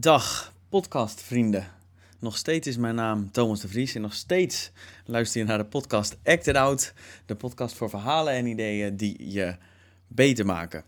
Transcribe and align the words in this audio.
Dag, 0.00 0.52
podcastvrienden. 0.68 1.66
Nog 2.18 2.36
steeds 2.36 2.66
is 2.66 2.76
mijn 2.76 2.94
naam 2.94 3.30
Thomas 3.30 3.60
de 3.60 3.68
Vries 3.68 3.94
en 3.94 4.00
nog 4.00 4.14
steeds 4.14 4.70
luister 5.04 5.40
je 5.40 5.46
naar 5.46 5.58
de 5.58 5.64
podcast 5.64 6.16
Act 6.24 6.46
It 6.46 6.56
Out. 6.56 6.92
De 7.26 7.36
podcast 7.36 7.74
voor 7.74 7.90
verhalen 7.90 8.32
en 8.32 8.46
ideeën 8.46 8.96
die 8.96 9.32
je 9.32 9.56
beter 10.06 10.46
maken. 10.46 10.84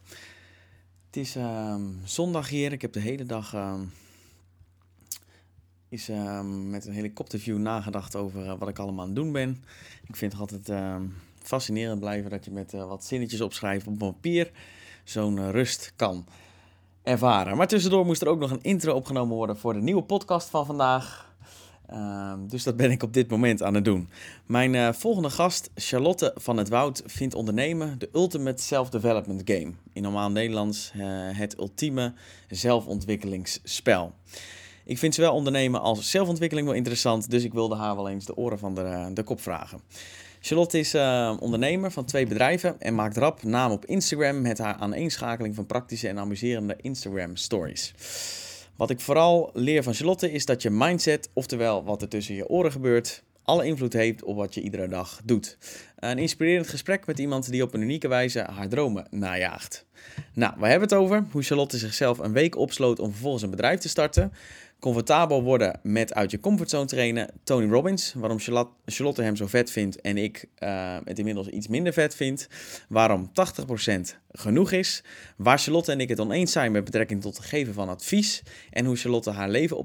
Het 1.07 1.17
is 1.17 1.37
ehm, 1.37 1.83
zondag 2.05 2.49
hier. 2.49 2.73
Ik 2.73 2.83
heb 2.83 2.93
de 2.93 3.01
hele 3.01 3.25
dag 3.25 3.55
ehm, 3.55 3.85
is, 5.89 6.09
ehm, 6.09 6.71
met 6.71 6.87
een 6.87 6.95
helikopterview 6.95 7.59
nagedacht 7.59 8.17
over 8.17 8.47
eh, 8.47 8.59
wat 8.59 8.69
ik 8.69 8.79
allemaal 8.79 9.01
aan 9.01 9.07
het 9.07 9.17
doen 9.17 9.33
ben. 9.33 9.65
Ik 10.07 10.17
vind 10.17 10.33
het 10.33 10.41
altijd 10.41 10.69
fascinerend 11.43 12.01
blijven 12.01 12.31
dat 12.31 12.45
je 12.45 12.51
met 12.51 12.75
eh, 12.75 12.89
wat 12.89 13.05
zinnetjes 13.05 13.41
opschrijft 13.41 13.87
op 13.87 13.99
papier 13.99 14.51
zo'n 15.05 15.39
eh, 15.39 15.51
rust 15.51 15.93
kan 15.97 16.27
ervaren. 17.03 17.57
Maar 17.57 17.69
tussendoor 17.69 18.07
moest 18.07 18.23
er 18.23 18.29
ook 18.29 18.39
nog 18.39 18.51
een 18.51 18.63
intro 18.63 18.95
opgenomen 18.95 19.37
worden 19.37 19.57
voor 19.57 19.73
de 19.73 19.81
nieuwe 19.81 20.03
podcast 20.03 20.49
van 20.49 20.67
vandaag. 20.67 21.31
Ehm, 21.87 22.47
dus 22.47 22.63
dat 22.63 22.77
ben 22.77 22.91
ik 22.91 23.03
op 23.03 23.13
dit 23.13 23.31
moment 23.31 23.63
aan 23.63 23.75
het 23.75 23.85
doen. 23.85 24.09
Mijn 24.47 24.75
eh, 24.75 24.93
volgende 24.93 25.31
gast, 25.31 25.71
Charlotte 25.75 26.35
van 26.35 26.57
het 26.57 26.69
Woud, 26.69 27.03
vindt 27.07 27.35
ondernemen 27.35 27.99
de 27.99 28.09
ultimate 28.13 28.63
self-development 28.63 29.43
game. 29.45 29.73
In 29.93 30.03
normaal 30.03 30.31
Nederlands 30.31 30.93
eh, 30.95 31.01
het 31.39 31.59
ultieme 31.59 32.13
zelfontwikkelingsspel. 32.49 34.13
Ik 34.85 34.99
vind 34.99 35.15
zowel 35.15 35.35
ondernemen 35.35 35.81
als 35.81 36.11
zelfontwikkeling 36.11 36.67
wel 36.67 36.77
interessant, 36.77 37.31
dus 37.31 37.45
ik 37.45 37.53
wilde 37.53 37.77
haar 37.77 37.97
wel 37.97 38.09
eens 38.09 38.25
de 38.25 38.37
oren 38.37 38.59
van 38.59 38.75
de, 38.75 39.11
de 39.15 39.23
kop 39.23 39.41
vragen. 39.41 39.81
Charlotte 40.45 40.79
is 40.79 40.95
eh, 40.95 41.37
ondernemer 41.41 41.91
van 41.91 42.05
twee 42.05 42.27
bedrijven 42.27 42.81
en 42.81 42.95
maakt 42.95 43.17
rap 43.17 43.43
naam 43.43 43.71
op 43.71 43.87
Instagram 43.87 44.41
met 44.41 44.59
haar 44.59 44.75
aaneenschakeling 44.75 45.55
van 45.55 45.67
praktische 45.67 46.09
en 46.09 46.19
amuserende 46.19 46.77
Instagram 46.81 47.37
stories. 47.37 47.95
Wat 48.77 48.91
ik 48.91 49.01
vooral 49.01 49.51
leer 49.53 49.83
van 49.83 49.95
Charlotte 49.95 50.33
is 50.33 50.45
dat 50.47 50.63
je 50.63 50.71
mindset, 50.71 51.31
oftewel 51.33 51.85
wat 51.85 52.03
er 52.03 52.09
tussen 52.09 52.35
je 52.35 52.49
oren 52.49 52.73
gebeurt, 52.73 53.23
alle 53.43 53.65
invloed 53.65 53.93
heeft 53.93 54.23
op 54.23 54.37
wat 54.37 54.55
je 54.55 54.61
iedere 54.61 54.89
dag 54.89 55.21
doet. 55.25 55.59
Een 55.99 56.19
inspirerend 56.19 56.69
gesprek 56.69 57.07
met 57.07 57.19
iemand 57.19 57.51
die 57.51 57.63
op 57.63 57.75
een 57.75 57.81
unieke 57.81 58.09
wijze 58.09 58.41
haar 58.41 58.69
dromen 58.69 59.07
najaagt. 59.11 59.87
Nou, 60.35 60.55
we 60.59 60.67
hebben 60.67 60.89
het 60.89 60.99
over 60.99 61.25
hoe 61.31 61.43
Charlotte 61.43 61.79
zichzelf 61.79 62.19
een 62.19 62.33
week 62.33 62.57
opsloot 62.57 62.99
om 62.99 63.11
vervolgens 63.11 63.43
een 63.43 63.51
bedrijf 63.51 63.81
te 63.81 63.89
starten. 63.89 64.33
Comfortabel 64.83 65.43
worden 65.43 65.81
met 65.83 66.15
uit 66.15 66.31
je 66.31 66.41
comfortzone 66.41 66.87
trainen. 66.87 67.31
Tony 67.45 67.71
Robbins, 67.71 68.13
waarom 68.13 68.39
Charlotte- 68.85 69.23
hem 69.23 69.37
zo 69.37 69.47
vet 69.47 69.71
vindt 69.71 70.01
en 70.01 70.17
ik 70.17 70.45
eh, 70.55 70.97
het 71.05 71.19
inmiddels 71.19 71.49
iets 71.49 71.69
minder 71.69 71.93
vet 71.93 72.15
vind. 72.15 72.49
Waarom 72.89 73.31
80% 73.33 74.17
genoeg 74.31 74.73
is. 74.73 75.03
Waar 75.37 75.59
Charlotte 75.59 75.93
en 75.93 76.01
ik 76.01 76.09
het 76.09 76.21
oneens 76.21 76.53
zijn 76.53 76.73
met 76.73 76.85
betrekking 76.85 77.21
tot 77.21 77.37
het 77.37 77.47
geven 77.47 77.75
van 77.75 77.89
advies. 77.89 78.43
En 78.71 78.85
hoe 78.85 78.97
Charlotte 78.97 79.31
haar 79.31 79.51
leven 79.51 79.85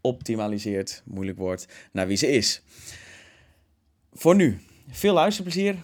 optimaliseert, 0.00 1.02
moeilijk 1.04 1.38
woord, 1.38 1.66
naar 1.92 2.06
wie 2.06 2.16
ze 2.16 2.30
is. 2.30 2.62
Voor 4.12 4.34
nu, 4.34 4.58
veel 4.90 5.14
luisterplezier. 5.14 5.76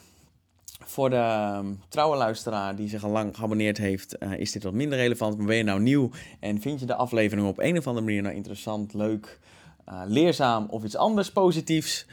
Voor 0.85 1.11
de 1.11 1.17
ehm, 1.17 1.73
trouwe 1.89 2.17
luisteraar 2.17 2.77
die 2.77 2.89
zich 2.89 3.05
al 3.05 3.11
lang 3.11 3.37
geabonneerd 3.37 3.79
heeft, 3.79 4.19
eh, 4.19 4.33
is 4.39 4.53
dit 4.53 4.63
wat 4.63 4.73
minder 4.73 4.99
relevant. 4.99 5.37
Maar 5.37 5.47
ben 5.47 5.57
je 5.57 5.63
nou 5.63 5.81
nieuw 5.81 6.11
en 6.41 6.61
vind 6.61 6.81
je 6.81 6.87
de 6.87 6.95
aflevering 6.95 7.47
op 7.47 7.59
een 7.59 7.79
of 7.79 7.87
andere 7.87 8.07
manier 8.07 8.23
nou 8.23 8.35
interessant, 8.35 8.95
leuk, 8.95 9.39
eh, 9.85 10.03
leerzaam 10.07 10.67
of 10.71 10.85
iets 10.85 10.97
anders 10.97 11.33
positiefs? 11.33 12.07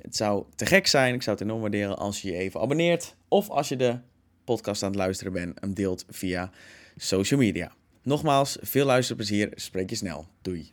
Het 0.00 0.16
zou 0.16 0.44
te 0.54 0.66
gek 0.66 0.86
zijn, 0.86 1.14
ik 1.14 1.22
zou 1.22 1.36
het 1.36 1.46
enorm 1.46 1.60
waarderen 1.60 1.98
als 1.98 2.22
je 2.22 2.30
je 2.30 2.36
even 2.36 2.60
abonneert. 2.60 3.14
Of 3.28 3.48
als 3.50 3.68
je 3.68 3.76
de 3.76 3.98
podcast 4.44 4.82
aan 4.82 4.90
het 4.90 4.98
luisteren 4.98 5.32
bent, 5.32 5.60
hem 5.60 5.74
deelt 5.74 6.04
via 6.08 6.50
social 6.96 7.40
media. 7.40 7.72
Nogmaals, 8.02 8.56
veel 8.60 8.86
luisterplezier, 8.86 9.52
spreek 9.54 9.90
je 9.90 9.96
snel. 9.96 10.26
Doei. 10.42 10.72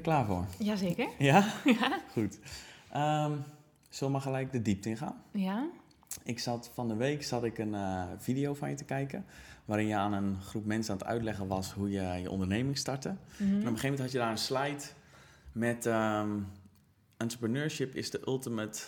Er 0.00 0.06
klaar 0.12 0.26
voor? 0.26 0.46
Jazeker. 0.58 1.08
Ja? 1.30 1.52
Ja. 1.64 2.00
Goed. 2.12 2.38
Ehm 2.92 3.32
zullen 3.88 4.12
we 4.14 4.18
maar 4.18 4.20
gelijk 4.20 4.52
de 4.52 4.62
diepte 4.62 4.88
in 4.88 4.96
gaan? 4.96 5.22
Ja. 5.32 5.68
Ik 6.22 6.38
zat 6.38 6.70
van 6.74 6.88
de 6.88 6.94
week 6.94 7.22
zat 7.22 7.44
ik 7.44 7.58
een 7.58 7.74
eh, 7.74 8.02
video 8.18 8.54
van 8.54 8.68
je 8.70 8.74
te 8.74 8.84
kijken. 8.84 9.24
Waarin 9.64 9.86
je 9.86 9.94
aan 9.94 10.12
een 10.12 10.36
groep 10.40 10.64
mensen 10.64 10.92
aan 10.92 10.98
het 10.98 11.06
uitleggen 11.06 11.46
was 11.46 11.72
hoe 11.72 11.90
je 11.90 12.02
je 12.22 12.30
onderneming 12.30 12.78
startte. 12.78 13.08
En 13.08 13.16
op 13.16 13.40
een 13.40 13.60
gegeven 13.60 13.80
moment 13.82 13.98
had 14.00 14.12
je 14.12 14.18
daar 14.18 14.30
een 14.30 14.38
slide 14.38 14.82
met 15.52 15.86
ehm, 15.86 16.30
entrepreneurship 17.16 17.94
is 17.94 18.10
de 18.10 18.20
ultimate 18.26 18.80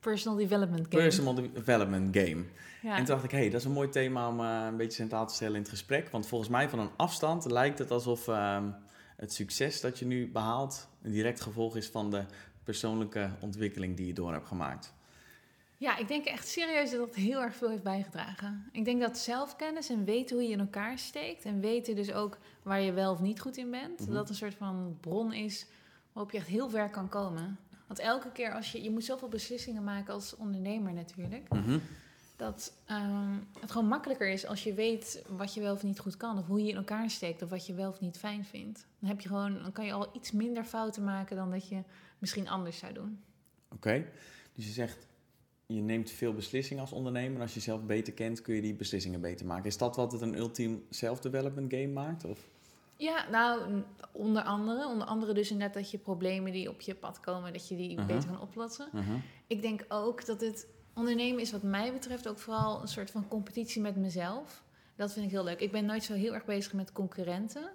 Personal 0.00 0.38
development 0.38 0.86
game. 0.88 1.02
personal 1.02 1.34
development 1.34 2.16
game. 2.16 2.44
Ja. 2.82 2.90
En 2.90 2.96
toen 2.96 3.04
dacht 3.04 3.24
ik, 3.24 3.30
hé, 3.30 3.38
hey, 3.38 3.50
dat 3.50 3.60
is 3.60 3.66
een 3.66 3.72
mooi 3.72 3.88
thema 3.88 4.28
om 4.28 4.40
eh, 4.40 4.66
een 4.66 4.76
beetje 4.76 4.96
centraal 4.96 5.26
te 5.26 5.34
stellen 5.34 5.54
in 5.54 5.60
het 5.60 5.70
gesprek. 5.70 6.08
Want 6.10 6.26
volgens 6.26 6.50
mij 6.50 6.68
van 6.68 6.78
een 6.78 6.90
afstand 6.96 7.50
lijkt 7.50 7.78
het 7.78 7.90
alsof 7.90 8.28
ehm, 8.28 8.64
het 9.16 9.32
succes 9.32 9.80
dat 9.80 9.98
je 9.98 10.06
nu 10.06 10.30
behaalt 10.30 10.88
een 11.02 11.10
direct 11.10 11.40
gevolg 11.40 11.76
is 11.76 11.88
van 11.88 12.10
de 12.10 12.24
persoonlijke 12.64 13.30
ontwikkeling 13.40 13.96
die 13.96 14.06
je 14.06 14.12
door 14.12 14.32
hebt 14.32 14.46
gemaakt. 14.46 14.94
ja, 15.78 15.96
ik 15.96 16.08
denk 16.08 16.24
echt 16.24 16.48
serieus 16.48 16.90
dat 16.90 17.00
dat 17.00 17.14
heel 17.14 17.42
erg 17.42 17.54
veel 17.54 17.70
heeft 17.70 17.82
bijgedragen. 17.82 18.68
Ik 18.72 18.84
denk 18.84 19.00
dat 19.00 19.18
zelfkennis 19.18 19.88
en 19.88 20.04
weten 20.04 20.36
hoe 20.36 20.44
je 20.44 20.52
in 20.52 20.60
elkaar 20.60 20.98
steekt... 20.98 21.44
en 21.44 21.60
weten 21.60 21.96
dus 21.96 22.12
ook 22.12 22.38
waar 22.62 22.80
je 22.80 22.92
wel 22.92 23.12
of 23.12 23.20
niet 23.20 23.40
goed 23.40 23.56
in 23.56 23.70
bent... 23.70 24.00
Mhm. 24.00 24.12
dat 24.12 24.28
een 24.28 24.34
soort 24.34 24.54
van 24.54 24.98
bron 25.00 25.32
is 25.32 25.66
waarop 26.12 26.32
je 26.32 26.38
echt 26.38 26.46
heel 26.46 26.68
ver 26.68 26.90
kan 26.90 27.08
komen. 27.08 27.58
Want 27.86 27.98
elke 27.98 28.32
keer 28.32 28.52
als 28.52 28.72
je... 28.72 28.82
Je 28.82 28.90
moet 28.90 29.04
zoveel 29.04 29.28
beslissingen 29.28 29.84
maken 29.84 30.14
als 30.14 30.36
ondernemer 30.36 30.92
natuurlijk... 30.92 31.48
Mhm. 31.52 31.78
Dat 32.36 32.72
ehm, 32.84 33.34
het 33.60 33.70
gewoon 33.70 33.88
makkelijker 33.88 34.28
is 34.28 34.46
als 34.46 34.64
je 34.64 34.74
weet 34.74 35.24
wat 35.28 35.54
je 35.54 35.60
wel 35.60 35.74
of 35.74 35.82
niet 35.82 35.98
goed 35.98 36.16
kan... 36.16 36.38
of 36.38 36.46
hoe 36.46 36.62
je 36.62 36.68
in 36.68 36.76
elkaar 36.76 37.10
steekt 37.10 37.42
of 37.42 37.50
wat 37.50 37.66
je 37.66 37.74
wel 37.74 37.90
of 37.90 38.00
niet 38.00 38.18
fijn 38.18 38.44
vindt. 38.44 38.86
Dan, 38.98 39.08
heb 39.08 39.20
je 39.20 39.28
gewoon, 39.28 39.62
dan 39.62 39.72
kan 39.72 39.84
je 39.84 39.92
al 39.92 40.08
iets 40.12 40.32
minder 40.32 40.64
fouten 40.64 41.04
maken 41.04 41.36
dan 41.36 41.50
dat 41.50 41.68
je 41.68 41.82
misschien 42.18 42.48
anders 42.48 42.78
zou 42.78 42.92
doen. 42.92 43.20
Oké, 43.74 44.04
dus 44.52 44.64
je 44.64 44.72
zegt, 44.72 45.06
je 45.66 45.80
neemt 45.80 46.10
veel 46.10 46.34
beslissingen 46.34 46.82
als 46.82 46.92
ondernemer. 46.92 47.34
En 47.34 47.40
als 47.40 47.52
je 47.52 47.58
jezelf 47.58 47.82
beter 47.82 48.12
kent, 48.12 48.42
kun 48.42 48.54
je 48.54 48.60
die 48.60 48.74
beslissingen 48.74 49.20
beter 49.20 49.46
maken. 49.46 49.64
Is 49.64 49.76
dat 49.76 49.96
wat 49.96 50.12
het 50.12 50.20
een 50.20 50.38
ultiem 50.38 50.84
self-development 50.90 51.72
game 51.72 51.88
maakt? 51.88 52.24
Of? 52.24 52.48
Ja, 52.96 53.28
nou, 53.30 53.82
onder 54.12 54.42
andere. 54.42 54.86
Onder 54.86 55.06
andere 55.06 55.32
dus 55.32 55.50
inderdaad 55.50 55.76
dat 55.76 55.90
je 55.90 55.98
problemen 55.98 56.52
die 56.52 56.68
op 56.68 56.80
je 56.80 56.94
pad 56.94 57.20
komen, 57.20 57.52
dat 57.52 57.68
je 57.68 57.76
die 57.76 57.98
Aha. 57.98 58.06
beter 58.06 58.28
kan 58.28 58.40
oplossen. 58.40 58.88
Mhm. 58.92 59.16
Ik 59.46 59.62
denk 59.62 59.84
ook 59.88 60.26
dat 60.26 60.40
het 60.40 60.66
ondernemen 60.96 61.40
is 61.40 61.52
wat 61.52 61.62
mij 61.62 61.92
betreft 61.92 62.28
ook 62.28 62.38
vooral 62.38 62.82
een 62.82 62.88
soort 62.88 63.10
van 63.10 63.28
competitie 63.28 63.82
met 63.82 63.96
mezelf. 63.96 64.64
Dat 64.96 65.12
vind 65.12 65.24
ik 65.24 65.30
heel 65.30 65.44
leuk. 65.44 65.60
Ik 65.60 65.72
ben 65.72 65.84
nooit 65.84 66.04
zo 66.04 66.14
heel 66.14 66.34
erg 66.34 66.44
bezig 66.44 66.72
met 66.72 66.92
concurrenten. 66.92 67.70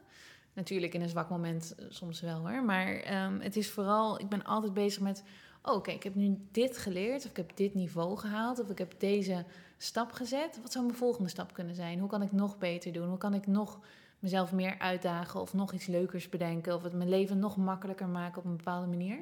Natuurlijk 0.54 0.94
in 0.94 1.02
een 1.02 1.10
zwak 1.10 1.30
moment 1.30 1.76
eh, 1.76 1.86
soms 1.90 2.22
wel 2.22 2.40
hoor. 2.40 2.64
Maar 2.64 2.96
ehm, 2.96 3.40
het 3.40 3.56
is 3.56 3.72
vooral, 3.72 4.20
ik 4.20 4.30
ben 4.30 4.44
altijd 4.44 4.74
bezig 4.74 5.02
met... 5.02 5.24
Oh, 5.64 5.76
oké, 5.76 5.92
ik 5.92 6.04
heb 6.04 6.16
nu 6.16 6.38
dit 6.52 6.78
geleerd. 6.78 7.24
Of 7.24 7.30
ik 7.30 7.38
heb 7.38 7.52
dit 7.56 7.74
niveau 7.74 8.18
gehaald. 8.18 8.60
Of 8.60 8.70
ik 8.70 8.78
heb 8.78 9.00
deze 9.00 9.46
stap 9.78 10.12
gezet. 10.12 10.60
Wat 10.62 10.72
zou 10.72 10.86
mijn 10.86 10.98
volgende 10.98 11.30
stap 11.30 11.54
kunnen 11.54 11.76
zijn? 11.76 12.00
Hoe 12.00 12.10
kan 12.10 12.22
ik 12.22 12.32
nog 12.32 12.58
beter 12.58 12.94
doen? 12.94 13.08
Hoe 13.08 13.18
kan 13.18 13.34
ik 13.34 13.48
nog 13.48 13.80
mezelf 14.20 14.52
meer 14.52 14.80
uitdagen? 14.80 15.42
Of 15.42 15.54
nog 15.54 15.74
iets 15.74 15.86
leukers 15.86 16.30
bedenken? 16.30 16.76
Of 16.76 16.84
het 16.84 16.94
mijn 16.94 17.10
leven 17.10 17.40
nog 17.40 17.58
makkelijker 17.58 18.08
maken 18.08 18.38
op 18.38 18.46
een 18.46 18.58
bepaalde 18.58 18.88
manier? 18.88 19.18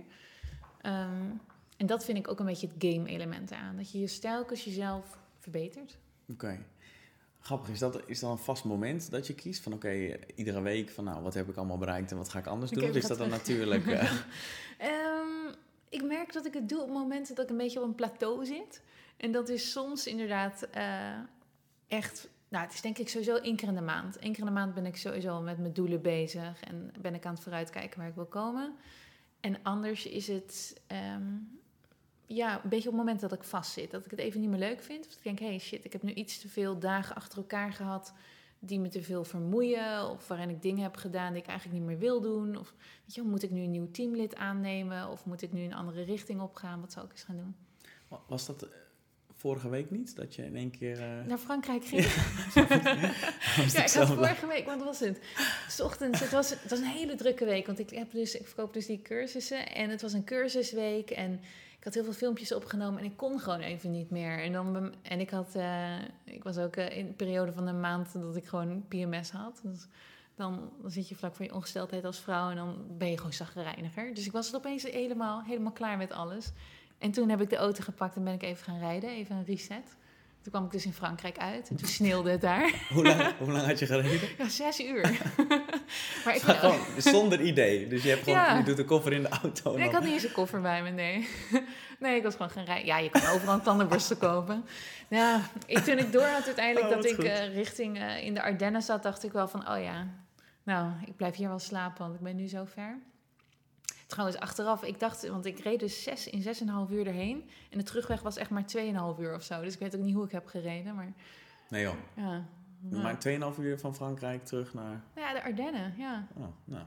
Ehm, 0.82 1.26
en 1.80 1.86
dat 1.86 2.06
vind 2.06 2.18
ik 2.18 2.28
ook 2.28 2.40
een 2.40 2.46
beetje 2.46 2.68
het 2.68 2.76
game-element 2.84 3.52
aan. 3.52 3.78
Dat 3.78 3.92
je 3.92 4.00
je 4.00 4.20
telkens 4.20 4.64
jezelf 4.64 5.18
verbetert. 5.38 5.98
Oké. 6.32 6.66
Grappig, 7.40 7.70
is 7.70 7.80
dat, 7.80 8.02
is 8.06 8.20
dat 8.20 8.32
een 8.32 8.38
vast 8.38 8.64
moment 8.64 9.12
dat 9.12 9.28
je 9.28 9.34
kiest? 9.34 9.64
Van 9.64 9.74
oké, 9.74 10.18
iedere 10.36 10.62
week 10.62 10.90
van 10.90 11.04
nou, 11.04 11.24
wat 11.24 11.34
heb 11.34 11.50
ik 11.50 11.56
allemaal 11.56 11.78
bereikt 11.78 12.12
en 12.12 12.18
wat 12.18 12.30
ga 12.30 12.40
ik 12.40 12.48
anders 12.48 12.72
doen? 12.72 12.90
Of 12.90 12.96
is 12.96 13.08
dat 13.08 13.18
dan 13.18 13.30
natuurlijk... 13.30 13.88
eh, 13.92 14.12
Ehm, 14.78 15.56
ik 15.90 16.04
merk 16.04 16.34
dat 16.34 16.46
ik 16.46 16.54
het 16.54 16.70
doe 16.70 16.82
op 16.82 16.90
momenten 16.90 17.36
dat 17.36 17.44
ik 17.44 17.52
een 17.52 17.58
beetje 17.58 17.80
op 17.80 17.86
een 17.86 17.96
plateau 17.96 18.46
zit. 18.46 18.82
En 19.18 19.32
dat 19.32 19.50
is 19.50 19.72
soms 19.72 20.08
inderdaad 20.08 20.68
eh, 20.72 21.20
echt... 21.88 22.30
Nou, 22.50 22.64
het 22.64 22.74
is 22.74 22.82
denk 22.82 22.98
ik 22.98 23.10
sowieso 23.10 23.36
één 23.36 23.56
keer 23.56 23.68
in 23.68 23.76
de 23.76 23.82
maand. 23.82 24.16
Eén 24.16 24.32
keer 24.32 24.40
in 24.40 24.46
de 24.46 24.52
maand 24.52 24.74
ben 24.74 24.86
ik 24.86 24.96
sowieso 24.96 25.42
met 25.42 25.58
mijn 25.58 25.74
doelen 25.74 26.02
bezig. 26.02 26.62
En 26.62 26.92
ben 27.02 27.16
ik 27.16 27.26
aan 27.26 27.34
het 27.34 27.44
vooruitkijken 27.44 28.00
waar 28.00 28.08
ik 28.08 28.16
wil 28.16 28.26
komen. 28.26 28.76
En 29.40 29.64
anders 29.64 30.06
is 30.06 30.28
het... 30.28 30.82
ehm, 30.88 31.34
ja, 32.36 32.64
een 32.64 32.70
beetje 32.70 32.90
op 32.90 32.96
het 32.96 33.04
moment 33.04 33.20
dat 33.20 33.34
ik 33.34 33.44
vastzit. 33.44 33.92
Dat 33.92 34.06
ik 34.06 34.12
het 34.12 34.20
even 34.20 34.40
niet 34.40 34.50
meer 34.50 34.60
leuk 34.60 34.82
vind. 34.82 35.08
Of 35.08 35.14
ik 35.14 35.24
denk, 35.24 35.40
hey 35.40 35.60
shit, 35.60 35.86
ik 35.86 35.94
heb 35.94 36.04
nu 36.04 36.14
iets 36.14 36.40
te 36.40 36.48
veel 36.48 36.80
dagen 36.80 37.16
achter 37.16 37.38
elkaar 37.38 37.74
gehad... 37.74 38.14
die 38.60 38.80
me 38.80 38.88
te 38.90 39.02
veel 39.02 39.24
vermoeien. 39.24 40.10
Of 40.10 40.28
waarin 40.28 40.50
ik 40.50 40.62
dingen 40.62 40.84
heb 40.84 40.96
gedaan 40.96 41.34
die 41.34 41.42
ik 41.42 41.48
eigenlijk 41.48 41.80
niet 41.80 41.88
meer 41.88 41.98
wil 41.98 42.22
doen. 42.22 42.58
Of 42.58 42.74
weet 43.06 43.16
je, 43.16 43.22
moet 43.22 43.44
ik 43.44 43.52
nu 43.52 43.62
een 43.62 43.72
nieuw 43.72 43.92
teamlid 43.92 44.36
aannemen? 44.36 45.10
Of 45.10 45.26
moet 45.26 45.42
ik 45.42 45.52
nu 45.52 45.64
een 45.64 45.74
andere 45.74 46.04
richting 46.04 46.42
opgaan? 46.42 46.82
Wat 46.82 46.92
zou 46.92 47.06
ik 47.06 47.12
eens 47.12 47.24
gaan 47.24 47.38
doen? 47.38 47.56
was 48.28 48.46
dat 48.46 48.64
eh, 48.64 48.70
vorige 49.34 49.70
week 49.70 49.92
niet? 49.92 50.16
Dat 50.16 50.36
je 50.36 50.46
in 50.46 50.56
één 50.56 50.72
keer... 50.72 51.00
eh, 51.00 51.26
Naar 51.28 51.38
Frankrijk 51.38 51.86
ging. 51.86 52.04
Ja, 53.74 53.84
ik 53.86 53.92
had 53.92 54.08
vorige 54.08 54.48
week, 54.48 54.66
wat 54.66 54.84
was 54.84 55.00
het? 55.00 55.20
's 55.70 55.80
ochtends, 55.80 56.20
het 56.20 56.32
was, 56.32 56.50
het 56.50 56.70
was 56.70 56.80
een 56.80 56.86
hele 56.86 57.16
drukke 57.16 57.46
week, 57.46 57.66
want 57.66 57.80
ik, 57.80 57.90
heb 57.90 58.12
dus, 58.12 58.36
ik 58.36 58.48
verkoop 58.48 58.74
dus 58.74 58.86
die 58.86 59.02
cursussen. 59.02 59.74
En 59.74 59.90
het 59.90 60.02
was 60.02 60.14
een 60.14 60.24
cursusweek 60.24 61.10
en 61.10 61.42
ik 61.80 61.86
had 61.86 61.94
heel 61.94 62.04
veel 62.04 62.14
filmpjes 62.14 62.54
opgenomen 62.54 63.00
en 63.00 63.06
ik 63.06 63.18
kon 63.18 63.40
gewoon 63.40 63.60
even 63.60 63.92
niet 63.92 64.10
meer. 64.10 64.44
En, 64.44 64.52
dan, 64.52 64.94
en 65.02 65.20
ik, 65.20 65.30
had, 65.30 65.56
eh, 65.56 66.02
ik 66.24 66.44
was 66.44 66.58
ook 66.58 66.76
eh, 66.76 66.98
in 66.98 67.06
een 67.06 67.16
periode 67.16 67.54
van 67.54 67.68
een 67.68 67.80
maand 67.80 68.14
dat 68.14 68.36
ik 68.36 68.46
gewoon 68.46 68.86
PMS 68.88 69.32
had. 69.32 69.60
Dus 69.64 69.88
dan, 70.36 70.72
dan 70.82 70.92
zit 70.92 71.10
je 71.10 71.16
vlak 71.16 71.36
voor 71.36 71.46
je 71.46 71.54
ongesteldheid 71.54 72.06
als 72.06 72.20
vrouw 72.20 72.50
en 72.50 72.56
dan 72.56 72.86
ben 72.98 73.10
je 73.10 73.18
gewoon 73.18 73.34
zaggerijniger. 73.34 74.14
Dus 74.14 74.26
ik 74.26 74.32
was 74.32 74.46
het 74.46 74.56
opeens 74.56 74.84
helemaal, 74.84 75.44
helemaal 75.44 75.72
klaar 75.72 75.98
met 75.98 76.12
alles. 76.12 76.52
En 76.98 77.12
toen 77.12 77.30
heb 77.30 77.42
ik 77.42 77.50
de 77.50 77.56
auto 77.56 77.84
gepakt 77.84 78.16
en 78.16 78.24
ben 78.24 78.34
ik 78.34 78.44
even 78.44 78.64
gaan 78.64 78.80
rijden, 78.80 79.10
even 79.10 79.36
een 79.36 79.46
reset. 79.46 79.98
Toen 80.42 80.52
kwam 80.52 80.66
ik 80.66 80.72
dus 80.72 80.86
in 80.86 80.94
Frankrijk 80.94 81.38
uit 81.38 81.70
en 81.70 81.76
toen 81.76 81.88
sneeuwde 81.88 82.32
het 82.32 82.42
daar. 82.42 82.74
Hoe, 82.94 83.04
lang, 83.04 83.38
hoe 83.38 83.52
lang 83.52 83.66
had 83.66 83.80
je 83.80 83.86
gereden? 83.86 84.30
Ja, 84.38 84.50
zes 84.50 84.80
uur. 84.80 85.02
maar 86.26 86.36
ik, 86.36 86.42
gewoon 86.42 86.80
zonder 86.98 87.42
idee. 87.42 87.88
Dus 87.88 88.04
je, 88.04 88.10
hebt 88.10 88.24
gewoon, 88.24 88.40
Ja. 88.40 88.58
je 88.58 88.64
doet 88.64 88.78
de 88.78 88.86
koffer 88.86 89.14
in 89.14 89.22
de 89.22 89.30
auto. 89.30 89.76
nee, 89.76 89.88
ik 89.88 89.94
had 89.94 90.04
niet 90.04 90.14
eens 90.14 90.24
een 90.24 90.32
koffer 90.32 90.62
bij 90.62 90.84
me, 90.84 90.90
nee. 90.90 91.28
nee, 92.00 92.18
ik 92.18 92.24
was 92.24 92.34
gewoon 92.34 92.50
gaan 92.50 92.64
rijden. 92.66 92.86
Ja, 92.86 92.98
je 92.98 93.10
kan 93.10 93.26
overal 93.26 93.54
een 93.54 93.62
tandenborstel 93.62 94.18
kopen. 94.18 94.66
Ja, 95.08 95.42
ik, 95.66 95.78
toen 95.78 95.98
ik 95.98 96.12
door 96.12 96.26
had 96.26 96.46
uiteindelijk 96.46 96.88
Oh, 96.88 96.96
dat 96.96 97.06
ik 97.06 97.18
eh, 97.18 97.54
richting 97.54 98.00
eh, 98.00 98.24
in 98.24 98.34
de 98.34 98.42
Ardennen 98.42 98.82
zat, 98.82 99.04
dacht 99.04 99.24
ik 99.24 99.32
wel 99.32 99.48
van, 99.48 99.70
oh 99.70 99.84
ja, 99.84 100.08
nou, 100.64 100.92
ik 101.06 101.16
blijf 101.16 101.36
hier 101.36 101.48
wel 101.48 101.60
slapen, 101.60 102.04
want 102.04 102.16
ik 102.16 102.22
ben 102.22 102.36
nu 102.36 102.48
zo 102.48 102.66
ver. 102.66 103.00
Trouwens, 104.10 104.40
achteraf, 104.40 104.84
ik 104.84 105.00
dacht, 105.00 105.28
want 105.28 105.46
ik 105.46 105.60
reed 105.60 105.80
dus 105.80 106.04
zes, 106.04 106.28
in 106.28 106.44
6,5 106.88 106.92
uur 106.92 107.08
erheen. 107.08 107.50
En 107.70 107.78
de 107.78 107.84
terugweg 107.84 108.22
was 108.22 108.38
echt 108.38 108.50
maar 108.50 108.64
2,5 109.16 109.20
uur 109.20 109.36
of 109.36 109.44
zo. 109.44 109.62
Dus 109.62 109.74
ik 109.74 109.80
weet 109.80 109.96
ook 109.96 110.02
niet 110.02 110.16
hoe 110.16 110.26
ik 110.26 110.32
heb 110.32 110.46
gereden, 110.48 110.96
maar 110.96 111.14
Nee 111.70 111.82
joh. 111.84 111.96
ja. 112.16 112.46
Ja. 112.92 113.02
Maar 113.02 113.18
2,5 113.54 113.60
uur 113.60 113.80
van 113.80 113.96
Frankrijk 113.96 114.46
terug 114.46 114.74
naar... 114.74 115.04
Ja, 115.16 115.34
de 115.34 115.44
Ardennen, 115.44 115.94
ja. 115.98 116.28
Oh, 116.36 116.44
nou, 116.66 116.84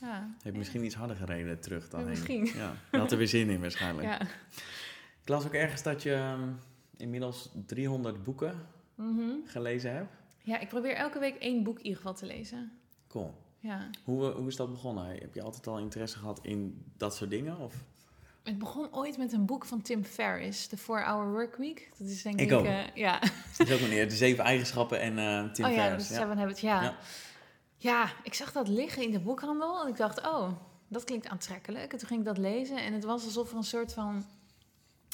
ja. 0.00 0.28
heb 0.42 0.52
je 0.52 0.58
misschien 0.58 0.84
iets 0.84 0.94
harder 0.94 1.16
gereden 1.16 1.60
terug 1.60 1.88
dan 1.88 2.00
Ja, 2.00 2.06
heen. 2.06 2.14
misschien. 2.14 2.60
Ja, 2.60 2.98
had 2.98 3.12
er 3.12 3.18
weer 3.18 3.28
zin 3.28 3.48
in 3.48 3.60
waarschijnlijk. 3.60 4.08
ja. 4.08 4.20
Ik 5.22 5.28
las 5.28 5.44
ook 5.44 5.54
ergens 5.54 5.82
dat 5.82 6.02
je 6.02 6.12
ehm, 6.14 6.48
inmiddels 6.96 7.50
300 7.66 8.24
boeken 8.24 8.66
Mhm. 8.94 9.30
gelezen 9.44 9.92
hebt. 9.94 10.12
Ja, 10.42 10.58
ik 10.58 10.68
probeer 10.68 10.94
elke 10.94 11.18
week 11.18 11.36
één 11.36 11.62
boek 11.62 11.76
in 11.78 11.82
ieder 11.84 11.96
geval 11.98 12.14
te 12.14 12.26
lezen. 12.26 12.72
Cool. 13.08 13.34
Ja. 13.60 13.90
Hoe, 14.04 14.30
eh, 14.30 14.36
hoe 14.36 14.48
is 14.48 14.56
dat 14.56 14.70
begonnen? 14.70 15.06
Heb 15.06 15.34
je 15.34 15.42
altijd 15.42 15.66
al 15.66 15.78
interesse 15.78 16.18
gehad 16.18 16.38
in 16.42 16.84
dat 16.96 17.16
soort 17.16 17.30
dingen? 17.30 17.58
Of? 17.58 17.74
Het 18.42 18.58
begon 18.58 18.88
ooit 18.94 19.18
met 19.18 19.32
een 19.32 19.44
boek 19.46 19.64
van 19.64 19.82
Tim 19.82 20.04
Ferriss, 20.04 20.66
The 20.66 20.76
4-Hour 20.78 21.30
Workweek. 21.30 21.90
Dat 21.98 22.08
is 22.08 22.22
denk 22.22 22.40
Ik 22.40 22.50
ik... 22.50 22.58
ook. 22.58 22.64
eh, 22.64 22.94
ja. 22.94 23.18
Dat 23.58 23.68
is 23.68 23.72
ook 23.74 23.80
meneer, 23.80 24.08
de 24.08 24.14
zeven 24.16 24.44
eigenschappen 24.44 25.00
en 25.00 25.18
eh 25.18 25.52
Tim 25.52 25.64
oh 25.64 25.70
ja, 25.70 25.76
Ferriss. 25.76 26.08
Ja. 26.08 26.34
Habits. 26.36 26.60
Ja. 26.60 26.82
Ja. 26.82 26.96
ja. 27.76 28.10
ik 28.22 28.34
zag 28.34 28.52
dat 28.52 28.68
liggen 28.68 29.02
in 29.02 29.10
de 29.10 29.20
boekhandel. 29.20 29.82
En 29.82 29.88
ik 29.88 29.96
dacht, 29.96 30.26
oh, 30.26 30.50
dat 30.88 31.04
klinkt 31.04 31.28
aantrekkelijk. 31.28 31.92
En 31.92 31.98
toen 31.98 32.08
ging 32.08 32.20
ik 32.20 32.26
dat 32.26 32.38
lezen. 32.38 32.76
En 32.84 32.92
het 32.92 33.04
was 33.04 33.24
alsof 33.24 33.50
er 33.50 33.56
een 33.56 33.62
soort 33.64 33.92
van 33.92 34.24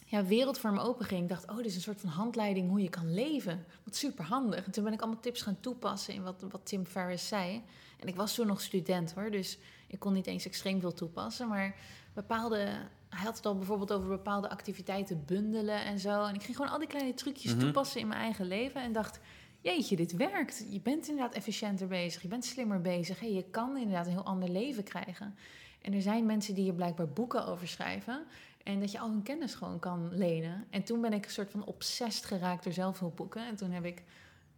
ja, 0.07 0.25
wereld 0.25 0.59
voor 0.59 0.73
me 0.73 0.81
open 0.81 1.07
ging. 1.07 1.23
Ik 1.23 1.29
dacht, 1.29 1.51
oh, 1.51 1.57
dit 1.57 1.67
is 1.67 1.75
een 1.75 1.81
soort 1.81 2.01
van 2.01 2.11
handleiding 2.11 2.69
hoe 2.69 2.83
je 2.83 2.89
kan 2.89 3.15
leven. 3.15 3.65
Wat 3.85 3.97
super 3.97 4.25
handig. 4.25 4.65
En 4.65 4.71
toen 4.73 4.85
ben 4.85 4.93
ik 4.93 5.01
allemaal 5.01 5.21
tips 5.21 5.43
gaan 5.43 5.61
toepassen 5.61 6.15
in 6.15 6.23
wat, 6.23 6.45
wat 6.51 6.61
Tim 6.67 6.87
Ferriss 6.87 7.29
zei. 7.29 7.63
En 7.97 8.09
ik 8.09 8.17
was 8.17 8.35
toen 8.35 8.47
nog 8.47 8.61
student 8.61 9.13
hoor, 9.15 9.31
dus 9.31 9.59
ik 9.89 9.99
kon 9.99 10.13
niet 10.13 10.27
eens 10.27 10.47
extreem 10.47 10.81
veel 10.81 10.93
toepassen. 10.93 11.49
Maar 11.49 11.77
bepaalde, 12.15 12.57
hij 13.09 13.25
had 13.25 13.37
het 13.37 13.47
al 13.47 13.57
bijvoorbeeld 13.57 13.93
over 13.93 14.09
bepaalde 14.09 14.49
activiteiten 14.51 15.25
bundelen 15.27 15.85
en 15.85 15.99
zo. 15.99 16.25
En 16.25 16.35
ik 16.35 16.43
ging 16.43 16.57
gewoon 16.57 16.73
al 16.73 16.79
die 16.79 16.89
kleine 16.89 17.15
trucjes 17.15 17.53
Mhm. 17.55 17.61
toepassen 17.61 18.01
in 18.01 18.09
mijn 18.09 18.21
eigen 18.21 18.47
leven. 18.47 18.83
En 18.83 18.93
dacht, 18.93 19.21
jeetje, 19.61 19.97
dit 19.97 20.13
werkt. 20.17 20.67
Je 20.71 20.81
bent 20.81 21.09
inderdaad 21.09 21.35
efficiënter 21.35 21.87
bezig, 21.87 22.23
je 22.23 22.29
bent 22.29 22.45
slimmer 22.45 22.81
bezig. 22.81 23.21
Hey, 23.21 23.33
je 23.33 23.45
kan 23.51 23.77
inderdaad 23.77 24.07
een 24.07 24.13
heel 24.13 24.25
ander 24.25 24.49
leven 24.49 24.85
krijgen. 24.85 25.35
En 25.83 25.93
er 25.93 26.03
zijn 26.03 26.27
mensen 26.27 26.55
die 26.55 26.65
hier 26.65 26.75
blijkbaar 26.75 27.09
boeken 27.09 27.47
over 27.47 27.69
schrijven. 27.69 28.25
En 28.63 28.81
dat 28.81 28.93
je 28.93 28.99
al 28.99 29.11
hun 29.11 29.23
kennis 29.23 29.55
gewoon 29.55 29.79
kan 29.79 30.09
lenen. 30.17 30.65
En 30.71 30.83
toen 30.83 31.01
ben 31.01 31.13
ik 31.13 31.25
een 31.25 31.31
soort 31.31 31.51
van 31.51 31.65
obsessed 31.65 32.25
geraakt 32.25 32.65
door 32.65 32.73
zelfhulpboeken. 32.73 33.47
En 33.47 33.57
toen 33.57 33.71
heb 33.71 33.85
ik 33.85 34.03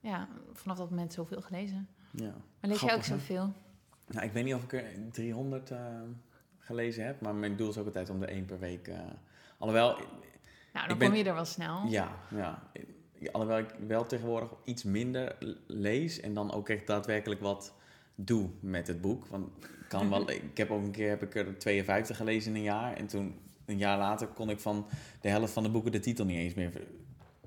ja, 0.00 0.28
vanaf 0.52 0.76
dat 0.76 0.90
moment 0.90 1.12
zoveel 1.12 1.40
gelezen. 1.40 1.88
Ja. 2.10 2.34
Maar 2.60 2.70
lees 2.70 2.80
jij 2.80 2.94
ook 2.94 3.02
zoveel? 3.04 3.52
Nou, 4.08 4.26
ik 4.26 4.32
weet 4.32 4.44
niet 4.44 4.54
of 4.54 4.62
ik 4.62 4.72
er 4.72 4.84
300 5.12 5.70
eh, 5.70 5.78
gelezen 6.58 7.04
heb, 7.06 7.20
maar 7.20 7.34
mijn 7.34 7.56
doel 7.56 7.68
is 7.68 7.78
ook 7.78 7.86
altijd 7.86 8.10
om 8.10 8.22
er 8.22 8.28
één 8.28 8.44
per 8.44 8.58
week. 8.58 8.88
eh, 8.88 8.98
alhoewel, 9.58 9.96
Nou, 10.72 10.88
dan 10.88 10.98
ben- 10.98 11.08
kom 11.08 11.16
je 11.18 11.24
er 11.24 11.34
wel 11.34 11.44
snel. 11.44 11.86
ja, 11.86 12.18
ja. 12.30 12.62
Alhoewel 13.32 13.58
ik 13.58 13.74
wel 13.86 14.06
tegenwoordig 14.06 14.48
iets 14.64 14.82
minder 14.84 15.36
lees 15.66 16.20
en 16.20 16.34
dan 16.34 16.52
ook 16.52 16.68
echt 16.68 16.86
daadwerkelijk 16.86 17.40
wat 17.40 17.74
doe 18.14 18.48
met 18.60 18.86
het 18.86 19.00
boek. 19.00 19.26
Want 19.26 19.46
ik 19.64 19.70
kan 19.88 20.10
wel, 20.10 20.30
ik 20.50 20.56
heb 20.56 20.70
ook 20.70 20.82
een 20.84 20.90
keer 20.90 21.08
heb 21.08 21.22
ik 21.22 21.34
er 21.34 21.58
52 21.58 22.16
gelezen 22.16 22.50
in 22.50 22.56
een 22.56 22.62
jaar 22.62 22.96
en 22.96 23.06
toen 23.06 23.34
een 23.64 23.78
jaar 23.78 23.98
later 23.98 24.26
kon 24.26 24.50
ik 24.50 24.60
van 24.60 24.86
de 25.20 25.28
helft 25.28 25.52
van 25.52 25.62
de 25.62 25.70
boeken 25.70 25.92
de 25.92 26.00
titel 26.00 26.24
niet 26.24 26.36
eens 26.38 26.54
meer 26.54 26.70
ver- 26.70 26.86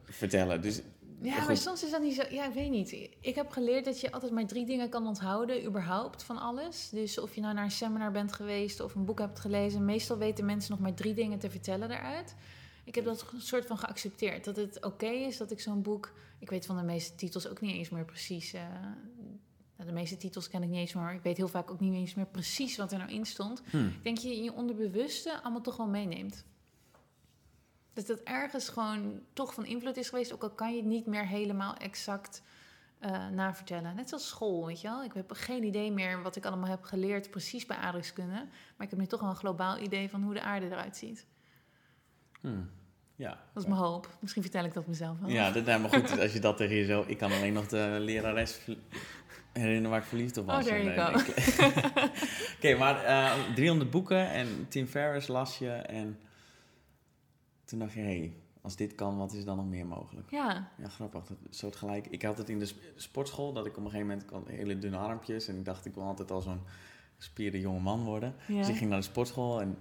vertellen. 0.04 0.62
Dus 0.62 0.82
Ja, 1.22 1.46
maar 1.46 1.58
soms 1.58 1.84
is 1.84 1.92
dat 1.92 2.02
niet 2.02 2.16
zo. 2.16 2.22
Ja, 2.30 2.48
ik 2.48 2.54
weet 2.54 2.70
niet. 2.70 2.92
Ik 3.20 3.36
heb 3.36 3.50
geleerd 3.50 3.86
dat 3.86 4.00
je 4.02 4.12
altijd 4.12 4.32
maar 4.32 4.46
drie 4.48 4.66
dingen 4.66 4.90
kan 4.90 5.08
onthouden, 5.08 5.66
überhaupt 5.66 6.24
van 6.24 6.38
alles. 6.38 6.90
Dus 6.90 7.20
of 7.20 7.36
je 7.36 7.42
nou 7.42 7.54
naar 7.54 7.64
een 7.64 7.72
seminar 7.72 8.12
bent 8.12 8.34
geweest 8.34 8.80
of 8.80 8.96
een 8.96 9.06
boek 9.06 9.20
hebt 9.20 9.40
gelezen, 9.40 9.86
meestal 9.86 10.18
weten 10.18 10.46
mensen 10.46 10.72
nog 10.72 10.80
maar 10.80 10.94
drie 10.94 11.14
dingen 11.14 11.40
te 11.40 11.50
vertellen 11.50 11.90
daaruit. 11.90 12.36
Ik 12.84 12.96
heb 12.96 13.06
dat 13.06 13.26
een 13.34 13.42
soort 13.42 13.66
van 13.66 13.78
geaccepteerd. 13.78 14.44
Dat 14.46 14.56
het 14.56 14.84
oké 14.86 15.06
is 15.06 15.38
dat 15.38 15.52
ik 15.52 15.60
zo'n 15.60 15.82
boek. 15.82 16.12
Ik 16.40 16.50
weet 16.50 16.66
van 16.66 16.78
de 16.78 16.84
meeste 16.84 17.16
titels 17.16 17.48
ook 17.48 17.62
niet 17.62 17.76
eens 17.76 17.90
meer 17.90 18.06
precies. 18.06 18.54
eh, 18.54 18.62
nou, 19.78 19.90
de 19.90 19.92
meeste 20.00 20.18
titels 20.18 20.48
ken 20.50 20.64
ik 20.64 20.70
niet 20.70 20.80
eens 20.80 20.94
meer. 20.94 21.04
maar 21.04 21.14
Ik 21.16 21.22
weet 21.24 21.38
heel 21.38 21.48
vaak 21.48 21.72
ook 21.72 21.80
niet 21.80 21.94
eens 21.94 22.14
meer 22.14 22.26
precies 22.28 22.78
wat 22.78 22.92
er 22.92 22.98
nou 22.98 23.12
in 23.12 23.26
stond. 23.26 23.62
hm, 23.70 23.78
Ik 23.88 24.04
denk 24.04 24.18
je 24.18 24.36
in 24.36 24.44
je 24.44 24.54
onderbewuste 24.54 25.42
allemaal 25.42 25.62
toch 25.62 25.78
wel 25.78 25.88
meeneemt. 25.88 26.44
Dat 27.94 28.08
dat 28.08 28.20
ergens 28.20 28.70
gewoon 28.70 29.22
toch 29.34 29.54
van 29.54 29.66
invloed 29.66 29.98
is 29.98 30.10
geweest, 30.10 30.34
ook 30.34 30.44
al 30.44 30.50
kan 30.50 30.72
je 30.72 30.78
het 30.78 30.86
niet 30.86 31.06
meer 31.06 31.28
helemaal 31.28 31.76
exact 31.76 32.42
eh, 33.00 33.28
navertellen. 33.28 33.96
Net 33.96 34.10
zoals 34.10 34.28
school, 34.28 34.66
weet 34.66 34.82
je 34.82 34.88
wel. 34.88 35.04
Ik 35.04 35.14
heb 35.14 35.32
geen 35.32 35.64
idee 35.64 35.92
meer 35.92 36.22
wat 36.22 36.36
ik 36.36 36.46
allemaal 36.46 36.70
heb 36.70 36.84
geleerd 36.84 37.30
precies 37.30 37.66
bij 37.66 37.78
aardrijkskunde. 37.78 38.48
Maar 38.76 38.86
ik 38.86 38.90
heb 38.90 39.00
nu 39.00 39.06
toch 39.06 39.20
wel 39.20 39.30
een 39.30 39.36
globaal 39.36 39.78
idee 39.78 40.10
van 40.10 40.24
hoe 40.24 40.34
de 40.34 40.42
aarde 40.42 40.66
eruit 40.66 40.98
ziet. 40.98 41.26
hm, 42.42 42.62
ja. 43.16 43.30
Dat 43.54 43.64
is 43.64 43.70
mijn 43.70 43.82
hoop. 43.82 44.10
Misschien 44.20 44.42
vertel 44.42 44.64
ik 44.64 44.74
dat 44.74 44.88
mezelf 44.88 45.20
wel. 45.20 45.30
Ja, 45.30 45.52
dat, 45.52 45.66
nou, 45.66 45.82
maar 45.82 45.90
goed, 45.90 46.20
als 46.22 46.34
je 46.34 46.40
dat 46.40 46.58
tegen 46.58 46.76
jezelf... 46.76 47.08
Ik 47.08 47.18
kan 47.18 47.32
alleen 47.32 47.54
nog 47.54 47.68
de 47.68 47.98
lerares 48.00 48.60
herinneren 49.54 49.90
waar 49.90 50.00
ik 50.00 50.06
verliefd 50.06 50.38
op 50.38 50.46
was. 50.46 50.56
Oh, 50.56 50.72
there 50.72 50.84
you 50.84 50.96
eh, 50.96 52.04
Oké, 52.58 52.76
maar 52.78 53.04
eh 53.04 53.32
300 53.56 53.90
boeken 53.90 54.30
en 54.30 54.66
Tim 54.70 54.88
Ferriss 54.88 55.28
las 55.28 55.58
je 55.58 55.72
en 55.72 56.20
toen 57.72 57.80
dacht 57.80 57.94
je, 57.94 58.00
hé, 58.00 58.18
hey, 58.18 58.34
als 58.62 58.76
dit 58.76 58.96
kan, 58.96 59.18
wat 59.18 59.34
is 59.34 59.46
dan 59.46 59.58
nog 59.58 59.66
meer 59.66 59.86
mogelijk? 59.86 60.32
Ja, 60.32 60.72
Ja, 60.78 60.88
grappig. 60.90 61.24
Dat 61.28 61.38
soortgelijk. 61.50 62.08
Ik 62.08 62.22
had 62.22 62.38
het 62.38 62.50
in 62.50 62.60
de 62.60 62.66
sp- 62.66 62.80
sportschool, 62.96 63.54
dat 63.54 63.66
ik 63.66 63.78
op 63.78 63.84
een 63.84 63.92
gegeven 63.92 64.08
moment 64.08 64.30
had 64.32 64.48
hele 64.48 64.78
dunne 64.78 64.98
armpjes 64.98 65.48
en 65.48 65.56
ik 65.58 65.66
dacht, 65.66 65.86
ik 65.86 65.94
wil 65.94 66.04
altijd 66.04 66.32
al 66.32 66.42
zo'n 66.42 66.60
gespierde 67.18 67.60
jonge 67.60 67.80
man 67.80 68.04
worden. 68.04 68.36
ja. 68.48 68.58
Dus 68.58 68.68
ik 68.70 68.76
ging 68.76 68.90
naar 68.90 69.00
de 69.00 69.06
sportschool 69.06 69.62
en 69.62 69.78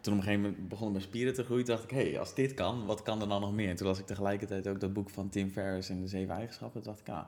toen 0.00 0.12
op 0.12 0.18
een 0.18 0.24
gegeven 0.24 0.40
moment 0.50 0.68
begonnen 0.68 0.92
mijn 0.96 1.04
spieren 1.08 1.34
te 1.34 1.44
groeien. 1.44 1.64
Dacht 1.64 1.84
ik, 1.84 1.90
hé, 1.90 2.10
hey, 2.10 2.18
als 2.18 2.34
dit 2.34 2.54
kan, 2.54 2.86
wat 2.86 3.02
kan 3.02 3.20
er 3.20 3.28
dan 3.28 3.40
nog 3.40 3.52
meer? 3.52 3.68
En 3.68 3.76
toen 3.76 3.86
las 3.86 3.98
ik 3.98 4.06
tegelijkertijd 4.06 4.68
ook 4.68 4.80
dat 4.80 4.92
boek 4.92 5.10
van 5.10 5.28
Tim 5.28 5.50
Ferriss 5.50 5.88
en 5.88 6.00
de 6.00 6.08
zeven 6.08 6.34
eigenschappen. 6.34 6.82
Toen 6.82 6.92
dacht 6.92 7.08
ik, 7.08 7.14
ah, 7.14 7.24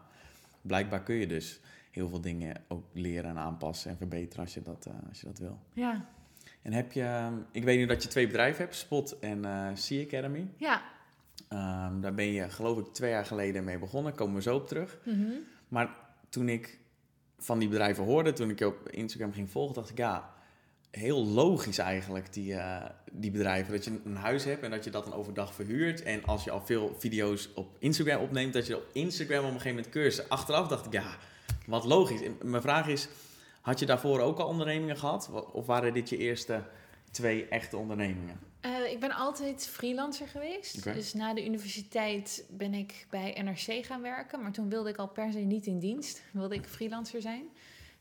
blijkbaar 0.62 1.02
kun 1.02 1.14
je 1.14 1.26
dus 1.26 1.60
heel 1.90 2.08
veel 2.08 2.20
dingen 2.20 2.56
ook 2.68 2.84
leren 2.92 3.30
en 3.30 3.38
aanpassen 3.38 3.90
en 3.90 3.96
verbeteren 3.96 4.44
als 4.44 4.54
je 4.54 4.62
dat, 4.62 4.86
eh, 4.86 4.92
als 5.08 5.20
je 5.20 5.26
dat 5.26 5.38
wil. 5.38 5.58
ja. 5.72 6.08
En 6.64 6.72
heb 6.72 6.92
je, 6.92 7.02
ehm, 7.02 7.34
ik 7.52 7.64
weet 7.64 7.78
nu 7.78 7.86
dat 7.86 8.02
je 8.02 8.08
twee 8.08 8.26
bedrijven 8.26 8.64
hebt, 8.64 8.76
Spot 8.76 9.18
en 9.18 9.44
eh 9.44 9.68
Sea 9.74 10.04
Academy. 10.04 10.48
Ja. 10.56 10.82
Ehm, 11.48 12.00
daar 12.00 12.14
ben 12.14 12.32
je 12.32 12.50
geloof 12.50 12.78
ik 12.78 12.86
twee 12.92 13.10
jaar 13.10 13.26
geleden 13.26 13.64
mee 13.64 13.78
begonnen, 13.78 14.14
komen 14.14 14.34
we 14.34 14.42
zo 14.42 14.54
op 14.54 14.68
terug. 14.68 14.98
Mhm. 15.04 15.30
Maar 15.68 15.96
toen 16.28 16.48
ik 16.48 16.78
van 17.38 17.58
die 17.58 17.68
bedrijven 17.68 18.04
hoorde, 18.04 18.32
toen 18.32 18.50
ik 18.50 18.58
je 18.58 18.66
op 18.66 18.88
Instagram 18.88 19.32
ging 19.32 19.50
volgen, 19.50 19.74
dacht 19.74 19.90
ik 19.90 19.98
ja, 19.98 20.34
heel 20.90 21.26
logisch 21.26 21.78
eigenlijk 21.78 22.32
die, 22.32 22.54
eh, 22.54 22.90
die 23.12 23.30
bedrijven. 23.30 23.72
Dat 23.72 23.84
je 23.84 24.00
een 24.04 24.16
huis 24.16 24.44
hebt 24.44 24.62
en 24.62 24.70
dat 24.70 24.84
je 24.84 24.90
dat 24.90 25.04
dan 25.04 25.14
overdag 25.14 25.54
verhuurt. 25.54 26.02
En 26.02 26.24
als 26.24 26.44
je 26.44 26.50
al 26.50 26.60
veel 26.60 26.96
video's 26.98 27.48
op 27.54 27.76
Instagram 27.78 28.22
opneemt, 28.22 28.52
dat 28.52 28.66
je 28.66 28.76
op 28.76 28.86
Instagram 28.92 29.38
op 29.38 29.44
een 29.44 29.50
gegeven 29.50 29.76
moment 29.76 29.92
cursussen. 29.92 30.28
Achteraf 30.28 30.68
dacht 30.68 30.86
ik 30.86 30.92
ja, 30.92 31.16
wat 31.66 31.84
logisch. 31.84 32.22
En 32.22 32.36
mijn 32.42 32.62
vraag 32.62 32.88
is, 32.88 33.08
had 33.64 33.78
je 33.78 33.86
daarvoor 33.86 34.20
ook 34.20 34.38
al 34.38 34.46
ondernemingen 34.48 34.96
gehad? 34.96 35.30
Of 35.52 35.66
waren 35.66 35.92
dit 35.92 36.08
je 36.08 36.16
eerste 36.16 36.62
twee 37.10 37.48
echte 37.48 37.76
ondernemingen? 37.76 38.38
Eh, 38.60 38.90
ik 38.92 39.00
ben 39.00 39.10
altijd 39.10 39.66
freelancer 39.66 40.28
geweest. 40.28 40.84
Dus 40.84 41.14
na 41.14 41.34
de 41.34 41.44
universiteit 41.46 42.44
ben 42.50 42.74
ik 42.74 43.06
bij 43.10 43.40
NRC 43.42 43.84
gaan 43.86 44.02
werken. 44.02 44.42
Maar 44.42 44.52
toen 44.52 44.68
wilde 44.68 44.88
ik 44.88 44.96
al 44.96 45.08
per 45.08 45.32
se 45.32 45.38
niet 45.38 45.66
in 45.66 45.78
dienst. 45.78 46.22
Wilde 46.32 46.54
ik 46.54 46.66
freelancer 46.66 47.20
zijn. 47.22 47.44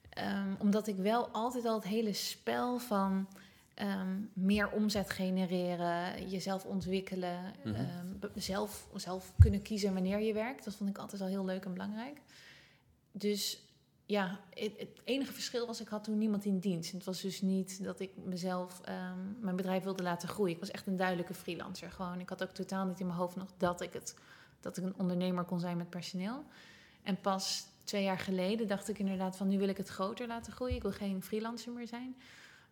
Ehm, 0.09 0.53
omdat 0.59 0.87
ik 0.87 0.95
wel 0.95 1.27
altijd 1.27 1.65
al 1.65 1.75
het 1.75 1.83
hele 1.87 2.13
spel 2.13 2.79
van 2.79 3.27
ehm, 3.73 4.15
meer 4.33 4.69
omzet 4.71 5.09
genereren, 5.09 6.29
jezelf 6.29 6.65
ontwikkelen, 6.65 7.53
Mhm. 7.63 7.75
ehm, 7.75 8.27
zelf, 8.35 8.87
zelf 8.95 9.31
kunnen 9.39 9.61
kiezen 9.61 9.93
wanneer 9.93 10.19
je 10.19 10.33
werkt. 10.33 10.65
Dat 10.65 10.75
vond 10.75 10.89
ik 10.89 10.97
altijd 10.97 11.21
al 11.21 11.27
heel 11.27 11.45
leuk 11.45 11.65
en 11.65 11.73
belangrijk. 11.73 12.17
Dus 13.11 13.63
ja, 14.05 14.39
het, 14.49 14.73
het 14.77 15.01
enige 15.03 15.33
verschil 15.33 15.67
was, 15.67 15.81
ik 15.81 15.87
had 15.87 16.03
toen 16.03 16.17
niemand 16.17 16.45
in 16.45 16.59
dienst. 16.59 16.91
Het 16.91 17.03
was 17.03 17.21
dus 17.21 17.41
niet 17.41 17.83
dat 17.83 17.99
ik 17.99 18.11
mezelf, 18.25 18.81
ehm, 18.83 19.19
mijn 19.39 19.55
bedrijf 19.55 19.83
wilde 19.83 20.03
laten 20.03 20.27
groeien. 20.27 20.53
Ik 20.53 20.59
was 20.59 20.71
echt 20.71 20.87
een 20.87 20.95
duidelijke 20.95 21.33
freelancer. 21.33 21.91
Gewoon, 21.91 22.19
ik 22.19 22.29
had 22.29 22.43
ook 22.43 22.53
totaal 22.53 22.85
niet 22.85 22.99
in 22.99 23.05
mijn 23.05 23.17
hoofd 23.17 23.35
nog 23.35 23.49
dat 23.57 23.81
ik, 23.81 23.93
het, 23.93 24.15
dat 24.59 24.77
ik 24.77 24.83
een 24.83 24.95
ondernemer 24.97 25.43
kon 25.43 25.59
zijn 25.59 25.77
met 25.77 25.89
personeel. 25.89 26.43
En 27.03 27.21
pas 27.21 27.65
twee 27.83 28.03
jaar 28.03 28.19
geleden 28.19 28.67
dacht 28.67 28.89
ik 28.89 28.99
inderdaad 28.99 29.37
van, 29.37 29.47
nu 29.47 29.57
wil 29.57 29.67
ik 29.67 29.77
het 29.77 29.89
groter 29.89 30.27
laten 30.27 30.53
groeien. 30.53 30.75
Ik 30.75 30.81
wil 30.81 30.91
geen 30.91 31.23
freelancer 31.23 31.71
meer 31.71 31.87
zijn, 31.87 32.15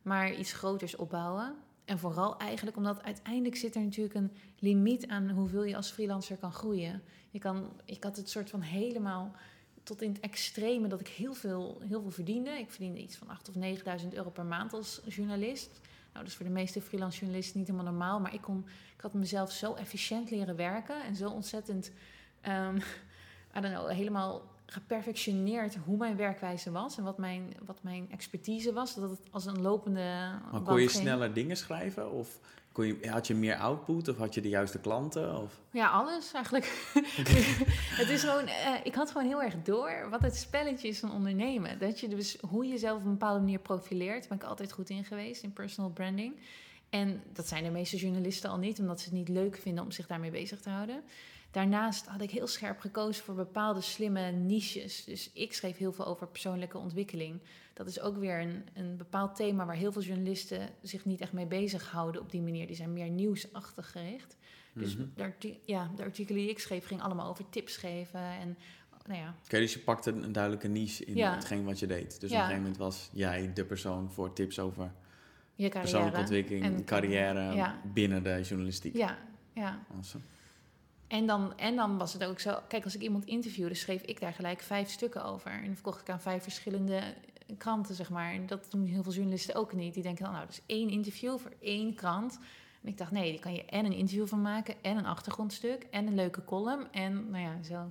maar 0.02 0.34
iets 0.34 0.54
groters 0.54 0.96
opbouwen. 0.96 1.56
En 1.86 2.00
vooral 2.00 2.38
eigenlijk 2.38 2.78
omdat 2.78 3.04
uiteindelijk 3.04 3.56
zit 3.56 3.76
er 3.76 3.82
natuurlijk 3.82 4.16
een 4.16 4.32
limiet 4.60 5.08
aan 5.08 5.30
hoeveel 5.30 5.64
je 5.64 5.76
als 5.76 5.92
freelancer 5.92 6.38
kan 6.38 6.52
groeien. 6.52 7.04
Kan, 7.40 7.72
ik 7.86 8.04
had 8.04 8.18
het 8.18 8.30
soort 8.30 8.50
van 8.50 8.62
helemaal 8.62 9.36
tot 9.84 10.02
in 10.02 10.12
het 10.12 10.20
extreme 10.20 10.88
dat 10.88 11.00
ik 11.00 11.08
heel 11.08 11.34
veel, 11.34 11.82
heel 11.88 12.02
veel 12.02 12.12
verdiende. 12.12 12.50
Ik 12.50 12.72
verdiende 12.72 13.00
iets 13.00 13.16
van 13.16 13.28
8.000 13.28 13.56
of 13.56 14.02
9.000 14.02 14.08
euro 14.14 14.30
per 14.30 14.46
maand 14.46 14.74
als 14.74 15.02
journalist. 15.08 15.70
Nou, 16.12 16.24
dat 16.24 16.28
is 16.28 16.36
voor 16.36 16.46
de 16.46 16.52
meeste 16.52 16.82
freelance 16.82 17.20
journalisten 17.20 17.60
niet 17.60 17.68
helemaal 17.68 17.92
normaal. 17.92 18.20
Maar 18.20 18.34
ik, 18.34 18.42
kon, 18.42 18.66
ik 18.96 19.02
had 19.02 19.14
mezelf 19.14 19.52
zo 19.52 19.74
efficiënt 19.74 20.32
leren 20.32 20.56
werken 20.56 21.04
en 21.04 21.16
zo 21.16 21.30
ontzettend, 21.30 21.92
ehm 22.42 22.76
I 23.58 23.62
don't 23.62 23.74
know, 23.74 23.90
helemaal 23.90 24.42
geperfectioneerd 24.66 25.76
hoe 25.76 25.98
mijn 25.98 26.16
werkwijze 26.16 26.72
was 26.72 26.98
en 26.98 27.04
wat 27.04 27.18
mijn, 27.18 27.54
wat 27.66 27.84
mijn 27.84 28.12
expertise 28.12 28.74
was. 28.74 28.96
Dat 28.96 29.10
het 29.10 29.20
als 29.32 29.46
een 29.46 29.62
lopende. 29.62 30.00
Maar 30.52 30.62
kon 30.62 30.82
je 30.82 30.88
ging. 30.88 31.02
sneller 31.02 31.34
dingen 31.34 31.58
schrijven? 31.58 32.12
Of 32.12 32.40
kon 32.72 32.86
je, 32.86 33.10
had 33.10 33.28
je 33.28 33.36
meer 33.36 33.56
output? 33.56 34.08
Of 34.08 34.18
had 34.18 34.34
je 34.34 34.42
de 34.42 34.50
juiste 34.50 34.80
klanten? 34.80 35.42
Of? 35.42 35.60
Ja, 35.72 35.90
alles 35.90 36.34
eigenlijk. 36.34 36.92
het 38.02 38.10
is 38.10 38.24
gewoon, 38.24 38.48
eh, 38.48 38.74
ik 38.84 38.96
had 38.96 39.12
gewoon 39.12 39.28
heel 39.28 39.44
erg 39.44 39.56
door 39.64 40.08
wat 40.10 40.22
het 40.22 40.36
spelletje 40.36 40.88
is 40.88 41.00
van 41.00 41.12
ondernemen. 41.12 41.80
Dat 41.80 42.00
je 42.00 42.08
dus 42.08 42.38
hoe 42.50 42.64
je 42.66 42.72
jezelf 42.72 43.00
op 43.00 43.06
een 43.06 43.12
bepaalde 43.12 43.40
manier 43.40 43.60
profileert, 43.60 44.20
daar 44.20 44.28
ben 44.28 44.38
ik 44.38 44.44
altijd 44.44 44.72
goed 44.72 44.90
in 44.90 45.04
geweest 45.04 45.44
in 45.44 45.54
personal 45.54 45.92
branding. 45.92 46.34
En 46.90 47.22
dat 47.34 47.48
zijn 47.48 47.64
de 47.64 47.70
meeste 47.70 47.98
journalisten 47.98 48.50
al 48.50 48.58
niet, 48.58 48.80
omdat 48.80 49.00
ze 49.00 49.06
het 49.06 49.18
niet 49.18 49.30
leuk 49.30 49.58
vinden 49.58 49.84
om 49.84 49.92
zich 49.92 50.08
daarmee 50.08 50.32
bezig 50.32 50.62
te 50.62 50.70
houden. 50.70 51.04
Daarnaast 51.52 52.06
had 52.06 52.22
ik 52.22 52.32
heel 52.32 52.48
scherp 52.48 52.80
gekozen 52.80 53.24
voor 53.24 53.36
bepaalde 53.36 53.82
slimme 53.82 54.32
niches. 54.32 55.04
Dus 55.04 55.32
ik 55.34 55.54
schreef 55.54 55.78
heel 55.78 55.92
veel 55.94 56.06
over 56.06 56.28
persoonlijke 56.28 56.78
ontwikkeling. 56.78 57.40
Dat 57.74 57.88
is 57.88 58.00
ook 58.00 58.18
weer 58.18 58.40
een, 58.42 58.64
een 58.74 58.98
bepaald 58.98 59.36
thema 59.36 59.66
waar 59.66 59.76
heel 59.76 59.92
veel 59.92 60.02
journalisten 60.02 60.70
zich 60.82 61.06
niet 61.06 61.22
echt 61.22 61.34
mee 61.34 61.46
bezighouden 61.46 62.22
op 62.22 62.32
die 62.32 62.42
manier. 62.42 62.68
Die 62.68 62.76
zijn 62.76 62.94
meer 62.94 63.10
nieuwsachtig 63.10 63.92
gericht. 63.92 64.38
Dus 64.74 64.96
Mhm. 64.98 65.06
de, 65.40 65.58
ja, 65.66 65.92
de 65.96 66.04
artikelen 66.04 66.42
die 66.42 66.50
ik 66.50 66.60
schreef 66.60 66.86
gingen 66.86 67.04
allemaal 67.04 67.30
over 67.30 67.50
tips 67.50 67.78
geven. 67.78 68.20
En 68.20 68.58
nou 69.06 69.20
ja, 69.20 69.36
Oké, 69.46 69.58
dus 69.60 69.74
je 69.74 69.80
pakte 69.80 70.12
een 70.12 70.32
duidelijke 70.32 70.68
niche 70.68 71.06
in 71.06 71.16
Ja. 71.16 71.34
hetgeen 71.36 71.64
wat 71.66 71.80
je 71.80 71.88
deed. 71.88 72.20
Dus 72.20 72.30
Ja. 72.32 72.36
op 72.36 72.42
een 72.42 72.48
gegeven 72.50 72.62
moment 72.62 72.78
was 72.78 73.10
jij 73.14 73.54
de 73.54 73.66
persoon 73.66 74.12
voor 74.12 74.34
tips 74.34 74.60
over 74.60 74.84
je 75.56 75.70
carrière. 75.70 75.80
persoonlijke 75.80 76.20
ontwikkeling, 76.20 76.64
en 76.64 76.84
carrière 76.86 77.72
binnen 77.94 78.24
de 78.24 78.42
journalistiek. 78.42 78.96
Ja, 78.96 79.18
ja. 79.54 79.84
Awesome. 79.96 80.24
En 81.12 81.26
dan, 81.26 81.58
en 81.58 81.76
dan 81.76 81.98
was 81.98 82.14
het 82.14 82.24
ook 82.24 82.40
zo... 82.40 82.60
Kijk, 82.68 82.84
als 82.84 82.96
ik 82.96 83.02
iemand 83.02 83.26
interviewde, 83.26 83.74
schreef 83.74 84.02
ik 84.02 84.20
daar 84.20 84.34
gelijk 84.34 84.62
vijf 84.62 84.90
stukken 84.90 85.26
over. 85.26 85.52
En 85.52 85.74
verkocht 85.74 86.02
ik 86.02 86.10
aan 86.10 86.22
vijf 86.22 86.44
verschillende 86.44 87.02
kranten, 87.58 87.96
zeg 87.96 88.10
maar. 88.10 88.34
En 88.34 88.46
dat 88.46 88.68
doen 88.70 88.86
heel 88.86 89.04
veel 89.04 89.12
journalisten 89.12 89.56
ook 89.56 89.74
niet. 89.74 89.94
Die 89.94 90.04
denken 90.04 90.24
dan, 90.24 90.34
nou, 90.34 90.46
dus 90.46 90.62
één 90.66 90.90
interview 90.90 91.38
voor 91.38 91.52
één 91.60 91.96
krant. 91.96 92.40
En 92.82 92.90
ik 92.90 92.98
dacht, 92.98 93.12
nee, 93.12 93.32
die 93.32 93.40
kan 93.40 93.54
je 93.54 93.66
en 93.66 93.86
een 93.86 93.94
interview 93.94 94.28
van 94.28 94.42
maken... 94.42 94.76
en 94.82 94.98
een 94.98 95.06
achtergrondstuk 95.06 95.88
en 95.92 96.08
een 96.08 96.16
leuke 96.16 96.44
column. 96.44 96.88
En 96.92 97.30
nou 97.30 97.44
ja, 97.44 97.64
zo, 97.64 97.90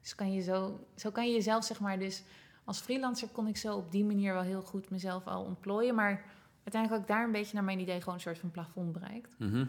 dus 0.00 0.14
kan 0.14 0.32
je 0.32 0.40
zo, 0.40 0.86
zo 0.96 1.10
kan 1.10 1.26
je 1.26 1.32
jezelf, 1.32 1.64
zeg 1.64 1.80
maar... 1.80 1.98
Dus 1.98 2.22
als 2.64 2.78
freelancer 2.78 3.28
kon 3.28 3.46
ik 3.46 3.56
zo 3.56 3.76
op 3.76 3.92
die 3.92 4.04
manier 4.04 4.32
wel 4.32 4.42
heel 4.42 4.62
goed 4.62 4.90
mezelf 4.90 5.26
al 5.26 5.44
ontplooien. 5.44 5.94
Maar 5.94 6.24
uiteindelijk 6.62 6.90
had 6.90 7.00
ik 7.00 7.16
daar 7.16 7.24
een 7.24 7.32
beetje 7.32 7.54
naar 7.54 7.64
mijn 7.64 7.80
idee... 7.80 7.98
gewoon 7.98 8.14
een 8.14 8.20
soort 8.20 8.38
van 8.38 8.50
plafond 8.50 8.92
bereikt. 8.92 9.38
Mhm. 9.38 9.64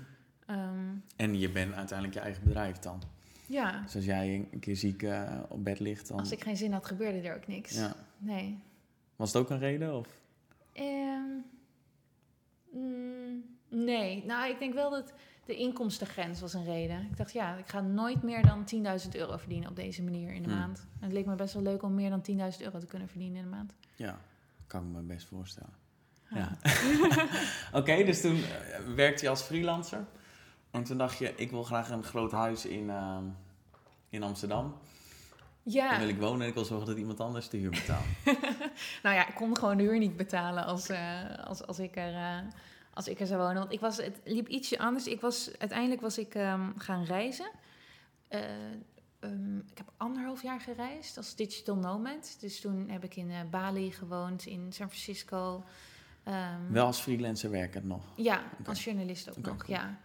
Ehm, 0.53 0.95
En 1.15 1.39
je 1.39 1.49
bent 1.49 1.73
uiteindelijk 1.73 2.17
je 2.17 2.23
eigen 2.23 2.43
bedrijf 2.43 2.77
dan. 2.79 3.01
ja, 3.47 3.81
Dus 3.81 3.95
als 3.95 4.05
jij 4.05 4.47
een 4.51 4.59
keer 4.59 4.75
ziek 4.75 5.03
eh, 5.03 5.39
op 5.49 5.63
bed 5.63 5.79
ligt, 5.79 6.07
dan... 6.07 6.19
als 6.19 6.31
ik 6.31 6.43
geen 6.43 6.57
zin 6.57 6.71
had, 6.73 6.85
gebeurde 6.85 7.27
er 7.27 7.35
ook 7.35 7.47
niks. 7.47 7.75
Ja. 7.75 7.95
Nee. 8.17 8.59
Was 9.15 9.33
het 9.33 9.41
ook 9.41 9.49
een 9.49 9.59
reden? 9.59 9.97
Of? 9.97 10.07
Ehm, 10.73 11.21
mm, 12.71 13.43
nee, 13.69 14.23
nou 14.25 14.49
ik 14.49 14.59
denk 14.59 14.73
wel 14.73 14.89
dat 14.89 15.13
de 15.45 15.55
inkomstengrens 15.55 16.39
was 16.41 16.53
een 16.53 16.63
reden. 16.63 17.01
Ik 17.11 17.17
dacht, 17.17 17.33
ja, 17.33 17.55
ik 17.57 17.67
ga 17.67 17.79
nooit 17.81 18.23
meer 18.23 18.41
dan 18.45 18.65
10.000 18.65 19.15
euro 19.15 19.37
verdienen 19.37 19.69
op 19.69 19.75
deze 19.75 20.03
manier 20.03 20.33
in 20.33 20.43
de 20.43 20.49
Hmm. 20.49 20.57
maand. 20.59 20.79
En 20.99 21.03
het 21.03 21.11
leek 21.13 21.25
me 21.25 21.35
best 21.35 21.53
wel 21.53 21.63
leuk 21.63 21.83
om 21.83 21.93
meer 21.95 22.09
dan 22.09 22.21
10.000 22.21 22.61
euro 22.63 22.79
te 22.79 22.85
kunnen 22.85 23.07
verdienen 23.07 23.37
in 23.37 23.43
de 23.43 23.49
maand. 23.49 23.73
Ja, 23.95 24.19
kan 24.67 24.83
ik 24.83 24.89
me 24.91 25.01
best 25.01 25.27
voorstellen. 25.27 25.73
Ja. 26.29 26.57
Ja. 26.63 27.27
Oké, 27.79 28.03
dus 28.03 28.21
toen 28.21 28.35
eh, 28.35 28.79
werkte 28.95 29.23
je 29.23 29.29
als 29.29 29.41
freelancer. 29.41 30.05
En 30.73 30.83
toen 30.83 30.97
dacht 30.97 31.17
je, 31.17 31.33
ik 31.35 31.51
wil 31.51 31.63
graag 31.63 31.89
een 31.89 32.03
groot 32.03 32.31
huis 32.31 32.65
in, 32.65 32.89
ehm, 32.89 33.23
in 34.09 34.23
Amsterdam. 34.23 34.75
Ja, 35.63 35.89
Dan 35.89 35.99
wil 35.99 36.07
ik 36.07 36.19
wonen 36.19 36.41
en 36.41 36.47
ik 36.47 36.53
wil 36.53 36.65
zorgen 36.65 36.87
dat 36.87 36.97
iemand 36.97 37.19
anders 37.19 37.49
de 37.49 37.57
huur 37.57 37.69
betaalt. 37.69 38.05
nou 39.03 39.15
ja, 39.15 39.27
ik 39.27 39.35
kon 39.35 39.57
gewoon 39.57 39.77
de 39.77 39.83
huur 39.83 39.97
niet 39.97 40.17
betalen 40.17 40.65
als, 40.65 40.89
eh, 40.89 41.35
als, 41.43 41.65
als, 41.65 41.79
ik 41.79 41.95
er, 41.95 42.13
eh, 42.13 42.37
als 42.93 43.07
ik 43.07 43.19
er 43.19 43.27
zou 43.27 43.41
wonen. 43.41 43.55
Want 43.55 43.71
ik 43.71 43.79
was, 43.79 43.97
het 43.97 44.19
liep 44.23 44.47
ietsje 44.47 44.79
anders. 44.79 45.07
Ik 45.07 45.21
was, 45.21 45.51
uiteindelijk 45.57 46.01
was 46.01 46.17
ik 46.17 46.35
ehm, 46.35 46.69
gaan 46.77 47.03
reizen. 47.03 47.51
Eh, 48.27 48.41
ehm, 49.19 49.57
ik 49.57 49.77
heb 49.77 49.91
anderhalf 49.97 50.41
jaar 50.41 50.61
gereisd 50.61 51.17
als 51.17 51.35
digital 51.35 51.75
nomad. 51.75 52.37
Dus 52.39 52.61
toen 52.61 52.89
heb 52.89 53.03
ik 53.03 53.15
in 53.15 53.31
Bali 53.49 53.91
gewoond, 53.91 54.45
in 54.45 54.73
San 54.73 54.87
Francisco. 54.87 55.63
Wel 56.69 56.85
als 56.85 56.99
freelancer 56.99 57.49
werken 57.49 57.87
nog. 57.87 58.03
Ja, 58.15 58.43
als 58.65 58.83
journalist 58.83 59.29
ook 59.29 59.37
nog, 59.37 59.57
cool. 59.57 59.77
ja. 59.77 59.97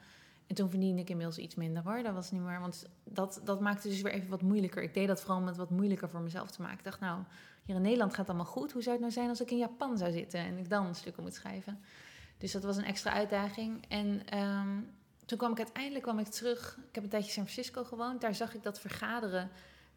En 0.49 0.55
toen 0.55 0.71
verdiende 0.71 1.01
ik 1.01 1.11
inmiddels 1.11 1.39
iets 1.39 1.55
minder 1.55 1.83
hoor. 1.83 2.03
Dat 2.03 2.15
was 2.15 2.31
niet 2.31 2.43
meer, 2.43 2.61
want 2.61 2.87
dat, 3.05 3.41
dat 3.45 3.61
maakte 3.61 3.89
dus 3.89 4.01
weer 4.01 4.13
even 4.13 4.31
wat 4.31 4.43
moeilijker. 4.43 4.83
Ik 4.83 4.95
deed 4.95 5.07
dat 5.07 5.21
vooral 5.21 5.39
om 5.39 5.47
het 5.47 5.57
wat 5.57 5.71
moeilijker 5.71 6.09
voor 6.09 6.21
mezelf 6.21 6.51
te 6.51 6.63
maken. 6.63 6.79
Ik 6.79 6.85
dacht, 6.85 7.01
nou, 7.01 7.23
hier 7.65 7.77
in 7.77 7.83
Nederland 7.83 8.11
gaat 8.11 8.27
het 8.27 8.29
allemaal 8.29 8.53
goed. 8.53 8.73
Hoe 8.73 8.83
zou 8.83 8.95
het 8.95 9.01
nou 9.01 9.13
zijn 9.13 9.29
als 9.29 9.41
ik 9.41 9.51
in 9.51 9.59
Japan 9.59 9.99
zou 9.99 10.13
zitten 10.13 10.41
en 10.41 10.59
ik 10.59 10.69
dan 10.69 10.95
stukken 10.95 11.23
moet 11.23 11.35
schrijven? 11.35 11.81
Dus 12.39 12.53
dat 12.53 12.63
was 12.63 12.77
een 12.77 12.85
extra 12.85 13.13
uitdaging. 13.13 13.85
En 13.89 14.27
ehm, 14.27 14.81
toen 15.25 15.39
kwam 15.39 15.53
ik 15.53 15.59
uiteindelijk 15.59 16.05
kwam 16.05 16.19
ik 16.19 16.27
terug. 16.27 16.79
Ik 16.89 16.95
heb 16.95 17.05
een 17.05 17.11
tijdje 17.11 17.29
in 17.29 17.35
San 17.35 17.49
Francisco 17.49 17.85
gewoond. 17.85 18.21
Daar 18.21 18.35
zag 18.35 18.55
ik 18.55 18.63
dat 18.63 18.81
vergaderen 18.81 19.51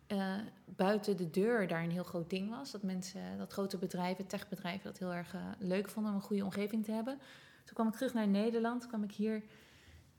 eh, 0.08 0.36
buiten 0.66 1.18
de 1.18 1.30
deur 1.30 1.68
daar 1.68 1.84
een 1.84 1.92
heel 1.92 2.04
groot 2.04 2.30
ding 2.30 2.50
was. 2.50 2.72
Dat 2.72 2.84
mensen, 2.84 3.38
dat 3.38 3.52
grote 3.52 3.78
bedrijven, 3.78 4.28
techbedrijven, 4.28 4.84
dat 4.84 4.98
heel 4.98 5.14
erg 5.14 5.34
eh, 5.34 5.42
leuk 5.60 5.90
vonden 5.90 6.12
om 6.12 6.18
een 6.18 6.24
goede 6.24 6.44
omgeving 6.44 6.86
te 6.86 6.92
hebben. 6.92 7.18
Toen 7.64 7.74
kwam 7.74 7.88
ik 7.88 7.94
terug 7.94 8.14
naar 8.14 8.28
Nederland. 8.28 8.88
kwam 8.88 9.04
ik 9.04 9.12
hier 9.12 9.44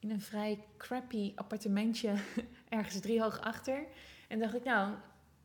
in 0.03 0.11
een 0.11 0.21
vrij 0.21 0.59
crappy 0.79 1.33
appartementje 1.35 2.15
ergens 2.69 3.01
driehoog 3.01 3.41
achter. 3.41 3.85
En 4.29 4.39
dacht 4.39 4.55
ik, 4.55 4.65
nou, 4.65 4.95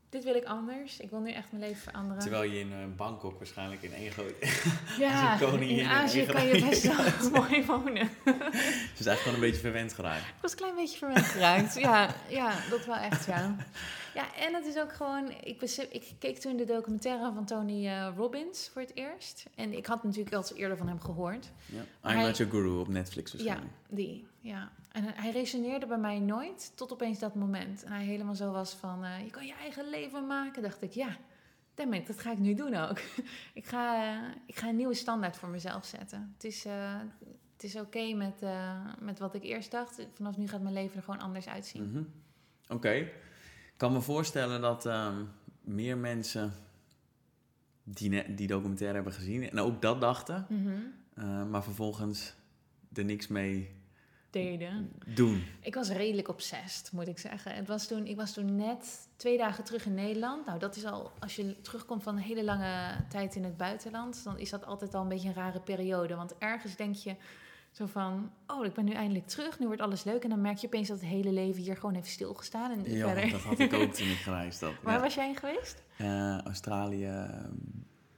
dit 0.09 0.23
wil 0.23 0.35
ik 0.35 0.43
anders. 0.43 0.99
Ik 0.99 1.09
wil 1.09 1.19
nu 1.19 1.31
echt 1.31 1.51
mijn 1.51 1.63
leven 1.63 1.81
veranderen. 1.81 2.21
Terwijl 2.21 2.43
je 2.43 2.59
in 2.59 2.71
eh, 2.71 2.77
Bangkok 2.95 3.37
waarschijnlijk 3.37 3.81
in 3.81 3.93
één 3.93 4.11
groot... 4.11 4.33
ja, 4.99 5.39
in 5.59 5.85
Azië 5.85 6.25
kan 6.25 6.45
je 6.47 6.65
best 6.65 6.83
wel 6.83 7.31
mooi 7.31 7.65
wonen. 7.65 8.09
Dus 8.23 9.05
eigenlijk 9.05 9.17
gewoon 9.17 9.33
een 9.33 9.39
beetje 9.39 9.61
verwend 9.61 9.93
geraakt. 9.93 10.27
Ik 10.27 10.41
was 10.41 10.51
een 10.51 10.57
klein 10.57 10.75
beetje 10.75 10.97
verwend 10.97 11.25
geraakt. 11.25 11.79
Ja, 11.79 12.15
ja, 12.29 12.53
dat 12.69 12.85
wel 12.85 12.95
echt, 12.95 13.25
ja. 13.25 13.55
Ja, 14.17 14.35
en 14.35 14.53
het 14.53 14.65
is 14.65 14.77
ook 14.77 14.93
gewoon... 14.93 15.31
Ik, 15.43 15.59
besef, 15.59 15.87
ik 15.91 16.03
keek 16.19 16.37
toen 16.37 16.57
de 16.57 16.65
documentaire 16.65 17.31
van 17.33 17.45
Tony 17.45 17.87
eh, 17.87 18.13
Robbins 18.15 18.69
voor 18.73 18.81
het 18.81 18.91
eerst. 18.95 19.45
En 19.55 19.77
ik 19.77 19.85
had 19.85 20.03
natuurlijk 20.03 20.35
al 20.35 20.43
eerder 20.55 20.77
van 20.77 20.87
hem 20.87 20.99
gehoord. 20.99 21.49
Ja. 21.65 22.11
I'm 22.11 22.17
Not 22.19 22.37
Your 22.37 22.51
Guru 22.51 22.79
op 22.79 22.87
Netflix 22.87 23.33
waarschijnlijk. 23.33 23.71
Die, 23.89 24.27
ja. 24.47 24.71
En 24.91 25.03
hij 25.03 25.31
resoneerde 25.31 25.85
bij 25.85 25.97
mij 25.97 26.19
nooit 26.19 26.71
tot 26.75 26.91
opeens 26.91 27.19
dat 27.19 27.35
moment. 27.35 27.83
En 27.83 27.91
hij 27.91 28.03
helemaal 28.03 28.35
zo 28.35 28.51
was 28.51 28.73
van, 28.73 29.03
eh, 29.03 29.23
je 29.23 29.29
kan 29.29 29.45
je 29.45 29.53
eigen 29.53 29.89
leven 29.89 30.27
maken. 30.27 30.61
Dacht 30.61 30.81
ik, 30.81 30.91
ja, 30.91 31.17
damn 31.73 31.93
it, 31.93 32.07
dat 32.07 32.19
ga 32.19 32.31
ik 32.31 32.37
nu 32.37 32.53
doen 32.53 32.75
ook. 32.75 32.99
ik, 33.53 33.65
ga, 33.65 34.03
eh, 34.03 34.29
ik 34.45 34.55
ga 34.55 34.67
een 34.67 34.75
nieuwe 34.75 34.93
standaard 34.93 35.37
voor 35.37 35.49
mezelf 35.49 35.85
zetten. 35.85 36.31
Het 36.33 36.43
is, 36.43 36.65
eh, 36.65 36.99
het 37.53 37.63
is 37.63 37.75
oké 37.75 38.13
met, 38.13 38.45
met 38.99 39.19
wat 39.19 39.33
ik 39.33 39.43
eerst 39.43 39.71
dacht. 39.71 40.07
Vanaf 40.13 40.37
nu 40.37 40.47
gaat 40.47 40.61
mijn 40.61 40.73
leven 40.73 40.97
er 40.97 41.03
gewoon 41.03 41.19
anders 41.19 41.47
uitzien. 41.47 41.91
Mhm. 41.91 42.03
Oké. 42.67 42.91
Ik 42.91 43.83
kan 43.83 43.91
me 43.93 44.01
voorstellen 44.01 44.61
dat 44.61 44.85
ehm, 44.85 45.23
meer 45.61 45.97
mensen 45.97 46.53
die, 47.83 48.35
die 48.35 48.47
documentaire 48.47 48.95
hebben 48.95 49.13
gezien 49.13 49.49
en 49.49 49.59
ook 49.59 49.81
dat 49.81 50.01
dachten, 50.01 50.45
Mhm. 50.49 51.49
maar 51.49 51.63
vervolgens 51.63 52.35
er 52.93 53.05
niks 53.05 53.27
mee 53.27 53.76
deden. 54.43 54.91
Doen. 55.05 55.43
Ik 55.61 55.75
was 55.75 55.89
redelijk 55.89 56.27
obsessed, 56.29 56.91
moet 56.91 57.07
ik 57.07 57.17
zeggen. 57.19 57.55
Het 57.55 57.67
was 57.67 57.87
toen, 57.87 58.05
ik 58.07 58.15
was 58.15 58.33
toen 58.33 58.55
net 58.55 59.07
twee 59.15 59.37
dagen 59.37 59.63
terug 59.63 59.85
in 59.85 59.93
Nederland. 59.93 60.45
Nou, 60.45 60.59
dat 60.59 60.75
is 60.75 60.85
al, 60.85 61.11
als 61.19 61.35
je 61.35 61.61
terugkomt 61.61 62.03
van 62.03 62.15
een 62.15 62.21
hele 62.23 62.43
lange 62.43 62.95
tijd 63.09 63.35
in 63.35 63.43
het 63.43 63.57
buitenland, 63.57 64.23
dan 64.23 64.39
is 64.39 64.49
dat 64.49 64.65
altijd 64.65 64.93
al 64.93 65.01
een 65.01 65.07
beetje 65.07 65.27
een 65.27 65.33
rare 65.33 65.59
periode. 65.59 66.15
Want 66.15 66.37
ergens 66.37 66.75
denk 66.75 66.95
je 66.95 67.15
zo 67.71 67.85
van, 67.85 68.31
oh, 68.47 68.65
ik 68.65 68.73
ben 68.73 68.85
nu 68.85 68.91
eindelijk 68.93 69.27
terug, 69.27 69.59
nu 69.59 69.65
wordt 69.65 69.81
alles 69.81 70.03
leuk. 70.03 70.23
En 70.23 70.29
dan 70.29 70.41
merk 70.41 70.57
je 70.57 70.67
opeens 70.67 70.87
dat 70.87 70.99
het 70.99 71.09
hele 71.09 71.31
leven 71.31 71.61
hier 71.61 71.75
gewoon 71.77 71.93
heeft 71.95 72.07
stilgestaan. 72.09 72.71
En 72.71 72.91
Ja, 72.95 73.07
verder. 73.07 73.31
dat 73.31 73.41
had 73.41 73.59
ik 73.59 73.73
ook 73.73 73.93
toen 73.93 74.07
ik 74.09 74.17
gereisd 74.27 74.61
had. 74.61 74.73
Waar 74.81 74.93
Ja. 74.93 74.99
was 75.01 75.15
jij 75.15 75.27
in 75.29 75.35
geweest? 75.35 75.83
Eh, 75.97 76.37
Australië, 76.41 77.05
eh, 77.05 77.29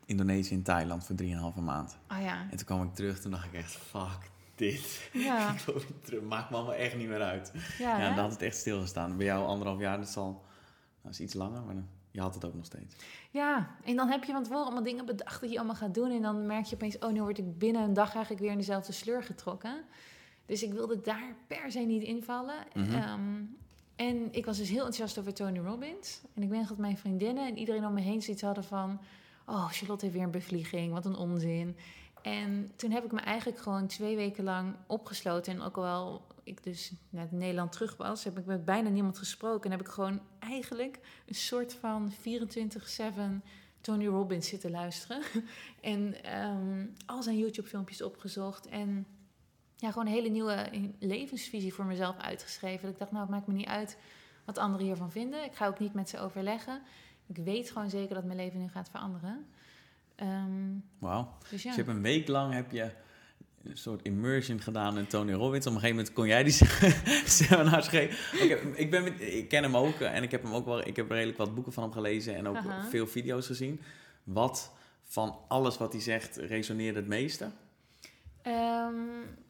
Indonesië 0.05 0.53
en 0.55 0.63
Thailand 0.63 1.05
voor 1.05 1.15
3,5 1.15 1.61
maand. 1.61 1.97
Oh 2.11 2.21
ja. 2.21 2.41
En 2.51 2.57
toen 2.57 2.65
kwam 2.65 2.83
ik 2.83 2.93
terug, 2.95 3.19
toen 3.19 3.31
dacht 3.31 3.45
ik 3.45 3.53
echt, 3.53 3.71
fuck 3.71 4.29
dit. 4.59 5.09
Ja, 5.13 5.55
maakt 6.29 6.49
me 6.49 6.55
allemaal 6.55 6.75
echt 6.75 6.95
niet 6.95 7.07
meer 7.07 7.21
uit. 7.21 7.51
ja, 7.77 7.99
Ja, 7.99 8.09
hè? 8.09 8.15
dan 8.15 8.23
had 8.23 8.31
het 8.31 8.41
echt 8.41 8.57
stilgestaan. 8.57 9.17
Bij 9.17 9.25
jou 9.25 9.45
anderhalf 9.45 9.79
jaar, 9.79 9.97
dat 9.97 10.07
is 10.07 10.17
al 10.17 10.47
dat 11.01 11.11
is 11.11 11.19
iets 11.19 11.33
langer, 11.33 11.61
maar 11.63 11.75
je 12.11 12.21
had 12.21 12.33
het 12.33 12.45
ook 12.45 12.53
nog 12.53 12.65
steeds. 12.65 12.95
Ja, 13.31 13.75
en 13.83 13.95
dan 13.95 14.07
heb 14.07 14.23
je 14.23 14.31
van 14.31 14.43
tevoren 14.43 14.65
allemaal 14.65 14.83
dingen 14.83 15.05
bedacht 15.05 15.41
dat 15.41 15.51
je 15.51 15.57
allemaal 15.57 15.75
gaat 15.75 15.93
doen. 15.93 16.11
En 16.11 16.21
dan 16.21 16.45
merk 16.45 16.65
je 16.65 16.75
opeens, 16.75 16.97
oh, 16.97 17.11
nu 17.11 17.21
word 17.21 17.37
ik 17.37 17.57
binnen 17.57 17.81
een 17.81 17.93
dag 17.93 18.13
eigenlijk 18.13 18.41
weer 18.43 18.51
in 18.51 18.57
dezelfde 18.57 18.91
sleur 18.91 19.23
getrokken. 19.23 19.83
Dus 20.45 20.63
ik 20.63 20.73
wilde 20.73 21.01
daar 21.01 21.35
per 21.47 21.71
se 21.71 21.79
niet 21.79 22.03
invallen. 22.03 22.65
Mhm. 22.73 22.93
Ehm, 22.93 23.41
en 23.95 24.27
ik 24.31 24.45
was 24.45 24.57
dus 24.57 24.69
heel 24.69 24.85
enthousiast 24.85 25.19
over 25.19 25.33
Tony 25.33 25.59
Robbins. 25.59 26.21
En 26.33 26.43
ik 26.43 26.49
weet 26.49 26.59
nog 26.59 26.67
dat 26.67 26.77
mijn 26.77 26.97
vriendinnen 26.97 27.47
en 27.47 27.57
iedereen 27.57 27.85
om 27.85 27.93
me 27.93 28.01
heen 28.01 28.21
zoiets 28.21 28.41
hadden 28.41 28.63
van... 28.63 28.99
Oh, 29.45 29.69
Charlotte 29.69 30.05
heeft 30.05 30.17
weer 30.17 30.25
een 30.25 30.31
bevlieging, 30.31 30.93
wat 30.93 31.05
een 31.05 31.15
onzin. 31.15 31.77
En 32.29 32.71
toen 32.75 32.91
heb 32.91 33.05
ik 33.05 33.11
me 33.11 33.19
eigenlijk 33.19 33.59
gewoon 33.59 33.87
twee 33.87 34.15
weken 34.15 34.43
lang 34.43 34.75
opgesloten. 34.87 35.53
En 35.53 35.61
ook 35.61 35.77
al 35.77 36.27
ik 36.43 36.63
dus 36.63 36.91
naar 37.09 37.27
Nederland 37.31 37.71
terug 37.71 37.97
was, 37.97 38.23
heb 38.23 38.37
ik 38.37 38.45
met 38.45 38.65
bijna 38.65 38.89
niemand 38.89 39.17
gesproken. 39.17 39.63
En 39.63 39.77
heb 39.77 39.87
ik 39.87 39.93
gewoon 39.93 40.21
eigenlijk 40.39 40.99
een 41.25 41.35
soort 41.35 41.73
van 41.73 42.11
24-7 42.11 42.15
Tony 43.81 44.07
Robbins 44.07 44.47
zitten 44.47 44.71
luisteren. 44.71 45.21
en 45.81 46.23
ehm, 46.23 46.85
al 47.05 47.23
zijn 47.23 47.37
YouTube-filmpjes 47.37 48.01
opgezocht. 48.01 48.67
En 48.67 49.05
ja, 49.75 49.91
gewoon 49.91 50.07
een 50.07 50.13
hele 50.13 50.29
nieuwe 50.29 50.69
levensvisie 50.99 51.73
voor 51.73 51.85
mezelf 51.85 52.17
uitgeschreven. 52.17 52.81
Dat 52.81 52.91
ik 52.91 52.99
dacht, 52.99 53.11
nou, 53.11 53.23
het 53.23 53.33
maakt 53.33 53.47
me 53.47 53.53
niet 53.53 53.67
uit 53.67 53.97
wat 54.45 54.57
anderen 54.57 54.85
hiervan 54.85 55.11
vinden. 55.11 55.43
Ik 55.43 55.55
ga 55.55 55.67
ook 55.67 55.79
niet 55.79 55.93
met 55.93 56.09
ze 56.09 56.19
overleggen. 56.19 56.81
Ik 57.27 57.37
weet 57.37 57.71
gewoon 57.71 57.89
zeker 57.89 58.15
dat 58.15 58.23
mijn 58.23 58.37
leven 58.37 58.59
nu 58.59 58.67
gaat 58.67 58.89
veranderen. 58.89 59.45
Wauw. 60.99 61.37
dus 61.39 61.49
ja. 61.49 61.49
Dus 61.49 61.63
je 61.63 61.69
hebt 61.83 61.87
een 61.87 62.01
week 62.01 62.27
lang 62.27 62.53
heb 62.53 62.71
je 62.71 62.89
een 63.63 63.77
soort 63.77 64.01
immersion 64.01 64.59
gedaan 64.61 64.97
in 64.97 65.07
Tony 65.07 65.33
Robbins. 65.33 65.65
Op 65.67 65.73
een 65.73 65.79
gegeven 65.79 65.95
moment 65.97 66.13
kon 66.15 66.27
jij 66.27 66.43
die 66.43 66.53
seminars 67.25 67.87
geven. 67.87 68.41
Ik, 68.43 68.49
heb- 68.49 68.63
ik, 68.75 68.91
ben 68.91 69.03
met- 69.03 69.21
ik 69.21 69.47
ken 69.49 69.63
hem 69.63 69.77
ook 69.77 69.99
eh, 69.99 70.15
en 70.15 70.23
ik 70.23 70.31
heb 70.31 70.43
hem 70.43 70.53
ook 70.53 70.65
wel. 70.65 70.87
Ik 70.87 70.95
heb 70.95 71.11
redelijk 71.11 71.37
wat 71.37 71.55
boeken 71.55 71.73
van 71.73 71.83
hem 71.83 71.91
gelezen 71.91 72.35
en 72.35 72.47
ook 72.47 72.57
veel 72.89 73.07
video's 73.07 73.45
gezien. 73.45 73.81
Wat 74.23 74.71
van 75.03 75.37
alles 75.47 75.77
wat 75.77 75.91
hij 75.93 76.01
zegt 76.01 76.35
resoneerde 76.37 76.99
het 76.99 77.07
meeste? 77.07 77.49
Ehm, 78.41 78.93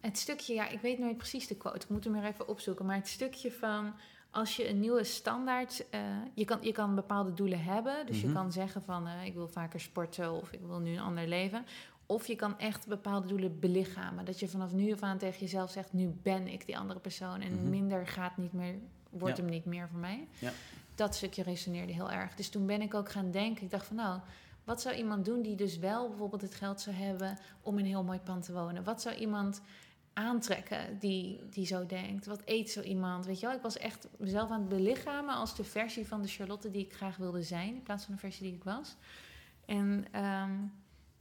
het 0.01 0.17
stukje, 0.17 0.53
ja, 0.53 0.67
ik 0.69 0.79
weet 0.81 0.99
nooit 0.99 1.17
precies 1.17 1.47
de 1.47 1.55
quote. 1.57 1.77
Ik 1.85 1.89
moet 1.89 2.03
hem 2.03 2.13
weer 2.13 2.23
even 2.25 2.47
opzoeken. 2.47 2.85
Maar 2.85 2.95
het 2.95 3.07
stukje 3.07 3.51
van 3.51 3.93
als 4.31 4.55
je 4.55 4.69
een 4.69 4.79
nieuwe 4.79 5.03
standaard. 5.03 5.89
eh, 5.89 5.99
je, 6.33 6.45
kan, 6.45 6.57
je 6.61 6.71
kan 6.71 6.95
bepaalde 6.95 7.33
doelen 7.33 7.63
hebben. 7.63 8.05
Dus 8.05 8.17
Mhm. 8.17 8.27
je 8.27 8.33
kan 8.33 8.51
zeggen 8.51 8.81
van 8.83 9.07
eh, 9.07 9.25
ik 9.25 9.33
wil 9.33 9.47
vaker 9.47 9.79
sporten 9.79 10.31
of 10.31 10.51
ik 10.51 10.59
wil 10.65 10.79
nu 10.79 10.91
een 10.93 10.99
ander 10.99 11.27
leven. 11.27 11.65
Of 12.05 12.27
je 12.27 12.35
kan 12.35 12.59
echt 12.59 12.87
bepaalde 12.87 13.27
doelen 13.27 13.59
belichamen. 13.59 14.25
Dat 14.25 14.39
je 14.39 14.47
vanaf 14.47 14.73
nu 14.73 14.93
af 14.93 15.01
aan 15.01 15.17
tegen 15.17 15.39
jezelf 15.39 15.71
zegt: 15.71 15.93
nu 15.93 16.07
ben 16.23 16.47
ik 16.47 16.65
die 16.65 16.77
andere 16.77 16.99
persoon. 16.99 17.41
En 17.41 17.53
Mhm. 17.55 17.69
minder 17.69 18.07
gaat 18.07 18.37
niet 18.37 18.53
meer, 18.53 18.75
wordt 19.09 19.37
Ja. 19.37 19.43
hem 19.43 19.51
niet 19.51 19.65
meer 19.65 19.87
voor 19.89 19.99
mij. 19.99 20.27
Ja. 20.39 20.51
Dat 20.95 21.15
stukje 21.15 21.43
resoneerde 21.43 21.93
heel 21.93 22.11
erg. 22.11 22.35
Dus 22.35 22.49
toen 22.49 22.65
ben 22.65 22.81
ik 22.81 22.93
ook 22.93 23.11
gaan 23.11 23.31
denken. 23.31 23.63
Ik 23.63 23.71
dacht 23.71 23.85
van 23.85 23.95
nou. 23.95 24.19
Wat 24.63 24.81
zou 24.81 24.95
iemand 24.95 25.25
doen 25.25 25.41
die 25.41 25.55
dus 25.55 25.77
wel 25.77 26.07
bijvoorbeeld 26.09 26.41
het 26.41 26.55
geld 26.55 26.81
zou 26.81 26.95
hebben 26.95 27.37
om 27.61 27.73
in 27.77 27.83
een 27.83 27.89
heel 27.89 28.03
mooi 28.03 28.19
pand 28.19 28.43
te 28.45 28.53
wonen? 28.53 28.83
Wat 28.83 29.01
zou 29.01 29.15
iemand 29.15 29.61
aantrekken 30.19 30.99
die, 30.99 31.39
die 31.49 31.65
zo 31.65 31.85
denkt? 31.85 32.25
Wat 32.25 32.41
eet 32.45 32.69
zo 32.69 32.81
iemand? 32.81 33.25
Weet 33.25 33.39
je 33.39 33.45
wel, 33.45 33.55
ik 33.55 33.61
was 33.61 33.77
echt 33.77 34.07
mezelf 34.17 34.49
aan 34.49 34.59
het 34.59 34.69
belichamen 34.69 35.35
als 35.35 35.55
de 35.55 35.63
versie 35.63 36.07
van 36.07 36.21
de 36.21 36.27
Charlotte 36.27 36.71
die 36.71 36.85
ik 36.85 36.93
graag 36.93 37.17
wilde 37.17 37.43
zijn, 37.43 37.75
in 37.75 37.83
plaats 37.83 38.05
van 38.05 38.13
de 38.13 38.19
versie 38.19 38.43
die 38.43 38.55
ik 38.55 38.63
was. 38.63 38.95
En 39.65 40.05
ehm, 40.11 40.53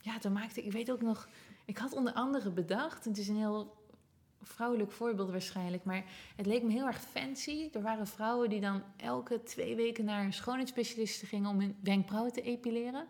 ja, 0.01 0.19
toen 0.21 0.33
maakte 0.33 0.61
ik, 0.61 0.67
ik 0.67 0.73
weet 0.73 0.91
ook 0.91 1.03
nog, 1.03 1.29
ik 1.65 1.79
had 1.79 1.93
onder 1.93 2.13
andere 2.13 2.51
bedacht, 2.51 3.05
het 3.05 3.19
is 3.19 3.29
een 3.29 3.37
heel 3.37 3.77
vrouwelijk 4.43 4.93
voorbeeld 4.93 5.31
waarschijnlijk, 5.31 5.85
maar 5.85 6.05
het 6.37 6.47
leek 6.47 6.63
me 6.63 6.73
heel 6.73 6.87
erg 6.87 7.01
fancy. 7.01 7.69
Er 7.73 7.83
waren 7.83 8.07
vrouwen 8.07 8.49
die 8.49 8.61
dan 8.61 8.83
elke 8.97 9.43
twee 9.43 9.77
weken 9.77 10.05
naar 10.05 10.25
een 10.25 10.33
schoonheidsspecialist 10.33 11.23
gingen 11.23 11.51
om 11.51 11.61
hun 11.61 11.77
wenkbrauwen 11.83 12.33
te 12.33 12.43
epileren. 12.43 13.07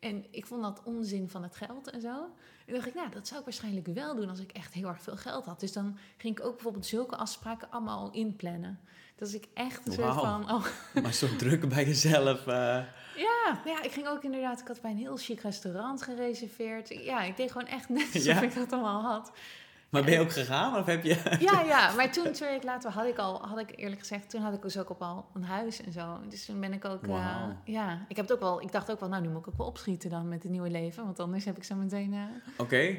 En 0.00 0.26
ik 0.30 0.46
vond 0.46 0.62
dat 0.62 0.80
onzin 0.84 1.28
van 1.28 1.42
het 1.42 1.56
geld 1.56 1.90
en 1.90 2.00
zo. 2.00 2.28
En 2.66 2.74
dacht 2.74 2.86
ik, 2.86 2.94
nou, 2.94 3.10
dat 3.10 3.26
zou 3.26 3.38
ik 3.40 3.44
waarschijnlijk 3.46 3.86
wel 3.86 4.14
doen 4.16 4.28
als 4.28 4.38
ik 4.40 4.52
echt 4.52 4.72
heel 4.74 4.88
erg 4.88 5.02
veel 5.02 5.16
geld 5.16 5.44
had. 5.44 5.60
Dus 5.60 5.72
dan 5.72 5.98
ging 6.16 6.38
ik 6.38 6.44
ook 6.44 6.52
bijvoorbeeld 6.54 6.86
zulke 6.86 7.16
afspraken 7.16 7.70
allemaal 7.70 7.98
al 7.98 8.10
inplannen. 8.12 8.80
Dat 9.16 9.32
ik 9.32 9.46
echt 9.54 9.86
een 9.86 9.92
soort 9.92 10.14
van... 10.14 10.50
Oh, 10.50 10.66
Maar 11.02 11.12
zo 11.12 11.36
druk 11.36 11.68
bij 11.68 11.84
jezelf. 11.84 12.46
eh, 12.46 12.54
ja, 13.16 13.60
ja, 13.64 13.82
ik 13.82 13.92
ging 13.92 14.06
ook 14.08 14.24
inderdaad... 14.24 14.60
Ik 14.60 14.66
had 14.68 14.80
bij 14.80 14.90
een 14.90 14.96
heel 14.96 15.16
chic 15.16 15.40
restaurant 15.40 16.02
gereserveerd. 16.02 16.88
Ja, 16.88 17.22
ik 17.22 17.36
deed 17.36 17.52
gewoon 17.52 17.66
echt 17.66 17.88
net 17.88 18.06
alsof 18.14 18.24
Ja. 18.24 18.40
ik 18.40 18.54
dat 18.54 18.72
allemaal 18.72 19.02
had. 19.02 19.32
Maar 19.90 20.04
ben 20.04 20.12
je 20.12 20.20
ook 20.20 20.32
gegaan 20.32 20.76
of 20.76 20.86
heb 20.86 21.04
je... 21.04 21.16
Ja, 21.50 21.60
ja, 21.60 21.94
maar 21.94 22.12
toen, 22.12 22.32
twee 22.32 22.48
weken 22.50 22.66
later, 22.66 22.90
had 22.90 23.06
ik 23.06 23.18
al, 23.18 23.46
had 23.46 23.58
ik 23.58 23.72
eerlijk 23.76 24.00
gezegd, 24.00 24.30
toen 24.30 24.40
had 24.42 24.54
ik 24.54 24.62
dus 24.62 24.78
ook 24.78 24.90
op 24.90 25.02
al 25.02 25.26
een 25.34 25.44
huis 25.44 25.82
en 25.82 25.92
zo. 25.92 26.20
Dus 26.28 26.44
toen 26.44 26.60
ben 26.60 26.72
ik 26.72 26.84
ook, 26.84 27.06
eh, 27.06 27.48
ja, 27.64 28.04
ik 28.08 28.16
heb 28.16 28.28
het 28.28 28.34
ook 28.34 28.40
wel, 28.40 28.62
ik 28.62 28.72
dacht 28.72 28.90
ook 28.90 29.00
wel, 29.00 29.08
nou, 29.08 29.22
nu 29.22 29.28
moet 29.28 29.40
ik 29.40 29.48
ook 29.48 29.58
wel 29.58 29.66
opschieten 29.66 30.10
dan 30.10 30.28
met 30.28 30.42
het 30.42 30.52
nieuwe 30.52 30.70
leven, 30.70 31.04
want 31.04 31.20
anders 31.20 31.44
heb 31.44 31.56
ik 31.56 31.64
zo 31.64 31.74
meteen, 31.74 32.12
eh, 32.12 32.20
Oké. 32.58 32.98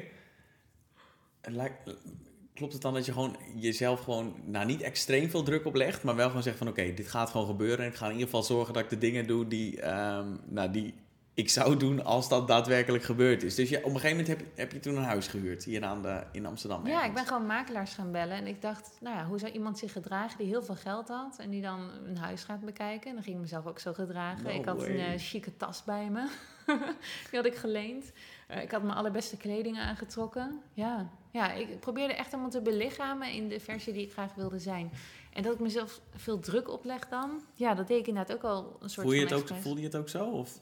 Klopt 2.54 2.72
het 2.72 2.82
dan 2.82 2.94
dat 2.94 3.06
je 3.06 3.12
gewoon 3.12 3.36
jezelf 3.56 4.00
gewoon, 4.00 4.34
nou 4.44 4.66
niet 4.66 4.80
extreem 4.80 5.30
veel 5.30 5.42
druk 5.42 5.66
oplegt, 5.66 6.02
maar 6.02 6.16
wel 6.16 6.26
gewoon 6.26 6.42
zegt 6.42 6.58
van 6.58 6.68
oké, 6.68 6.94
dit 6.94 7.08
gaat 7.08 7.30
gewoon 7.30 7.46
gebeuren 7.46 7.84
en 7.84 7.90
ik 7.90 7.96
ga 7.96 8.04
in 8.04 8.12
ieder 8.12 8.26
geval 8.26 8.42
zorgen 8.42 8.74
dat 8.74 8.82
ik 8.82 8.88
de 8.88 8.98
dingen 8.98 9.26
doe 9.26 9.48
die, 9.48 9.80
ehm, 9.80 10.26
nou, 10.44 10.70
die 10.70 10.94
ik 11.34 11.50
zou 11.50 11.76
doen 11.76 12.04
als 12.04 12.28
dat 12.28 12.48
daadwerkelijk 12.48 13.04
gebeurd 13.04 13.42
is. 13.42 13.54
Dus 13.54 13.68
je, 13.68 13.76
op 13.78 13.84
een 13.84 13.90
gegeven 14.00 14.10
moment 14.10 14.28
heb, 14.28 14.40
je- 14.40 14.60
heb 14.60 14.72
je 14.72 14.80
toen 14.80 14.96
een 14.96 15.02
huis 15.02 15.26
gehuurd 15.26 15.64
hier 15.64 15.84
aan 15.84 16.02
de, 16.02 16.22
in 16.32 16.46
Amsterdam. 16.46 16.86
Ja, 16.86 17.04
ik 17.04 17.14
ben 17.14 17.26
gewoon 17.26 17.46
makelaars 17.46 17.94
gaan 17.94 18.12
bellen. 18.12 18.36
En 18.36 18.46
ik 18.46 18.62
dacht, 18.62 18.90
nou 19.00 19.16
ja, 19.16 19.26
hoe 19.26 19.38
zou 19.38 19.52
iemand 19.52 19.78
zich 19.78 19.92
gedragen 19.92 20.38
die 20.38 20.46
heel 20.46 20.62
veel 20.62 20.74
geld 20.74 21.08
had... 21.08 21.36
en 21.38 21.50
die 21.50 21.62
dan 21.62 21.90
een 22.04 22.16
huis 22.16 22.44
gaat 22.44 22.60
bekijken? 22.60 23.08
En 23.08 23.14
dan 23.14 23.22
ging 23.24 23.36
ik 23.36 23.42
mezelf 23.42 23.66
ook 23.66 23.78
zo 23.78 23.92
gedragen. 23.92 24.44
No 24.44 24.50
ik 24.50 24.64
had 24.64 24.82
een 24.82 24.98
eh, 24.98 25.18
chique 25.18 25.56
tas 25.56 25.84
bij 25.84 26.10
me. 26.10 26.28
die 27.30 27.38
had 27.38 27.46
ik 27.46 27.54
geleend. 27.54 28.12
Eh, 28.48 28.62
ik 28.62 28.70
had 28.70 28.82
mijn 28.82 28.96
allerbeste 28.96 29.36
kleding 29.36 29.78
aangetrokken. 29.78 30.60
Ja. 30.72 31.08
ja, 31.30 31.52
ik 31.52 31.80
probeerde 31.80 32.14
echt 32.14 32.30
helemaal 32.30 32.50
te 32.50 32.60
belichamen... 32.62 33.32
in 33.32 33.48
de 33.48 33.60
versie 33.60 33.92
die 33.92 34.02
ik 34.02 34.12
graag 34.12 34.34
wilde 34.34 34.58
zijn. 34.58 34.90
En 35.32 35.42
dat 35.42 35.54
ik 35.54 35.60
mezelf 35.60 36.00
veel 36.14 36.38
druk 36.38 36.68
opleg 36.70 37.08
dan... 37.08 37.42
ja, 37.54 37.74
dat 37.74 37.86
deed 37.88 37.98
ik 38.00 38.06
inderdaad 38.06 38.36
ook 38.36 38.42
al 38.44 38.76
een 38.80 38.90
soort 38.90 39.06
Voel 39.06 39.16
je 39.16 39.28
van 39.28 39.38
het 39.38 39.50
ook, 39.52 39.58
voelde 39.58 39.80
je 39.80 39.86
het 39.86 39.96
ook 39.96 40.08
zo? 40.08 40.24
Of 40.24 40.60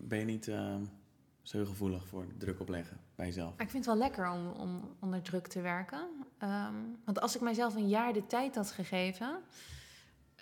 ben 0.00 0.18
je 0.18 0.24
niet 0.24 0.48
ehm, 0.48 0.82
zo 1.42 1.64
gevoelig 1.64 2.06
voor 2.06 2.26
druk 2.38 2.60
opleggen 2.60 3.00
bij 3.14 3.26
jezelf? 3.26 3.52
Ik 3.52 3.70
vind 3.70 3.84
het 3.84 3.94
wel 3.94 3.96
lekker 3.96 4.30
om, 4.30 4.48
om 4.48 4.96
onder 5.00 5.22
druk 5.22 5.46
te 5.46 5.60
werken. 5.60 6.08
Ehm, 6.38 6.74
want 7.04 7.20
als 7.20 7.34
ik 7.34 7.40
mijzelf 7.40 7.74
een 7.74 7.88
jaar 7.88 8.12
de 8.12 8.26
tijd 8.26 8.54
had 8.54 8.70
gegeven, 8.70 9.40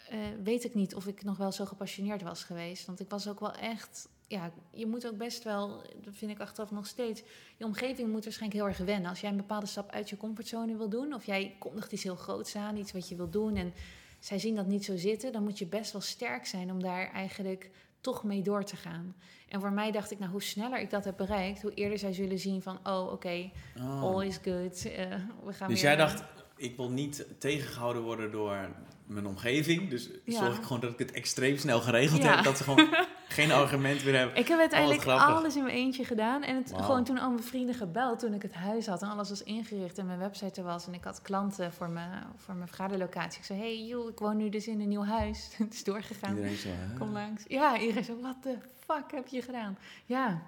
eh, 0.08 0.18
weet 0.42 0.64
ik 0.64 0.74
niet 0.74 0.94
of 0.94 1.06
ik 1.06 1.22
nog 1.22 1.36
wel 1.36 1.52
zo 1.52 1.64
gepassioneerd 1.64 2.22
was 2.22 2.44
geweest. 2.44 2.86
Want 2.86 3.00
ik 3.00 3.10
was 3.10 3.28
ook 3.28 3.40
wel 3.40 3.52
echt. 3.52 4.08
Ja, 4.28 4.50
je 4.72 4.86
moet 4.86 5.06
ook 5.06 5.16
best 5.16 5.42
wel, 5.42 5.82
dat 6.02 6.14
vind 6.14 6.30
ik 6.30 6.40
achteraf 6.40 6.70
nog 6.70 6.86
steeds. 6.86 7.22
Je 7.56 7.64
omgeving 7.64 8.10
moet 8.10 8.24
waarschijnlijk 8.24 8.60
heel 8.60 8.68
erg 8.68 8.78
wennen. 8.78 9.10
Als 9.10 9.20
jij 9.20 9.30
een 9.30 9.36
bepaalde 9.36 9.66
stap 9.66 9.90
uit 9.90 10.10
je 10.10 10.16
comfortzone 10.16 10.76
wil 10.76 10.88
doen, 10.88 11.14
of 11.14 11.24
jij 11.24 11.56
kondigt 11.58 11.92
iets 11.92 12.02
heel 12.02 12.16
groots 12.16 12.56
aan, 12.56 12.76
iets 12.76 12.92
wat 12.92 13.08
je 13.08 13.16
wil 13.16 13.30
doen, 13.30 13.56
en 13.56 13.72
zij 14.18 14.38
zien 14.38 14.54
dat 14.54 14.66
niet 14.66 14.84
zo 14.84 14.96
zitten, 14.96 15.32
dan 15.32 15.42
moet 15.42 15.58
je 15.58 15.66
best 15.66 15.92
wel 15.92 16.00
sterk 16.00 16.46
zijn 16.46 16.70
om 16.70 16.82
daar 16.82 17.12
eigenlijk 17.12 17.70
toch 18.12 18.24
mee 18.24 18.42
door 18.42 18.64
te 18.64 18.76
gaan. 18.76 19.14
En 19.48 19.60
voor 19.60 19.72
mij 19.72 19.90
dacht 19.92 20.10
ik, 20.10 20.18
nou, 20.18 20.30
hoe 20.30 20.42
sneller 20.42 20.80
ik 20.80 20.90
dat 20.90 21.04
heb 21.04 21.16
bereikt, 21.16 21.62
hoe 21.62 21.74
eerder 21.74 21.98
zij 21.98 22.12
zullen 22.12 22.38
zien 22.38 22.62
van, 22.62 22.78
oh, 22.84 23.12
oké, 23.12 23.50
Oh. 23.78 24.02
all 24.02 24.26
is 24.26 24.38
good. 24.42 24.84
eh, 24.92 25.06
we 25.44 25.52
gaan 25.52 25.68
Dus 25.68 25.80
weer- 25.80 25.90
jij 25.90 25.96
dacht, 25.96 26.22
ik 26.56 26.76
wil 26.76 26.90
niet 26.90 27.26
tegengehouden 27.38 28.02
worden 28.02 28.30
door 28.32 28.68
mijn 29.06 29.26
omgeving. 29.26 29.90
Dus 29.90 30.08
Ja. 30.24 30.38
zorg 30.38 30.56
ik 30.56 30.62
gewoon 30.62 30.80
dat 30.80 30.90
ik 30.92 30.98
het 30.98 31.10
extreem 31.12 31.56
snel 31.56 31.80
geregeld 31.80 32.22
Ja. 32.22 32.34
heb. 32.34 32.44
Dat 32.44 32.56
ze 32.56 32.62
gewoon 32.64 32.88
geen 33.28 33.52
argument 33.52 34.04
meer 34.04 34.16
hebben. 34.16 34.36
Ik 34.36 34.48
heb 34.48 34.58
uiteindelijk 34.58 35.04
Oh, 35.06 35.26
alles 35.26 35.56
in 35.56 35.62
mijn 35.62 35.74
eentje 35.74 36.04
gedaan. 36.04 36.42
En 36.42 36.56
het, 36.56 36.72
gewoon 36.76 37.04
toen 37.04 37.18
al 37.18 37.30
mijn 37.30 37.42
vrienden 37.42 37.74
gebeld, 37.74 38.18
toen 38.18 38.34
ik 38.34 38.42
het 38.42 38.54
huis 38.54 38.86
had 38.86 39.02
en 39.02 39.08
alles 39.08 39.28
was 39.28 39.42
ingericht 39.42 39.98
en 39.98 40.06
mijn 40.06 40.18
website 40.18 40.60
er 40.60 40.66
was. 40.66 40.86
En 40.86 40.94
ik 40.94 41.04
had 41.04 41.22
klanten 41.22 41.72
voor 41.72 41.88
mijn, 41.88 42.22
voor 42.36 42.54
mijn 42.54 42.68
vergaderlocatie. 42.68 43.38
Ik 43.38 43.44
zei, 43.44 43.58
hey 43.58 43.86
joh, 43.86 44.10
ik 44.10 44.18
woon 44.18 44.36
nu 44.36 44.48
dus 44.48 44.66
in 44.66 44.80
een 44.80 44.88
nieuw 44.88 45.04
huis. 45.04 45.50
het 45.56 45.74
is 45.74 45.84
doorgegaan. 45.84 46.34
Iedereen 46.34 46.56
zo, 46.56 46.68
hè? 46.68 46.98
Kom 46.98 47.12
langs. 47.12 47.44
Ja, 47.48 47.78
iedereen 47.78 48.04
zo, 48.04 48.20
wat 48.20 48.42
de 48.42 48.56
fuck 48.86 49.10
heb 49.12 49.26
je 49.26 49.42
gedaan? 49.42 49.78
Ja, 50.04 50.42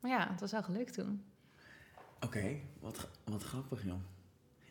maar 0.00 0.10
ja, 0.10 0.28
het 0.30 0.40
was 0.40 0.52
wel 0.52 0.62
gelukt 0.62 0.94
toen. 0.94 1.24
Oké, 2.20 2.60
wat, 2.80 3.08
wat 3.24 3.42
grappig, 3.42 3.84
joh. 3.84 4.00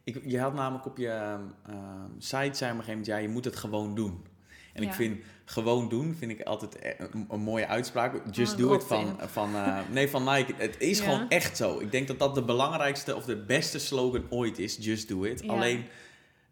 Ik, 0.04 0.22
je 0.26 0.40
had 0.40 0.54
namelijk 0.54 0.86
op 0.86 0.98
je 0.98 1.40
ehm, 1.66 2.10
site, 2.18 2.58
zei 2.58 2.72
op 2.72 2.78
een 2.78 2.84
gegeven 2.84 2.88
moment, 2.88 3.06
ja, 3.06 3.18
je 3.18 3.30
moet 3.30 3.46
het 3.46 3.56
gewoon 3.56 3.96
doen. 3.96 4.26
En 4.74 4.84
ik 4.84 4.94
vind 4.94 5.24
gewoon 5.46 5.90
doen, 5.90 6.16
vind 6.20 6.32
ik 6.32 6.42
altijd 6.42 6.76
e- 6.82 6.94
een, 7.12 7.26
een 7.30 7.40
mooie 7.40 7.68
uitspraak. 7.68 8.22
Just 8.32 8.52
een 8.52 8.58
do 8.58 8.74
it 8.74 8.84
van, 8.84 9.18
van 9.26 9.56
eh, 9.56 9.80
nee, 9.92 10.10
van 10.10 10.24
Nike. 10.24 10.54
Het 10.58 10.76
is 10.80 10.98
Ja. 10.98 11.04
gewoon 11.04 11.30
echt 11.30 11.58
zo. 11.58 11.80
Ik 11.80 11.92
denk 11.92 12.08
dat 12.08 12.20
dat 12.20 12.36
de 12.36 12.44
belangrijkste 12.44 13.16
of 13.16 13.26
de 13.26 13.38
beste 13.38 13.80
slogan 13.80 14.26
ooit 14.30 14.60
is. 14.60 14.78
Just 14.80 15.08
do 15.08 15.24
it. 15.24 15.42
Ja. 15.44 15.48
Alleen, 15.54 15.86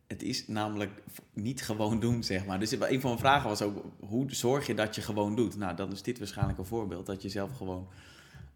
het 0.07 0.23
is 0.23 0.47
namelijk 0.47 0.91
niet 1.33 1.61
gewoon 1.63 1.99
doen, 1.99 2.23
zeg 2.23 2.45
maar. 2.45 2.59
Dus 2.59 2.71
een 2.71 2.79
van 3.01 3.09
mijn 3.09 3.17
vragen 3.19 3.49
was 3.49 3.61
ook, 3.61 3.83
hoe 3.99 4.25
zorg 4.33 4.67
je 4.67 4.73
dat 4.73 4.95
je 4.95 5.01
gewoon 5.01 5.35
doet? 5.35 5.57
Nou, 5.57 5.75
dan 5.75 5.91
is 5.91 6.01
dit 6.01 6.19
waarschijnlijk 6.19 6.57
een 6.57 6.65
voorbeeld. 6.65 7.05
Dat 7.05 7.21
je 7.21 7.29
zelf 7.29 7.57
gewoon... 7.57 7.87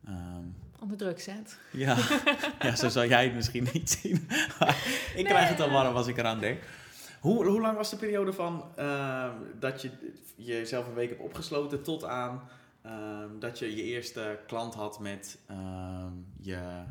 ehm, 0.05 0.15
Onder 0.79 0.97
druk 0.97 1.19
zet. 1.19 1.57
ja, 1.71 1.97
ja, 2.61 2.75
zo 2.75 2.89
zou 2.89 3.07
jij 3.07 3.23
het 3.23 3.33
misschien 3.35 3.67
niet 3.73 3.89
zien. 4.01 4.27
Ik 5.15 5.25
krijg 5.25 5.49
het 5.49 5.59
al 5.61 5.69
warm 5.69 5.95
als 5.95 6.07
ik 6.07 6.17
eraan 6.17 6.39
denk. 6.39 6.59
Hoe, 7.25 7.45
hoe 7.45 7.61
lang 7.61 7.77
was 7.77 7.89
de 7.89 7.95
periode 7.97 8.33
van 8.33 8.65
eh, 8.75 9.29
dat 9.59 9.81
je 9.81 9.91
jezelf 10.35 10.87
een 10.87 10.93
week 10.93 11.09
hebt 11.09 11.21
opgesloten 11.21 11.83
tot 11.83 12.03
aan 12.03 12.41
eh, 12.81 13.23
dat 13.39 13.59
je 13.59 13.75
je 13.75 13.83
eerste 13.83 14.39
klant 14.47 14.73
had 14.73 14.99
met 14.99 15.37
eh, 15.45 16.05
je 16.39 16.83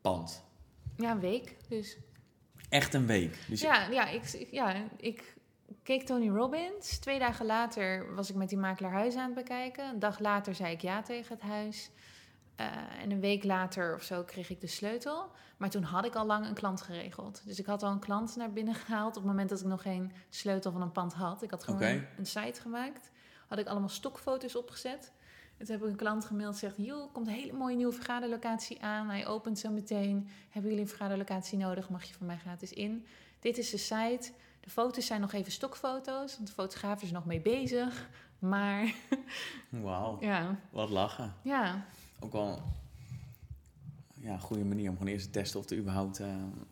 pand? 0.00 0.44
Ja, 0.96 1.10
een 1.10 1.20
week. 1.20 1.56
Dus 1.68 1.96
Echt 2.68 2.94
een 2.94 3.06
week. 3.06 3.38
Dus 3.48 3.60
ja, 3.60 3.88
ja, 3.90 4.08
ik- 4.08 4.48
ja, 4.50 4.74
ik 4.96 5.34
keek 5.82 6.06
Tony 6.06 6.28
Robbins. 6.28 6.98
Twee 6.98 7.18
dagen 7.18 7.46
later 7.46 8.14
was 8.14 8.30
ik 8.30 8.36
met 8.36 8.48
die 8.48 8.58
makelaar 8.58 8.92
huis 8.92 9.16
aan 9.16 9.24
het 9.24 9.34
bekijken. 9.34 9.88
Een 9.88 9.98
dag 9.98 10.18
later 10.18 10.54
zei 10.54 10.72
ik 10.72 10.80
ja 10.80 11.02
tegen 11.02 11.34
het 11.34 11.42
huis. 11.48 11.90
Eh, 12.56 12.66
en 13.02 13.10
een 13.10 13.20
week 13.20 13.44
later 13.44 13.94
of 13.94 14.02
zo 14.02 14.22
kreeg 14.22 14.50
ik 14.50 14.60
de 14.60 14.66
sleutel. 14.66 15.30
Maar 15.56 15.70
toen 15.70 15.82
had 15.82 16.04
ik 16.04 16.14
al 16.14 16.26
lang 16.26 16.46
een 16.46 16.54
klant 16.54 16.82
geregeld. 16.82 17.42
Dus 17.44 17.58
ik 17.58 17.66
had 17.66 17.82
al 17.82 17.90
een 17.90 17.98
klant 17.98 18.36
naar 18.36 18.52
binnen 18.52 18.74
gehaald 18.74 19.08
op 19.08 19.22
het 19.22 19.24
moment 19.24 19.48
dat 19.48 19.60
ik 19.60 19.66
nog 19.66 19.82
geen 19.82 20.12
sleutel 20.28 20.72
van 20.72 20.82
een 20.82 20.92
pand 20.92 21.12
had. 21.12 21.42
Ik 21.42 21.50
had 21.50 21.64
gewoon 21.64 21.82
een 21.82 22.26
site 22.26 22.60
gemaakt. 22.60 23.10
Had 23.48 23.58
ik 23.58 23.66
allemaal 23.66 23.88
stokfoto's 23.88 24.56
opgezet. 24.56 25.12
En 25.58 25.66
toen 25.66 25.74
heb 25.74 25.84
ik 25.84 25.90
een 25.90 25.96
klant 25.96 26.24
gemaild 26.24 26.56
zegt... 26.56 26.76
joh, 26.76 27.12
komt 27.12 27.26
een 27.26 27.32
hele 27.32 27.52
mooie 27.52 27.76
nieuwe 27.76 27.92
vergaderlocatie 27.92 28.82
aan. 28.82 29.08
Hij 29.08 29.26
opent 29.26 29.58
zo 29.58 29.70
meteen. 29.70 30.28
Hebben 30.48 30.70
jullie 30.70 30.84
een 30.84 30.90
vergaderlocatie 30.90 31.58
nodig? 31.58 31.88
Mag 31.88 32.04
je 32.04 32.14
van 32.14 32.26
mij 32.26 32.38
gratis 32.38 32.72
in? 32.72 33.06
Dit 33.40 33.58
is 33.58 33.70
de 33.70 33.76
site. 33.76 34.32
De 34.60 34.70
foto's 34.70 35.06
zijn 35.06 35.20
nog 35.20 35.32
even 35.32 35.52
stokfoto's. 35.52 36.34
Want 36.36 36.46
de 36.46 36.54
fotograaf 36.54 37.02
is 37.02 37.10
nog 37.10 37.24
mee 37.24 37.40
bezig. 37.40 38.08
Maar 38.38 38.94
wauw, 39.68 40.16
ja, 40.30 40.58
wat 40.70 40.90
lachen. 40.90 41.34
ja. 41.42 41.84
Ook 42.24 42.32
wel 42.32 42.62
ja, 44.14 44.32
een 44.32 44.40
goede 44.40 44.64
manier 44.64 44.90
om 44.90 44.96
gewoon 44.96 45.12
eerst 45.12 45.24
te 45.24 45.30
testen 45.30 45.60
of 45.60 45.70
er 45.70 45.76
überhaupt 45.76 46.20
eh, 46.20 46.26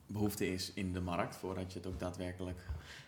behoefte 0.06 0.52
is 0.52 0.72
in 0.74 0.92
de 0.92 1.00
markt. 1.00 1.36
Voordat 1.36 1.72
je 1.72 1.78
het 1.78 1.88
ook 1.88 1.98
daadwerkelijk 1.98 2.58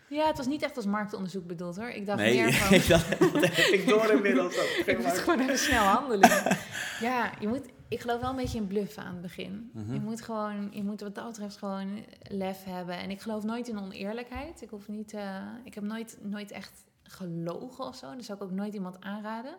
Ja, 0.08 0.26
het 0.26 0.36
was 0.36 0.46
niet 0.46 0.62
echt 0.62 0.76
als 0.76 0.86
marktonderzoek 0.86 1.46
bedoeld 1.46 1.76
hoor. 1.76 1.88
Ik 1.88 2.06
dacht 2.06 2.18
Nee, 2.18 2.42
meer 2.42 2.52
van... 2.88 2.98
dat 3.40 3.56
heb 3.56 3.66
ik 3.72 3.88
door 3.88 4.10
inmiddels. 4.10 4.56
ook. 4.58 4.86
Ik 4.86 4.98
moet 4.98 5.18
gewoon 5.18 5.40
even 5.40 5.58
snel 5.58 5.84
handelen. 5.84 6.30
ja, 7.00 7.32
je 7.40 7.48
moet, 7.48 7.68
ik 7.88 8.00
geloof 8.00 8.20
wel 8.20 8.30
een 8.30 8.36
beetje 8.36 8.58
in 8.58 8.66
bluffen 8.66 9.02
aan 9.02 9.12
het 9.12 9.22
begin. 9.22 9.70
Mhm. 9.74 9.92
Je 9.92 10.00
moet 10.00 10.22
gewoon, 10.22 10.70
je 10.72 10.82
moet 10.84 11.00
wat 11.00 11.14
dat 11.14 11.26
betreft 11.26 11.56
gewoon 11.56 12.04
lef 12.22 12.64
hebben. 12.64 12.96
En 12.98 13.10
ik 13.10 13.20
geloof 13.20 13.42
nooit 13.44 13.68
in 13.68 13.78
oneerlijkheid. 13.78 14.62
Ik 14.62 14.70
hoef 14.70 14.88
niet, 14.88 15.12
eh, 15.12 15.42
ik 15.64 15.74
heb 15.74 15.84
nooit, 15.84 16.18
nooit 16.22 16.50
echt 16.50 16.84
gelogen 17.02 17.84
of 17.84 17.96
zo. 17.96 18.14
Dat 18.14 18.24
zou 18.24 18.38
ik 18.38 18.44
ook 18.44 18.50
nooit 18.50 18.74
iemand 18.74 19.00
aanraden. 19.00 19.54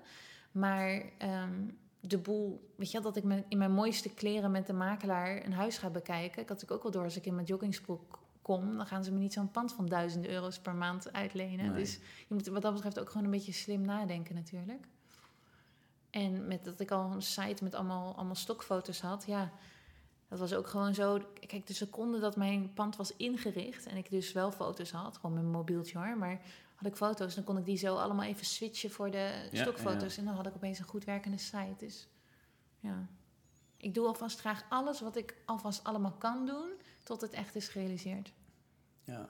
Maar 0.51 1.03
ehm, 1.17 1.51
de 2.07 2.17
boel, 2.17 2.73
weet 2.75 2.91
je 2.91 2.99
dat 2.99 3.15
ik 3.15 3.23
me, 3.23 3.43
in 3.47 3.57
mijn 3.57 3.71
mooiste 3.71 4.13
kleren 4.13 4.51
met 4.51 4.67
de 4.67 4.73
makelaar 4.73 5.45
een 5.45 5.53
huis 5.53 5.77
ga 5.77 5.89
bekijken. 5.89 6.41
Ik 6.41 6.49
had 6.49 6.57
natuurlijk 6.59 6.71
ook 6.71 6.83
wel 6.83 6.91
door 6.91 7.03
als 7.03 7.17
ik 7.17 7.25
in 7.25 7.35
mijn 7.35 7.47
joggingsbroek 7.47 8.19
kom, 8.41 8.77
dan 8.77 8.85
gaan 8.85 9.03
ze 9.03 9.11
me 9.11 9.19
niet 9.19 9.33
zo'n 9.33 9.51
pand 9.51 9.73
van 9.73 9.85
duizenden 9.85 10.31
euro's 10.31 10.59
per 10.59 10.75
maand 10.75 11.13
uitlenen. 11.13 11.65
Nee. 11.65 11.79
Dus 11.79 11.93
je 12.27 12.33
moet 12.33 12.47
wat 12.47 12.61
dat 12.61 12.73
betreft 12.73 12.99
ook 12.99 13.09
gewoon 13.09 13.23
een 13.23 13.31
beetje 13.31 13.51
slim 13.51 13.81
nadenken 13.81 14.35
natuurlijk. 14.35 14.87
En 16.09 16.47
met 16.47 16.63
dat 16.63 16.79
ik 16.79 16.91
al 16.91 17.11
een 17.11 17.21
site 17.21 17.63
met 17.63 17.75
allemaal, 17.75 18.15
allemaal 18.15 18.35
stokfoto's 18.35 19.01
had, 19.01 19.23
ja, 19.27 19.51
dat 20.27 20.39
was 20.39 20.53
ook 20.53 20.67
gewoon 20.67 20.93
zo. 20.93 21.21
Kijk, 21.47 21.67
de 21.67 21.73
seconde 21.73 22.19
dat 22.19 22.35
mijn 22.35 22.73
pand 22.73 22.95
was 22.95 23.15
ingericht 23.15 23.85
en 23.85 23.97
ik 23.97 24.09
dus 24.09 24.31
wel 24.31 24.51
foto's 24.51 24.91
had, 24.91 25.17
gewoon 25.17 25.33
mijn 25.33 25.51
mobieltje 25.51 25.97
hoor, 25.97 26.17
maar 26.17 26.41
had 26.75 26.87
ik 26.87 26.95
foto's, 26.95 27.35
dan 27.35 27.43
kon 27.43 27.57
ik 27.57 27.65
die 27.65 27.77
zo 27.77 27.95
allemaal 27.95 28.25
even 28.25 28.45
switchen 28.45 28.91
voor 28.91 29.11
de 29.11 29.47
Ja, 29.51 29.61
stokfoto's 29.61 30.17
en 30.17 30.25
dan 30.25 30.35
had 30.35 30.45
ik 30.47 30.55
opeens 30.55 30.79
een 30.79 30.85
goed 30.85 31.03
werkende 31.03 31.37
site. 31.37 31.75
Dus 31.77 32.07
ja, 32.79 33.07
ik 33.77 33.93
doe 33.93 34.07
alvast 34.07 34.39
graag 34.39 34.65
alles 34.69 35.01
wat 35.01 35.15
ik 35.15 35.35
alvast 35.45 35.83
allemaal 35.83 36.11
kan 36.11 36.45
doen, 36.45 36.69
tot 37.03 37.21
het 37.21 37.31
echt 37.33 37.55
is 37.55 37.67
gerealiseerd. 37.67 38.33
Ja, 39.03 39.29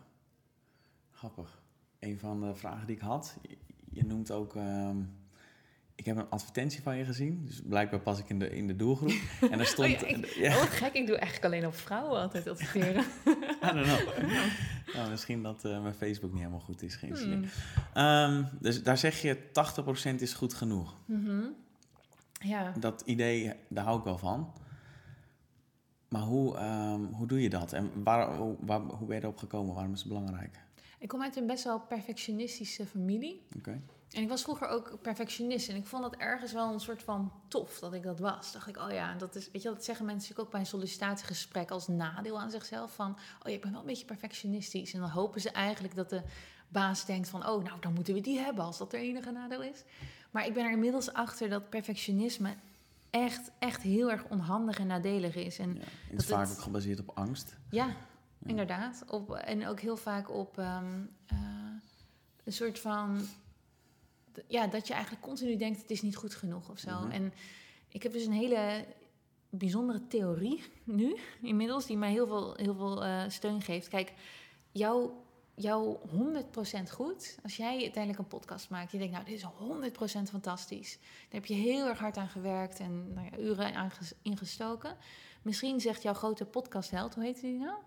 grappig. 1.12 1.64
Een 2.00 2.20
van 2.20 2.42
de 2.42 2.56
vragen 2.56 2.88
die 2.88 2.96
ik 2.96 3.02
had, 3.02 3.38
je, 3.42 3.58
je 3.92 4.06
noemt 4.06 4.32
ook, 4.32 4.56
ehm, 4.56 5.04
ik 5.96 6.06
heb 6.06 6.18
een 6.18 6.30
advertentie 6.30 6.82
van 6.82 6.98
je 6.98 7.06
gezien, 7.06 7.46
dus 7.46 7.62
blijkbaar 7.66 8.00
pas 8.00 8.20
ik 8.20 8.30
in 8.30 8.40
de, 8.40 8.50
in 8.50 8.68
de 8.68 8.76
doelgroep. 8.76 9.12
En 9.52 9.60
er 9.60 9.66
stond, 9.66 9.88
Oh 10.04 10.10
ja, 10.10 10.16
ik- 10.16 10.26
ja, 10.46 10.54
Oh, 10.54 10.60
wat 10.60 10.70
gek, 10.70 10.94
ik 10.94 11.08
doe 11.08 11.16
eigenlijk 11.18 11.54
alleen 11.54 11.66
op 11.68 11.76
vrouwen 11.76 12.20
altijd 12.22 12.48
adverteren. 12.48 13.04
I 13.70 13.72
don't 13.74 13.86
know. 13.86 14.00
Nou, 14.94 15.10
misschien 15.10 15.44
dat 15.44 15.66
eh, 15.66 15.82
mijn 15.82 15.94
Facebook 15.94 16.30
niet 16.32 16.40
helemaal 16.40 16.60
goed 16.60 16.82
is 16.82 16.96
geïnstalleerd. 16.96 17.54
Hmm. 17.94 18.04
Ehm, 18.04 18.44
dus 18.60 18.84
daar 18.84 18.98
zeg 18.98 19.22
je 19.22 19.38
80% 20.16 20.16
is 20.22 20.34
goed 20.34 20.54
genoeg. 20.54 20.96
Mhm. 21.06 21.42
Ja. 22.40 22.74
Dat 22.80 23.02
idee, 23.06 23.54
daar 23.70 23.84
hou 23.84 23.98
ik 23.98 24.04
wel 24.04 24.18
van. 24.18 24.54
Maar 26.10 26.22
hoe, 26.22 26.58
ehm, 26.58 27.04
hoe 27.04 27.28
doe 27.28 27.42
je 27.42 27.50
dat? 27.50 27.74
En 27.74 27.92
waar, 28.04 28.36
hoe, 28.38 28.56
waar, 28.60 28.80
hoe 28.80 29.08
ben 29.08 29.16
je 29.16 29.22
erop 29.24 29.38
gekomen? 29.38 29.74
Waarom 29.76 29.94
is 29.94 30.00
het 30.00 30.08
belangrijk? 30.08 30.64
Ik 31.00 31.08
kom 31.08 31.22
uit 31.22 31.36
een 31.36 31.48
best 31.48 31.64
wel 31.64 31.80
perfectionistische 31.80 32.86
familie. 32.86 33.42
Oké. 33.58 33.82
En 34.12 34.22
ik 34.22 34.30
was 34.30 34.42
vroeger 34.42 34.68
ook 34.68 35.02
perfectionist. 35.02 35.70
En 35.70 35.76
ik 35.76 35.86
vond 35.86 36.04
het 36.04 36.16
ergens 36.16 36.52
wel 36.52 36.74
een 36.74 36.80
soort 36.80 37.04
van 37.04 37.32
tof 37.48 37.80
dat 37.80 37.94
ik 37.94 38.04
dat 38.04 38.20
was. 38.20 38.52
Dacht 38.52 38.68
ik, 38.68 38.78
oh 38.78 38.92
ja, 38.92 39.14
dat 39.14 39.36
is, 39.36 39.52
weet 39.52 39.62
je, 39.62 39.70
dat 39.70 39.84
zeggen 39.84 40.06
mensen 40.06 40.22
natuurlijk 40.22 40.48
ook 40.48 40.52
bij 40.52 40.60
een 40.60 40.66
sollicitatiegesprek 40.66 41.72
als 41.72 41.88
nadeel 41.88 42.40
aan 42.40 42.52
zichzelf. 42.52 42.96
Van, 42.96 43.12
oh 43.12 43.50
ja, 43.50 43.54
ik 43.54 43.62
ben 43.62 43.72
wel 43.72 43.80
een 43.80 43.86
beetje 43.86 44.06
perfectionistisch. 44.06 44.94
En 44.94 45.00
dan 45.00 45.10
hopen 45.10 45.42
ze 45.42 45.50
eigenlijk 45.50 45.96
dat 45.96 46.10
de 46.10 46.22
baas 46.68 47.06
denkt 47.06 47.30
van, 47.30 47.48
oh, 47.48 47.64
nou, 47.64 47.80
dan 47.80 47.94
moeten 47.94 48.14
we 48.14 48.22
die 48.22 48.40
hebben 48.40 48.64
als 48.64 48.78
dat 48.78 48.94
er 48.94 49.00
enige 49.00 49.32
nadeel 49.32 49.62
is. 49.62 49.84
Maar 50.32 50.46
ik 50.46 50.54
ben 50.54 50.66
er 50.66 50.72
inmiddels 50.72 51.14
achter 51.14 51.50
dat 51.50 51.70
perfectionisme 51.70 52.56
echt, 53.10 53.52
echt 53.60 53.82
heel 53.82 54.12
erg 54.12 54.24
onhandig 54.30 54.80
en 54.80 54.88
nadelig 54.88 55.36
is. 55.36 55.60
En 55.60 55.74
Ja. 55.74 55.80
Het 55.80 56.12
Dat 56.12 56.20
is 56.20 56.26
vaak 56.26 56.50
ook 56.50 56.60
gebaseerd 56.60 57.00
op 57.00 57.12
angst. 57.14 57.56
ja, 57.70 57.96
inderdaad. 58.46 59.04
Op, 59.08 59.34
en 59.34 59.68
ook 59.68 59.80
heel 59.80 59.98
vaak 59.98 60.30
op 60.30 60.58
ehm, 60.58 60.86
eh, 61.26 61.38
een 62.44 62.54
soort 62.54 62.80
van. 62.80 63.28
Ja, 64.48 64.68
dat 64.68 64.88
je 64.88 64.94
eigenlijk 64.94 65.24
continu 65.24 65.56
denkt: 65.58 65.82
het 65.82 65.92
is 65.92 66.02
niet 66.02 66.16
goed 66.16 66.36
genoeg 66.36 66.70
of 66.70 66.80
zo. 66.80 67.00
Mhm. 67.00 67.12
En 67.12 67.34
ik 67.88 68.04
heb 68.04 68.12
dus 68.12 68.26
een 68.26 68.32
hele 68.32 68.86
bijzondere 69.50 70.08
theorie 70.08 70.64
nu, 70.84 71.16
inmiddels, 71.42 71.86
die 71.86 71.98
mij 71.98 72.12
heel 72.12 72.28
veel, 72.28 72.54
heel 72.56 72.76
veel 72.76 73.04
eh, 73.04 73.24
steun 73.28 73.62
geeft. 73.62 73.88
Kijk, 73.88 74.14
jouw, 74.72 75.24
jouw 75.56 76.02
100% 76.08 76.90
goed, 76.92 77.38
als 77.44 77.58
jij 77.58 77.82
uiteindelijk 77.82 78.20
een 78.20 78.40
podcast 78.40 78.70
maakt, 78.70 78.92
je 78.92 78.98
denkt: 78.98 79.14
nou, 79.14 79.26
dit 79.26 79.36
is 79.36 79.46
100% 80.20 80.30
fantastisch. 80.30 80.98
Daar 81.00 81.42
heb 81.42 81.46
je 81.46 81.54
heel 81.54 81.88
erg 81.88 82.00
hard 82.00 82.18
aan 82.18 82.30
gewerkt 82.30 82.80
en 82.80 83.14
nou 83.14 83.28
ja, 83.32 83.38
uren 83.38 83.76
aan 83.76 83.92
ges- 83.92 84.14
ingestoken. 84.22 84.98
Misschien 85.42 85.80
zegt 85.80 86.02
jouw 86.02 86.14
grote 86.14 86.46
podcastheld, 86.46 87.16
hoe 87.16 87.24
heet 87.24 87.42
die 87.42 87.58
nou? 87.60 87.78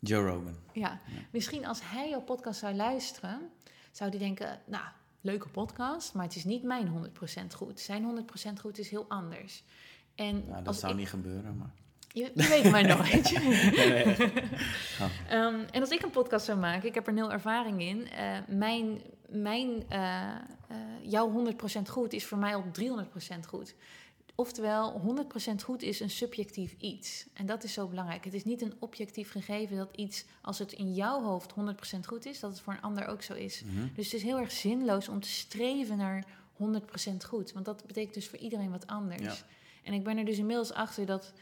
Joe 0.00 0.28
Rogan. 0.28 0.56
Ja, 0.72 1.00
misschien 1.32 1.66
als 1.66 1.80
hij 1.82 2.08
jouw 2.08 2.22
podcast 2.22 2.58
zou 2.60 2.74
luisteren, 2.74 3.50
zou 3.92 4.10
hij 4.10 4.18
denken, 4.18 4.60
nou, 4.66 4.84
leuke 5.28 5.48
podcast, 5.48 6.14
maar 6.14 6.24
het 6.24 6.36
is 6.36 6.44
niet 6.44 6.62
mijn 6.62 6.88
100% 6.88 7.54
goed. 7.56 7.80
Zijn 7.80 8.26
100% 8.56 8.60
goed 8.60 8.78
is 8.78 8.90
heel 8.90 9.04
anders. 9.08 9.64
En 10.14 10.44
Nou, 10.48 10.64
dat 10.64 10.76
zou 10.76 10.92
ik, 10.92 10.98
niet 10.98 11.08
gebeuren, 11.08 11.56
maar... 11.56 11.70
je, 12.08 12.30
je 12.34 12.48
weet 12.48 12.70
maar 12.70 12.86
nooit. 12.86 13.32
Nee, 13.76 14.04
nee. 14.04 14.16
Ehm, 15.28 15.60
en 15.70 15.80
als 15.80 15.90
ik 15.90 16.02
een 16.02 16.10
podcast 16.10 16.44
zou 16.44 16.58
maken, 16.58 16.88
ik 16.88 16.94
heb 16.94 17.06
er 17.06 17.12
nul 17.12 17.32
ervaring 17.32 17.80
in, 17.80 18.08
eh, 18.10 18.38
mijn, 18.46 19.00
mijn, 19.28 19.84
eh, 19.88 20.34
jouw 21.02 21.30
100% 21.30 21.88
goed 21.88 22.12
is 22.12 22.26
voor 22.26 22.38
mij 22.38 22.54
al 22.54 22.64
300% 22.72 23.46
goed. 23.46 23.74
Oftewel, 24.40 25.00
100% 25.52 25.64
goed 25.64 25.82
is 25.82 26.00
een 26.00 26.10
subjectief 26.10 26.74
iets. 26.78 27.26
En 27.32 27.46
dat 27.46 27.64
is 27.64 27.72
zo 27.72 27.86
belangrijk. 27.86 28.24
Het 28.24 28.34
is 28.34 28.44
niet 28.44 28.62
een 28.62 28.74
objectief 28.78 29.30
gegeven 29.30 29.76
dat 29.76 29.88
iets, 29.96 30.24
als 30.42 30.58
het 30.58 30.72
in 30.72 30.94
jouw 30.94 31.22
hoofd 31.22 31.52
100% 31.96 31.98
goed 32.06 32.26
is, 32.26 32.40
dat 32.40 32.50
het 32.50 32.60
voor 32.60 32.72
een 32.72 32.80
ander 32.80 33.06
ook 33.06 33.22
zo 33.22 33.34
is. 33.34 33.62
Mhm. 33.62 33.86
Dus 33.94 34.04
het 34.04 34.14
is 34.14 34.22
heel 34.22 34.38
erg 34.38 34.50
zinloos 34.50 35.08
om 35.08 35.20
te 35.20 35.28
streven 35.28 35.96
naar 35.96 36.26
100% 36.56 37.24
goed. 37.24 37.52
Want 37.52 37.64
dat 37.64 37.86
betekent 37.86 38.14
dus 38.14 38.28
voor 38.28 38.38
iedereen 38.38 38.70
wat 38.70 38.86
anders. 38.86 39.22
Ja. 39.22 39.46
En 39.82 39.92
ik 39.92 40.04
ben 40.04 40.16
er 40.16 40.24
dus 40.24 40.38
inmiddels 40.38 40.72
achter 40.72 41.06
dat 41.06 41.32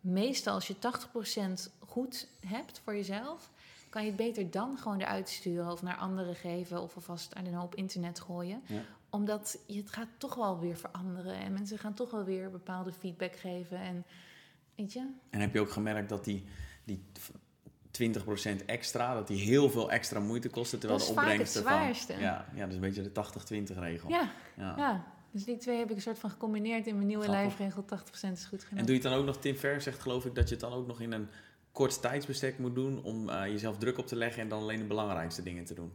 meestal 0.00 0.54
als 0.54 0.66
je 0.66 0.76
80% 0.78 1.70
goed 1.78 2.28
hebt 2.46 2.80
voor 2.84 2.94
jezelf, 2.94 3.50
kan 3.96 4.04
je 4.04 4.10
het 4.10 4.20
beter 4.20 4.50
dan 4.50 4.78
gewoon 4.78 5.00
eruit 5.00 5.28
sturen 5.28 5.72
of 5.72 5.82
naar 5.82 5.96
anderen 5.96 6.34
geven 6.34 6.82
of 6.82 6.94
alvast 6.94 7.34
aan 7.34 7.46
een 7.46 7.54
hoop 7.54 7.74
internet 7.74 8.20
gooien. 8.20 8.62
Ja. 8.66 8.80
Omdat 9.10 9.58
je, 9.66 9.76
het 9.80 9.90
gaat 9.90 10.08
toch 10.18 10.34
wel 10.34 10.58
weer 10.58 10.76
veranderen 10.76 11.34
en 11.34 11.52
mensen 11.52 11.78
gaan 11.78 11.94
toch 11.94 12.10
wel 12.10 12.24
weer 12.24 12.50
bepaalde 12.50 12.92
feedback 12.92 13.36
geven. 13.36 13.78
En 13.78 14.04
weet 14.74 14.92
je? 14.92 15.06
En 15.30 15.40
heb 15.40 15.52
je 15.52 15.60
ook 15.60 15.70
gemerkt 15.70 16.08
dat 16.08 16.24
die, 16.24 16.44
die 16.84 17.02
20% 18.60 18.64
extra, 18.66 19.14
dat 19.14 19.26
die 19.26 19.40
heel 19.40 19.70
veel 19.70 19.90
extra 19.90 20.20
moeite 20.20 20.48
kosten, 20.48 20.78
terwijl 20.78 21.00
Dat 21.00 21.08
is 21.08 21.14
de 21.14 21.20
vaak 21.20 21.30
het 21.30 21.38
opbrengsten 21.40 21.62
zwaarste. 21.62 22.12
van... 22.12 22.22
Ja, 22.22 22.46
ja, 22.54 22.60
dat 22.60 22.68
is 22.68 22.74
een 22.74 22.80
beetje 22.80 23.02
de 23.02 23.72
80-20 23.74 23.78
regel. 23.78 24.08
Ja, 24.10 24.30
Ja. 24.56 24.74
ja. 24.76 25.04
Dus 25.30 25.44
die 25.44 25.56
twee 25.56 25.78
heb 25.78 25.90
ik 25.90 25.96
een 25.96 26.02
soort 26.02 26.18
van 26.18 26.30
gecombineerd 26.30 26.86
in 26.86 26.94
mijn 26.94 27.06
nieuwe 27.06 27.24
Grappig. 27.24 27.58
lijfregel. 27.58 27.84
80% 28.28 28.32
is 28.32 28.44
goed 28.44 28.64
genoeg. 28.64 28.80
En 28.80 28.86
doe 28.86 28.94
je 28.96 29.00
het 29.00 29.02
dan 29.02 29.12
ook 29.12 29.24
nog, 29.26 29.38
Tim 29.38 29.56
Ver 29.56 29.80
zegt 29.80 30.00
geloof 30.00 30.24
ik, 30.24 30.34
dat 30.34 30.44
je 30.48 30.54
het 30.54 30.60
dan 30.64 30.72
ook 30.72 30.86
nog 30.86 31.00
in 31.00 31.12
een 31.12 31.28
kort 31.76 32.00
tijdsbestek 32.00 32.58
moet 32.58 32.74
doen 32.74 33.02
om 33.02 33.28
eh, 33.28 33.46
jezelf 33.46 33.76
druk 33.78 33.98
op 33.98 34.06
te 34.06 34.16
leggen 34.16 34.42
en 34.42 34.48
dan 34.48 34.60
alleen 34.60 34.78
de 34.78 34.84
belangrijkste 34.84 35.42
dingen 35.42 35.64
te 35.64 35.74
doen. 35.74 35.92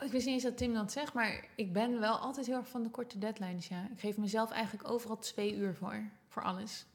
Ik 0.00 0.10
wist 0.10 0.26
niet 0.26 0.34
eens 0.34 0.42
dat 0.42 0.56
Tim 0.56 0.74
dat 0.74 0.92
zegt, 0.92 1.12
maar 1.12 1.44
ik 1.54 1.72
ben 1.72 2.00
wel 2.00 2.16
altijd 2.16 2.46
heel 2.46 2.56
erg 2.56 2.68
van 2.68 2.82
de 2.82 2.90
korte 2.90 3.18
deadlines, 3.18 3.68
ja. 3.68 3.88
Ik 3.92 4.00
geef 4.00 4.16
mezelf 4.16 4.50
eigenlijk 4.50 4.88
overal 4.88 5.18
twee 5.18 5.56
uur 5.56 5.74
voor, 5.74 6.02
voor 6.28 6.42
alles. 6.42 6.86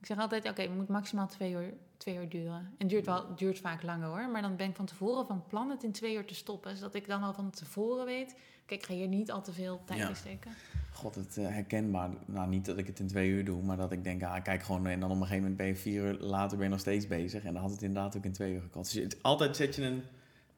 Ik 0.00 0.06
zeg 0.06 0.18
altijd, 0.18 0.48
oké, 0.48 0.62
het 0.62 0.74
moet 0.76 0.88
maximaal 0.88 1.26
twee 1.28 1.52
uur, 1.52 1.74
twee 1.96 2.16
uur 2.16 2.28
duren. 2.28 2.74
En 2.78 2.86
duurt, 2.86 3.06
wel, 3.06 3.34
duurt 3.36 3.58
vaak 3.58 3.82
langer 3.82 4.08
hoor, 4.08 4.28
maar 4.28 4.42
dan 4.42 4.56
ben 4.56 4.68
ik 4.68 4.76
van 4.76 4.86
tevoren 4.86 5.26
van 5.26 5.46
plan 5.46 5.70
het 5.70 5.82
in 5.82 5.92
twee 5.92 6.14
uur 6.14 6.26
te 6.26 6.34
stoppen. 6.34 6.76
Zodat 6.76 6.94
ik 6.94 7.06
dan 7.06 7.22
al 7.22 7.32
van 7.32 7.50
tevoren 7.50 8.04
weet, 8.04 8.36
kijk, 8.66 8.80
ik 8.80 8.86
ga 8.86 8.94
hier 8.94 9.08
niet 9.08 9.30
al 9.30 9.42
te 9.42 9.52
veel 9.52 9.80
tijd 9.84 9.98
Ja. 9.98 10.08
in 10.08 10.16
steken. 10.16 10.50
God, 10.92 11.14
het 11.14 11.36
eh, 11.36 11.46
herkenbaar. 11.48 12.10
Nou, 12.24 12.48
niet 12.48 12.64
dat 12.64 12.78
ik 12.78 12.86
het 12.86 12.98
in 12.98 13.06
twee 13.06 13.28
uur 13.28 13.44
doe, 13.44 13.62
maar 13.62 13.76
dat 13.76 13.92
ik 13.92 14.04
denk, 14.04 14.22
ah, 14.22 14.42
kijk 14.42 14.62
gewoon. 14.62 14.86
En 14.86 15.00
dan 15.00 15.10
op 15.10 15.16
een 15.16 15.22
gegeven 15.22 15.40
moment 15.42 15.56
ben 15.56 15.66
je 15.66 15.76
vier 15.76 16.02
uur 16.04 16.18
later 16.20 16.56
ben 16.56 16.66
je 16.66 16.72
nog 16.72 16.80
steeds 16.80 17.06
bezig. 17.06 17.44
En 17.44 17.52
dan 17.52 17.62
had 17.62 17.70
het 17.70 17.82
inderdaad 17.82 18.16
ook 18.16 18.24
in 18.24 18.32
twee 18.32 18.52
uur 18.52 18.60
gekost. 18.60 18.92
Dus 18.94 19.22
altijd 19.22 19.56
zet 19.56 19.74
je 19.74 19.82
een 19.82 20.02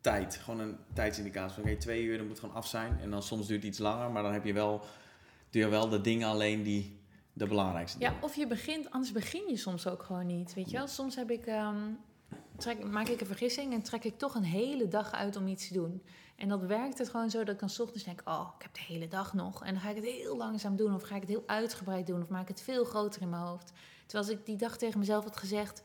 tijd, 0.00 0.36
gewoon 0.36 0.60
een 0.60 0.76
tijdsindicatie. 0.92 1.62
Van, 1.62 1.70
oké, 1.70 1.80
twee 1.80 2.02
uur, 2.04 2.16
dan 2.16 2.26
moet 2.26 2.30
het 2.36 2.40
gewoon 2.44 2.54
af 2.54 2.66
zijn. 2.66 2.98
En 3.00 3.10
dan 3.10 3.22
soms 3.22 3.46
duurt 3.46 3.60
het 3.62 3.70
iets 3.70 3.78
langer, 3.78 4.10
maar 4.10 4.22
dan 4.22 4.32
heb 4.32 4.44
je 4.44 4.52
wel, 4.52 4.80
doe 5.50 5.62
je 5.62 5.68
wel 5.68 5.88
de 5.88 6.00
dingen 6.00 6.28
alleen 6.28 6.62
die 6.62 6.98
de 7.32 7.46
belangrijkste 7.46 7.98
Ja, 8.00 8.08
dingen. 8.08 8.22
of 8.24 8.34
je 8.36 8.46
begint, 8.46 8.90
anders 8.90 9.12
begin 9.12 9.42
je 9.48 9.56
soms 9.56 9.86
ook 9.86 10.02
gewoon 10.02 10.26
niet, 10.26 10.54
weet 10.54 10.70
je 10.70 10.76
wel. 10.76 10.86
Soms 10.86 11.16
heb 11.16 11.30
ik, 11.30 11.46
ehm, 11.46 11.76
trek, 12.56 12.84
maak 12.84 13.08
ik 13.08 13.20
een 13.20 13.26
vergissing 13.26 13.72
en 13.72 13.82
trek 13.82 14.04
ik 14.04 14.18
toch 14.18 14.34
een 14.34 14.44
hele 14.44 14.88
dag 14.88 15.12
uit 15.12 15.36
om 15.36 15.46
iets 15.46 15.68
te 15.68 15.74
doen. 15.74 16.02
En 16.36 16.48
dat 16.48 16.60
werkt 16.60 16.98
het 16.98 17.08
gewoon 17.08 17.30
zo 17.30 17.38
dat 17.44 17.54
ik 17.54 17.60
dan 17.60 17.68
's 17.70 17.78
ochtends 17.78 18.04
denk, 18.04 18.20
oh, 18.24 18.48
ik 18.56 18.62
heb 18.62 18.74
de 18.74 18.80
hele 18.86 19.08
dag 19.08 19.34
nog. 19.34 19.64
En 19.64 19.72
dan 19.72 19.82
ga 19.82 19.88
ik 19.90 19.96
het 19.96 20.04
heel 20.04 20.36
langzaam 20.36 20.76
doen 20.76 20.94
of 20.94 21.02
ga 21.02 21.14
ik 21.14 21.20
het 21.20 21.30
heel 21.30 21.42
uitgebreid 21.46 22.06
doen 22.06 22.22
of 22.22 22.28
maak 22.28 22.42
ik 22.42 22.48
het 22.48 22.60
veel 22.62 22.84
groter 22.84 23.22
in 23.22 23.28
mijn 23.30 23.42
hoofd. 23.42 23.72
Terwijl 24.06 24.28
als 24.30 24.38
ik 24.40 24.46
die 24.46 24.56
dag 24.56 24.76
tegen 24.76 24.98
mezelf 24.98 25.24
had 25.24 25.36
gezegd, 25.36 25.82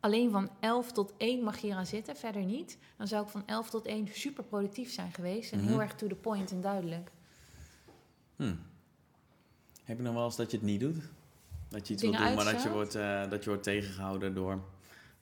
alleen 0.00 0.30
van 0.30 0.50
11 0.60 0.92
tot 0.92 1.12
1 1.16 1.42
mag 1.42 1.58
je 1.58 1.66
hier 1.66 1.76
aan 1.76 1.86
zitten, 1.86 2.16
verder 2.16 2.44
niet. 2.44 2.78
Dan 2.96 3.06
zou 3.08 3.24
ik 3.24 3.30
van 3.30 3.42
11 3.46 3.70
tot 3.70 3.86
1 3.86 4.08
super 4.12 4.44
productief 4.44 4.92
zijn 4.92 5.12
geweest 5.12 5.52
en 5.52 5.58
Mhm. 5.58 5.68
heel 5.68 5.80
erg 5.82 5.94
to 5.94 6.06
the 6.06 6.14
point 6.14 6.50
en 6.50 6.60
duidelijk. 6.60 7.10
Hm. 8.36 8.54
Heb 9.84 9.96
je 9.96 10.02
nog 10.02 10.14
wel 10.14 10.24
eens 10.24 10.36
dat 10.36 10.50
je 10.50 10.56
het 10.56 10.66
niet 10.66 10.80
doet? 10.80 10.96
Dat 11.68 11.86
je 11.86 11.92
iets 11.92 12.02
Dingen 12.02 12.18
wil 12.18 12.26
doen, 12.28 12.36
maar 12.36 12.44
dat 12.52 12.62
je, 12.62 12.68
uitstelt? 12.68 12.74
wordt, 12.74 13.24
eh, 13.24 13.30
dat 13.30 13.44
je 13.44 13.48
wordt 13.50 13.64
tegengehouden 13.64 14.34
door 14.34 14.60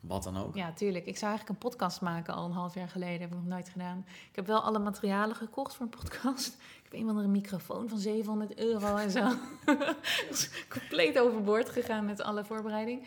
wat 0.03 0.23
dan 0.23 0.37
ook? 0.37 0.55
Ja, 0.55 0.73
tuurlijk. 0.73 1.07
Ik 1.07 1.17
zou 1.17 1.31
eigenlijk 1.31 1.49
een 1.49 1.71
podcast 1.71 2.01
maken 2.01 2.35
al 2.35 2.45
een 2.45 2.53
half 2.53 2.75
jaar 2.75 2.89
geleden. 2.89 3.21
Heb 3.21 3.31
ik 3.31 3.37
nog 3.37 3.47
nooit 3.47 3.69
gedaan. 3.69 4.05
Ik 4.07 4.37
heb 4.37 4.47
wel 4.47 4.61
alle 4.61 4.79
materialen 4.79 5.37
gekocht 5.37 5.75
voor 5.75 5.87
een 5.87 5.99
podcast. 5.99 6.47
Ik 6.49 6.83
heb 6.83 6.93
een 6.93 7.03
of 7.03 7.09
andere 7.09 7.29
microfoon 7.29 7.89
van 7.89 7.99
700 7.99 8.59
euro 8.59 8.97
en 8.97 9.11
zo. 9.11 9.33
Compleet 10.79 11.19
overboord 11.19 11.69
gegaan 11.69 12.05
met 12.05 12.23
alle 12.23 12.45
voorbereiding. 12.45 13.07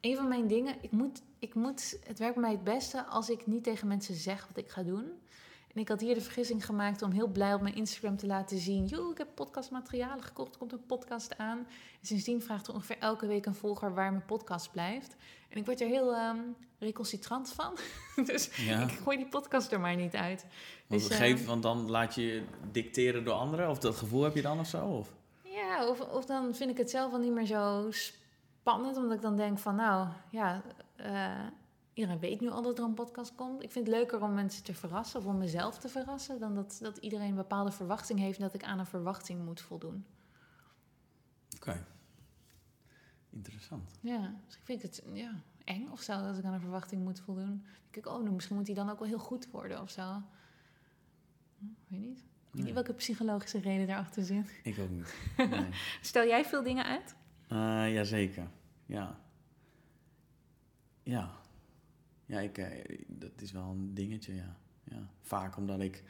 Een 0.00 0.16
van 0.16 0.28
mijn 0.28 0.46
dingen, 0.46 0.74
ik 0.80 0.90
moet, 0.90 1.22
ik 1.38 1.54
moet, 1.54 1.98
het 2.06 2.18
werkt 2.18 2.36
mij 2.36 2.50
het 2.50 2.64
beste 2.64 3.04
als 3.04 3.30
ik 3.30 3.46
niet 3.46 3.64
tegen 3.64 3.88
mensen 3.88 4.14
zeg 4.14 4.46
wat 4.46 4.64
ik 4.64 4.70
ga 4.70 4.82
doen. 4.82 5.12
En 5.76 5.82
ik 5.82 5.88
had 5.88 6.00
hier 6.00 6.14
de 6.14 6.20
vergissing 6.20 6.66
gemaakt 6.66 7.02
om 7.02 7.10
heel 7.10 7.26
blij 7.26 7.54
op 7.54 7.60
mijn 7.60 7.74
Instagram 7.74 8.16
te 8.16 8.26
laten 8.26 8.58
zien. 8.58 8.84
Joh, 8.84 9.10
ik 9.10 9.18
heb 9.18 9.28
podcastmaterialen 9.34 10.24
gekocht, 10.24 10.52
er 10.52 10.58
komt 10.58 10.72
een 10.72 10.86
podcast 10.86 11.38
aan. 11.38 11.58
En 12.00 12.06
sindsdien 12.06 12.42
vraagt 12.42 12.66
er 12.66 12.74
ongeveer 12.74 12.98
elke 12.98 13.26
week 13.26 13.46
een 13.46 13.54
volger 13.54 13.94
waar 13.94 14.10
mijn 14.10 14.24
podcast 14.24 14.70
blijft. 14.72 15.16
En 15.48 15.58
ik 15.58 15.64
word 15.64 15.80
er 15.80 15.86
heel 15.86 16.14
ehm 16.14 16.38
recalcitrant 16.78 17.52
van. 17.52 17.76
dus 18.26 18.56
Ja. 18.66 18.82
ik 18.82 18.90
gooi 18.90 19.16
die 19.16 19.28
podcast 19.28 19.72
er 19.72 19.80
maar 19.80 19.96
niet 19.96 20.14
uit. 20.14 20.46
Want, 20.86 21.08
Dus, 21.08 21.18
eh, 21.18 21.36
want 21.36 21.62
dan 21.62 21.90
laat 21.90 22.14
je 22.14 22.22
je 22.26 22.42
dicteren 22.72 23.24
door 23.24 23.34
anderen? 23.34 23.70
Of 23.70 23.78
dat 23.78 23.96
gevoel 23.96 24.22
heb 24.22 24.34
je 24.34 24.42
dan 24.42 24.58
of 24.58 24.66
zo? 24.66 24.86
Of? 24.86 25.14
Ja, 25.42 25.88
of, 25.88 26.00
of 26.00 26.24
dan 26.24 26.54
vind 26.54 26.70
ik 26.70 26.76
het 26.78 26.90
zelf 26.90 27.12
al 27.12 27.18
niet 27.18 27.32
meer 27.32 27.46
zo 27.46 27.86
spannend. 27.90 28.96
Omdat 28.96 29.16
ik 29.16 29.22
dan 29.22 29.36
denk 29.36 29.58
van, 29.58 29.74
nou, 29.74 30.08
ja, 30.30 30.62
eh, 30.96 31.46
iedereen 31.96 32.18
weet 32.18 32.40
nu 32.40 32.50
al 32.50 32.62
dat 32.62 32.78
er 32.78 32.84
een 32.84 32.94
podcast 32.94 33.34
komt. 33.34 33.62
Ik 33.62 33.70
vind 33.70 33.86
het 33.86 33.96
leuker 33.96 34.22
om 34.22 34.34
mensen 34.34 34.64
te 34.64 34.74
verrassen 34.74 35.20
of 35.20 35.26
om 35.26 35.38
mezelf 35.38 35.78
te 35.78 35.88
verrassen... 35.88 36.38
dan 36.38 36.54
dat, 36.54 36.78
dat 36.82 36.96
iedereen 36.96 37.28
een 37.28 37.34
bepaalde 37.34 37.70
verwachting 37.70 38.18
heeft 38.18 38.38
en 38.38 38.44
dat 38.44 38.54
ik 38.54 38.62
aan 38.62 38.78
een 38.78 38.86
verwachting 38.86 39.44
moet 39.44 39.60
voldoen. 39.60 40.06
Oké. 41.56 41.86
Interessant. 43.30 43.90
Ja, 44.00 44.34
dus 44.46 44.54
ik 44.54 44.60
vind 44.64 44.82
het 44.82 45.02
ja, 45.12 45.42
eng 45.64 45.88
of 45.90 46.00
zo, 46.00 46.22
dat 46.22 46.38
ik 46.38 46.44
aan 46.44 46.52
een 46.52 46.60
verwachting 46.60 47.02
moet 47.02 47.20
voldoen. 47.20 47.46
Dan 47.46 47.62
denk 47.90 48.06
ik, 48.06 48.12
oh, 48.12 48.30
misschien 48.30 48.56
moet 48.56 48.66
die 48.66 48.74
dan 48.74 48.90
ook 48.90 48.98
wel 48.98 49.08
heel 49.08 49.18
goed 49.18 49.50
worden 49.50 49.80
of 49.80 49.90
zo. 49.90 50.22
Hm, 51.58 51.64
weet 51.88 52.00
niet. 52.00 52.18
Ik 52.18 52.52
weet 52.52 52.64
niet 52.64 52.74
welke 52.74 52.94
psychologische 52.94 53.58
reden 53.58 53.86
daarachter 53.86 54.22
zit. 54.22 54.60
Ik 54.62 54.78
ook 54.78 54.90
niet. 54.90 55.14
Nee. 55.50 55.70
Stel 56.00 56.26
jij 56.26 56.44
veel 56.44 56.62
dingen 56.62 56.84
uit? 56.84 57.14
Eh, 57.48 57.94
jazeker. 57.94 58.48
Ja. 58.86 59.20
Ja. 61.02 61.44
Ja, 62.26 62.40
ik, 62.40 62.58
eh, 62.58 62.98
dat 63.06 63.40
is 63.40 63.52
wel 63.52 63.70
een 63.70 63.94
dingetje, 63.94 64.34
ja. 64.34 64.56
ja. 64.84 65.10
Vaak 65.20 65.56
omdat 65.56 65.80
ik 65.80 66.02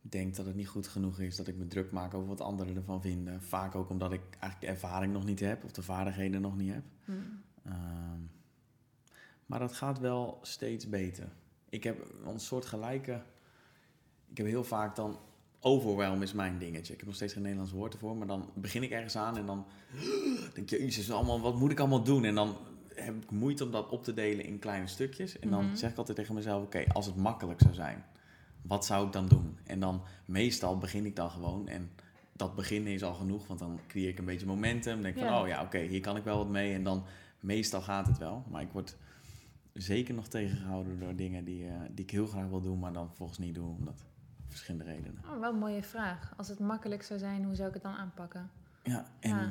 denk 0.00 0.36
dat 0.36 0.46
het 0.46 0.54
niet 0.54 0.68
goed 0.68 0.88
genoeg 0.88 1.20
is, 1.20 1.36
dat 1.36 1.48
ik 1.48 1.56
me 1.56 1.66
druk 1.66 1.90
maak 1.90 2.14
over 2.14 2.28
wat 2.28 2.40
anderen 2.40 2.76
ervan 2.76 3.00
vinden. 3.00 3.42
Vaak 3.42 3.74
ook 3.74 3.90
omdat 3.90 4.12
ik 4.12 4.22
eigenlijk 4.30 4.60
de 4.60 4.66
ervaring 4.66 5.12
nog 5.12 5.24
niet 5.24 5.40
heb 5.40 5.64
of 5.64 5.72
de 5.72 5.82
vaardigheden 5.82 6.40
nog 6.40 6.56
niet 6.56 6.72
heb. 6.72 6.84
Hm. 7.04 7.12
Ehm, 7.62 8.20
maar 9.46 9.58
dat 9.58 9.72
gaat 9.72 9.98
wel 9.98 10.38
steeds 10.42 10.88
beter. 10.88 11.28
Ik 11.68 11.84
heb 11.84 12.12
een 12.24 12.40
soort 12.40 12.64
gelijke. 12.64 13.22
Ik 14.30 14.36
heb 14.36 14.46
heel 14.46 14.64
vaak 14.64 14.96
dan. 14.96 15.18
Overwhelm 15.60 16.22
is 16.22 16.32
mijn 16.32 16.58
dingetje. 16.58 16.92
Ik 16.92 16.98
heb 16.98 17.08
nog 17.08 17.16
steeds 17.16 17.32
geen 17.32 17.42
Nederlands 17.42 17.72
woord 17.72 17.92
ervoor. 17.92 18.16
Maar 18.16 18.26
dan 18.26 18.50
begin 18.54 18.82
ik 18.82 18.90
ergens 18.90 19.16
aan 19.16 19.36
en 19.36 19.46
dan. 19.46 19.66
Denk 20.54 20.70
je, 20.70 20.78
Jezus, 20.78 21.10
allemaal, 21.10 21.40
wat 21.40 21.58
moet 21.58 21.70
ik 21.70 21.78
allemaal 21.78 22.02
doen? 22.02 22.24
En 22.24 22.34
dan 22.34 22.56
heb 23.04 23.22
ik 23.22 23.30
moeite 23.30 23.64
om 23.64 23.70
dat 23.70 23.88
op 23.88 24.04
te 24.04 24.14
delen 24.14 24.44
in 24.44 24.58
kleine 24.58 24.86
stukjes. 24.86 25.38
En 25.38 25.50
dan 25.50 25.64
Mhm. 25.64 25.74
zeg 25.76 25.90
ik 25.90 25.96
altijd 25.96 26.16
tegen 26.16 26.34
mezelf: 26.34 26.62
Oké, 26.64 26.84
als 26.92 27.06
het 27.06 27.16
makkelijk 27.16 27.60
zou 27.60 27.74
zijn, 27.74 28.04
wat 28.62 28.84
zou 28.84 29.06
ik 29.06 29.12
dan 29.12 29.28
doen? 29.28 29.58
En 29.64 29.80
dan 29.80 30.02
meestal 30.24 30.78
begin 30.78 31.06
ik 31.06 31.16
dan 31.16 31.30
gewoon. 31.30 31.68
En 31.68 31.90
dat 32.32 32.54
beginnen 32.54 32.92
is 32.92 33.02
al 33.02 33.14
genoeg, 33.14 33.46
want 33.46 33.58
dan 33.60 33.80
creëer 33.86 34.08
ik 34.08 34.18
een 34.18 34.24
beetje 34.24 34.46
momentum. 34.46 34.92
Dan 34.94 35.02
denk 35.02 35.14
ik 35.16 35.22
Ja. 35.22 35.28
van: 35.28 35.42
Oh 35.42 35.48
ja, 35.48 35.62
oké, 35.62 35.78
hier 35.78 36.00
kan 36.00 36.16
ik 36.16 36.24
wel 36.24 36.36
wat 36.38 36.48
mee. 36.48 36.74
En 36.74 36.82
dan 36.82 37.04
meestal 37.40 37.80
gaat 37.80 38.06
het 38.06 38.18
wel. 38.18 38.44
Maar 38.50 38.62
ik 38.62 38.72
word 38.72 38.96
zeker 39.72 40.14
nog 40.14 40.28
tegengehouden 40.28 40.98
door 41.00 41.16
dingen 41.16 41.44
die, 41.44 41.66
eh, 41.68 41.74
die 41.90 42.04
ik 42.04 42.10
heel 42.10 42.26
graag 42.26 42.46
wil 42.48 42.60
doen, 42.60 42.78
maar 42.78 42.92
dan 42.92 43.10
volgens 43.14 43.38
niet 43.38 43.54
doe, 43.54 43.68
omdat 43.78 44.04
verschillende 44.46 44.84
redenen. 44.92 45.22
Oh, 45.32 45.40
wel 45.40 45.52
een 45.52 45.58
mooie 45.58 45.82
vraag. 45.82 46.32
Als 46.36 46.48
het 46.48 46.58
makkelijk 46.58 47.02
zou 47.02 47.18
zijn, 47.18 47.44
hoe 47.44 47.54
zou 47.54 47.68
ik 47.68 47.74
het 47.74 47.82
dan 47.82 47.94
aanpakken? 47.94 48.50
Ja, 48.82 49.04
en 49.20 49.30
Ja. 49.30 49.50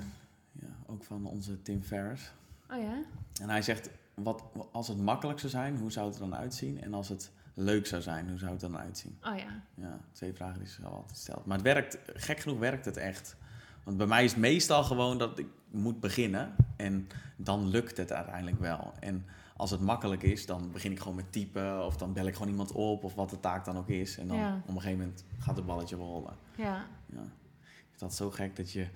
ja, 0.52 0.68
ook 0.86 1.04
van 1.04 1.26
onze 1.26 1.62
Tim 1.62 1.82
Ferriss. 1.84 2.32
Oh 2.72 2.82
ja? 2.82 3.02
En 3.42 3.50
hij 3.50 3.62
zegt, 3.62 3.90
wat, 4.14 4.44
als 4.72 4.88
het 4.88 4.98
makkelijk 5.02 5.40
zou 5.40 5.52
zijn, 5.52 5.78
hoe 5.78 5.92
zou 5.92 6.06
het 6.08 6.16
er 6.16 6.22
dan 6.30 6.36
uitzien? 6.36 6.82
En 6.82 6.94
als 6.94 7.10
het 7.10 7.32
leuk 7.54 7.88
zou 7.88 8.02
zijn, 8.02 8.30
hoe 8.30 8.38
zou 8.38 8.52
het 8.52 8.60
dan 8.60 8.78
uitzien? 8.78 9.18
Oh 9.24 9.38
ja. 9.38 9.64
Ja, 9.76 10.00
twee 10.12 10.34
vragen 10.34 10.60
die 10.60 10.68
zich 10.68 10.86
altijd 10.86 11.18
stelt. 11.18 11.46
Maar 11.46 11.56
het 11.58 11.66
werkt, 11.66 11.98
gek 12.14 12.40
genoeg 12.40 12.60
werkt 12.60 12.86
het 12.86 12.98
echt. 12.98 13.36
Want 13.84 13.98
bij 13.98 14.08
mij 14.08 14.24
is 14.24 14.32
het 14.32 14.40
meestal 14.40 14.84
gewoon 14.84 15.18
dat 15.18 15.40
ik 15.40 15.48
moet 15.72 16.00
beginnen 16.00 16.56
en 16.76 17.08
dan 17.36 17.68
lukt 17.68 17.98
het 17.98 18.12
uiteindelijk 18.12 18.60
wel. 18.60 18.94
En 19.00 19.26
als 19.56 19.72
het 19.72 19.82
makkelijk 19.82 20.24
is, 20.24 20.46
dan 20.46 20.72
begin 20.72 20.92
ik 20.92 21.00
gewoon 21.00 21.16
met 21.16 21.32
typen 21.32 21.86
of 21.86 21.98
dan 21.98 22.14
bel 22.14 22.26
ik 22.28 22.34
gewoon 22.34 22.50
iemand 22.52 22.72
op 22.72 23.04
of 23.04 23.16
wat 23.16 23.30
de 23.30 23.40
taak 23.40 23.66
dan 23.66 23.78
ook 23.78 23.90
is. 23.90 24.18
En 24.18 24.28
dan 24.28 24.38
Ja. 24.38 24.56
op 24.56 24.68
een 24.76 24.82
gegeven 24.82 25.00
moment 25.00 25.24
gaat 25.40 25.56
het 25.56 25.66
balletje 25.66 25.96
rollen. 25.96 26.34
Ja. 26.56 26.86
Ja. 27.06 27.22
Ik 27.62 27.88
vind 27.90 28.00
dat 28.00 28.16
zo 28.16 28.32
gek 28.32 28.56
dat 28.56 28.72
je 28.72 28.88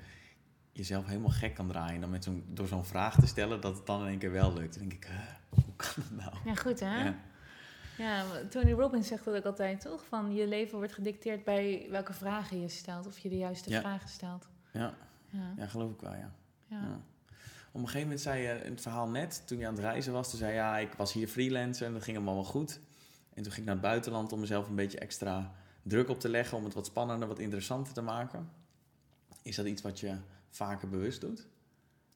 jezelf 0.82 1.06
helemaal 1.06 1.30
gek 1.30 1.54
kan 1.56 1.68
draaien. 1.68 1.96
En 1.96 2.02
dan 2.02 2.10
met 2.10 2.24
zo'n, 2.24 2.44
door 2.48 2.68
zo'n 2.68 2.86
vraag 2.86 3.20
te 3.20 3.28
stellen 3.28 3.62
dat 3.62 3.76
het 3.78 3.86
dan 3.86 4.02
in 4.02 4.08
één 4.08 4.18
keer 4.20 4.32
wel 4.32 4.54
lukt. 4.54 4.80
Dan 4.80 4.88
denk 4.88 5.04
ik, 5.04 5.10
huh, 5.10 5.20
hoe 5.66 5.76
kan 5.76 5.90
dat 5.96 6.12
nou? 6.26 6.36
Ja, 6.46 6.56
goed 6.56 6.80
hè? 6.80 7.04
Ja. 7.04 7.16
Ja, 7.98 8.24
Tony 8.50 8.72
Robbins 8.72 9.08
zegt 9.08 9.26
dat 9.26 9.36
ook 9.36 9.46
altijd, 9.46 9.82
toch? 9.82 10.06
Van 10.06 10.34
je 10.34 10.48
leven 10.48 10.78
wordt 10.78 10.94
gedicteerd 10.94 11.44
bij 11.44 11.88
welke 11.90 12.14
vragen 12.14 12.62
je 12.62 12.68
stelt. 12.68 13.08
Of 13.08 13.18
je 13.20 13.30
de 13.30 13.38
juiste 13.38 13.70
Ja. 13.70 13.80
vragen 13.80 14.10
stelt. 14.10 14.48
Ja, 14.72 14.94
Ja. 15.30 15.54
ja, 15.58 15.68
geloof 15.68 15.92
ik 15.92 16.02
wel, 16.02 16.12
ja. 16.14 16.32
ja. 16.68 16.82
Ja. 16.82 17.00
Op 17.72 17.80
een 17.82 17.86
gegeven 17.86 18.02
moment 18.02 18.22
zei 18.22 18.42
je 18.42 18.54
in 18.64 18.72
het 18.72 18.82
verhaal 18.82 19.08
net, 19.10 19.44
toen 19.48 19.58
je 19.58 19.68
aan 19.68 19.74
het 19.74 19.84
reizen 19.84 20.14
was, 20.14 20.30
toen 20.30 20.40
zei 20.40 20.52
je, 20.52 20.58
ja, 20.58 20.78
ik 20.78 20.94
was 20.94 21.14
hier 21.14 21.28
freelancer 21.28 21.86
en 21.88 21.94
dat 21.94 22.04
ging 22.04 22.18
allemaal 22.18 22.36
wel 22.36 22.44
goed. 22.44 22.80
En 23.34 23.44
toen 23.44 23.52
ging 23.52 23.58
ik 23.58 23.66
naar 23.66 23.74
het 23.74 23.84
buitenland 23.84 24.32
om 24.32 24.40
mezelf 24.40 24.68
een 24.70 24.76
beetje 24.76 25.00
extra 25.00 25.52
druk 25.84 26.10
op 26.10 26.20
te 26.20 26.30
leggen, 26.30 26.58
om 26.58 26.64
het 26.64 26.74
wat 26.74 26.86
spannender, 26.86 27.28
wat 27.28 27.40
interessanter 27.40 27.94
te 27.94 28.02
maken. 28.02 28.50
Is 29.42 29.56
dat 29.56 29.66
iets 29.66 29.82
wat 29.82 30.00
je 30.00 30.16
vaker 30.52 30.90
bewust 30.90 31.22
doet? 31.22 31.48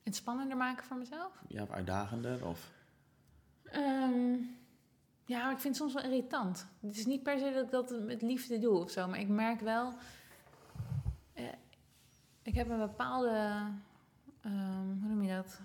Het 0.04 0.15
spannender 0.15 0.58
maken 0.58 0.86
voor 0.86 0.98
mezelf? 0.98 1.32
Ja, 1.48 1.63
of 1.63 1.71
uitdagender? 1.71 2.45
Of... 2.48 2.71
Ehm, 3.63 4.34
ja, 5.26 5.52
ik 5.52 5.60
vind 5.60 5.63
het 5.63 5.76
soms 5.76 5.93
wel 5.93 6.04
irritant. 6.12 6.67
Het 6.82 6.98
is 6.98 7.06
niet 7.06 7.24
per 7.24 7.39
se 7.39 7.52
dat 7.54 7.63
ik 7.65 7.71
dat 7.71 8.04
met 8.06 8.21
liefde 8.21 8.60
doe 8.60 8.78
of 8.80 8.91
zo, 8.91 9.08
maar 9.08 9.19
ik 9.19 9.28
merk 9.28 9.60
wel. 9.60 9.93
eh, 11.34 11.43
ik 12.41 12.56
heb 12.56 12.69
een 12.69 12.78
bepaalde. 12.80 13.62
ehm, 14.41 14.88
hoe 15.02 15.08
noem 15.10 15.21
je 15.24 15.36
dat? 15.36 15.60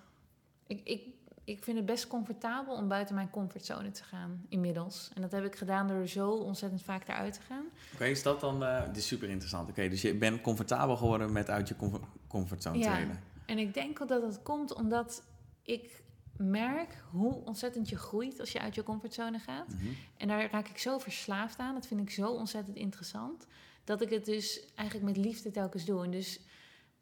Ik, 0.66 0.80
ik, 0.84 1.02
ik 1.44 1.64
vind 1.64 1.76
het 1.76 1.86
best 1.86 2.06
comfortabel 2.06 2.74
om 2.74 2.88
buiten 2.88 3.14
mijn 3.14 3.30
comfortzone 3.30 3.90
te 3.90 4.04
gaan, 4.04 4.44
inmiddels. 4.48 5.10
En 5.14 5.22
dat 5.22 5.32
heb 5.32 5.44
ik 5.44 5.56
gedaan 5.56 5.88
door 5.88 6.06
zo 6.06 6.30
ontzettend 6.30 6.82
vaak 6.82 7.08
eruit 7.08 7.32
te 7.34 7.40
gaan. 7.40 7.64
Oké, 7.94 8.04
is 8.04 8.22
dat 8.22 8.40
dan... 8.40 8.64
eh 8.64 8.84
dit 8.86 8.96
is 8.96 9.06
super 9.06 9.28
interessant. 9.28 9.68
Oké, 9.70 9.88
dus 9.88 10.02
je 10.02 10.14
bent 10.14 10.40
comfortabel 10.40 10.96
geworden 10.96 11.32
met 11.32 11.50
uit 11.50 11.68
je 11.68 11.76
comfort, 11.76 12.02
comfortzone 12.30 12.78
Ja. 12.78 12.94
treden. 12.94 13.20
En 13.46 13.58
ik 13.58 13.74
denk 13.74 14.08
dat 14.08 14.22
het 14.22 14.42
komt 14.42 14.74
omdat 14.74 15.22
ik 15.62 16.02
merk 16.36 17.02
hoe 17.10 17.44
ontzettend 17.44 17.88
je 17.88 17.96
groeit 17.96 18.40
als 18.40 18.52
je 18.52 18.60
uit 18.60 18.74
je 18.74 18.82
comfortzone 18.82 19.38
gaat. 19.38 19.68
Mhm. 19.68 19.86
En 20.16 20.28
daar 20.28 20.50
raak 20.50 20.68
ik 20.68 20.78
zo 20.78 20.98
verslaafd 20.98 21.58
aan. 21.58 21.74
Dat 21.74 21.86
vind 21.86 22.00
ik 22.00 22.10
zo 22.10 22.30
ontzettend 22.30 22.76
interessant. 22.76 23.46
Dat 23.84 24.00
ik 24.00 24.10
het 24.10 24.24
dus 24.24 24.72
eigenlijk 24.74 25.16
met 25.16 25.24
liefde 25.26 25.50
telkens 25.50 25.84
doe. 25.84 26.04
En 26.04 26.10
dus 26.10 26.40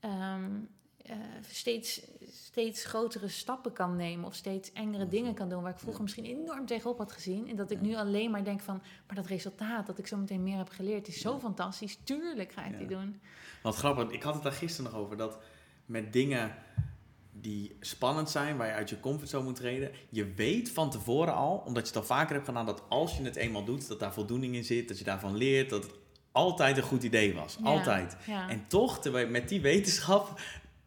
ehm, 0.00 0.50
eh, 1.08 1.16
steeds, 1.50 2.00
steeds 2.32 2.84
grotere 2.84 3.28
stappen 3.28 3.72
kan 3.72 3.96
nemen. 3.96 4.26
Of 4.26 4.34
steeds 4.34 4.72
engere 4.72 5.08
dingen 5.08 5.34
kan 5.34 5.48
doen. 5.48 5.62
Waar 5.62 5.72
ik 5.72 5.78
vroeger 5.78 6.02
misschien 6.02 6.24
enorm 6.24 6.66
tegenop 6.66 6.98
had 6.98 7.12
gezien. 7.12 7.48
En 7.48 7.56
dat 7.56 7.70
ik 7.70 7.80
nu 7.80 7.96
alleen 7.96 8.30
maar 8.30 8.44
denk 8.44 8.60
van... 8.60 8.82
Maar 9.06 9.16
dat 9.16 9.26
resultaat 9.26 9.86
dat 9.86 9.98
ik 9.98 10.06
zo 10.06 10.16
meteen 10.16 10.42
meer 10.42 10.56
heb 10.56 10.68
geleerd 10.68 11.08
is 11.08 11.20
zo 11.20 11.38
fantastisch. 11.38 11.98
Tuurlijk 12.04 12.52
ga 12.52 12.64
ik 12.64 12.78
die 12.78 12.86
doen. 12.86 13.20
Wat 13.62 13.76
grappig, 13.76 14.10
ik 14.10 14.22
had 14.22 14.34
het 14.34 14.42
daar 14.42 14.52
gisteren 14.52 14.90
nog 14.90 15.00
over. 15.00 15.16
Dat 15.16 15.38
met 15.86 16.12
dingen 16.12 16.54
die 17.32 17.76
spannend 17.80 18.30
zijn, 18.30 18.56
waar 18.56 18.66
je 18.66 18.72
uit 18.72 18.90
je 18.90 19.00
comfortzone 19.00 19.44
moet 19.44 19.56
treden. 19.56 19.90
Je 20.08 20.32
weet 20.34 20.70
van 20.70 20.90
tevoren 20.90 21.34
al, 21.34 21.62
omdat 21.66 21.82
je 21.82 21.88
het 21.88 21.96
al 21.96 22.16
vaker 22.16 22.34
hebt 22.34 22.46
gedaan, 22.46 22.66
dat 22.66 22.82
als 22.88 23.16
je 23.16 23.22
het 23.22 23.36
eenmaal 23.36 23.64
doet, 23.64 23.88
dat 23.88 24.00
daar 24.00 24.12
voldoening 24.12 24.54
in 24.54 24.64
zit. 24.64 24.88
Dat 24.88 24.98
je 24.98 25.04
daarvan 25.04 25.36
leert, 25.36 25.70
dat 25.70 25.82
het 25.82 25.92
altijd 26.32 26.76
een 26.76 26.82
goed 26.82 27.02
idee 27.02 27.34
was. 27.34 27.56
Ja, 27.62 27.64
Altijd. 27.64 28.16
Ja. 28.26 28.48
En 28.48 28.64
toch, 28.68 29.00
terwijl, 29.00 29.28
met 29.28 29.48
die 29.48 29.60
wetenschap, 29.60 30.40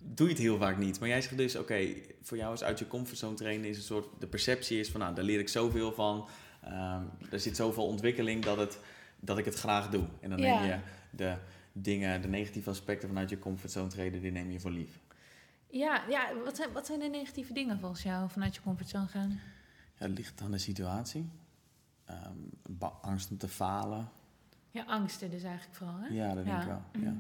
doe 0.04 0.28
je 0.28 0.34
het 0.34 0.42
heel 0.42 0.58
vaak 0.58 0.78
niet. 0.78 1.00
Maar 1.00 1.10
jij 1.10 1.22
zegt 1.22 1.38
dus, 1.38 1.56
oké, 1.56 1.94
voor 2.22 2.38
jou 2.38 2.54
is 2.54 2.64
uit 2.64 2.80
je 2.80 2.88
comfortzone 2.88 3.36
trainen 3.36 3.70
is 3.70 3.78
een 3.78 3.84
soort, 3.84 4.08
de 4.20 4.28
perceptie 4.28 4.80
is 4.80 4.90
van, 4.90 5.00
nou, 5.00 5.16
daar 5.16 5.24
leer 5.24 5.40
ik 5.40 5.50
zoveel 5.50 5.94
van. 5.94 6.28
Ehm, 6.64 7.04
er 7.32 7.40
zit 7.40 7.56
zoveel 7.56 7.86
ontwikkeling 7.88 8.44
dat, 8.44 8.58
het, 8.58 8.80
dat 9.20 9.38
ik 9.38 9.46
het 9.46 9.56
graag 9.56 9.90
doe. 9.90 10.04
En 10.20 10.30
dan 10.30 10.40
Ja. 10.40 10.60
neem 10.60 10.70
je 10.70 10.80
de 11.10 11.36
dingen, 11.74 12.22
de 12.22 12.28
negatieve 12.28 12.70
aspecten 12.70 13.08
vanuit 13.08 13.30
je 13.30 13.40
comfortzone 13.40 13.88
treden, 13.88 14.22
die 14.22 14.32
neem 14.32 14.52
je 14.52 14.60
voor 14.60 14.72
lief. 14.72 15.00
Ja, 15.68 16.04
ja 16.10 16.30
wat, 16.46 16.56
zijn, 16.56 16.72
wat 16.72 16.86
zijn 16.86 17.00
de 17.00 17.08
negatieve 17.08 17.54
dingen 17.54 17.80
volgens 17.80 18.04
jou 18.04 18.30
vanuit 18.30 18.56
je 18.56 18.62
comfortzone 18.62 19.08
gaan? 19.08 19.30
Ja, 19.98 20.06
het 20.08 20.18
ligt 20.18 20.42
aan 20.42 20.52
de 20.52 20.58
situatie. 20.58 21.30
Ehm, 22.06 22.80
angst 23.02 23.32
om 23.32 23.38
te 23.38 23.48
falen. 23.48 24.10
Ja, 24.72 24.84
angsten 24.84 25.30
dus 25.30 25.44
eigenlijk 25.44 25.76
vooral, 25.76 25.98
hè? 26.00 26.08
Ja, 26.08 26.34
dat 26.34 26.46
denk 26.46 26.62
ik 26.62 26.68
wel. 26.68 26.82
Ja. 27.02 27.16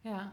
Ja. 0.00 0.32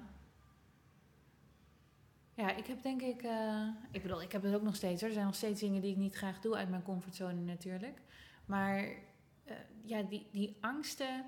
Ja, 2.42 2.56
ik 2.56 2.68
heb 2.68 2.82
denk 2.82 3.02
ik... 3.02 3.24
eh, 3.24 3.68
ik 3.92 4.02
bedoel, 4.02 4.22
ik 4.22 4.32
heb 4.32 4.44
het 4.44 4.54
ook 4.54 4.62
nog 4.62 4.76
steeds. 4.76 5.02
Er 5.02 5.12
zijn 5.12 5.26
nog 5.26 5.36
steeds 5.36 5.60
dingen 5.60 5.82
die 5.82 5.92
ik 5.92 5.98
niet 5.98 6.16
graag 6.16 6.40
doe 6.40 6.56
uit 6.56 6.70
mijn 6.70 6.84
comfortzone 6.84 7.42
natuurlijk. 7.42 8.02
Maar 8.46 8.78
eh, 9.44 9.56
ja, 9.84 10.02
die, 10.02 10.28
die 10.32 10.58
angsten... 10.60 11.26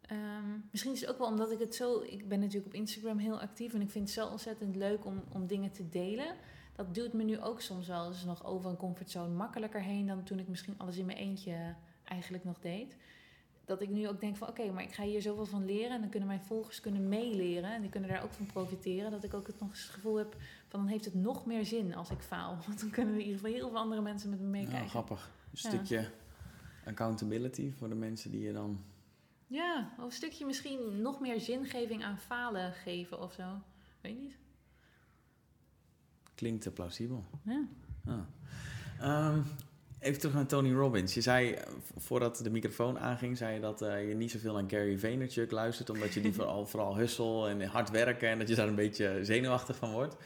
ehm, 0.00 0.58
misschien 0.70 0.92
is 0.92 1.00
het 1.00 1.10
ook 1.10 1.18
wel 1.18 1.26
omdat 1.26 1.50
ik 1.50 1.58
het 1.58 1.74
zo... 1.74 2.00
Ik 2.00 2.28
ben 2.28 2.40
natuurlijk 2.40 2.66
op 2.66 2.74
Instagram 2.74 3.18
heel 3.18 3.40
actief 3.40 3.74
en 3.74 3.80
ik 3.80 3.90
vind 3.90 4.04
het 4.04 4.18
zo 4.18 4.26
ontzettend 4.26 4.76
leuk 4.76 5.04
om, 5.04 5.22
om 5.32 5.46
dingen 5.46 5.72
te 5.72 5.88
delen. 5.88 6.36
Dat 6.72 6.94
duwt 6.94 7.12
me 7.12 7.22
nu 7.22 7.40
ook 7.40 7.60
soms 7.60 7.86
wel 7.86 8.06
eens 8.06 8.24
nog 8.24 8.44
over 8.44 8.70
een 8.70 8.76
comfortzone 8.76 9.34
makkelijker 9.34 9.82
heen 9.82 10.06
dan 10.06 10.22
toen 10.22 10.38
ik 10.38 10.48
misschien 10.48 10.78
alles 10.78 10.96
in 10.96 11.06
mijn 11.06 11.18
eentje 11.18 11.74
eigenlijk 12.04 12.44
nog 12.44 12.58
deed 12.58 12.96
dat 13.70 13.80
ik 13.80 13.88
nu 13.88 14.08
ook 14.08 14.20
denk 14.20 14.36
van 14.36 14.48
oké, 14.48 14.70
maar 14.72 14.82
ik 14.82 14.92
ga 14.92 15.02
hier 15.02 15.22
zoveel 15.22 15.46
van 15.46 15.64
leren 15.64 15.90
en 15.90 16.00
dan 16.00 16.10
kunnen 16.10 16.28
mijn 16.28 16.40
volgers 16.42 16.80
kunnen 16.80 17.08
meeleren 17.08 17.74
en 17.74 17.80
die 17.80 17.90
kunnen 17.90 18.10
daar 18.10 18.22
ook 18.22 18.32
van 18.32 18.46
profiteren. 18.46 19.10
Dat 19.10 19.24
ik 19.24 19.34
ook 19.34 19.46
het 19.46 19.60
nog 19.60 19.68
eens 19.68 19.82
het 19.82 19.90
gevoel 19.90 20.16
heb 20.16 20.36
van 20.68 20.80
dan 20.80 20.88
heeft 20.88 21.04
het 21.04 21.14
nog 21.14 21.46
meer 21.46 21.64
zin 21.66 21.94
als 21.94 22.10
ik 22.10 22.20
faal. 22.20 22.56
Want 22.66 22.80
dan 22.80 22.90
kunnen 22.90 23.14
er 23.14 23.20
in 23.20 23.26
ieder 23.26 23.40
geval 23.40 23.54
heel 23.54 23.68
veel 23.68 23.78
andere 23.78 24.00
mensen 24.00 24.30
met 24.30 24.38
me 24.38 24.44
Ja, 24.44 24.50
meekijken. 24.50 24.88
grappig. 24.88 25.30
Een 25.44 25.50
Ja. 25.52 25.68
stukje 25.68 26.10
accountability 26.84 27.72
voor 27.72 27.88
de 27.88 27.94
mensen 27.94 28.30
die 28.30 28.40
je 28.40 28.52
dan... 28.52 28.80
Ja, 29.46 29.92
of 29.98 30.04
een 30.04 30.12
stukje 30.12 30.46
misschien 30.46 31.00
nog 31.02 31.20
meer 31.20 31.40
zingeving 31.40 32.04
aan 32.04 32.18
falen 32.18 32.72
geven 32.72 33.20
of 33.20 33.32
zo. 33.32 33.44
Weet 34.00 34.18
niet. 34.20 34.34
Klinkt 36.34 36.62
te 36.62 36.70
plausibel. 36.70 37.24
Ja. 37.44 37.64
Ah. 38.04 38.18
Ehm, 39.00 39.40
even 40.00 40.20
terug 40.20 40.34
naar 40.34 40.46
Tony 40.46 40.72
Robbins. 40.72 41.14
Je 41.14 41.20
zei, 41.20 41.52
eh, 41.52 41.66
voordat 41.96 42.40
de 42.42 42.50
microfoon 42.50 42.98
aanging, 42.98 43.36
zei 43.36 43.54
je 43.54 43.60
dat 43.60 43.82
eh, 43.82 44.08
je 44.08 44.14
niet 44.14 44.30
zoveel 44.30 44.52
naar 44.52 44.64
Gary 44.66 44.98
Vaynerchuk 44.98 45.50
luistert, 45.50 45.90
omdat 45.90 46.14
je 46.14 46.20
die 46.20 46.34
vooral, 46.34 46.66
vooral 46.70 46.96
hustle 46.96 47.48
en 47.48 47.62
hard 47.62 47.90
werken 47.90 48.28
en 48.28 48.38
dat 48.38 48.48
je 48.48 48.54
daar 48.54 48.68
een 48.68 48.74
beetje 48.74 49.18
zenuwachtig 49.22 49.76
van 49.76 49.92
wordt. 49.92 50.16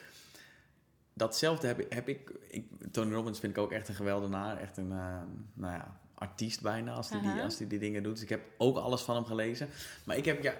Datzelfde 1.12 1.66
heb 1.66 1.80
ik, 1.80 1.92
heb 1.92 2.08
ik, 2.08 2.30
ik 2.48 2.66
Tony 2.90 3.12
Robbins 3.12 3.38
vind 3.38 3.56
ik 3.56 3.62
ook 3.62 3.72
echt 3.72 3.88
een 3.88 3.94
geweldenaar, 3.94 4.60
echt 4.60 4.76
een, 4.76 4.92
eh, 4.92 5.22
nou 5.54 5.72
ja, 5.72 6.00
artiest 6.14 6.62
bijna 6.62 6.92
als 6.92 7.10
hij 7.10 7.20
die, 7.20 7.42
als 7.42 7.56
die, 7.56 7.66
die 7.66 7.78
dingen 7.78 8.02
doet. 8.02 8.12
Dus 8.12 8.22
ik 8.22 8.28
heb 8.28 8.40
ook 8.58 8.76
alles 8.76 9.02
van 9.02 9.14
hem 9.14 9.24
gelezen. 9.24 9.68
Maar 10.04 10.16
ik 10.16 10.24
heb, 10.24 10.42
ja, 10.42 10.54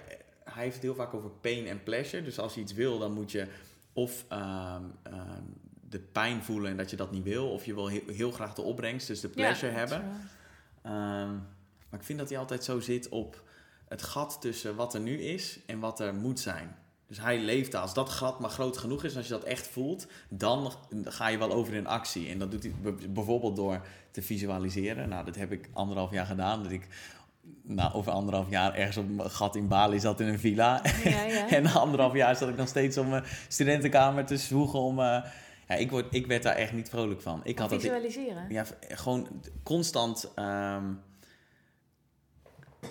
hij 0.45 0.63
heeft 0.63 0.75
het 0.75 0.83
heel 0.83 0.95
vaak 0.95 1.15
over 1.15 1.31
pain 1.31 1.67
en 1.67 1.83
pleasure. 1.83 2.23
Dus 2.23 2.39
als 2.39 2.55
je 2.55 2.61
iets 2.61 2.73
wil, 2.73 2.99
dan 2.99 3.13
moet 3.13 3.33
je 3.33 3.47
of 3.93 4.25
ehm, 4.29 4.83
ehm, 5.03 5.43
de 5.95 6.01
pijn 6.01 6.43
voelen 6.43 6.71
en 6.71 6.77
dat 6.77 6.91
je 6.91 6.97
dat 6.97 7.11
niet 7.11 7.23
wil, 7.25 7.51
of 7.51 7.65
je 7.65 7.75
wil 7.75 7.87
heel, 7.87 8.03
heel 8.07 8.31
graag 8.31 8.55
de 8.55 8.63
opbrengst, 8.63 9.07
dus 9.07 9.21
de 9.21 9.29
pleasure 9.29 9.73
Ja, 9.73 9.79
hebben. 9.79 9.99
Ehm, 10.83 11.33
maar 11.89 12.01
ik 12.01 12.03
vind 12.03 12.19
dat 12.19 12.29
hij 12.29 12.39
altijd 12.39 12.65
zo 12.65 12.81
zit 12.81 13.09
op 13.09 13.43
het 13.89 14.03
gat 14.03 14.37
tussen 14.41 14.77
wat 14.77 14.95
er 14.95 15.01
nu 15.01 15.23
is 15.23 15.59
en 15.67 15.79
wat 15.79 16.01
er 16.01 16.15
moet 16.15 16.41
zijn. 16.41 16.77
Dus 17.07 17.21
hij 17.21 17.39
leeft 17.39 17.73
daar. 17.73 17.83
Als 17.83 17.95
dat 17.95 18.11
gat 18.11 18.41
maar 18.41 18.51
groot 18.51 18.77
genoeg 18.77 19.05
is, 19.05 19.17
als 19.17 19.27
je 19.27 19.33
dat 19.33 19.45
echt 19.45 19.67
voelt, 19.67 20.07
dan 20.29 20.73
ga 21.05 21.29
je 21.29 21.39
wel 21.39 21.53
over 21.53 21.75
in 21.75 21.87
actie. 21.87 22.29
En 22.29 22.39
dat 22.39 22.51
doet 22.51 22.63
hij 22.63 22.73
bijvoorbeeld 23.09 23.57
door 23.57 23.87
te 24.11 24.23
visualiseren. 24.23 25.09
Nou, 25.09 25.25
dat 25.25 25.35
heb 25.37 25.53
ik 25.53 25.69
anderhalf 25.73 26.11
jaar 26.11 26.27
gedaan. 26.27 26.63
Dat 26.63 26.73
ik 26.73 26.89
nou, 27.63 27.93
over 27.93 28.13
anderhalf 28.13 28.51
jaar 28.51 28.75
ergens 28.75 28.97
op 28.97 29.09
een 29.09 29.31
gat 29.31 29.57
in 29.57 29.69
Bali 29.69 30.01
zat 30.01 30.21
in 30.21 30.27
een 30.29 30.39
villa. 30.39 30.83
Ja, 31.05 31.23
ja. 31.23 31.49
en 31.57 31.67
anderhalf 31.67 32.15
jaar 32.15 32.37
zat 32.37 32.49
ik 32.49 32.57
nog 32.57 32.69
steeds 32.69 32.99
op 32.99 33.07
mijn 33.07 33.25
studentenkamer 33.49 34.25
te 34.25 34.37
zwoegen 34.37 34.79
om... 34.79 35.01
eh, 35.01 35.25
ja, 35.69 35.75
ik, 35.75 35.91
word, 35.91 36.15
ik 36.15 36.27
werd 36.27 36.43
daar 36.43 36.55
echt 36.57 36.73
niet 36.73 36.89
vrolijk 36.89 37.21
van. 37.21 37.41
Ik 37.45 37.59
had 37.59 37.71
dat, 37.71 37.81
visualiseren. 37.81 38.51
ja, 38.51 38.65
gewoon 38.81 39.29
constant, 39.63 40.33
ehm, 40.35 40.93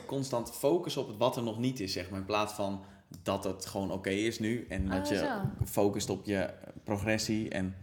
constant 0.06 0.52
focussen 0.52 1.02
op 1.02 1.08
het 1.08 1.18
wat 1.18 1.36
er 1.38 1.44
nog 1.44 1.60
niet 1.60 1.80
is, 1.80 1.94
zeg 1.94 2.10
maar. 2.10 2.20
In 2.20 2.26
plaats 2.26 2.54
van 2.54 2.84
dat 3.24 3.44
het 3.44 3.66
gewoon 3.66 3.92
oké 3.92 4.10
is 4.10 4.40
nu. 4.40 4.66
En 4.70 4.88
dat 4.90 5.00
Oh, 5.06 5.08
je 5.12 5.18
zo. 5.18 5.42
focust 5.66 6.10
op 6.10 6.26
je 6.26 6.54
progressie 6.84 7.50
en 7.50 7.76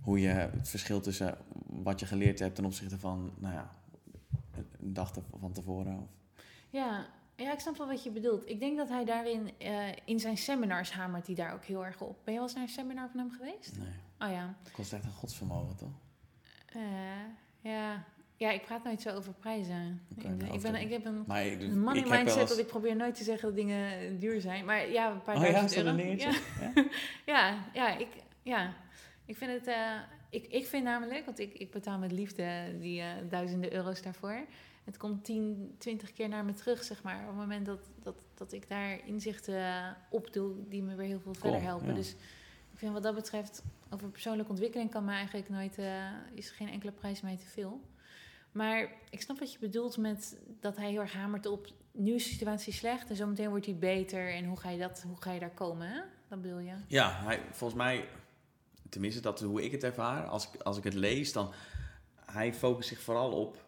hoe 0.00 0.20
je 0.20 0.28
het 0.28 0.68
verschil 0.68 1.00
tussen 1.00 1.38
wat 1.66 2.00
je 2.00 2.06
geleerd 2.06 2.38
hebt 2.38 2.54
ten 2.54 2.64
opzichte 2.64 2.98
van, 2.98 3.32
nou 3.38 3.54
ja, 3.54 3.70
een 4.80 4.92
dag 4.92 5.12
van 5.40 5.52
tevoren. 5.52 5.98
Of, 5.98 6.08
Ja, 6.70 7.06
ja, 7.36 7.52
ik 7.52 7.58
snap 7.60 7.76
wel 7.76 7.86
wat 7.86 8.02
je 8.04 8.10
bedoelt. 8.10 8.48
Ik 8.48 8.60
denk 8.60 8.76
dat 8.76 8.88
hij 8.88 9.04
daarin, 9.04 9.50
eh, 9.58 9.88
in 10.04 10.20
zijn 10.20 10.36
seminars 10.36 10.92
hamert 10.92 11.26
hij 11.26 11.34
daar 11.34 11.54
ook 11.54 11.64
heel 11.64 11.84
erg 11.84 12.00
op. 12.00 12.16
Ben 12.24 12.32
je 12.34 12.38
wel 12.40 12.42
eens 12.48 12.54
naar 12.54 12.62
een 12.62 12.68
seminar 12.68 13.08
van 13.10 13.20
hem 13.20 13.30
geweest? 13.30 13.78
nee, 13.78 13.88
Oh 14.22 14.30
ja. 14.30 14.54
het 14.62 14.72
kost 14.72 14.92
echt 14.92 15.04
een 15.04 15.10
godsvermogen, 15.12 15.76
toch? 15.76 15.90
Eh, 16.72 16.80
ja. 17.72 18.04
ja, 18.36 18.50
ik 18.50 18.62
praat 18.64 18.84
nooit 18.84 19.00
zo 19.02 19.10
over 19.10 19.32
prijzen. 19.32 20.00
Ik, 20.16 20.22
ik, 20.52 20.60
ben, 20.62 20.74
ik 20.74 20.90
heb 20.90 21.04
een 21.04 21.24
Maar 21.26 21.46
ik, 21.46 21.72
money 21.74 22.04
mindset 22.08 22.48
dat 22.48 22.58
ik 22.58 22.66
probeer 22.66 22.96
nooit 22.96 23.14
te 23.14 23.24
zeggen 23.24 23.48
dat 23.48 23.56
dingen 23.56 24.18
duur 24.18 24.40
zijn. 24.40 24.64
Maar 24.64 24.90
ja, 24.90 25.10
een 25.10 25.22
paar 25.22 25.36
Oh 25.36 25.42
ja, 25.42 25.50
duizend 25.50 25.70
is 25.70 25.84
dat 25.84 25.94
euro. 25.96 26.10
een? 26.10 26.18
Ja. 26.18 26.32
Ja? 26.74 26.84
Ja, 27.26 27.58
ja, 27.74 27.96
ik, 27.98 28.08
ja. 28.42 28.74
ik 29.24 29.36
vind 29.36 29.50
het. 29.52 29.66
eh, 29.66 29.96
ik, 30.30 30.46
ik 30.46 30.66
vind 30.66 30.84
namelijk, 30.84 31.24
want 31.24 31.38
ik, 31.38 31.54
ik 31.54 31.70
betaal 31.70 31.98
met 31.98 32.12
liefde 32.12 32.76
die 32.80 33.00
eh, 33.00 33.08
duizenden 33.28 33.72
euro's 33.72 34.02
daarvoor. 34.02 34.44
Het 34.84 34.96
komt 34.96 35.24
10, 35.24 35.74
20 35.78 36.12
keer 36.12 36.28
naar 36.28 36.44
me 36.44 36.54
terug, 36.54 36.84
zeg 36.84 37.02
maar. 37.02 37.20
Op 37.20 37.26
het 37.26 37.36
moment 37.36 37.66
dat, 37.66 37.78
dat, 38.02 38.14
dat 38.34 38.52
ik 38.52 38.68
daar 38.68 39.06
inzichten 39.06 39.96
op 40.10 40.32
doe 40.32 40.54
die 40.68 40.82
me 40.82 40.94
weer 40.94 41.06
heel 41.06 41.20
veel 41.20 41.34
verder 41.34 41.62
helpen. 41.62 41.86
ja. 41.88 41.94
Dus 41.94 42.14
ik 42.72 42.78
vind 42.78 42.92
wat 42.92 43.02
dat 43.02 43.14
betreft, 43.14 43.62
over 43.90 44.08
persoonlijke 44.08 44.50
ontwikkeling 44.50 44.90
kan 44.90 45.04
me 45.04 45.12
eigenlijk 45.12 45.48
nooit, 45.48 45.78
eh, 45.78 46.04
is 46.34 46.50
geen 46.50 46.68
enkele 46.68 46.92
prijs 46.92 47.20
mij 47.20 47.36
te 47.36 47.46
veel. 47.46 47.80
Maar 48.52 48.92
ik 49.10 49.20
snap 49.20 49.38
wat 49.38 49.52
je 49.52 49.58
bedoelt 49.58 49.96
met 49.96 50.36
dat 50.60 50.76
hij 50.76 50.90
heel 50.90 51.00
erg 51.00 51.12
hamert 51.12 51.46
op 51.46 51.66
nu 51.92 52.14
is 52.14 52.24
de 52.24 52.30
situatie 52.30 52.72
slecht 52.72 53.10
en 53.10 53.16
zometeen 53.16 53.48
wordt 53.48 53.66
hij 53.66 53.76
beter. 53.76 54.34
En 54.34 54.44
hoe 54.44 54.60
ga 54.60 54.70
je, 54.70 54.78
dat, 54.78 55.02
hoe 55.06 55.22
ga 55.22 55.32
je 55.32 55.40
daar 55.40 55.50
komen? 55.50 55.88
Hè? 55.88 56.00
Dat 56.28 56.42
bedoel 56.42 56.58
je? 56.58 56.74
Ja, 56.86 57.22
hij, 57.24 57.40
volgens 57.50 57.78
mij, 57.78 58.08
tenminste 58.88 59.20
dat 59.20 59.40
hoe 59.40 59.64
ik 59.64 59.72
het 59.72 59.84
ervaar. 59.84 60.26
Als 60.26 60.48
ik, 60.52 60.60
als 60.60 60.76
ik 60.76 60.84
het 60.84 60.94
lees, 60.94 61.32
dan 61.32 61.52
hij 62.26 62.54
focust 62.54 62.88
zich 62.88 63.00
vooral 63.00 63.32
op. 63.32 63.64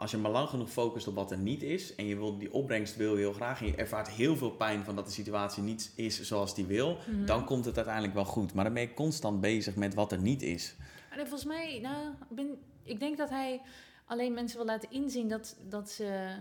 Als 0.00 0.10
je 0.10 0.16
maar 0.16 0.30
lang 0.30 0.48
genoeg 0.48 0.70
focust 0.70 1.06
op 1.08 1.14
wat 1.14 1.30
er 1.30 1.38
niet 1.38 1.62
is 1.62 1.94
en 1.94 2.06
je 2.06 2.16
wil 2.16 2.38
die 2.38 2.52
opbrengst 2.52 2.96
wil 2.96 3.12
je 3.12 3.18
heel 3.18 3.32
graag 3.32 3.60
en 3.60 3.66
je 3.66 3.74
ervaart 3.76 4.08
heel 4.10 4.36
veel 4.36 4.50
pijn 4.50 4.84
van 4.84 4.96
dat 4.96 5.06
de 5.06 5.12
situatie 5.12 5.62
niet 5.62 5.92
is 5.96 6.20
zoals 6.22 6.54
die 6.54 6.66
wil, 6.66 6.96
Mhm. 7.10 7.24
dan 7.26 7.44
komt 7.44 7.64
het 7.64 7.76
uiteindelijk 7.76 8.14
wel 8.14 8.24
goed. 8.24 8.54
Maar 8.54 8.64
dan 8.64 8.72
ben 8.74 8.82
je 8.82 8.94
constant 8.94 9.40
bezig 9.40 9.76
met 9.76 9.94
wat 9.94 10.12
er 10.12 10.18
niet 10.20 10.42
is. 10.42 10.74
Maar 11.08 11.18
volgens 11.18 11.44
mij, 11.44 11.78
nou, 11.82 12.12
ik 12.30 12.36
ben, 12.36 12.58
ik 12.82 13.00
denk 13.00 13.16
dat 13.18 13.30
hij 13.30 13.60
alleen 14.04 14.34
mensen 14.34 14.56
wil 14.58 14.66
laten 14.66 14.90
inzien 14.90 15.28
dat, 15.28 15.56
dat, 15.68 15.90
ze, 15.90 16.36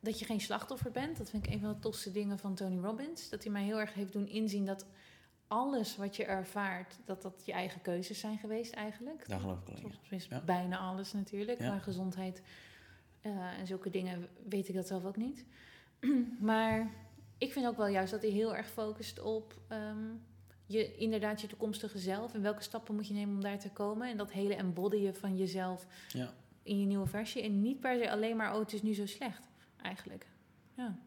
dat 0.00 0.18
je 0.18 0.24
geen 0.24 0.40
slachtoffer 0.40 0.90
bent. 0.90 1.16
Dat 1.18 1.30
vind 1.30 1.46
ik 1.46 1.52
een 1.52 1.60
van 1.60 1.68
de 1.68 1.78
tofste 1.78 2.12
dingen 2.12 2.38
van 2.38 2.54
Tony 2.54 2.78
Robbins. 2.78 3.28
Dat 3.28 3.42
hij 3.42 3.52
mij 3.52 3.64
heel 3.64 3.80
erg 3.80 3.94
heeft 3.94 4.12
doen 4.12 4.28
inzien 4.28 4.66
dat 4.66 4.86
alles 5.48 5.96
wat 5.96 6.16
je 6.16 6.24
ervaart, 6.24 6.96
dat 7.04 7.22
dat 7.22 7.42
je 7.44 7.52
eigen 7.52 7.82
keuzes 7.82 8.20
zijn 8.20 8.38
geweest 8.38 8.72
eigenlijk. 8.72 9.28
Daar 9.28 9.40
geloof 9.40 9.58
ik 10.10 10.26
Ja. 10.30 10.40
bijna 10.46 10.78
alles 10.78 11.12
natuurlijk. 11.12 11.58
Ja. 11.60 11.66
Qua 11.68 11.78
gezondheid 11.78 12.42
eh, 13.24 13.58
en 13.58 13.66
zulke 13.66 13.90
dingen 13.90 14.28
weet 14.48 14.68
ik 14.68 14.74
dat 14.74 14.86
zelf 14.86 15.04
ook 15.04 15.16
niet. 15.16 15.44
maar 16.40 16.90
ik 17.38 17.52
vind 17.52 17.66
ook 17.66 17.76
wel 17.76 17.86
juist 17.86 18.10
dat 18.12 18.22
hij 18.22 18.30
heel 18.30 18.56
erg 18.56 18.68
focust 18.68 19.20
op 19.20 19.54
ehm, 19.68 20.04
je, 20.66 20.96
inderdaad 20.96 21.40
je 21.40 21.46
toekomstige 21.46 21.98
zelf. 21.98 22.34
En 22.34 22.42
welke 22.42 22.62
stappen 22.62 22.94
moet 22.94 23.06
je 23.08 23.14
nemen 23.14 23.34
om 23.34 23.40
daar 23.40 23.58
te 23.58 23.70
komen. 23.70 24.08
En 24.10 24.16
dat 24.16 24.32
hele 24.32 24.54
embodyen 24.54 25.14
van 25.14 25.36
jezelf 25.36 25.86
Ja. 26.08 26.32
in 26.62 26.80
je 26.80 26.86
nieuwe 26.86 27.06
versie. 27.06 27.42
En 27.42 27.62
niet 27.62 27.80
per 27.80 27.98
se 27.98 28.10
alleen 28.10 28.36
maar, 28.36 28.52
oh 28.54 28.58
het 28.58 28.72
is 28.72 28.82
nu 28.82 28.94
zo 28.94 29.06
slecht 29.06 29.42
eigenlijk. 29.82 30.26
Ja. 30.76 30.98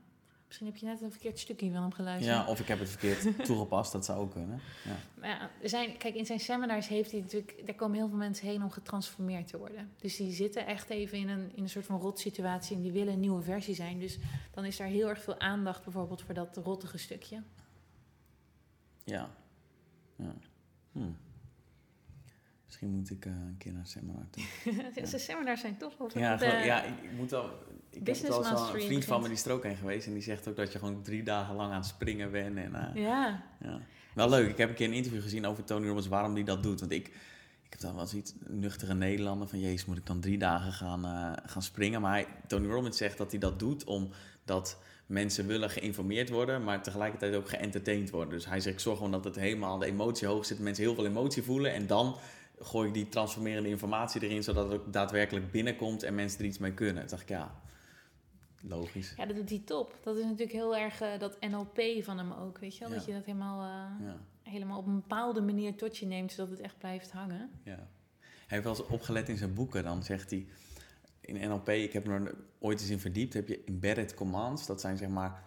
Misschien 0.47 0.67
heb 0.67 0.75
je 0.75 0.85
net 0.85 1.01
een 1.01 1.11
verkeerd 1.11 1.39
stukje 1.39 1.71
van 1.71 1.81
hem 1.81 1.91
geluisterd. 1.91 2.35
ja, 2.35 2.47
of 2.47 2.59
ik 2.59 2.67
heb 2.67 2.79
het 2.79 2.89
verkeerd 2.89 3.27
toegepast, 3.45 3.91
dat 3.91 4.05
zou 4.05 4.19
ook 4.19 4.31
kunnen. 4.31 4.59
Ja. 4.85 4.95
Maar 5.19 5.29
ja, 5.29 5.49
er 5.61 5.69
zijn, 5.69 5.97
kijk, 5.97 6.15
in 6.15 6.25
zijn 6.25 6.39
seminars 6.39 6.87
heeft 6.87 7.11
hij 7.11 7.19
natuurlijk, 7.19 7.61
daar 7.65 7.75
komen 7.75 7.97
heel 7.97 8.07
veel 8.07 8.17
mensen 8.17 8.47
heen 8.47 8.63
om 8.63 8.71
getransformeerd 8.71 9.47
te 9.47 9.57
worden. 9.57 9.91
Dus 9.97 10.15
die 10.15 10.31
zitten 10.31 10.65
echt 10.65 10.89
even 10.89 11.17
in 11.17 11.29
een, 11.29 11.51
in 11.55 11.63
een 11.63 11.69
soort 11.69 11.85
van 11.85 11.99
rotsituatie 11.99 12.75
en 12.75 12.81
die 12.81 12.91
willen 12.91 13.13
een 13.13 13.19
nieuwe 13.19 13.41
versie 13.41 13.75
zijn. 13.75 13.99
Dus 13.99 14.17
dan 14.51 14.65
is 14.65 14.77
daar 14.77 14.87
heel 14.87 15.09
erg 15.09 15.21
veel 15.21 15.39
aandacht 15.39 15.83
bijvoorbeeld 15.83 16.21
voor 16.21 16.33
dat 16.33 16.57
rottige 16.57 16.97
stukje. 16.97 17.43
Ja. 19.03 19.29
ja. 20.15 20.33
Hm. 20.91 21.11
Misschien 22.65 22.89
moet 22.89 23.09
ik 23.09 23.25
eh, 23.25 23.31
een 23.31 23.55
keer 23.57 23.71
naar 23.71 23.81
een 23.81 23.87
seminar 23.87 24.29
toe. 24.29 24.43
Zijn 25.07 25.21
seminars 25.21 25.61
zijn 25.61 25.77
toch 25.77 26.13
Ja, 26.13 26.41
eh, 26.41 26.65
ja, 26.65 26.83
ik 26.83 27.03
ik 27.03 27.11
moet 27.11 27.29
wel. 27.29 27.49
Ik 27.89 27.95
heb 27.95 28.03
Business 28.05 28.37
het 28.37 28.49
wel 28.49 28.75
een 28.75 28.81
vriend 28.81 29.05
van 29.05 29.21
me 29.21 29.27
die 29.27 29.37
is 29.37 29.45
er 29.45 29.51
ook 29.51 29.63
heen 29.63 29.75
geweest 29.75 30.07
en 30.07 30.13
die 30.13 30.21
zegt 30.21 30.47
ook 30.47 30.55
dat 30.55 30.71
je 30.71 30.79
gewoon 30.79 31.01
drie 31.01 31.23
dagen 31.23 31.55
lang 31.55 31.71
aan 31.71 31.77
het 31.77 31.85
springen 31.85 32.31
bent. 32.31 32.57
En, 32.57 32.75
eh, 32.75 33.03
ja. 33.03 33.43
ja. 33.61 33.79
Wel 34.13 34.29
leuk. 34.29 34.49
Ik 34.49 34.57
heb 34.57 34.69
een 34.69 34.75
keer 34.75 34.87
een 34.87 34.93
interview 34.93 35.21
gezien 35.21 35.45
over 35.45 35.63
Tony 35.63 35.85
Robbins 35.85 36.07
waarom 36.07 36.33
die 36.33 36.43
dat 36.43 36.63
doet. 36.63 36.79
Want 36.79 36.91
ik, 36.91 37.07
ik 37.63 37.69
heb 37.69 37.79
dan 37.79 37.95
wel 37.95 38.07
zoiets 38.07 38.33
nuchtere 38.47 38.93
Nederlander 38.93 39.47
van 39.47 39.59
jezus 39.59 39.85
moet 39.85 39.97
ik 39.97 40.05
dan 40.05 40.19
drie 40.19 40.37
dagen 40.37 40.71
gaan, 40.71 41.05
eh, 41.05 41.49
gaan 41.49 41.61
springen. 41.61 42.01
Maar 42.01 42.11
hij, 42.11 42.27
Tony 42.47 42.67
Robbins 42.67 42.97
zegt 42.97 43.17
dat 43.17 43.31
hij 43.31 43.39
dat 43.39 43.59
doet 43.59 43.83
omdat 43.83 44.77
mensen 45.05 45.47
willen 45.47 45.69
geïnformeerd 45.69 46.29
worden, 46.29 46.63
maar 46.63 46.83
tegelijkertijd 46.83 47.35
ook 47.35 47.49
geëntertained 47.49 48.09
worden. 48.09 48.33
Dus 48.33 48.45
hij 48.45 48.59
zegt 48.59 48.75
ik 48.75 48.81
zorg 48.81 48.97
gewoon 48.97 49.11
dat 49.11 49.23
het 49.23 49.35
helemaal 49.35 49.77
de 49.77 49.85
emotie 49.85 50.27
hoog 50.27 50.45
zit, 50.45 50.59
mensen 50.59 50.83
heel 50.83 50.95
veel 50.95 51.05
emotie 51.05 51.43
voelen 51.43 51.73
en 51.73 51.87
dan 51.87 52.17
gooi 52.59 52.87
ik 52.87 52.93
die 52.93 53.09
transformerende 53.09 53.69
informatie 53.69 54.23
erin, 54.23 54.43
zodat 54.43 54.71
het 54.71 54.79
ook 54.79 54.93
daadwerkelijk 54.93 55.51
binnenkomt 55.51 56.03
en 56.03 56.15
mensen 56.15 56.39
er 56.39 56.45
iets 56.45 56.57
mee 56.57 56.73
kunnen. 56.73 57.01
Toen 57.01 57.09
dacht 57.09 57.21
ik, 57.21 57.29
ja, 57.29 57.61
logisch. 58.67 59.13
ja, 59.17 59.25
dat 59.25 59.35
doet 59.35 59.49
hij 59.49 59.61
top. 59.65 59.97
Dat 60.03 60.15
is 60.17 60.23
natuurlijk 60.23 60.51
heel 60.51 60.75
erg 60.75 61.01
eh, 61.01 61.19
dat 61.19 61.37
NLP 61.39 61.81
van 62.03 62.17
hem 62.17 62.31
ook, 62.31 62.57
weet 62.57 62.73
je 62.73 62.79
wel? 62.79 62.89
Ja. 62.89 62.95
Dat 62.95 63.05
je 63.05 63.13
dat 63.13 63.25
helemaal, 63.25 63.61
eh, 63.61 64.05
Ja, 64.07 64.17
helemaal 64.43 64.77
op 64.79 64.85
een 64.87 64.95
bepaalde 64.95 65.41
manier 65.41 65.75
tot 65.75 65.97
je 65.97 66.05
neemt, 66.05 66.31
zodat 66.31 66.49
het 66.49 66.59
echt 66.59 66.77
blijft 66.77 67.11
hangen. 67.11 67.49
ja. 67.63 67.87
Hij 68.47 68.57
heeft 68.57 68.63
wel 68.63 68.77
eens 68.85 68.93
opgelet 68.93 69.29
in 69.29 69.37
zijn 69.37 69.53
boeken, 69.53 69.83
dan 69.83 70.03
zegt 70.03 70.29
hij, 70.29 70.47
in 71.21 71.49
NLP, 71.49 71.69
ik 71.69 71.93
heb 71.93 72.07
er 72.07 72.35
ooit 72.59 72.81
eens 72.81 72.89
in 72.89 72.99
verdiept, 72.99 73.33
heb 73.33 73.47
je 73.47 73.63
embedded 73.65 74.13
commands, 74.13 74.65
dat 74.65 74.81
zijn 74.81 74.97
zeg 74.97 75.09
maar, 75.09 75.43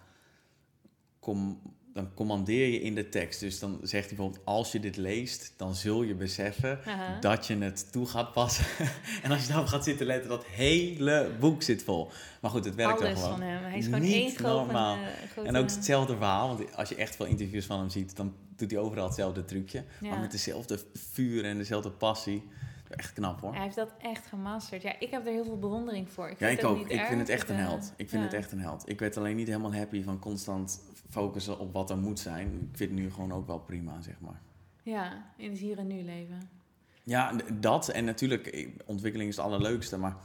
com, 1.18 1.60
dan 1.92 2.14
commandeer 2.14 2.68
je 2.68 2.80
in 2.80 2.94
de 2.94 3.08
tekst. 3.08 3.40
Dus 3.40 3.58
dan 3.58 3.78
zegt 3.82 4.06
hij 4.06 4.16
bijvoorbeeld, 4.16 4.44
als 4.44 4.72
je 4.72 4.80
dit 4.80 4.96
leest, 4.96 5.52
dan 5.56 5.74
zul 5.74 6.02
je 6.02 6.14
beseffen 6.14 6.78
Aha. 6.84 7.18
dat 7.20 7.46
je 7.46 7.56
het 7.56 7.92
toe 7.92 8.06
gaat 8.06 8.32
passen. 8.32 8.64
en 9.22 9.30
als 9.30 9.42
je 9.42 9.48
daarop 9.48 9.66
gaat 9.66 9.84
zitten 9.84 10.06
letten, 10.06 10.28
dat 10.28 10.44
hele 10.44 11.30
boek 11.40 11.62
zit 11.62 11.82
vol. 11.82 12.10
Maar 12.40 12.50
goed, 12.50 12.64
het 12.64 12.74
werkt 12.74 13.00
wel 13.00 13.08
Alles 13.08 13.20
gewoon. 13.20 13.38
van 13.38 13.46
hem. 13.46 13.62
Hij 13.62 13.78
is 13.78 13.84
gewoon 13.84 14.00
Niet 14.00 14.12
één 14.12 14.42
normaal. 14.42 14.98
grote... 15.32 15.48
En 15.48 15.56
ook 15.56 15.70
hetzelfde 15.70 16.16
verhaal, 16.16 16.48
want 16.48 16.76
als 16.76 16.88
je 16.88 16.94
echt 16.94 17.16
veel 17.16 17.26
interviews 17.26 17.66
van 17.66 17.78
hem 17.78 17.88
ziet, 17.88 18.16
dan 18.16 18.34
doet 18.56 18.70
hij 18.70 18.80
overal 18.80 19.04
hetzelfde 19.04 19.44
trucje. 19.44 19.84
Ja. 20.00 20.08
Maar 20.08 20.20
met 20.20 20.30
dezelfde 20.30 20.78
vuur 20.94 21.44
en 21.44 21.56
dezelfde 21.56 21.90
passie. 21.90 22.48
Echt 22.90 23.12
knap 23.12 23.40
hoor. 23.40 23.52
Hij 23.54 23.62
heeft 23.62 23.76
dat 23.76 23.92
echt 23.98 24.26
gemasterd. 24.26 24.82
Ja, 24.82 24.94
ik 24.98 25.10
heb 25.10 25.26
er 25.26 25.32
heel 25.32 25.44
veel 25.44 25.58
bewondering 25.58 26.08
voor. 26.08 26.28
Ja, 26.28 26.36
vind 26.36 26.58
ik 26.58 26.64
ook. 26.64 26.88
Ik 26.88 27.00
vind 27.00 27.20
het 27.20 27.28
echt 27.28 27.48
een 27.48 27.56
eh, 27.56 27.66
held. 27.66 27.92
Ik 27.96 28.08
vind 28.08 28.22
ja. 28.22 28.28
het 28.28 28.32
echt 28.36 28.52
een 28.52 28.60
held. 28.60 28.88
Ik 28.88 28.98
werd 28.98 29.16
alleen 29.16 29.36
niet 29.36 29.46
helemaal 29.46 29.74
happy 29.74 30.02
van 30.02 30.18
constant 30.18 30.80
focussen 31.10 31.58
op 31.58 31.72
wat 31.72 31.90
er 31.90 31.98
moet 31.98 32.18
zijn. 32.18 32.46
Ik 32.46 32.76
vind 32.76 32.90
het 32.90 32.98
nu 33.00 33.10
gewoon 33.10 33.32
ook 33.32 33.46
wel 33.46 33.58
prima, 33.58 34.00
zeg 34.00 34.20
maar. 34.20 34.40
Ja, 34.82 35.24
in 35.36 35.50
het 35.50 35.58
hier 35.58 35.78
en 35.78 35.86
nu 35.86 36.02
leven. 36.02 36.40
Ja, 37.02 37.32
dat. 37.60 37.88
En 37.88 38.04
natuurlijk, 38.04 38.46
eh, 38.46 38.68
ontwikkeling 38.86 39.30
is 39.30 39.36
het 39.36 39.44
allerleukste. 39.44 39.98
Maar 39.98 40.16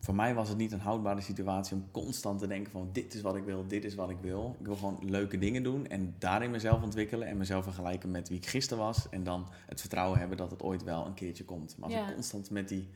voor 0.00 0.14
mij 0.14 0.34
was 0.34 0.48
het 0.48 0.58
niet 0.58 0.72
een 0.72 0.80
houdbare 0.80 1.20
situatie 1.20 1.76
om 1.76 1.88
constant 1.90 2.38
te 2.38 2.46
denken 2.46 2.72
van... 2.72 2.88
dit 2.92 3.14
is 3.14 3.20
wat 3.20 3.36
ik 3.36 3.44
wil, 3.44 3.66
dit 3.66 3.84
is 3.84 3.94
wat 3.94 4.10
ik 4.10 4.16
wil. 4.20 4.56
Ik 4.60 4.66
wil 4.66 4.76
gewoon 4.76 4.98
leuke 5.02 5.38
dingen 5.38 5.62
doen 5.62 5.86
en 5.86 6.14
daarin 6.18 6.50
mezelf 6.50 6.82
ontwikkelen... 6.82 7.28
en 7.28 7.36
mezelf 7.36 7.64
vergelijken 7.64 8.10
met 8.10 8.28
wie 8.28 8.38
ik 8.38 8.46
gisteren 8.46 8.84
was. 8.84 9.08
En 9.08 9.24
dan 9.24 9.46
het 9.66 9.80
vertrouwen 9.80 10.18
hebben 10.18 10.36
dat 10.36 10.50
het 10.50 10.62
ooit 10.62 10.84
wel 10.84 11.06
een 11.06 11.14
keertje 11.14 11.44
komt. 11.44 11.76
Maar 11.78 11.88
als 11.88 11.98
Ja. 11.98 12.08
ik 12.08 12.14
constant 12.14 12.50
met 12.50 12.68
die, 12.68 12.88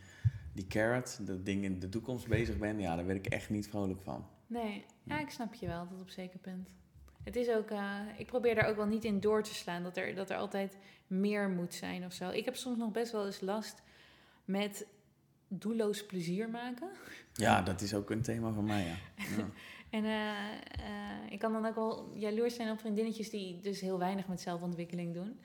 die 0.53 0.67
carrot, 0.67 1.19
dat 1.27 1.45
ding 1.45 1.65
in 1.65 1.79
de 1.79 1.89
toekomst 1.89 2.29
bezig 2.29 2.59
ben... 2.59 2.79
ja, 2.81 2.97
daar 2.97 3.07
werd 3.07 3.27
ik 3.27 3.33
echt 3.33 3.51
niet 3.51 3.69
vrolijk 3.69 4.01
van. 4.03 4.25
Nee, 4.53 4.85
ja, 5.03 5.21
ik 5.21 5.31
snap 5.31 5.55
je 5.55 5.67
wel 5.67 5.87
tot 5.87 6.01
op 6.01 6.11
zeker 6.11 6.39
punt. 6.39 6.69
Het 7.25 7.37
is 7.37 7.49
ook, 7.49 7.71
eh, 7.71 7.99
ik 8.17 8.27
probeer 8.27 8.55
daar 8.55 8.69
ook 8.69 8.77
wel 8.77 8.87
niet 8.87 9.05
in 9.05 9.21
door 9.21 9.43
te 9.43 9.55
slaan, 9.55 9.83
dat 9.83 9.97
er, 9.97 10.15
dat 10.15 10.31
er 10.31 10.37
altijd 10.37 10.77
meer 11.07 11.49
moet 11.49 11.75
zijn 11.75 12.05
of 12.05 12.13
zo. 12.13 12.31
Ik 12.31 12.45
heb 12.45 12.57
soms 12.57 12.79
nog 12.79 12.91
best 12.91 13.13
wel 13.13 13.27
eens 13.27 13.41
last 13.41 13.83
met 14.45 14.87
doelloos 15.49 16.07
plezier 16.07 16.49
maken. 16.49 16.89
Ja, 17.33 17.63
dat 17.63 17.81
is 17.81 17.95
ook 17.95 18.11
een 18.11 18.23
thema 18.23 18.53
van 18.53 18.65
mij, 18.65 18.85
ja. 18.85 18.97
ja. 19.37 19.49
En 19.91 20.05
eh, 20.05 20.53
eh, 20.53 21.31
ik 21.31 21.39
kan 21.39 21.53
dan 21.53 21.67
ook 21.67 21.75
wel 21.75 22.13
jaloers 22.15 22.55
zijn 22.55 22.71
op 22.71 22.81
vriendinnetjes 22.81 23.31
die 23.31 23.61
dus 23.61 23.81
heel 23.81 23.99
weinig 23.99 24.29
met 24.29 24.41
zelfontwikkeling 24.41 25.15
doen. 25.15 25.41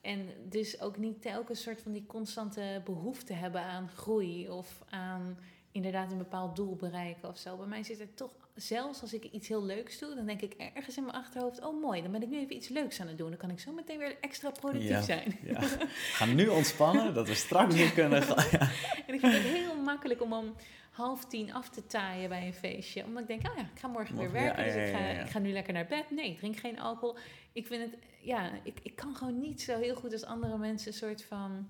En 0.00 0.28
dus 0.48 0.80
ook 0.80 0.96
niet 0.96 1.22
telkens 1.22 1.62
soort 1.62 1.82
van 1.82 1.92
die 1.92 2.06
constante 2.06 2.82
behoefte 2.84 3.32
hebben 3.32 3.62
aan 3.62 3.88
groei 3.88 4.48
of 4.48 4.82
aan 4.88 5.38
inderdaad 5.72 6.12
een 6.12 6.18
bepaald 6.18 6.56
doel 6.56 6.76
bereiken 6.76 7.28
of 7.28 7.38
zo. 7.38 7.56
Bij 7.56 7.66
mij 7.66 7.82
zit 7.82 8.00
er 8.00 8.14
toch, 8.14 8.47
zelfs 8.60 9.00
als 9.02 9.12
ik 9.12 9.24
iets 9.24 9.48
heel 9.48 9.64
leuks 9.64 9.98
doe, 9.98 10.14
dan 10.14 10.26
denk 10.26 10.40
ik 10.40 10.54
ergens 10.74 10.96
in 10.96 11.04
mijn 11.04 11.16
achterhoofd, 11.16 11.64
oh 11.64 11.80
mooi, 11.82 12.02
dan 12.02 12.12
ben 12.12 12.22
ik 12.22 12.28
nu 12.28 12.38
even 12.38 12.56
iets 12.56 12.68
leuks 12.68 13.00
aan 13.00 13.06
het 13.08 13.18
doen. 13.18 13.28
Dan 13.28 13.38
kan 13.38 13.50
ik 13.50 13.60
zo 13.60 13.72
meteen 13.72 13.98
weer 13.98 14.16
extra 14.20 14.50
productief 14.50 14.88
Ja. 14.88 15.00
zijn. 15.02 15.38
ja. 15.42 15.60
Ga 16.18 16.24
nu 16.24 16.48
ontspannen, 16.48 17.14
dat 17.14 17.28
we 17.28 17.34
straks 17.34 17.74
weer 17.74 17.92
kunnen 17.92 18.22
gaan. 18.22 18.46
Ja. 18.50 18.70
En 19.06 19.14
ik 19.14 19.20
vind 19.20 19.32
het 19.32 19.42
heel 19.42 19.76
makkelijk 19.76 20.22
om 20.22 20.32
om 20.32 20.54
half 20.90 21.24
tien 21.24 21.52
af 21.52 21.68
te 21.70 21.86
taaien 21.86 22.28
bij 22.28 22.46
een 22.46 22.54
feestje. 22.54 23.04
Omdat 23.04 23.22
ik 23.22 23.28
denk, 23.28 23.48
oh 23.48 23.56
ja, 23.56 23.62
ik 23.62 23.78
ga 23.80 23.88
morgen 23.88 24.16
weer 24.16 24.32
werken. 24.32 24.64
dus 24.64 24.74
ik 24.74 24.94
ga, 24.94 24.98
ik 24.98 25.30
ga 25.30 25.38
nu 25.38 25.52
lekker 25.52 25.72
naar 25.72 25.86
bed. 25.86 26.10
Nee, 26.10 26.30
ik 26.30 26.38
drink 26.38 26.56
geen 26.56 26.80
alcohol. 26.80 27.16
Ik 27.52 27.66
vind 27.66 27.82
het, 27.90 28.00
ja, 28.20 28.50
ik, 28.62 28.78
ik 28.82 28.96
kan 28.96 29.16
gewoon 29.16 29.40
niet 29.40 29.60
zo 29.62 29.78
heel 29.78 29.94
goed 29.94 30.12
als 30.12 30.24
andere 30.24 30.58
mensen 30.58 30.88
een 30.88 30.98
soort 30.98 31.24
van... 31.24 31.68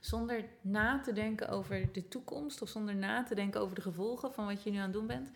Zonder 0.00 0.44
na 0.60 1.00
te 1.00 1.12
denken 1.12 1.48
over 1.48 1.88
de 1.92 2.08
toekomst 2.08 2.62
of 2.62 2.68
zonder 2.68 2.94
na 2.94 3.22
te 3.22 3.34
denken 3.34 3.60
over 3.60 3.74
de 3.74 3.80
gevolgen 3.80 4.32
van 4.32 4.46
wat 4.46 4.62
je 4.62 4.70
nu 4.70 4.76
aan 4.76 4.82
het 4.82 4.92
doen 4.92 5.06
bent. 5.06 5.30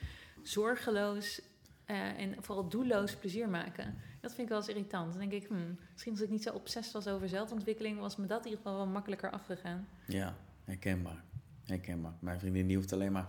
Zorgeloos 0.49 1.41
eh, 1.85 2.19
en 2.21 2.35
vooral 2.39 2.69
doelloos 2.69 3.17
plezier 3.17 3.49
maken. 3.49 3.95
Dat 4.21 4.31
vind 4.35 4.43
ik 4.43 4.49
wel 4.49 4.59
eens 4.59 4.69
irritant. 4.69 5.11
Dan 5.11 5.21
denk 5.29 5.43
ik, 5.43 5.49
hmm, 5.49 5.79
misschien 5.93 6.13
als 6.13 6.23
ik 6.23 6.31
niet 6.31 6.43
zo 6.43 6.53
obsessief 6.55 6.93
was 6.93 7.09
over 7.09 7.29
zelfontwikkeling, 7.29 7.99
was 7.99 8.17
me 8.17 8.27
dat 8.27 8.39
in 8.39 8.45
ieder 8.51 8.59
geval 8.65 8.77
wel 8.77 8.87
makkelijker 8.87 9.31
afgegaan. 9.31 9.89
Ja, 10.07 10.37
herkenbaar. 10.65 11.23
Herkenbaar. 11.65 12.13
Mijn 12.21 12.39
vriendin 12.41 12.67
die 12.67 12.77
hoeft 12.77 12.93
alleen 12.93 13.13
maar 13.13 13.29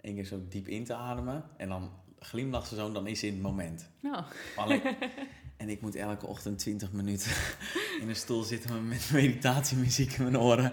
één 0.00 0.14
keer 0.14 0.24
zo 0.24 0.40
diep 0.48 0.68
in 0.68 0.84
te 0.84 0.94
ademen. 0.94 1.44
En 1.56 1.68
dan 1.68 1.90
glimlacht 2.18 2.68
ze 2.68 2.74
zo 2.74 2.92
dan 2.92 3.06
is 3.06 3.18
ze 3.20 3.26
in 3.26 3.32
het 3.32 3.42
moment. 3.42 3.90
Nou, 4.00 4.24
Alleen- 4.56 4.82
en 5.62 5.68
ik 5.68 5.80
moet 5.80 5.94
elke 5.94 6.26
ochtend 6.26 6.58
20 6.58 6.92
minuten 6.92 7.30
in 8.00 8.08
een 8.08 8.16
stoel 8.16 8.42
zitten 8.42 8.88
met 8.88 9.10
meditatiemuziek 9.12 10.12
in 10.12 10.22
mijn 10.22 10.38
oren. 10.38 10.72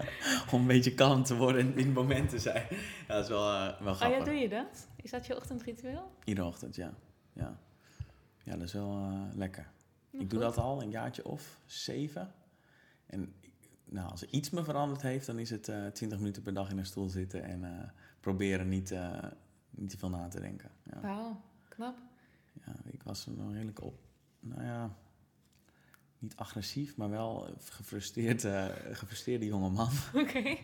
Om 0.52 0.60
een 0.60 0.66
beetje 0.66 0.94
kalm 0.94 1.22
te 1.22 1.36
worden 1.36 1.60
en 1.66 1.78
in 1.78 1.84
het 1.84 1.94
moment 1.94 2.28
te 2.30 2.38
zijn. 2.38 2.66
Ja, 3.08 3.14
dat 3.14 3.22
is 3.22 3.28
wel, 3.28 3.52
eh, 3.52 3.80
wel 3.80 3.92
Oh 3.92 3.98
grappig. 3.98 4.18
ja, 4.18 4.24
doe 4.24 4.34
je 4.34 4.48
dat? 4.48 4.88
Is 4.96 5.10
dat 5.10 5.26
je 5.26 5.36
ochtendritueel? 5.36 6.10
Iedere 6.24 6.46
ochtend, 6.46 6.76
ja. 6.76 6.94
Ja, 7.32 7.58
ja 8.44 8.52
dat 8.52 8.62
is 8.62 8.72
wel 8.72 8.90
eh, 8.90 9.22
lekker. 9.36 9.70
Ja, 10.10 10.20
Ik 10.20 10.30
doe 10.30 10.40
dat 10.40 10.56
al 10.56 10.82
een 10.82 10.90
jaartje 10.90 11.24
of 11.24 11.58
zeven. 11.66 12.32
En 13.06 13.34
nou, 13.84 14.10
als 14.10 14.22
er 14.22 14.28
iets 14.30 14.50
me 14.50 14.64
veranderd 14.64 15.02
heeft, 15.02 15.26
dan 15.26 15.38
is 15.38 15.50
het 15.50 15.68
eh 15.68 15.86
20 15.86 16.18
minuten 16.18 16.42
per 16.42 16.54
dag 16.54 16.70
in 16.70 16.78
een 16.78 16.86
stoel 16.86 17.08
zitten 17.08 17.42
en 17.44 17.92
proberen 18.20 18.68
niet, 18.68 18.94
niet 19.70 19.90
te 19.90 19.98
veel 19.98 20.10
na 20.10 20.28
te 20.28 20.40
denken. 20.40 20.70
Ja. 20.82 21.00
Wauw, 21.00 21.40
knap. 21.68 21.98
ja, 22.66 22.72
ik 22.84 23.02
was 23.02 23.26
nog 23.26 23.52
redelijk 23.52 23.82
op, 23.82 23.98
nou 24.40 24.62
ja, 24.62 24.96
niet 26.18 26.36
agressief, 26.36 26.96
maar 26.96 27.10
wel 27.10 27.54
gefrustreerd, 27.58 28.44
eh 28.44 28.66
gefrustreerde 28.92 29.46
jonge 29.46 29.70
man. 29.70 29.90
Oké, 30.22 30.56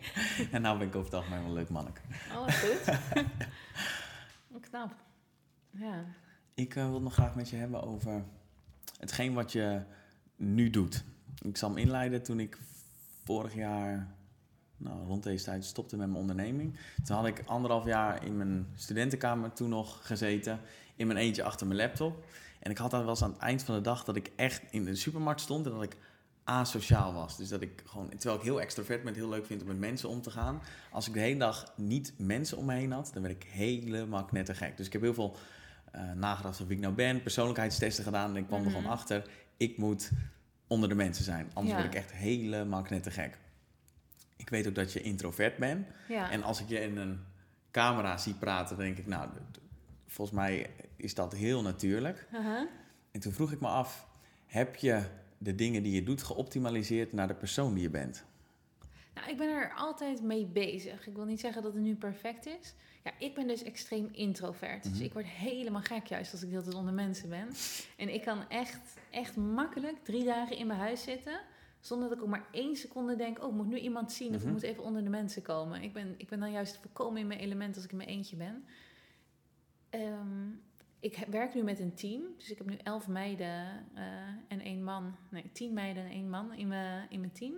en 0.51 0.61
nou 0.61 0.77
ben 0.77 0.87
ik 0.87 0.95
over 0.95 1.11
het 1.11 1.19
algemeen 1.19 1.39
wel 1.39 1.49
een 1.49 1.55
leuk 1.55 1.69
manneke. 1.69 2.01
alles 2.33 2.55
goed. 2.55 2.97
knap. 4.69 4.95
Ja. 5.71 6.05
Ik 6.53 6.75
eh, 6.75 6.83
wil 6.83 6.93
het 6.93 7.03
nog 7.03 7.13
graag 7.13 7.35
met 7.35 7.49
je 7.49 7.55
hebben 7.55 7.83
over 7.83 8.23
hetgeen 8.99 9.33
wat 9.33 9.51
je 9.51 9.81
nu 10.35 10.69
doet. 10.69 11.03
Ik 11.41 11.57
zal 11.57 11.69
hem 11.69 11.77
inleiden 11.77 12.23
toen 12.23 12.39
ik 12.39 12.57
vorig 13.23 13.53
jaar, 13.53 14.15
nou, 14.77 15.05
rond 15.05 15.23
deze 15.23 15.43
tijd, 15.43 15.65
stopte 15.65 15.97
met 15.97 16.07
mijn 16.07 16.19
onderneming. 16.19 16.77
Toen 17.03 17.15
had 17.15 17.25
ik 17.25 17.43
anderhalf 17.45 17.85
jaar 17.85 18.25
in 18.25 18.37
mijn 18.37 18.67
studentenkamer 18.75 19.53
toen 19.53 19.69
nog 19.69 20.07
gezeten, 20.07 20.59
in 20.95 21.07
mijn 21.07 21.19
eentje 21.19 21.43
achter 21.43 21.67
mijn 21.67 21.79
laptop. 21.79 22.25
En 22.67 22.73
ik 22.73 22.79
had 22.79 22.91
dan 22.91 22.99
wel 23.01 23.09
eens 23.09 23.23
aan 23.23 23.31
het 23.31 23.39
eind 23.41 23.63
van 23.63 23.75
de 23.75 23.81
dag 23.81 24.03
dat 24.03 24.15
ik 24.15 24.31
echt 24.35 24.61
in 24.71 24.85
de 24.85 24.95
supermarkt 24.95 25.41
stond 25.41 25.65
en 25.65 25.71
dat 25.71 25.83
ik 25.83 25.95
asociaal 26.43 27.13
was. 27.13 27.37
Dus 27.37 27.49
dat 27.49 27.61
ik 27.61 27.83
gewoon, 27.85 28.09
terwijl 28.09 28.35
ik 28.35 28.45
heel 28.45 28.61
extrovert 28.61 29.03
ben, 29.03 29.13
heel 29.13 29.29
leuk 29.29 29.45
vind 29.45 29.61
om 29.61 29.67
met 29.67 29.77
mensen 29.79 30.09
om 30.09 30.21
te 30.21 30.31
gaan. 30.31 30.61
Als 30.91 31.07
ik 31.07 31.13
de 31.13 31.19
hele 31.19 31.39
dag 31.39 31.73
niet 31.75 32.13
mensen 32.17 32.57
om 32.57 32.65
me 32.65 32.73
heen 32.73 32.91
had, 32.91 33.09
dan 33.13 33.21
werd 33.21 33.35
ik 33.43 33.49
helemaal 33.49 34.25
knettergek. 34.25 34.77
Dus 34.77 34.85
ik 34.85 34.93
heb 34.93 35.01
heel 35.01 35.13
veel 35.13 35.35
uh, 35.95 36.11
nagedacht 36.13 36.53
over 36.53 36.67
wie 36.67 36.75
ik 36.75 36.81
nou 36.83 36.93
ben, 36.95 37.21
persoonlijkheidstesten 37.21 38.03
gedaan. 38.03 38.29
En 38.29 38.35
ik 38.35 38.47
kwam 38.47 38.59
er 38.59 38.67
gewoon 38.67 38.81
Mhm. 38.83 38.91
achter, 38.91 39.29
ik 39.57 39.77
moet 39.77 40.11
onder 40.67 40.89
de 40.89 40.95
mensen 40.95 41.23
zijn. 41.23 41.49
Anders 41.53 41.75
Ja. 41.75 41.81
word 41.81 41.93
ik 41.93 41.99
echt 41.99 42.11
helemaal 42.11 42.81
knettergek. 42.81 43.37
Ik 44.35 44.49
weet 44.49 44.67
ook 44.67 44.75
dat 44.75 44.93
je 44.93 45.01
introvert 45.01 45.57
bent. 45.57 45.87
Ja. 46.07 46.31
En 46.31 46.43
als 46.43 46.61
ik 46.61 46.69
je 46.69 46.79
in 46.81 46.97
een 46.97 47.19
camera 47.71 48.17
zie 48.17 48.33
praten, 48.33 48.75
dan 48.77 48.85
denk 48.85 48.97
ik, 48.97 49.07
nou, 49.07 49.29
volgens 50.07 50.37
mij 50.37 50.69
is 50.97 51.13
dat 51.13 51.33
heel 51.33 51.61
natuurlijk. 51.61 52.27
En 53.11 53.19
toen 53.19 53.31
vroeg 53.31 53.51
ik 53.51 53.59
me 53.59 53.67
af, 53.67 54.07
heb 54.45 54.75
je 54.75 55.03
de 55.37 55.55
dingen 55.55 55.83
die 55.83 55.93
je 55.93 56.03
doet 56.03 56.23
geoptimaliseerd 56.23 57.13
naar 57.13 57.27
de 57.27 57.35
persoon 57.35 57.73
die 57.73 57.83
je 57.83 57.89
bent? 57.89 58.25
Nou, 59.13 59.29
ik 59.29 59.37
ben 59.37 59.49
er 59.49 59.73
altijd 59.75 60.21
mee 60.21 60.45
bezig. 60.45 61.07
Ik 61.07 61.15
wil 61.15 61.25
niet 61.25 61.39
zeggen 61.39 61.61
dat 61.63 61.73
het 61.73 61.81
nu 61.83 61.95
perfect 61.95 62.45
is. 62.45 62.73
Ja, 63.03 63.11
ik 63.19 63.35
ben 63.35 63.47
dus 63.47 63.63
extreem 63.63 64.09
introvert. 64.11 64.83
Dus 64.83 64.91
Mhm. 64.93 65.03
ik 65.03 65.13
word 65.13 65.25
helemaal 65.25 65.81
gek 65.81 66.05
juist 66.07 66.31
als 66.31 66.41
ik 66.41 66.47
de 66.47 66.53
hele 66.53 66.63
tijd 66.67 66.77
onder 66.77 66.93
mensen 66.93 67.29
ben. 67.29 67.47
En 67.97 68.13
ik 68.13 68.21
kan 68.21 68.49
echt, 68.49 68.79
echt 69.11 69.35
makkelijk 69.35 70.03
drie 70.03 70.23
dagen 70.23 70.57
in 70.57 70.67
mijn 70.67 70.79
huis 70.79 71.03
zitten... 71.03 71.39
zonder 71.79 72.09
dat 72.09 72.17
ik 72.17 72.23
ook 72.23 72.29
maar 72.29 72.47
één 72.51 72.75
seconde 72.75 73.15
denk... 73.15 73.43
oh, 73.43 73.49
ik 73.49 73.53
moet 73.55 73.67
nu 73.67 73.77
iemand 73.79 74.11
zien 74.11 74.29
of 74.35 74.37
Mhm. 74.39 74.47
ik 74.47 74.53
moet 74.53 74.61
even 74.63 74.83
onder 74.83 75.03
de 75.03 75.09
mensen 75.09 75.41
komen. 75.41 75.81
Ik 75.81 75.93
ben, 75.93 76.13
ik 76.17 76.27
ben 76.29 76.39
dan 76.39 76.51
juist 76.51 76.77
volkomen 76.81 77.21
in 77.21 77.27
mijn 77.27 77.39
element 77.39 77.75
als 77.75 77.83
ik 77.83 77.91
in 77.91 77.97
mijn 77.97 78.09
eentje 78.09 78.35
ben. 78.35 78.65
Ehm, 79.89 80.49
ik 80.99 81.25
werk 81.29 81.53
nu 81.53 81.63
met 81.63 81.79
een 81.79 81.93
team. 81.93 82.23
Dus 82.37 82.51
ik 82.51 82.57
heb 82.57 82.69
nu 82.69 82.77
elf 82.83 83.07
meiden 83.07 83.85
eh, 83.93 84.03
en 84.47 84.61
één 84.61 84.83
man. 84.83 85.15
Nee, 85.29 85.49
tien 85.51 85.73
meiden 85.73 86.03
en 86.03 86.09
één 86.11 86.29
man 86.29 86.53
in 86.53 86.67
mijn, 86.67 87.09
in 87.09 87.19
mijn 87.19 87.31
team. 87.31 87.53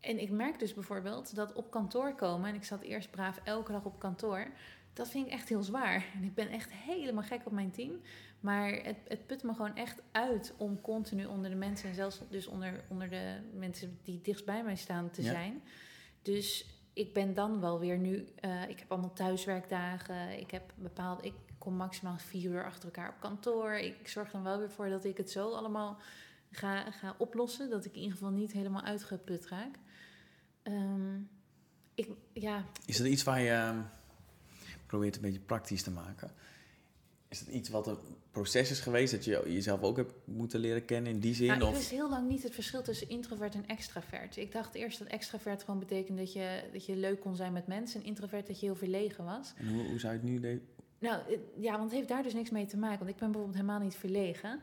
En 0.00 0.18
ik 0.18 0.30
merk 0.30 0.58
dus 0.58 0.74
bijvoorbeeld 0.74 1.34
dat 1.34 1.52
op 1.52 1.70
kantoor 1.70 2.14
komen... 2.14 2.48
en 2.48 2.54
ik 2.54 2.64
zat 2.64 2.80
eerst 2.80 3.10
braaf 3.10 3.40
elke 3.44 3.72
dag 3.72 3.84
op 3.84 3.98
kantoor... 3.98 4.46
dat 4.92 5.08
vind 5.08 5.26
ik 5.26 5.32
echt 5.32 5.48
heel 5.48 5.62
zwaar. 5.62 6.06
En 6.14 6.22
ik 6.24 6.34
ben 6.34 6.48
echt 6.48 6.72
helemaal 6.72 7.22
gek 7.22 7.46
op 7.46 7.52
mijn 7.52 7.70
team. 7.70 8.00
Maar 8.40 8.72
het, 8.72 8.96
het 9.08 9.26
put 9.26 9.42
me 9.42 9.54
gewoon 9.54 9.76
echt 9.76 10.02
uit 10.12 10.54
om 10.56 10.80
continu 10.80 11.24
onder 11.24 11.50
de 11.50 11.56
mensen... 11.56 11.88
en 11.88 11.94
zelfs 11.94 12.20
dus 12.30 12.46
onder, 12.46 12.84
onder 12.88 13.10
de 13.10 13.40
mensen 13.52 13.98
die 14.02 14.20
dichtst 14.20 14.44
bij 14.44 14.64
mij 14.64 14.76
staan 14.76 15.10
te 15.10 15.22
Ja. 15.22 15.30
zijn. 15.30 15.62
Dus 16.22 16.66
ik 16.92 17.12
ben 17.14 17.34
dan 17.34 17.60
wel 17.60 17.78
weer 17.78 17.98
nu... 17.98 18.28
eh, 18.36 18.68
ik 18.68 18.78
heb 18.78 18.92
allemaal 18.92 19.12
thuiswerkdagen. 19.12 20.38
Ik 20.40 20.50
heb 20.50 20.72
bepaald... 20.76 21.24
Ik 21.24 21.34
kom 21.66 21.76
maximaal 21.76 22.18
vier 22.18 22.50
uur 22.50 22.64
achter 22.64 22.84
elkaar 22.84 23.08
op 23.08 23.20
kantoor. 23.20 23.72
Ik 23.72 24.08
zorg 24.08 24.30
dan 24.30 24.42
wel 24.42 24.58
weer 24.58 24.70
voor 24.70 24.88
dat 24.88 25.04
ik 25.04 25.16
het 25.16 25.30
zo 25.30 25.52
allemaal 25.52 25.98
ga, 26.50 26.90
ga 26.90 27.14
oplossen. 27.18 27.70
Dat 27.70 27.84
ik 27.84 27.92
in 27.92 28.00
ieder 28.00 28.12
geval 28.12 28.30
niet 28.30 28.52
helemaal 28.52 28.82
uitgeput 28.82 29.46
raak. 29.46 29.74
Ehm, 30.62 31.16
ik, 31.94 32.08
ja, 32.32 32.64
Is 32.84 32.96
dat 32.96 33.06
iets 33.06 33.22
waar 33.22 33.40
je 33.40 33.50
ehm, 33.50 33.78
probeert 34.86 35.16
een 35.16 35.22
beetje 35.22 35.40
praktisch 35.40 35.82
te 35.82 35.90
maken? 35.90 36.30
Is 37.28 37.44
dat 37.44 37.54
iets 37.54 37.68
wat 37.68 37.86
een 37.86 37.98
proces 38.30 38.70
is 38.70 38.80
geweest, 38.80 39.12
dat 39.12 39.24
je 39.24 39.42
jezelf 39.46 39.82
ook 39.82 39.96
hebt 39.96 40.12
moeten 40.24 40.60
leren 40.60 40.84
kennen 40.84 41.12
in 41.12 41.20
die 41.20 41.34
zin? 41.34 41.46
Nou, 41.46 41.60
ik 41.60 41.66
of? 41.66 41.74
wist 41.74 41.90
heel 41.90 42.10
lang 42.10 42.28
niet 42.28 42.42
het 42.42 42.54
verschil 42.54 42.82
tussen 42.82 43.08
introvert 43.08 43.54
en 43.54 43.66
extravert. 43.66 44.36
Ik 44.36 44.52
dacht 44.52 44.74
eerst 44.74 44.98
dat 44.98 45.08
extravert 45.08 45.62
gewoon 45.62 45.80
betekende 45.80 46.22
dat 46.22 46.32
je, 46.32 46.62
dat 46.72 46.86
je 46.86 46.96
leuk 46.96 47.20
kon 47.20 47.36
zijn 47.36 47.52
met 47.52 47.66
mensen. 47.66 48.00
En 48.00 48.06
introvert 48.06 48.46
dat 48.46 48.60
je 48.60 48.66
heel 48.66 48.76
verlegen 48.76 49.24
was. 49.24 49.52
En 49.56 49.68
hoe, 49.68 49.86
hoe 49.86 49.98
zou 49.98 50.12
je 50.12 50.18
het 50.18 50.28
nu 50.28 50.62
Nou, 50.98 51.22
ja, 51.56 51.70
want 51.70 51.82
het 51.82 51.92
heeft 51.92 52.08
daar 52.08 52.22
dus 52.22 52.34
niks 52.34 52.50
mee 52.50 52.66
te 52.66 52.76
maken. 52.76 52.98
Want 52.98 53.10
ik 53.10 53.16
ben 53.16 53.30
bijvoorbeeld 53.30 53.60
helemaal 53.60 53.80
niet 53.80 53.96
verlegen. 53.96 54.60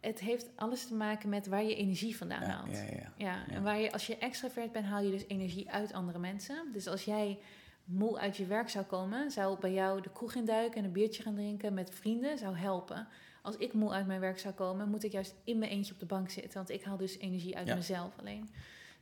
Het 0.00 0.20
heeft 0.20 0.50
alles 0.54 0.86
te 0.86 0.94
maken 0.94 1.28
met 1.28 1.46
waar 1.46 1.64
je 1.64 1.76
energie 1.76 2.16
vandaan 2.16 2.40
ja, 2.40 2.46
haalt. 2.48 2.70
ja, 2.70 2.82
ja, 2.82 3.12
ja. 3.16 3.48
En 3.48 3.62
waar 3.62 3.78
je, 3.78 3.92
als 3.92 4.06
je 4.06 4.18
extravert 4.18 4.72
bent, 4.72 4.86
haal 4.86 5.02
je 5.02 5.10
dus 5.10 5.26
energie 5.26 5.70
uit 5.70 5.92
andere 5.92 6.18
mensen. 6.18 6.68
Dus 6.72 6.86
als 6.86 7.04
jij 7.04 7.38
moe 7.84 8.18
uit 8.18 8.36
je 8.36 8.46
werk 8.46 8.68
zou 8.68 8.84
komen, 8.84 9.30
zou 9.30 9.60
bij 9.60 9.72
jou 9.72 10.00
de 10.00 10.10
kroeg 10.12 10.34
induiken 10.34 10.78
en 10.78 10.84
een 10.84 10.92
biertje 10.92 11.22
gaan 11.22 11.34
drinken 11.34 11.74
met 11.74 11.90
vrienden, 11.90 12.38
zou 12.38 12.56
helpen. 12.56 13.08
Als 13.42 13.56
ik 13.56 13.72
moe 13.72 13.92
uit 13.92 14.06
mijn 14.06 14.20
werk 14.20 14.38
zou 14.38 14.54
komen, 14.54 14.88
moet 14.88 15.04
ik 15.04 15.12
juist 15.12 15.34
in 15.44 15.58
mijn 15.58 15.70
eentje 15.70 15.92
op 15.92 16.00
de 16.00 16.06
bank 16.06 16.30
zitten. 16.30 16.54
Want 16.54 16.70
ik 16.70 16.82
haal 16.82 16.96
dus 16.96 17.18
energie 17.18 17.56
uit 17.56 17.74
mezelf 17.74 18.18
alleen. 18.18 18.50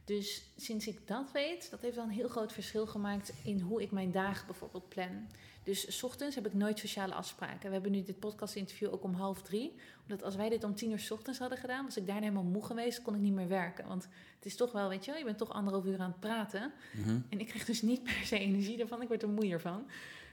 Dus 0.04 0.42
sinds 0.56 0.86
ik 0.86 1.06
dat 1.06 1.32
weet, 1.32 1.70
dat 1.70 1.80
heeft 1.80 1.96
wel 1.96 2.04
een 2.04 2.10
heel 2.10 2.28
groot 2.28 2.52
verschil 2.52 2.86
gemaakt 2.86 3.32
in 3.44 3.60
hoe 3.60 3.82
ik 3.82 3.90
mijn 3.90 4.10
dagen 4.10 4.46
bijvoorbeeld 4.46 4.88
plan. 4.88 5.26
Dus 5.62 5.98
's 5.98 6.02
ochtends 6.02 6.34
heb 6.34 6.46
ik 6.46 6.54
nooit 6.54 6.78
sociale 6.78 7.14
afspraken. 7.14 7.66
We 7.66 7.72
hebben 7.72 7.92
nu 7.92 8.02
dit 8.02 8.18
podcast-interview 8.18 8.92
ook 8.92 9.02
om 9.02 9.14
half 9.14 9.42
drie. 9.42 9.74
Omdat 10.02 10.22
als 10.22 10.36
wij 10.36 10.48
dit 10.48 10.64
om 10.64 10.74
tien 10.74 10.90
uur 10.90 10.98
's 10.98 11.10
ochtends 11.10 11.38
hadden 11.38 11.58
gedaan, 11.58 11.84
was 11.84 11.96
ik 11.96 12.06
daarna 12.06 12.22
helemaal 12.22 12.42
moe 12.42 12.64
geweest, 12.64 13.02
kon 13.02 13.14
ik 13.14 13.20
niet 13.20 13.32
meer 13.32 13.48
werken. 13.48 13.86
Want 13.86 14.02
het 14.36 14.46
is 14.46 14.56
toch 14.56 14.72
wel, 14.72 14.88
weet 14.88 15.04
je 15.04 15.10
wel, 15.10 15.20
je 15.20 15.26
bent 15.26 15.38
toch 15.38 15.52
anderhalf 15.52 15.84
uur 15.84 16.00
aan 16.00 16.10
het 16.10 16.20
praten. 16.20 16.72
Mhm. 16.92 17.20
En 17.28 17.40
ik 17.40 17.46
krijg 17.46 17.64
dus 17.64 17.82
niet 17.82 18.02
per 18.12 18.22
se 18.24 18.38
energie 18.38 18.80
ervan, 18.80 19.02
ik 19.02 19.08
word 19.08 19.22
er 19.22 19.28
moeier 19.28 19.60
van. 19.60 19.86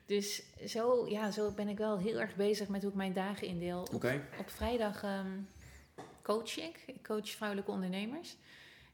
Dus 0.06 0.44
zo, 0.66 1.08
ja, 1.10 1.32
zo 1.32 1.52
ben 1.52 1.68
ik 1.68 1.78
wel 1.78 1.98
heel 1.98 2.20
erg 2.20 2.36
bezig 2.36 2.68
met 2.68 2.82
hoe 2.82 2.92
ik 2.92 2.98
mijn 2.98 3.14
dagen 3.14 3.48
indeel. 3.48 3.88
Op 4.40 4.50
vrijdag 4.50 5.04
ehm, 5.04 5.40
coach 6.22 6.58
ik. 6.58 6.84
Ik 6.86 7.04
coach 7.04 7.30
vrouwelijke 7.30 7.72
ondernemers. 7.72 8.38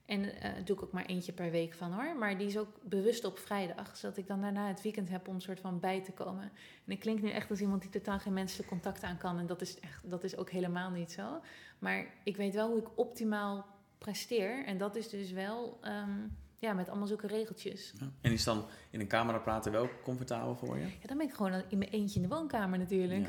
En 0.06 0.42
eh 0.42 0.52
doe 0.66 0.76
ik 0.76 0.84
ook 0.84 0.92
maar 0.92 1.06
eentje 1.06 1.34
per 1.34 1.52
week 1.52 1.74
van 1.74 1.94
hoor. 1.94 2.16
Maar 2.18 2.38
die 2.38 2.48
is 2.48 2.58
ook 2.58 2.70
bewust 2.84 3.26
op 3.26 3.38
vrijdag. 3.38 3.98
Zodat 3.98 4.18
ik 4.18 4.28
dan 4.28 4.42
daarna 4.42 4.68
het 4.68 4.82
weekend 4.82 5.10
heb 5.10 5.28
om 5.28 5.36
een 5.36 5.42
soort 5.42 5.60
van 5.60 5.80
bij 5.80 6.04
te 6.04 6.12
komen. 6.12 6.52
En 6.86 6.92
ik 6.92 7.00
klink 7.00 7.22
nu 7.22 7.30
echt 7.30 7.50
als 7.50 7.62
iemand 7.62 7.82
die 7.82 7.92
totaal 7.92 8.20
geen 8.20 8.34
menselijk 8.34 8.70
contact 8.70 9.04
aan 9.04 9.18
kan. 9.18 9.40
En 9.40 9.48
dat 9.48 9.62
is, 9.62 9.80
echt, 9.80 10.10
dat 10.10 10.24
is 10.24 10.38
ook 10.38 10.50
helemaal 10.50 10.90
niet 10.90 11.12
zo. 11.12 11.42
Maar 11.80 12.06
ik 12.24 12.38
weet 12.38 12.54
wel 12.54 12.70
hoe 12.70 12.80
ik 12.80 12.98
optimaal 12.98 13.66
presteer. 13.98 14.66
En 14.66 14.78
dat 14.78 14.96
is 14.96 15.10
dus 15.10 15.32
wel 15.32 15.78
ehm, 15.82 16.28
ja, 16.66 16.74
met 16.74 16.90
allemaal 16.90 17.08
zulke 17.08 17.28
regeltjes. 17.28 17.94
Ja. 18.00 18.12
En 18.22 18.32
is 18.32 18.44
dan 18.44 18.66
in 18.90 19.00
een 19.00 19.08
camera 19.08 19.38
praten 19.38 19.72
wel 19.72 19.90
comfortabel 20.04 20.56
voor 20.56 20.78
je? 20.78 20.84
Ja, 20.84 21.08
dan 21.08 21.18
ben 21.18 21.28
ik 21.28 21.34
gewoon 21.34 21.64
in 21.70 21.78
mijn 21.78 21.92
eentje 21.92 22.22
in 22.22 22.28
de 22.28 22.36
woonkamer 22.36 22.80
natuurlijk. 22.80 23.28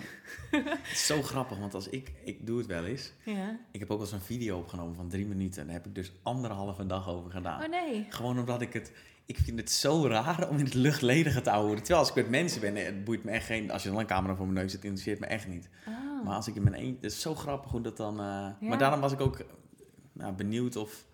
Ja. 0.51 0.63
het 0.65 0.93
is 0.93 1.07
zo 1.07 1.23
grappig, 1.23 1.59
want 1.59 1.75
als 1.75 1.89
ik, 1.89 2.13
ik 2.25 2.47
doe 2.47 2.59
het 2.59 2.67
wel 2.67 2.85
eens. 2.85 3.13
Ja. 3.25 3.59
Ik 3.71 3.81
heb 3.81 3.91
ook 3.91 3.99
wel 3.99 4.07
eens 4.07 4.17
een 4.17 4.21
video 4.21 4.59
opgenomen 4.59 4.95
van 4.95 5.09
drie 5.09 5.27
minuten. 5.27 5.61
En 5.61 5.67
daar 5.67 5.77
heb 5.77 5.87
ik 5.87 5.95
dus 5.95 6.13
anderhalve 6.23 6.87
dag 6.87 7.09
over 7.09 7.31
gedaan. 7.31 7.63
Oh 7.63 7.69
nee. 7.69 8.07
Gewoon 8.09 8.39
omdat 8.39 8.61
ik 8.61 8.73
het... 8.73 8.93
Ik 9.27 9.39
vind 9.39 9.59
het 9.59 9.71
zo 9.71 10.07
raar 10.07 10.49
om 10.49 10.57
in 10.59 10.65
het 10.65 10.75
luchtledige 10.75 11.41
te 11.41 11.51
houden. 11.51 11.77
Terwijl 11.77 11.99
als 11.99 12.09
ik 12.09 12.15
met 12.15 12.29
mensen 12.29 12.61
ben, 12.61 12.77
het 12.77 13.05
boeit 13.05 13.25
me 13.25 13.31
echt 13.31 13.47
geen... 13.47 13.71
Als 13.71 13.83
je 13.83 13.89
dan 13.89 13.99
een 13.99 14.07
camera 14.07 14.35
voor 14.35 14.47
mijn 14.47 14.59
neus 14.59 14.73
zit, 14.73 14.85
interesseert 14.85 15.21
me 15.21 15.27
echt 15.27 15.49
niet. 15.49 15.69
Oh. 15.89 16.25
Maar 16.25 16.35
als 16.35 16.49
ik 16.49 16.55
in 16.55 16.63
mijn 16.63 16.75
eentje... 16.75 16.95
Het 16.95 17.13
is 17.13 17.21
zo 17.21 17.35
grappig 17.35 17.71
hoe 17.71 17.81
dat 17.81 17.97
dan... 17.97 18.21
eh. 18.21 18.49
Maar 18.61 18.79
daarom 18.79 19.01
was 19.01 19.13
ik 19.13 19.21
ook 19.21 19.39
eh, 19.39 19.47
nou, 20.13 20.33
benieuwd 20.33 20.77
of... 20.77 21.07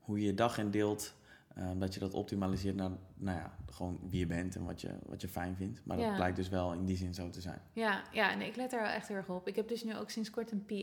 Hoe 0.00 0.18
je 0.20 0.26
je 0.26 0.34
dag 0.34 0.58
indeelt. 0.58 1.14
eh, 1.54 1.70
dat 1.76 1.94
je 1.94 2.00
dat 2.00 2.14
optimaliseert 2.14 2.76
naar, 2.76 2.90
nou 3.14 3.38
ja, 3.38 3.56
gewoon 3.70 4.00
wie 4.08 4.18
je 4.18 4.26
bent 4.26 4.56
en 4.56 4.64
wat 4.64 4.80
je, 4.80 4.90
wat 5.06 5.20
je 5.20 5.28
fijn 5.28 5.56
vindt. 5.56 5.80
Maar 5.84 5.98
Ja. 5.98 6.06
dat 6.06 6.14
blijkt 6.16 6.36
dus 6.36 6.48
wel 6.48 6.72
in 6.72 6.84
die 6.84 6.96
zin 6.96 7.14
zo 7.14 7.30
te 7.30 7.40
zijn. 7.40 7.60
Ja, 7.72 8.02
ja 8.12 8.34
nee, 8.34 8.48
ik 8.48 8.56
let 8.56 8.70
daar 8.70 8.80
wel 8.82 8.90
echt 8.90 9.08
heel 9.08 9.16
erg 9.16 9.28
op. 9.28 9.48
Ik 9.48 9.56
heb 9.56 9.68
dus 9.68 9.84
nu 9.84 9.96
ook 9.96 10.10
sinds 10.10 10.30
kort 10.30 10.50
een 10.50 10.64
PA. 10.64 10.74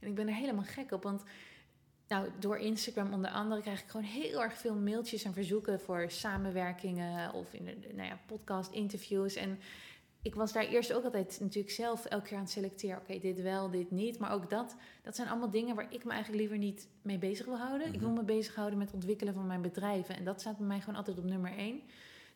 En 0.00 0.08
ik 0.08 0.14
ben 0.14 0.28
er 0.28 0.34
helemaal 0.34 0.64
gek 0.64 0.92
op. 0.92 1.02
Want 1.02 1.22
nou, 2.08 2.28
door 2.38 2.58
Instagram 2.58 3.12
onder 3.12 3.30
andere 3.30 3.60
krijg 3.60 3.80
ik 3.82 3.88
gewoon 3.88 4.06
heel 4.06 4.42
erg 4.42 4.54
veel 4.54 4.74
mailtjes 4.74 5.24
en 5.24 5.32
verzoeken 5.32 5.80
voor 5.80 6.10
samenwerkingen 6.10 7.32
of 7.32 7.52
in 7.52 7.64
de, 7.64 7.76
nou 7.94 8.08
ja, 8.08 8.18
podcast 8.26 8.72
interviews. 8.72 9.34
En 9.34 9.58
ik 10.22 10.34
was 10.34 10.52
daar 10.52 10.64
eerst 10.66 10.92
ook 10.92 11.04
altijd 11.04 11.38
natuurlijk 11.40 11.74
zelf 11.74 12.04
elke 12.04 12.26
keer 12.26 12.36
aan 12.36 12.42
het 12.42 12.52
selecteren. 12.52 12.98
Oké, 12.98 13.18
dit 13.18 13.40
wel, 13.42 13.70
dit 13.70 13.90
niet. 13.90 14.18
Maar 14.18 14.32
ook 14.32 14.50
dat, 14.50 14.76
dat 15.02 15.16
zijn 15.16 15.28
allemaal 15.28 15.50
dingen 15.50 15.74
waar 15.76 15.92
ik 15.92 16.04
me 16.04 16.10
eigenlijk 16.10 16.40
liever 16.40 16.58
niet 16.58 16.88
mee 17.02 17.18
bezig 17.18 17.46
wil 17.46 17.58
houden. 17.58 17.86
Ik 17.86 17.92
Mhm. 17.92 18.00
wil 18.04 18.10
me 18.10 18.22
bezighouden 18.22 18.78
met 18.78 18.86
het 18.86 18.96
ontwikkelen 18.96 19.34
van 19.34 19.46
mijn 19.46 19.62
bedrijven. 19.62 20.16
En 20.16 20.24
dat 20.24 20.40
staat 20.40 20.58
bij 20.58 20.66
mij 20.66 20.80
gewoon 20.80 20.96
altijd 20.96 21.18
op 21.18 21.24
nummer 21.24 21.56
één. 21.56 21.80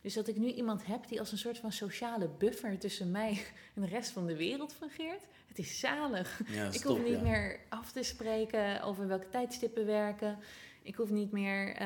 Dus 0.01 0.15
dat 0.15 0.29
ik 0.29 0.37
nu 0.37 0.47
iemand 0.53 0.87
heb 0.87 1.09
die 1.09 1.19
als 1.21 1.33
een 1.33 1.39
soort 1.39 1.59
van 1.59 1.73
sociale 1.73 2.29
buffer 2.39 2.79
tussen 2.79 3.11
mij 3.11 3.31
en 3.75 3.83
de 3.83 3.89
rest 3.89 4.11
van 4.11 4.27
de 4.27 4.37
wereld 4.37 4.73
fungeert. 4.75 5.23
Het 5.49 5.59
is 5.59 5.79
zalig. 5.79 6.41
Ja, 6.47 6.65
Ik 6.73 6.83
hoef 6.83 6.97
top, 6.97 7.05
niet 7.05 7.15
ja. 7.19 7.23
meer 7.23 7.61
af 7.69 7.93
te 7.93 8.03
spreken 8.03 8.83
over 8.83 9.07
welke 9.07 9.29
tijdstippen 9.29 9.87
werken. 9.87 10.39
Ik 10.83 10.95
hoef 10.95 11.11
niet 11.11 11.33
meer 11.33 11.77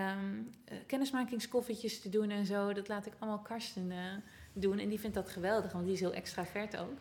kennismakingskoffietjes 0.86 2.00
te 2.00 2.08
doen 2.08 2.30
en 2.30 2.46
zo. 2.46 2.72
Dat 2.72 2.88
laat 2.88 3.06
ik 3.06 3.12
allemaal 3.18 3.38
Karsten 3.42 3.90
eh, 3.90 3.98
doen. 4.60 4.78
En 4.78 4.88
die 4.88 5.00
vindt 5.00 5.16
dat 5.16 5.28
geweldig, 5.30 5.72
want 5.72 5.84
die 5.84 5.94
is 5.94 6.00
heel 6.00 6.12
extravert 6.12 6.76
ook. 6.76 6.98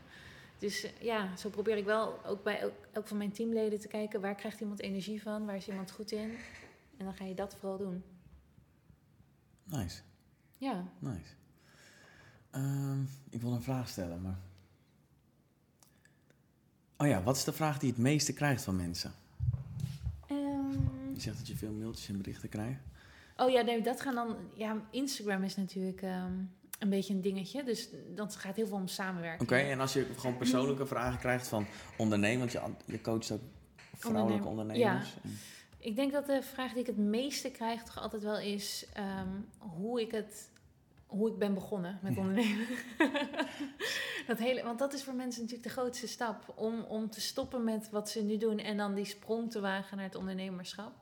Dus 0.59 0.83
eh, 0.83 0.91
ja, 1.01 1.35
zo 1.35 1.49
probeer 1.49 1.77
ik 1.77 1.85
wel 1.85 2.25
ook 2.25 2.43
bij 2.43 2.59
elk, 2.59 2.73
elk 2.91 3.07
van 3.07 3.17
mijn 3.17 3.31
teamleden 3.31 3.79
te 3.79 3.87
kijken... 3.87 4.21
waar 4.21 4.35
krijgt 4.35 4.59
iemand 4.59 4.81
energie 4.81 5.21
van, 5.21 5.45
waar 5.45 5.55
is 5.55 5.67
iemand 5.67 5.91
goed 5.91 6.11
in? 6.11 6.37
En 6.97 7.05
dan 7.05 7.13
ga 7.13 7.25
je 7.25 7.33
dat 7.33 7.55
vooral 7.55 7.77
doen. 7.77 8.03
Nice, 9.63 10.01
Ja, 10.57 10.83
nice. 10.99 11.33
Ehm, 12.51 13.01
ik 13.29 13.41
wil 13.41 13.51
een 13.51 13.61
vraag 13.61 13.89
stellen, 13.89 14.21
maar... 14.21 14.37
Oh 16.97 17.07
ja, 17.07 17.23
wat 17.23 17.35
is 17.35 17.43
de 17.43 17.53
vraag 17.53 17.79
die 17.79 17.89
het 17.89 17.99
meeste 17.99 18.33
krijgt 18.33 18.63
van 18.63 18.75
mensen? 18.75 19.13
Ehm, 20.27 21.13
Je 21.13 21.19
zegt 21.21 21.37
dat 21.37 21.47
je 21.47 21.55
veel 21.55 21.71
mailtjes 21.71 22.07
en 22.09 22.17
berichten 22.17 22.49
krijgt. 22.49 22.79
Oh 23.35 23.49
ja, 23.49 23.61
nee, 23.61 23.81
dat 23.81 24.01
gaan 24.01 24.15
dan. 24.15 24.35
Ja, 24.53 24.81
Instagram 24.91 25.43
is 25.43 25.55
natuurlijk. 25.55 26.01
ehm, 26.01 26.33
een 26.77 26.89
beetje 26.89 27.13
een 27.13 27.21
dingetje. 27.21 27.63
Dus 27.63 27.89
dat 28.15 28.35
gaat 28.35 28.55
heel 28.55 28.67
veel 28.67 28.77
om 28.77 28.87
samenwerking. 28.87 29.41
Oké, 29.41 29.57
en 29.57 29.79
als 29.79 29.93
je 29.93 30.07
gewoon 30.17 30.37
persoonlijke 30.37 30.85
vragen 30.85 31.19
krijgt 31.19 31.47
van 31.47 31.65
ondernemen, 31.97 32.39
want 32.39 32.51
je, 32.51 32.61
je 32.85 33.01
coacht 33.01 33.31
ook 33.31 33.41
vrouwelijke 33.93 34.47
ondernemers. 34.47 35.13
Ja. 35.23 35.29
Ik 35.77 35.95
denk 35.95 36.11
dat 36.11 36.25
de 36.25 36.41
vraag 36.41 36.71
die 36.71 36.81
ik 36.81 36.87
het 36.87 36.97
meeste 36.97 37.51
krijg 37.51 37.83
toch 37.83 37.97
altijd 37.97 38.23
wel 38.23 38.39
is 38.39 38.87
ehm, 38.93 39.29
hoe 39.57 40.01
ik 40.01 40.11
het 40.11 40.49
hoe 41.07 41.29
ik 41.29 41.37
ben 41.37 41.53
begonnen 41.53 41.99
met 42.01 42.17
ondernemen. 42.17 42.67
dat 44.27 44.37
hele, 44.37 44.63
want 44.63 44.79
dat 44.79 44.93
is 44.93 45.03
voor 45.03 45.13
mensen 45.13 45.41
natuurlijk 45.41 45.69
de 45.69 45.81
grootste 45.81 46.07
stap. 46.07 46.53
Om, 46.55 46.81
om 46.81 47.09
te 47.09 47.21
stoppen 47.21 47.63
met 47.63 47.89
wat 47.89 48.09
ze 48.09 48.23
nu 48.23 48.37
doen 48.37 48.59
en 48.59 48.77
dan 48.77 48.93
die 48.93 49.05
sprong 49.05 49.51
te 49.51 49.59
wagen 49.59 49.97
naar 49.97 50.05
het 50.05 50.15
ondernemerschap. 50.15 50.93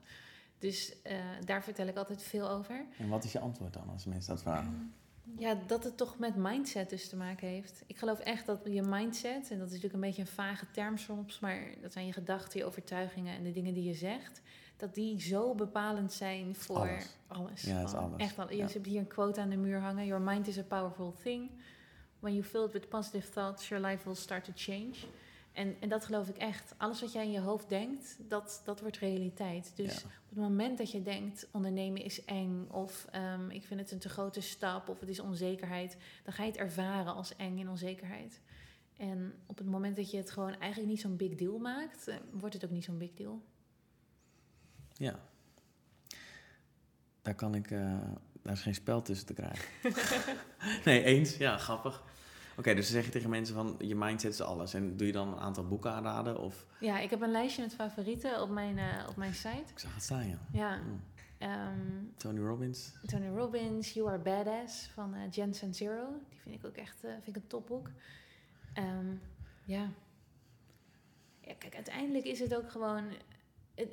Dus 0.58 0.96
uh, 1.06 1.12
daar 1.44 1.62
vertel 1.62 1.86
ik 1.86 1.96
altijd 1.96 2.22
veel 2.22 2.50
over. 2.50 2.84
En 2.98 3.08
wat 3.08 3.24
is 3.24 3.32
je 3.32 3.40
antwoord 3.40 3.72
dan 3.72 3.88
als 3.92 4.04
mensen 4.04 4.34
dat 4.34 4.42
vragen? 4.42 4.94
Ja, 5.38 5.58
dat 5.66 5.84
het 5.84 5.96
toch 5.96 6.18
met 6.18 6.36
mindset 6.36 6.90
dus 6.90 7.08
te 7.08 7.16
maken 7.16 7.48
heeft. 7.48 7.82
Ik 7.86 7.96
geloof 7.96 8.18
echt 8.18 8.46
dat 8.46 8.60
je 8.64 8.82
mindset, 8.82 9.50
en 9.50 9.58
dat 9.58 9.66
is 9.66 9.72
natuurlijk 9.72 9.94
een 9.94 10.00
beetje 10.00 10.22
een 10.22 10.28
vage 10.28 10.66
term 10.70 10.96
soms, 10.96 11.38
maar 11.38 11.74
dat 11.82 11.92
zijn 11.92 12.06
je 12.06 12.12
gedachten, 12.12 12.58
je 12.58 12.64
overtuigingen 12.64 13.36
en 13.36 13.42
de 13.42 13.52
dingen 13.52 13.74
die 13.74 13.84
je 13.84 13.94
zegt 13.94 14.40
dat 14.76 14.94
die 14.94 15.20
zo 15.20 15.54
bepalend 15.54 16.12
zijn 16.12 16.54
voor 16.54 16.98
alles. 17.26 17.62
Ja, 17.62 17.76
het 17.76 17.88
is 17.88 17.94
alles. 17.94 18.20
Echt 18.20 18.38
al. 18.38 18.52
Je 18.52 18.62
hebt 18.62 18.86
hier 18.86 19.00
een 19.00 19.06
quote 19.06 19.40
aan 19.40 19.48
de 19.48 19.56
muur 19.56 19.80
hangen. 19.80 20.06
Your 20.06 20.22
mind 20.22 20.46
is 20.46 20.58
a 20.58 20.62
powerful 20.62 21.14
thing. 21.22 21.50
When 22.20 22.34
you 22.34 22.44
fill 22.44 22.64
it 22.64 22.72
with 22.72 22.88
positive 22.88 23.32
thoughts, 23.32 23.68
your 23.68 23.86
life 23.86 24.04
will 24.04 24.16
start 24.16 24.44
to 24.44 24.52
change. 24.54 24.94
En, 25.56 25.76
en 25.80 25.88
dat 25.88 26.04
geloof 26.04 26.28
ik 26.28 26.36
echt. 26.36 26.74
Alles 26.76 27.00
wat 27.00 27.12
jij 27.12 27.24
in 27.24 27.30
je 27.30 27.40
hoofd 27.40 27.68
denkt, 27.68 28.16
dat, 28.28 28.62
dat 28.64 28.80
wordt 28.80 28.96
realiteit. 28.96 29.72
Dus 29.74 30.04
op 30.04 30.28
het 30.28 30.38
moment 30.38 30.78
dat 30.78 30.90
je 30.90 31.02
denkt, 31.02 31.48
ondernemen 31.52 32.02
is 32.02 32.24
eng... 32.24 32.66
of 32.70 33.06
um, 33.14 33.50
ik 33.50 33.64
vind 33.64 33.80
het 33.80 33.90
een 33.90 33.98
te 33.98 34.08
grote 34.08 34.40
stap 34.40 34.88
of 34.88 35.00
het 35.00 35.08
is 35.08 35.20
onzekerheid... 35.20 35.96
dan 36.24 36.32
ga 36.32 36.42
je 36.42 36.50
het 36.50 36.58
ervaren 36.58 37.14
als 37.14 37.36
eng 37.36 37.60
en 37.60 37.68
onzekerheid. 37.68 38.40
En 38.96 39.34
op 39.46 39.58
het 39.58 39.66
moment 39.66 39.96
dat 39.96 40.10
je 40.10 40.16
het 40.16 40.30
gewoon 40.30 40.58
eigenlijk 40.58 40.90
niet 40.90 41.00
zo'n 41.00 41.16
big 41.16 41.34
deal 41.34 41.58
maakt... 41.58 42.08
Eh, 42.08 42.16
wordt 42.30 42.54
het 42.54 42.64
ook 42.64 42.70
niet 42.70 42.84
zo'n 42.84 42.98
big 42.98 43.14
deal. 43.14 43.42
Ja. 44.92 45.20
Daar 47.22 47.34
kan 47.34 47.54
ik, 47.54 47.70
uh, 47.70 48.00
daar 48.42 48.52
is 48.52 48.62
geen 48.62 48.74
spel 48.74 49.02
tussen 49.02 49.26
te 49.26 49.34
krijgen. 49.34 49.68
nee, 50.84 51.04
eens. 51.04 51.36
Ja, 51.36 51.56
grappig. 51.56 52.02
Oké, 52.58 52.74
dus 52.74 52.84
dan 52.84 52.94
zeg 52.94 53.04
je 53.04 53.10
tegen 53.10 53.30
mensen 53.30 53.54
van 53.54 53.74
je 53.78 53.94
mindset 53.94 54.32
is 54.32 54.40
alles. 54.40 54.74
En 54.74 54.96
doe 54.96 55.06
je 55.06 55.12
dan 55.12 55.28
een 55.28 55.38
aantal 55.38 55.66
boeken 55.66 55.92
aanraden? 55.92 56.40
Of? 56.40 56.66
Ja, 56.80 56.98
ik 56.98 57.10
heb 57.10 57.20
een 57.20 57.30
lijstje 57.30 57.62
met 57.62 57.74
favorieten 57.74 58.42
op 58.42 58.50
mijn, 58.50 58.76
uh, 58.76 59.08
op 59.08 59.16
mijn 59.16 59.34
site. 59.34 59.70
Ik 59.72 59.78
zag 59.78 59.94
het 59.94 60.02
staan, 60.02 60.28
ja. 60.28 60.38
Ja. 60.52 60.80
Um, 61.40 62.12
Tony 62.16 62.40
Robbins. 62.40 62.92
Tony 63.06 63.28
Robbins, 63.28 63.92
You 63.92 64.08
Are 64.08 64.18
Badass 64.18 64.86
van 64.94 65.14
uh, 65.14 65.30
Jen 65.30 65.54
Zero. 65.74 66.06
Die 66.28 66.40
vind 66.40 66.54
ik 66.54 66.66
ook 66.66 66.76
echt 66.76 67.04
uh, 67.04 67.10
vind 67.10 67.36
ik 67.36 67.42
een 67.42 67.46
topboek. 67.46 67.90
Um, 68.78 69.20
ja. 69.64 69.90
ja. 71.40 71.54
Kijk, 71.58 71.74
uiteindelijk 71.74 72.24
is 72.24 72.38
het 72.38 72.54
ook 72.54 72.70
gewoon 72.70 73.04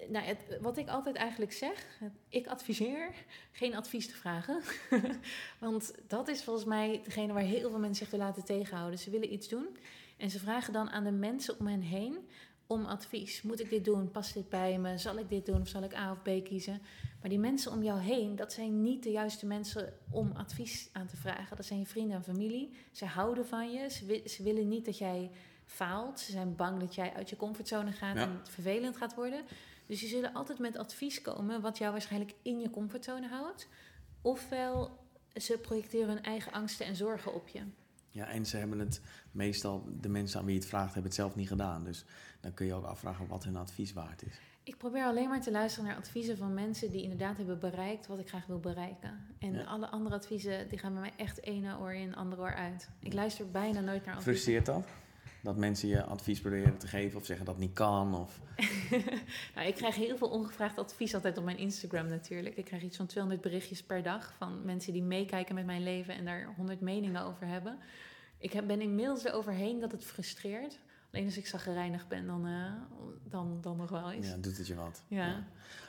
nou, 0.10 0.26
het, 0.26 0.58
wat 0.62 0.78
ik 0.78 0.88
altijd 0.88 1.16
eigenlijk 1.16 1.54
zeg, 1.54 2.00
ik 2.30 2.48
adviseer 2.48 3.10
geen 3.52 3.76
advies 3.76 4.08
te 4.08 4.16
vragen. 4.16 4.62
Want 5.60 5.94
dat 6.08 6.28
is 6.28 6.44
volgens 6.44 6.66
mij 6.66 7.02
degene 7.04 7.34
waar 7.34 7.44
heel 7.44 7.70
veel 7.70 7.80
mensen 7.80 8.04
zich 8.04 8.10
willen 8.10 8.26
laten 8.26 8.46
tegenhouden. 8.46 9.00
Ze 9.00 9.10
willen 9.10 9.34
iets 9.34 9.48
doen 9.48 9.78
en 10.18 10.30
ze 10.30 10.40
vragen 10.40 10.74
dan 10.74 10.90
aan 10.90 11.04
de 11.04 11.12
mensen 11.12 11.60
om 11.60 11.68
hen 11.68 11.82
heen 11.82 12.28
om 12.68 12.86
advies. 12.86 13.42
Moet 13.42 13.60
ik 13.60 13.70
dit 13.70 13.86
doen? 13.86 14.12
Past 14.12 14.34
dit 14.34 14.50
bij 14.50 14.80
me? 14.80 14.98
Zal 14.98 15.18
ik 15.18 15.30
dit 15.30 15.46
doen 15.46 15.62
of 15.62 15.68
zal 15.68 15.84
ik 15.84 15.96
A 15.96 16.12
of 16.12 16.22
B 16.22 16.44
kiezen? 16.44 16.82
Maar 17.20 17.30
die 17.30 17.40
mensen 17.40 17.72
om 17.72 17.84
jou 17.84 18.00
heen, 18.00 18.36
dat 18.36 18.54
zijn 18.54 18.82
niet 18.82 19.04
de 19.04 19.12
juiste 19.12 19.46
mensen 19.46 19.94
om 20.10 20.32
advies 20.36 20.90
aan 20.92 21.08
te 21.08 21.18
vragen. 21.18 21.56
Dat 21.56 21.66
zijn 21.66 21.80
je 21.80 21.86
vrienden 21.86 22.18
en 22.18 22.24
familie. 22.24 22.74
Ze 22.92 23.06
houden 23.06 23.46
van 23.46 23.72
je. 23.72 23.90
Ze, 23.90 24.22
ze 24.26 24.44
willen 24.44 24.68
niet 24.68 24.86
dat 24.86 24.98
jij 24.98 25.32
faalt. 25.66 26.20
Ze 26.20 26.32
zijn 26.32 26.56
bang 26.56 26.80
dat 26.80 26.96
jij 26.96 27.14
uit 27.14 27.30
je 27.30 27.36
comfortzone 27.36 27.92
gaat 27.92 28.16
en 28.16 28.38
het 28.38 28.50
vervelend 28.50 28.98
gaat 28.98 29.16
worden. 29.16 29.42
Dus 29.86 30.00
die 30.00 30.10
zullen 30.10 30.34
altijd 30.34 30.60
met 30.60 30.78
advies 30.78 31.22
komen 31.22 31.62
wat 31.62 31.78
jou 31.78 31.92
waarschijnlijk 31.92 32.34
in 32.42 32.60
je 32.60 32.70
comfortzone 32.70 33.28
houdt. 33.28 33.68
Ofwel 34.22 35.00
ze 35.36 35.58
projecteren 35.58 36.08
hun 36.08 36.24
eigen 36.24 36.52
angsten 36.52 36.86
en 36.86 36.96
zorgen 36.96 37.34
op 37.34 37.48
je. 37.48 37.62
Ja, 38.10 38.28
en 38.28 38.46
ze 38.46 38.58
hebben 38.58 38.80
het 38.80 39.02
meestal, 39.32 39.88
de 40.02 40.10
mensen 40.10 40.40
aan 40.40 40.46
wie 40.46 40.54
je 40.54 40.60
het 40.60 40.70
vraagt, 40.70 40.94
hebben 40.94 41.12
het 41.12 41.20
zelf 41.20 41.36
niet 41.36 41.48
gedaan. 41.48 41.84
Dus 41.84 42.06
dan 42.42 42.54
kun 42.54 42.66
je 42.66 42.74
ook 42.74 42.86
afvragen 42.86 43.28
wat 43.28 43.44
hun 43.44 43.56
advies 43.56 43.94
waard 43.94 44.24
is. 44.24 44.40
Ik 44.64 44.78
probeer 44.78 45.04
alleen 45.04 45.30
maar 45.30 45.42
te 45.42 45.52
luisteren 45.52 45.88
naar 45.88 45.98
adviezen 45.98 46.38
van 46.38 46.54
mensen 46.54 46.92
die 46.92 47.02
inderdaad 47.02 47.38
hebben 47.38 47.60
bereikt 47.60 48.08
wat 48.08 48.20
ik 48.20 48.28
graag 48.28 48.46
wil 48.46 48.60
bereiken. 48.60 49.36
En 49.40 49.66
alle 49.66 49.88
andere 49.88 50.16
adviezen, 50.16 50.70
die 50.70 50.78
gaan 50.78 50.94
bij 50.94 51.02
mij 51.02 51.14
echt 51.16 51.42
ene 51.42 51.80
oor 51.80 51.94
in, 51.94 52.16
andere 52.16 52.42
oor 52.42 52.54
uit. 52.54 52.90
Ik 53.00 53.14
luister 53.14 53.52
bijna 53.52 53.80
nooit 53.80 54.06
naar 54.06 54.16
adviezen. 54.16 54.22
Frustreert 54.22 54.66
dat? 54.66 54.88
Dat 55.44 55.58
mensen 55.58 55.88
je 55.88 56.04
advies 56.04 56.40
proberen 56.40 56.78
te 56.78 56.88
geven 56.88 57.20
of 57.20 57.26
zeggen 57.26 57.46
dat 57.46 57.58
niet 57.58 57.74
kan? 57.74 58.16
Of... 58.16 58.40
nou, 59.56 59.68
ik 59.68 59.76
krijg 59.76 59.96
heel 59.96 60.18
veel 60.18 60.30
ongevraagd 60.30 60.78
advies 60.78 61.14
altijd 61.14 61.38
op 61.38 61.44
mijn 61.44 61.58
Instagram 61.58 62.08
natuurlijk. 62.08 62.56
Ik 62.56 62.66
krijg 62.66 62.84
iets 62.84 62.98
van 62.98 63.06
200 63.06 63.42
berichtjes 63.42 63.84
per 63.84 64.04
dag 64.04 64.34
van 64.38 64.66
mensen 64.66 64.94
die 64.94 65.04
meekijken 65.04 65.56
met 65.56 65.66
mijn 65.66 65.84
leven 65.84 66.16
en 66.16 66.26
daar 66.26 66.54
100 66.56 66.82
meningen 66.82 67.22
over 67.22 67.48
hebben. 67.48 67.78
Ik 68.38 68.68
ben 68.68 68.82
inmiddels 68.82 69.24
eroverheen 69.24 69.80
dat 69.80 69.92
het 69.92 70.04
frustreert. 70.04 70.80
Alleen 71.14 71.26
als 71.26 71.38
ik 71.38 71.48
zaggerijnig 71.48 72.08
ben, 72.08 72.26
dan, 72.26 72.48
uh, 72.48 72.72
dan, 73.30 73.58
dan 73.62 73.78
nog 73.78 73.90
wel 73.90 74.12
eens. 74.12 74.28
Ja, 74.28 74.36
doet 74.36 74.58
het 74.58 74.68
je 74.68 74.76
wat. 74.76 75.04
Ja. 75.08 75.48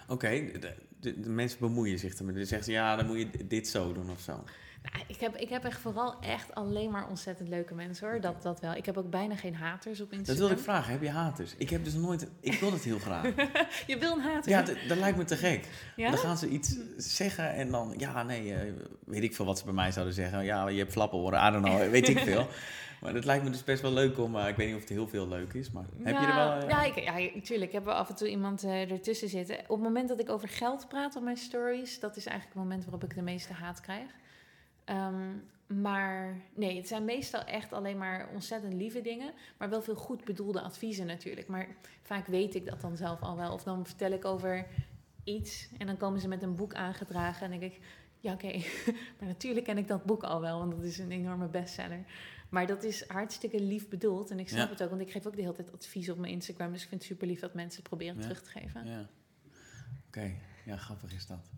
Oké, 0.08 0.28
de, 0.28 0.74
de, 1.00 1.20
de, 1.20 1.28
mensen 1.28 1.58
bemoeien 1.58 1.98
zich 1.98 2.14
ermee. 2.14 2.34
Dus 2.34 2.48
zeggen 2.48 2.66
ze, 2.66 2.72
ja, 2.72 2.96
dan 2.96 3.06
moet 3.06 3.18
je 3.18 3.46
dit 3.46 3.68
zo 3.68 3.92
doen 3.92 4.10
of 4.10 4.20
zo. 4.20 4.44
Nou, 4.82 5.04
ik, 5.06 5.20
heb, 5.20 5.36
ik 5.36 5.48
heb 5.48 5.64
echt 5.64 5.80
vooral 5.80 6.20
echt 6.20 6.54
alleen 6.54 6.90
maar 6.90 7.08
ontzettend 7.08 7.48
leuke 7.48 7.74
mensen 7.74 8.08
hoor. 8.08 8.20
Dat, 8.20 8.42
dat 8.42 8.60
wel. 8.60 8.74
Ik 8.74 8.86
heb 8.86 8.96
ook 8.96 9.10
bijna 9.10 9.36
geen 9.36 9.54
haters 9.54 10.00
op 10.00 10.12
Instagram. 10.12 10.26
Dat 10.26 10.36
wilde 10.36 10.54
ik 10.54 10.60
vragen. 10.60 10.92
Heb 10.92 11.02
je 11.02 11.10
haters? 11.10 11.54
Ik 11.56 11.70
heb 11.70 11.84
dus 11.84 11.94
nooit... 11.94 12.28
Ik 12.40 12.60
wil 12.60 12.72
het 12.72 12.82
heel 12.82 12.98
graag. 12.98 13.22
je 13.86 13.98
wil 13.98 14.12
een 14.12 14.20
hater? 14.20 14.50
Ja, 14.50 14.62
dat 14.88 14.98
lijkt 14.98 15.16
me 15.16 15.24
te 15.24 15.36
gek. 15.36 15.68
Dan 15.96 16.18
gaan 16.18 16.38
ze 16.38 16.48
iets 16.48 16.76
zeggen 16.96 17.54
en 17.54 17.70
dan... 17.70 17.94
Ja, 17.96 18.22
nee, 18.22 18.54
eh, 18.54 18.72
weet 19.04 19.22
ik 19.22 19.34
veel 19.34 19.44
wat 19.44 19.58
ze 19.58 19.64
bij 19.64 19.74
mij 19.74 19.92
zouden 19.92 20.14
zeggen. 20.14 20.44
Ja, 20.44 20.68
je 20.68 20.78
hebt 20.78 20.92
flappen 20.92 21.18
horen. 21.18 21.48
I 21.48 21.50
don't 21.50 21.64
know. 21.64 21.90
Weet 21.90 22.08
ik 22.08 22.18
veel. 22.18 22.48
Maar 23.04 23.14
het 23.14 23.24
lijkt 23.24 23.44
me 23.44 23.50
dus 23.50 23.64
best 23.64 23.82
wel 23.82 23.92
leuk 23.92 24.18
om... 24.18 24.36
Uh, 24.36 24.48
ik 24.48 24.56
weet 24.56 24.66
niet 24.66 24.76
of 24.76 24.80
het 24.80 24.90
heel 24.90 25.08
veel 25.08 25.28
leuk 25.28 25.52
is, 25.52 25.70
maar 25.70 25.84
heb 26.02 26.20
je 26.20 26.26
er 26.26 26.34
wel... 26.34 26.62
Uh, 26.62 26.68
ja, 26.68 26.84
ik, 26.84 26.98
ja, 26.98 27.12
natuurlijk. 27.34 27.68
Ik 27.68 27.72
heb 27.72 27.84
wel 27.84 27.94
af 27.94 28.08
en 28.08 28.14
toe 28.14 28.28
iemand 28.28 28.64
ertussen 28.64 29.28
zitten. 29.28 29.58
Op 29.58 29.68
het 29.68 29.82
moment 29.82 30.08
dat 30.08 30.20
ik 30.20 30.30
over 30.30 30.48
geld 30.48 30.88
praat 30.88 31.16
op 31.16 31.22
mijn 31.22 31.36
stories... 31.36 32.00
dat 32.00 32.16
is 32.16 32.26
eigenlijk 32.26 32.56
het 32.56 32.64
moment 32.64 32.84
waarop 32.84 33.04
ik 33.04 33.14
de 33.14 33.22
meeste 33.22 33.52
haat 33.52 33.80
krijg. 33.80 34.10
Um, 34.86 35.48
maar 35.66 36.40
nee, 36.54 36.76
het 36.76 36.88
zijn 36.88 37.04
meestal 37.04 37.44
echt 37.44 37.72
alleen 37.72 37.98
maar 37.98 38.28
ontzettend 38.32 38.74
lieve 38.74 39.00
dingen. 39.00 39.32
Maar 39.58 39.70
wel 39.70 39.82
veel 39.82 39.94
goed 39.94 40.24
bedoelde 40.24 40.60
adviezen 40.60 41.06
natuurlijk. 41.06 41.48
Maar 41.48 41.68
vaak 42.02 42.26
weet 42.26 42.54
ik 42.54 42.66
dat 42.66 42.80
dan 42.80 42.96
zelf 42.96 43.20
al 43.20 43.36
wel. 43.36 43.52
Of 43.52 43.62
dan 43.62 43.86
vertel 43.86 44.10
ik 44.10 44.24
over 44.24 44.66
iets 45.24 45.68
en 45.78 45.86
dan 45.86 45.96
komen 45.96 46.20
ze 46.20 46.28
met 46.28 46.42
een 46.42 46.54
boek 46.54 46.74
aangedragen. 46.74 47.44
En 47.44 47.50
dan 47.50 47.60
denk 47.60 47.72
ik, 47.72 47.80
ja 48.20 48.32
oké, 48.32 48.52
maar 49.18 49.28
natuurlijk 49.28 49.66
ken 49.66 49.78
ik 49.78 49.88
dat 49.88 50.04
boek 50.04 50.22
al 50.22 50.40
wel. 50.40 50.58
Want 50.58 50.70
dat 50.70 50.82
is 50.82 50.98
een 50.98 51.10
enorme 51.10 51.46
bestseller. 51.48 52.04
Maar 52.54 52.66
dat 52.66 52.82
is 52.84 53.08
hartstikke 53.08 53.60
lief 53.60 53.88
bedoeld. 53.88 54.30
En 54.30 54.38
ik 54.38 54.48
snap 54.48 54.70
het 54.70 54.82
ook, 54.82 54.90
want 54.90 55.00
ik 55.00 55.10
geef 55.10 55.26
ook 55.26 55.36
de 55.36 55.42
hele 55.42 55.54
tijd 55.54 55.72
advies 55.72 56.10
op 56.10 56.18
mijn 56.18 56.32
Instagram. 56.32 56.72
Dus 56.72 56.82
ik 56.82 56.88
vind 56.88 57.00
het 57.00 57.10
super 57.10 57.26
lief 57.26 57.40
dat 57.40 57.54
mensen 57.54 57.80
het 57.80 57.88
proberen 57.88 58.20
terug 58.20 58.42
te 58.42 58.50
geven. 58.50 58.86
Ja. 58.86 59.08
Oké, 60.06 60.34
ja, 60.64 60.76
grappig 60.76 61.14
is 61.14 61.26
dat. 61.26 61.50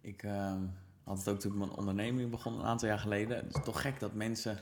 Ik... 0.00 0.22
Um 0.22 0.72
had 1.04 1.18
het 1.18 1.28
ook 1.28 1.40
toen 1.40 1.52
ik 1.52 1.58
mijn 1.58 1.70
onderneming 1.70 2.30
begon 2.30 2.54
een 2.54 2.64
aantal 2.64 2.88
jaar 2.88 2.98
geleden. 2.98 3.36
Het 3.36 3.56
is 3.56 3.64
toch 3.64 3.80
gek 3.80 4.00
dat 4.00 4.14
mensen 4.14 4.58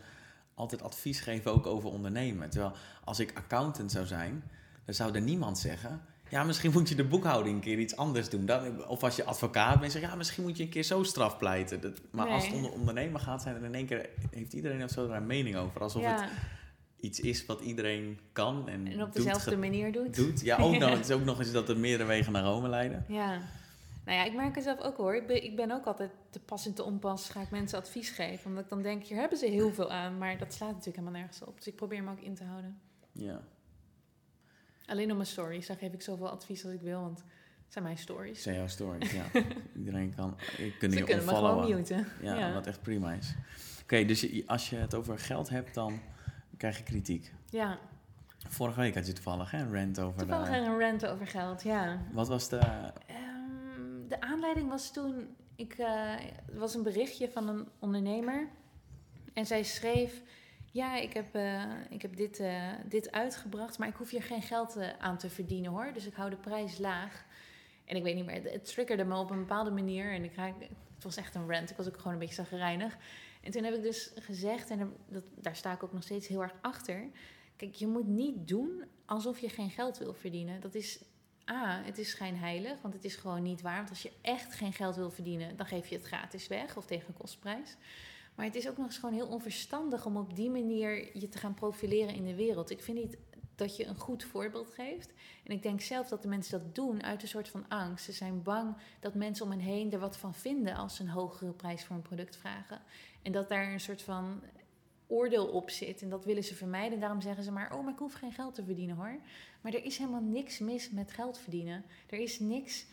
altijd 0.54 0.82
advies 0.82 1.20
geven 1.20 1.52
ook 1.52 1.66
over 1.66 1.90
ondernemen. 1.90 2.50
Terwijl 2.50 2.72
als 3.04 3.20
ik 3.20 3.36
accountant 3.36 3.92
zou 3.92 4.06
zijn, 4.06 4.42
dan 4.84 4.94
zou 4.94 5.14
er 5.14 5.20
niemand 5.20 5.58
zeggen... 5.58 6.02
Ja, 6.30 6.44
misschien 6.44 6.72
moet 6.72 6.88
je 6.88 6.94
de 6.94 7.04
boekhouding 7.04 7.54
een 7.54 7.60
keer 7.60 7.78
iets 7.78 7.96
anders 7.96 8.28
doen. 8.28 8.46
Dan, 8.46 8.86
of 8.86 9.02
als 9.02 9.16
je 9.16 9.24
advocaat 9.24 9.80
bent, 9.80 9.92
zeg 9.92 10.02
ja, 10.02 10.14
misschien 10.14 10.42
moet 10.42 10.56
je 10.56 10.62
een 10.62 10.68
keer 10.68 10.82
zo 10.82 11.02
straf 11.02 11.38
pleiten. 11.38 11.80
Dat, 11.80 12.00
maar 12.10 12.28
als 12.28 12.46
het 12.46 12.54
onder 12.54 12.70
ondernemer 12.72 13.20
gaat, 13.20 13.42
zijn 13.42 13.56
er 13.56 13.64
in 13.64 13.74
één 13.74 13.86
keer, 13.86 14.08
heeft 14.30 14.52
iedereen 14.52 14.82
of 14.82 14.90
zo 14.90 15.06
daar 15.08 15.16
een 15.16 15.26
mening 15.26 15.56
over. 15.56 15.80
Alsof 15.80 16.04
het 16.04 16.24
iets 17.00 17.20
is 17.20 17.46
wat 17.46 17.60
iedereen 17.60 18.18
kan 18.32 18.68
en, 18.68 18.86
en 18.86 19.02
op 19.02 19.12
dezelfde 19.12 19.56
manier 19.56 19.92
doet. 19.92 20.16
doet. 20.16 20.40
Ja, 20.40 20.56
ook 20.56 20.78
nog, 20.78 20.90
het 20.90 21.08
is 21.08 21.14
ook 21.14 21.24
nog 21.24 21.38
eens 21.38 21.52
dat 21.52 21.68
er 21.68 21.78
meerdere 21.78 22.08
wegen 22.08 22.32
naar 22.32 22.42
Rome 22.42 22.68
leiden. 22.68 23.04
Ja. 23.08 23.38
Nou 24.04 24.18
ja, 24.18 24.24
ik 24.24 24.34
merk 24.34 24.54
het 24.54 24.64
zelf 24.64 24.80
ook 24.80 24.96
hoor. 24.96 25.14
Ik 25.14 25.26
ben, 25.26 25.44
ik 25.44 25.56
ben 25.56 25.70
ook 25.70 25.84
altijd 25.84 26.10
te 26.30 26.40
pas 26.40 26.66
en 26.66 26.74
te 26.74 26.84
onpas 26.84 27.28
ga 27.28 27.40
ik 27.40 27.50
mensen 27.50 27.78
advies 27.78 28.10
geven. 28.10 28.46
Omdat 28.46 28.64
ik 28.64 28.70
dan 28.70 28.82
denk, 28.82 29.04
hier 29.04 29.18
hebben 29.18 29.38
ze 29.38 29.46
heel 29.46 29.72
veel 29.72 29.90
aan. 29.90 30.18
Maar 30.18 30.38
dat 30.38 30.54
slaat 30.54 30.70
natuurlijk 30.70 30.96
helemaal 30.96 31.20
nergens 31.20 31.42
op. 31.42 31.56
Dus 31.56 31.66
ik 31.66 31.76
probeer 31.76 32.02
me 32.02 32.10
ook 32.10 32.20
in 32.20 32.34
te 32.34 32.44
houden. 32.44 32.80
Ja. 33.12 33.40
Alleen 34.90 35.10
op 35.10 35.16
mijn 35.16 35.28
stories, 35.28 35.66
daar 35.66 35.76
geef 35.76 35.92
ik 35.92 36.02
zoveel 36.02 36.28
advies 36.28 36.64
als 36.64 36.72
ik 36.72 36.80
wil. 36.80 37.00
Want 37.00 37.18
het 37.18 37.72
zijn 37.72 37.84
mijn 37.84 37.98
stories. 37.98 38.32
Het 38.32 38.42
zijn 38.42 38.56
jouw 38.56 38.66
stories, 38.66 39.12
ja. 39.12 39.24
Iedereen 39.78 40.14
kan... 40.14 40.36
Je 40.56 40.76
kunt 40.78 40.92
Ze 40.92 41.02
kunnen 41.02 41.24
me 41.24 41.34
gewoon 41.34 41.76
muten. 41.76 42.06
Ja, 42.22 42.38
ja, 42.38 42.52
wat 42.52 42.66
echt 42.66 42.82
prima 42.82 43.12
is. 43.12 43.34
Oké, 43.82 44.04
dus 44.04 44.20
je, 44.20 44.42
als 44.46 44.70
je 44.70 44.76
het 44.76 44.94
over 44.94 45.18
geld 45.18 45.48
hebt, 45.48 45.74
dan 45.74 46.00
krijg 46.56 46.76
je 46.78 46.82
kritiek. 46.82 47.32
Ja. 47.50 47.78
Vorige 48.48 48.80
week 48.80 48.94
had 48.94 49.06
je 49.06 49.12
toevallig 49.12 49.50
hè, 49.50 49.58
een 49.58 49.74
rant 49.74 50.00
over... 50.00 50.18
Toevallig 50.18 50.48
de... 50.48 50.56
een 50.56 50.78
rant 50.78 51.06
over 51.06 51.26
geld, 51.26 51.62
ja. 51.62 52.02
Wat 52.12 52.28
was 52.28 52.48
de... 52.48 52.90
de 54.08 54.20
aanleiding 54.20 54.68
was 54.68 54.92
toen, 54.92 55.36
ik, 55.56 55.78
uh, 55.78 56.12
er 56.46 56.58
was 56.58 56.74
een 56.74 56.82
berichtje 56.82 57.30
van 57.30 57.48
een 57.48 57.68
ondernemer. 57.78 58.48
En 59.32 59.46
zij 59.46 59.62
schreef: 59.62 60.22
Ja, 60.72 60.96
ik 60.96 61.12
heb, 61.12 61.34
eh, 61.34 61.62
ik 61.88 62.02
heb 62.02 62.16
dit, 62.16 62.38
eh, 62.38 62.72
dit 62.84 63.12
uitgebracht, 63.12 63.78
maar 63.78 63.88
ik 63.88 63.94
hoef 63.94 64.10
hier 64.10 64.22
geen 64.22 64.42
geld 64.42 64.76
eh, 64.76 64.88
aan 64.98 65.18
te 65.18 65.30
verdienen 65.30 65.70
hoor. 65.70 65.92
Dus 65.92 66.06
ik 66.06 66.14
hou 66.14 66.30
de 66.30 66.36
prijs 66.36 66.78
laag. 66.78 67.24
En 67.84 67.96
ik 67.96 68.02
weet 68.02 68.14
niet 68.14 68.26
meer, 68.26 68.42
het, 68.42 68.64
triggerde 68.64 69.04
me 69.04 69.16
op 69.16 69.30
een 69.30 69.38
bepaalde 69.38 69.70
manier. 69.70 70.12
En 70.12 70.24
ik 70.24 70.34
raak, 70.34 70.54
het 70.94 71.04
was 71.04 71.16
echt 71.16 71.34
een 71.34 71.50
rant. 71.52 71.70
Ik 71.70 71.76
was 71.76 71.88
ook 71.88 71.96
gewoon 71.96 72.12
een 72.12 72.18
beetje 72.18 72.34
zagrijnig. 72.34 72.96
En 73.42 73.50
toen 73.50 73.64
heb 73.64 73.74
ik 73.74 73.82
dus 73.82 74.12
gezegd, 74.14 74.70
en 74.70 74.96
dat, 75.08 75.24
daar 75.34 75.56
sta 75.56 75.72
ik 75.72 75.82
ook 75.82 75.92
nog 75.92 76.02
steeds 76.02 76.28
heel 76.28 76.42
erg 76.42 76.54
achter. 76.60 77.10
Kijk, 77.56 77.74
je 77.74 77.86
moet 77.86 78.06
niet 78.06 78.48
doen 78.48 78.84
alsof 79.06 79.38
je 79.38 79.48
geen 79.48 79.70
geld 79.70 79.98
wil 79.98 80.14
verdienen. 80.14 80.60
Dat 80.60 80.74
is 80.74 81.04
A, 81.50 81.82
het 81.84 81.98
is 81.98 82.10
schijnheilig, 82.10 82.80
want 82.80 82.94
het 82.94 83.04
is 83.04 83.16
gewoon 83.16 83.42
niet 83.42 83.62
waar. 83.62 83.76
Want 83.76 83.88
als 83.88 84.02
je 84.02 84.12
echt 84.22 84.54
geen 84.54 84.72
geld 84.72 84.96
wil 84.96 85.10
verdienen, 85.10 85.56
dan 85.56 85.66
geef 85.66 85.86
je 85.86 85.96
het 85.96 86.06
gratis 86.06 86.48
weg 86.48 86.76
of 86.76 86.86
tegen 86.86 87.14
kostprijs. 87.14 87.76
Maar 88.40 88.48
het 88.48 88.58
is 88.58 88.68
ook 88.68 88.76
nog 88.76 88.86
eens 88.86 88.98
gewoon 88.98 89.14
heel 89.14 89.26
onverstandig 89.26 90.06
om 90.06 90.16
op 90.16 90.36
die 90.36 90.50
manier 90.50 91.18
je 91.18 91.28
te 91.28 91.38
gaan 91.38 91.54
profileren 91.54 92.14
in 92.14 92.24
de 92.24 92.34
wereld. 92.34 92.70
Ik 92.70 92.82
vind 92.82 92.98
niet 92.98 93.18
dat 93.54 93.76
je 93.76 93.86
een 93.86 93.96
goed 93.96 94.24
voorbeeld 94.24 94.70
geeft. 94.70 95.12
En 95.44 95.52
ik 95.52 95.62
denk 95.62 95.80
zelf 95.80 96.08
dat 96.08 96.22
de 96.22 96.28
mensen 96.28 96.58
dat 96.58 96.74
doen 96.74 97.02
uit 97.02 97.22
een 97.22 97.28
soort 97.28 97.48
van 97.48 97.68
angst. 97.68 98.04
Ze 98.04 98.12
zijn 98.12 98.42
bang 98.42 98.76
dat 99.00 99.14
mensen 99.14 99.44
om 99.44 99.50
hen 99.50 99.60
heen 99.60 99.92
er 99.92 99.98
wat 99.98 100.16
van 100.16 100.34
vinden 100.34 100.74
als 100.74 100.96
ze 100.96 101.02
een 101.02 101.08
hogere 101.08 101.52
prijs 101.52 101.84
voor 101.84 101.96
een 101.96 102.02
product 102.02 102.36
vragen. 102.36 102.82
En 103.22 103.32
dat 103.32 103.48
daar 103.48 103.72
een 103.72 103.80
soort 103.80 104.02
van 104.02 104.42
oordeel 105.06 105.46
op 105.46 105.70
zit. 105.70 106.02
En 106.02 106.08
dat 106.08 106.24
willen 106.24 106.44
ze 106.44 106.54
vermijden. 106.54 107.00
Daarom 107.00 107.20
zeggen 107.20 107.44
ze 107.44 107.52
maar: 107.52 107.74
Oh, 107.74 107.84
maar 107.84 107.92
ik 107.92 107.98
hoef 107.98 108.12
geen 108.12 108.32
geld 108.32 108.54
te 108.54 108.64
verdienen 108.64 108.96
hoor. 108.96 109.20
Maar 109.60 109.74
er 109.74 109.84
is 109.84 109.98
helemaal 109.98 110.22
niks 110.22 110.58
mis 110.58 110.90
met 110.90 111.12
geld 111.12 111.38
verdienen. 111.38 111.84
Er 112.06 112.18
is 112.18 112.38
niks 112.38 112.86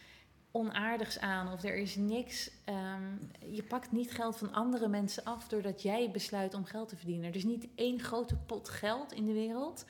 onaardigs 0.52 1.20
aan 1.20 1.52
of 1.52 1.64
er 1.64 1.76
is 1.76 1.96
niks. 1.96 2.52
ehm, 2.66 3.16
je 3.50 3.64
pakt 3.64 3.92
niet 3.92 4.12
geld 4.12 4.38
van 4.38 4.54
andere 4.54 4.88
mensen 4.88 5.24
af 5.24 5.48
doordat 5.48 5.82
jij 5.82 6.12
besluit 6.12 6.54
om 6.54 6.66
geld 6.66 6.90
te 6.90 6.96
verdienen. 6.96 7.30
Er 7.30 7.36
is 7.36 7.44
niet 7.44 7.68
één 7.76 8.00
grote 8.00 8.36
pot 8.36 8.70
geld 8.70 9.12
in 9.12 9.26
de 9.26 9.34
wereld 9.34 9.86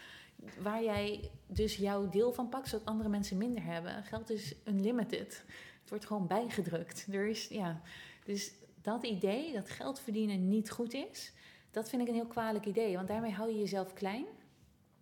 waar 0.59 0.83
jij 0.83 1.31
dus 1.47 1.75
jouw 1.75 2.09
deel 2.09 2.33
van 2.33 2.49
pakt 2.49 2.69
zodat 2.69 2.85
andere 2.87 3.09
mensen 3.09 3.37
minder 3.37 3.63
hebben. 3.63 4.03
Geld 4.03 4.29
is 4.29 4.55
unlimited. 4.65 5.43
Het 5.81 5.89
wordt 5.89 6.05
gewoon 6.05 6.27
bijgedrukt. 6.27 7.07
Er 7.11 7.27
is, 7.27 7.47
ja. 7.47 7.81
Dus 8.25 8.51
dat 8.81 9.03
idee 9.03 9.53
dat 9.53 9.69
geld 9.69 9.99
verdienen 9.99 10.47
niet 10.49 10.71
goed 10.71 10.93
is, 10.93 11.33
dat 11.71 11.89
vind 11.89 12.01
ik 12.01 12.07
een 12.07 12.13
heel 12.13 12.27
kwalijk 12.27 12.65
idee. 12.65 12.95
Want 12.95 13.07
daarmee 13.07 13.31
hou 13.31 13.49
je 13.49 13.59
jezelf 13.59 13.93
klein. 13.93 14.25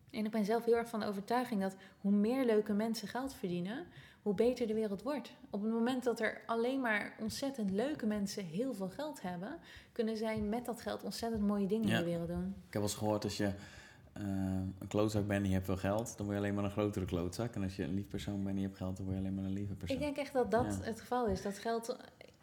En 0.10 0.26
ik 0.26 0.32
ben 0.32 0.46
zelf 0.46 0.66
heel 0.66 0.76
erg 0.76 0.90
van 0.90 1.00
de 1.00 1.06
overtuiging 1.06 1.62
dat 1.62 1.76
hoe 2.02 2.12
meer 2.12 2.46
leuke 2.46 2.74
mensen 2.74 3.08
geld 3.08 3.34
verdienen, 3.34 3.88
hoe 4.26 4.34
beter 4.36 4.68
de 4.68 4.74
wereld 4.74 5.02
wordt. 5.02 5.32
Op 5.50 5.62
het 5.62 5.72
moment 5.72 6.04
dat 6.04 6.20
er 6.20 6.42
alleen 6.46 6.82
maar 6.82 7.16
ontzettend 7.20 7.72
leuke 7.72 8.06
mensen 8.06 8.46
heel 8.46 8.74
veel 8.74 8.90
geld 8.90 9.22
hebben, 9.22 9.58
kunnen 9.92 10.18
zij 10.18 10.40
met 10.42 10.66
dat 10.66 10.82
geld 10.82 11.04
ontzettend 11.04 11.42
mooie 11.42 11.68
dingen 11.68 11.88
Ja. 11.88 11.98
in 11.98 12.04
de 12.04 12.10
wereld 12.10 12.28
doen. 12.28 12.46
Ik 12.48 12.54
heb 12.64 12.74
wel 12.74 12.82
eens 12.82 12.96
gehoord 12.96 13.24
als 13.24 13.38
je 13.38 13.46
eh, 14.14 14.24
een 14.80 14.88
klootzak 14.88 15.28
bent 15.28 15.42
en 15.44 15.48
je 15.48 15.54
hebt 15.54 15.66
veel 15.66 15.78
geld, 15.78 16.18
dan 16.18 16.26
word 16.26 16.38
je 16.38 16.44
alleen 16.44 16.56
maar 16.56 16.64
een 16.64 16.72
grotere 16.72 17.06
klootzak. 17.06 17.56
En 17.56 17.64
als 17.64 17.76
je 17.76 17.84
een 17.84 17.94
lief 17.94 18.08
persoon 18.08 18.36
bent 18.44 18.56
en 18.56 18.62
je 18.62 18.68
hebt 18.68 18.78
geld, 18.78 18.98
dan 18.98 19.06
word 19.06 19.18
je 19.18 19.24
alleen 19.24 19.36
maar 19.36 19.46
een 19.46 19.54
lieve 19.54 19.76
persoon. 19.76 19.98
Ik 19.98 20.04
denk 20.04 20.18
echt 20.18 20.34
dat 20.34 20.52
dat 20.52 20.66
Ja. 20.80 20.86
het 20.86 21.00
geval 21.00 21.28
is. 21.28 21.42
Dat 21.42 21.58
geld 21.58 21.98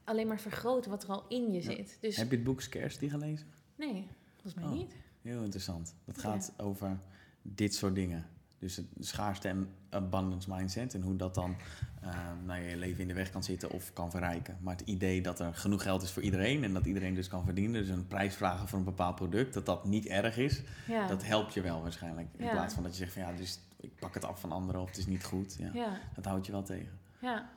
alleen 0.04 0.26
maar 0.26 0.40
vergroot 0.40 0.86
wat 0.86 1.02
er 1.02 1.08
al 1.08 1.24
in 1.28 1.52
je 1.52 1.62
Ja. 1.62 1.74
zit. 1.74 1.98
Dus 2.00 2.16
Heb 2.16 2.30
je 2.30 2.36
het 2.36 2.44
boek 2.44 2.60
Scarcity 2.60 3.08
gelezen? 3.08 3.46
nee, 3.76 4.06
volgens 4.32 4.54
mij 4.54 4.64
Oh. 4.64 4.72
niet. 4.72 4.94
Heel 5.22 5.42
interessant. 5.42 5.94
Dat 6.04 6.18
gaat 6.18 6.52
over 6.56 6.98
dit 7.42 7.74
soort 7.74 7.94
dingen. 7.94 8.26
Dus 8.62 8.76
het 8.76 8.86
schaarste 9.00 9.48
en 9.48 9.68
abundance 9.90 10.50
mindset 10.54 10.94
en 10.94 11.02
hoe 11.02 11.16
dat 11.16 11.34
dan 11.34 11.56
eh, 12.02 12.18
nou, 12.44 12.60
je 12.60 12.76
leven 12.76 13.00
in 13.00 13.08
de 13.08 13.14
weg 13.14 13.30
kan 13.30 13.42
zitten 13.42 13.70
of 13.70 13.92
kan 13.92 14.10
verrijken. 14.10 14.56
Maar 14.60 14.76
het 14.76 14.88
idee 14.88 15.22
dat 15.22 15.40
er 15.40 15.54
genoeg 15.54 15.82
geld 15.82 16.02
is 16.02 16.10
voor 16.10 16.22
iedereen 16.22 16.64
en 16.64 16.72
dat 16.72 16.86
iedereen 16.86 17.14
dus 17.14 17.28
kan 17.28 17.44
verdienen, 17.44 17.80
dus 17.80 17.88
een 17.88 18.06
prijs 18.06 18.34
vragen 18.34 18.68
voor 18.68 18.78
een 18.78 18.84
bepaald 18.84 19.14
product, 19.14 19.54
dat 19.54 19.66
dat 19.66 19.84
niet 19.84 20.06
erg 20.06 20.36
is, 20.36 20.62
Ja. 20.86 21.06
dat 21.06 21.24
helpt 21.24 21.54
je 21.54 21.60
wel 21.60 21.82
waarschijnlijk. 21.82 22.28
In 22.36 22.44
Ja. 22.44 22.50
plaats 22.50 22.74
van 22.74 22.82
dat 22.82 22.92
je 22.92 22.98
zegt 22.98 23.12
van 23.12 23.22
ja, 23.22 23.32
dus 23.32 23.58
ik 23.76 23.96
pak 23.98 24.14
het 24.14 24.24
af 24.24 24.40
van 24.40 24.52
anderen 24.52 24.80
of 24.80 24.88
het 24.88 24.96
is 24.98 25.06
niet 25.06 25.24
goed. 25.24 25.54
Ja, 25.58 25.70
ja, 25.74 25.98
Dat 26.14 26.24
houdt 26.24 26.46
je 26.46 26.52
wel 26.52 26.62
tegen. 26.62 26.98
ja. 27.20 27.50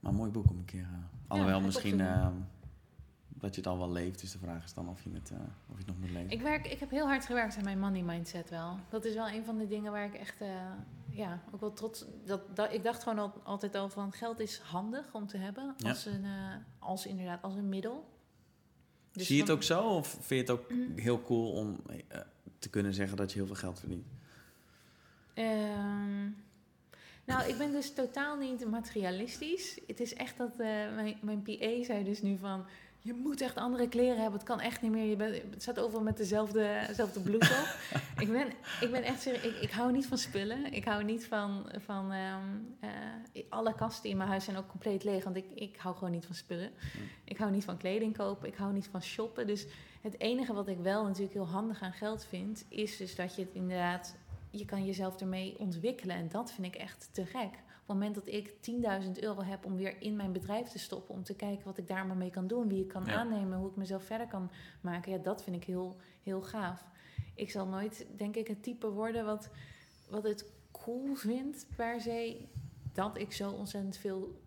Maar 0.00 0.10
een 0.12 0.16
mooi 0.18 0.30
boek 0.30 0.50
om 0.50 0.58
een 0.58 0.64
keer. 0.64 0.82
eh, 0.82 0.88
alhoewel 1.26 1.60
misschien. 1.60 2.00
Dat 3.40 3.54
je 3.54 3.60
het 3.60 3.70
al 3.70 3.78
wel 3.78 3.92
leeft, 3.92 4.20
dus 4.20 4.32
de 4.32 4.38
vraag 4.38 4.64
is 4.64 4.74
dan 4.74 4.88
of 4.88 5.02
je 5.02 5.10
het, 5.12 5.30
eh, 5.30 5.38
of 5.40 5.78
je 5.78 5.84
het 5.84 5.86
nog 5.86 5.98
moet 5.98 6.10
lezen. 6.10 6.30
Ik, 6.30 6.40
werk, 6.40 6.66
ik 6.66 6.80
heb 6.80 6.90
heel 6.90 7.06
hard 7.06 7.26
gewerkt 7.26 7.56
aan 7.56 7.64
mijn 7.64 7.78
money 7.78 8.02
mindset 8.02 8.50
wel. 8.50 8.78
Dat 8.88 9.04
is 9.04 9.14
wel 9.14 9.28
een 9.28 9.44
van 9.44 9.58
de 9.58 9.66
dingen 9.66 9.92
waar 9.92 10.04
ik 10.04 10.14
echt, 10.14 10.40
eh, 10.40 10.48
ja, 11.08 11.42
ook 11.52 11.60
wel 11.60 11.72
trots... 11.72 12.04
Dat, 12.24 12.56
dat, 12.56 12.72
ik 12.72 12.82
dacht 12.82 13.02
gewoon 13.02 13.18
al, 13.18 13.32
altijd 13.44 13.74
al 13.74 13.88
van 13.88 14.12
geld 14.12 14.40
is 14.40 14.58
handig 14.58 15.14
om 15.14 15.26
te 15.26 15.36
hebben. 15.36 15.74
Ja. 15.76 15.88
Als, 15.88 16.06
een, 16.06 16.24
eh, 16.24 16.54
als 16.78 17.06
inderdaad, 17.06 17.42
als 17.42 17.54
een 17.54 17.68
middel. 17.68 18.08
Dus 19.12 19.26
Zie 19.26 19.36
je 19.36 19.42
het 19.42 19.50
ook 19.50 19.62
zo 19.62 19.88
of 19.88 20.08
vind 20.08 20.28
je 20.28 20.36
het 20.36 20.50
ook 20.50 20.70
Mm. 20.70 20.98
heel 21.08 21.22
cool 21.22 21.52
om 21.52 21.82
te 22.58 22.68
kunnen 22.68 22.94
zeggen 22.94 23.16
dat 23.16 23.32
je 23.32 23.38
heel 23.38 23.46
veel 23.46 23.56
geld 23.56 23.78
verdient? 23.78 24.06
Ehm, 25.34 26.30
nou, 27.24 27.48
ik 27.48 27.58
ben 27.58 27.72
dus 27.72 27.94
totaal 27.94 28.36
niet 28.36 28.70
materialistisch. 28.70 29.80
Het 29.86 30.00
is 30.00 30.14
echt 30.14 30.36
dat 30.36 30.56
mijn, 30.56 31.18
mijn 31.22 31.42
PA 31.42 31.84
zei 31.84 32.04
dus 32.04 32.22
nu 32.22 32.38
van... 32.38 32.66
Je 33.08 33.14
moet 33.14 33.40
echt 33.40 33.56
andere 33.56 33.88
kleren 33.88 34.20
hebben. 34.20 34.38
Het 34.38 34.48
kan 34.48 34.60
echt 34.60 34.82
niet 34.82 34.90
meer. 34.90 35.04
Je 35.04 35.16
bent, 35.16 35.34
het 35.50 35.62
staat 35.62 35.78
overal 35.78 36.02
met 36.02 36.16
dezelfde, 36.16 36.84
dezelfde 36.86 37.20
blouse 37.20 37.52
op. 37.52 37.98
ik, 38.24 38.32
ben, 38.32 38.46
ik 38.80 38.90
ben 38.90 39.02
echt 39.02 39.20
serieus. 39.20 39.44
Ik, 39.44 39.60
ik 39.60 39.70
hou 39.70 39.92
niet 39.92 40.06
van 40.06 40.18
spullen. 40.18 40.72
Ik 40.72 40.84
hou 40.84 41.04
niet 41.04 41.26
van... 41.26 41.70
van 41.78 42.12
ehm, 42.12 42.42
eh, 42.80 43.42
alle 43.48 43.74
kasten 43.74 44.10
in 44.10 44.16
mijn 44.16 44.28
huis 44.28 44.44
zijn 44.44 44.56
ook 44.56 44.68
compleet 44.68 45.04
leeg. 45.04 45.24
Want 45.24 45.36
ik, 45.36 45.44
ik 45.54 45.76
hou 45.76 45.94
gewoon 45.94 46.10
niet 46.10 46.26
van 46.26 46.34
spullen. 46.34 46.70
Ik 47.24 47.36
hou 47.36 47.50
niet 47.50 47.64
van 47.64 47.76
kleding 47.76 48.16
kopen. 48.16 48.48
Ik 48.48 48.56
hou 48.56 48.72
niet 48.72 48.88
van 48.90 49.02
shoppen. 49.02 49.46
Dus 49.46 49.66
het 50.02 50.20
enige 50.20 50.52
wat 50.52 50.68
ik 50.68 50.78
wel 50.78 51.04
natuurlijk 51.04 51.32
heel 51.32 51.48
handig 51.48 51.82
aan 51.82 51.92
geld 51.92 52.24
vind... 52.24 52.64
is 52.68 52.96
dus 52.96 53.14
dat 53.14 53.34
je 53.34 53.42
het 53.42 53.52
inderdaad 53.52 54.16
je 54.50 54.64
kan 54.64 54.84
jezelf 54.84 55.20
ermee 55.20 55.58
ontwikkelen. 55.58 56.16
En 56.16 56.28
dat 56.28 56.52
vind 56.52 56.66
ik 56.66 56.80
echt 56.80 57.08
te 57.12 57.26
gek. 57.26 57.50
Op 57.88 57.94
het 57.94 58.02
moment 58.04 58.14
dat 58.24 58.34
ik 58.34 58.54
10.000 59.04 59.10
euro 59.22 59.42
heb 59.42 59.64
om 59.64 59.76
weer 59.76 60.00
in 60.02 60.16
mijn 60.16 60.32
bedrijf 60.32 60.68
te 60.68 60.78
stoppen, 60.78 61.14
om 61.14 61.22
te 61.22 61.34
kijken 61.34 61.64
wat 61.64 61.78
ik 61.78 61.86
daar 61.88 62.06
maar 62.06 62.16
mee 62.16 62.30
kan 62.30 62.46
doen, 62.46 62.68
wie 62.68 62.82
ik 62.82 62.88
kan 62.88 63.04
Ja. 63.04 63.14
aannemen, 63.14 63.58
hoe 63.58 63.70
ik 63.70 63.76
mezelf 63.76 64.04
verder 64.04 64.26
kan 64.26 64.50
maken, 64.80 65.12
ja, 65.12 65.18
dat 65.18 65.42
vind 65.42 65.56
ik 65.56 65.64
heel, 65.64 65.96
heel 66.22 66.42
gaaf. 66.42 66.84
Ik 67.34 67.50
zal 67.50 67.66
nooit, 67.66 68.06
denk 68.16 68.36
ik, 68.36 68.46
het 68.48 68.62
type 68.62 68.90
worden 68.90 69.24
wat, 69.24 69.50
wat 70.08 70.22
het 70.24 70.44
cool 70.72 71.14
vindt 71.14 71.66
per 71.76 72.00
se 72.00 72.36
dat 72.92 73.18
ik 73.18 73.32
zo 73.32 73.50
ontzettend 73.50 73.96
veel 73.96 74.42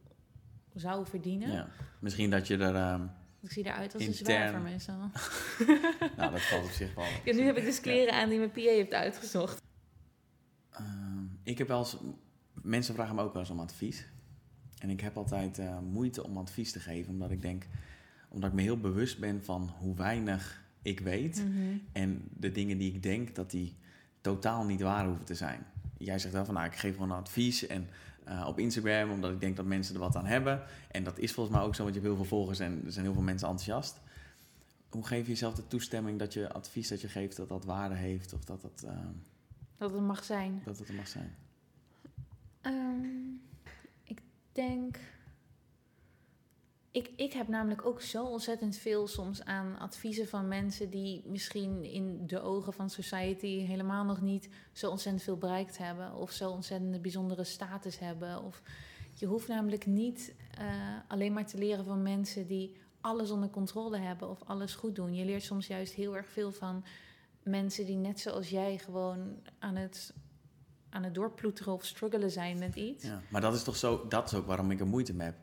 zou 0.74 1.06
verdienen. 1.06 1.52
Ja. 1.52 1.70
Misschien 2.00 2.30
dat 2.30 2.48
je 2.48 2.58
er... 2.58 2.76
ehm, 2.76 3.04
Ik 3.42 3.52
zie 3.52 3.66
eruit 3.66 3.94
als 3.94 4.06
een 4.06 4.14
zwerver 4.14 4.62
meestal. 4.62 4.98
nou, 6.18 6.32
dat 6.32 6.42
valt 6.42 6.64
op 6.64 6.70
zich 6.72 6.94
wel. 6.96 7.06
Ja, 7.26 7.34
nu 7.34 7.42
heb 7.42 7.58
ik 7.58 7.64
dus 7.64 7.80
kleren 7.80 8.14
aan 8.14 8.30
die 8.30 8.38
mijn 8.38 8.52
PA 8.52 8.60
heeft 8.62 8.94
uitgezocht. 8.94 9.62
Ehm, 10.72 11.24
ik 11.44 11.58
heb 11.58 11.68
wel 11.68 11.80
eens... 11.80 11.98
Mensen 12.62 12.94
vragen 12.94 13.16
me 13.16 13.22
ook 13.22 13.34
wel 13.34 13.42
eens 13.42 13.52
om 13.52 13.60
advies. 13.60 14.06
En 14.78 14.90
ik 14.90 15.02
heb 15.02 15.18
altijd 15.18 15.60
eh, 15.60 15.80
moeite 15.80 16.24
om 16.24 16.38
advies 16.38 16.72
te 16.72 16.80
geven, 16.80 17.12
omdat 17.12 17.32
ik 17.32 17.42
denk... 17.42 17.68
Omdat 18.30 18.50
ik 18.50 18.56
me 18.56 18.62
heel 18.62 18.80
bewust 18.80 19.20
ben 19.20 19.44
van 19.44 19.70
hoe 19.80 19.96
weinig 19.96 20.64
ik 20.82 21.00
weet... 21.00 21.46
Mhm. 21.48 21.78
En 21.92 22.28
de 22.38 22.52
dingen 22.52 22.78
die 22.78 22.94
ik 22.94 23.04
denk 23.04 23.36
dat 23.36 23.52
die 23.52 23.76
totaal 24.22 24.66
niet 24.66 24.82
waar 24.82 25.06
hoeven 25.06 25.26
te 25.26 25.36
zijn. 25.36 25.66
Jij 25.98 26.20
zegt 26.20 26.34
wel 26.34 26.46
van 26.46 26.54
nou, 26.54 26.66
ik 26.66 26.76
geef 26.76 26.94
gewoon 26.94 27.12
advies 27.12 27.68
en 27.68 27.88
eh, 28.24 28.46
op 28.48 28.60
Instagram, 28.60 29.12
omdat 29.12 29.32
ik 29.32 29.40
denk 29.40 29.56
dat 29.56 29.66
mensen 29.66 29.94
er 29.94 30.02
wat 30.02 30.16
aan 30.16 30.26
hebben. 30.26 30.62
En 30.92 31.04
dat 31.04 31.20
is 31.20 31.32
volgens 31.32 31.56
mij 31.56 31.66
ook 31.66 31.76
zo, 31.76 31.84
want 31.84 31.96
je 31.96 32.02
hebt 32.02 32.14
heel 32.14 32.24
veel 32.26 32.38
volgers 32.38 32.60
en 32.60 32.82
er 32.86 32.92
zijn 32.92 33.06
heel 33.06 33.14
veel 33.14 33.24
mensen 33.24 33.48
enthousiast. 33.48 34.00
Hoe 34.90 35.06
geef 35.06 35.22
je 35.22 35.32
jezelf 35.32 35.54
de 35.54 35.68
toestemming 35.68 36.20
dat 36.20 36.34
je 36.34 36.54
advies 36.54 36.88
dat 36.88 37.02
je 37.02 37.08
geeft, 37.08 37.38
dat 37.38 37.50
dat 37.50 37.66
waarde 37.66 37.96
heeft 37.96 38.34
of 38.34 38.44
dat 38.44 38.62
dat, 38.62 38.84
eh, 38.88 38.98
Dat 39.78 39.92
het 39.92 40.02
mag 40.02 40.24
zijn. 40.24 40.62
dat 40.66 40.80
het 40.80 40.88
er 40.88 40.96
mag 40.96 41.08
zijn? 41.08 41.36
Ehm, 42.62 43.06
ik 44.04 44.22
denk. 44.52 45.00
Ik, 46.92 47.12
ik 47.16 47.34
heb 47.34 47.48
namelijk 47.48 47.86
ook 47.86 48.02
zo 48.02 48.26
ontzettend 48.26 48.76
veel 48.76 49.08
soms 49.08 49.44
aan 49.44 49.80
adviezen 49.80 50.28
van 50.28 50.48
mensen 50.48 50.90
die 50.90 51.24
misschien 51.26 51.84
in 51.84 52.28
de 52.28 52.42
ogen 52.42 52.74
van 52.74 52.90
society 52.90 53.60
helemaal 53.66 54.04
nog 54.04 54.22
niet 54.22 54.50
zo 54.72 54.90
ontzettend 54.90 55.24
veel 55.24 55.38
bereikt 55.38 55.78
hebben. 55.78 56.16
Of 56.16 56.32
zo 56.32 56.50
ontzettend 56.50 57.02
bijzondere 57.02 57.44
status 57.44 58.00
hebben. 58.00 58.44
Of 58.44 58.62
je 59.14 59.26
hoeft 59.26 59.48
namelijk 59.48 59.86
niet 59.86 60.34
eh, 60.58 60.66
alleen 61.08 61.34
maar 61.34 61.46
te 61.46 61.58
leren 61.58 61.86
van 61.86 62.02
mensen 62.02 62.48
die 62.48 62.76
alles 63.02 63.32
onder 63.32 63.50
controle 63.50 63.98
hebben 63.98 64.30
of 64.30 64.44
alles 64.44 64.76
goed 64.76 64.96
doen. 64.96 65.16
Je 65.16 65.26
leert 65.26 65.44
soms 65.44 65.68
juist 65.68 65.94
heel 65.94 66.16
erg 66.16 66.30
veel 66.30 66.52
van 66.52 66.84
mensen 67.44 67.86
die 67.86 67.98
net 67.98 68.20
zoals 68.20 68.50
jij 68.50 68.78
gewoon 68.78 69.40
aan 69.60 69.76
het 69.76 70.14
aan 70.92 71.04
het 71.04 71.16
doorploeteren 71.16 71.74
of 71.74 71.86
struggelen 71.86 72.32
zijn 72.32 72.60
met 72.60 72.76
iets. 72.76 73.04
Ja, 73.04 73.22
maar 73.30 73.42
dat 73.42 73.56
is 73.56 73.64
toch 73.64 73.76
zo, 73.76 74.06
dat 74.10 74.26
is 74.32 74.34
ook 74.34 74.48
waarom 74.48 74.72
ik 74.72 74.80
er 74.80 74.88
moeite 74.88 75.14
mee 75.14 75.28
heb. 75.28 75.38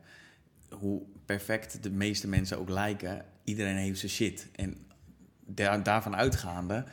Hoe 0.79 1.01
perfect 1.25 1.83
de 1.83 1.91
meeste 1.91 2.27
mensen 2.27 2.59
ook 2.59 2.69
lijken, 2.69 3.25
iedereen 3.43 3.75
heeft 3.75 3.99
zijn 3.99 4.11
shit. 4.11 4.47
En 4.55 4.77
daar, 5.45 5.83
daarvan 5.83 6.15
uitgaande 6.15 6.85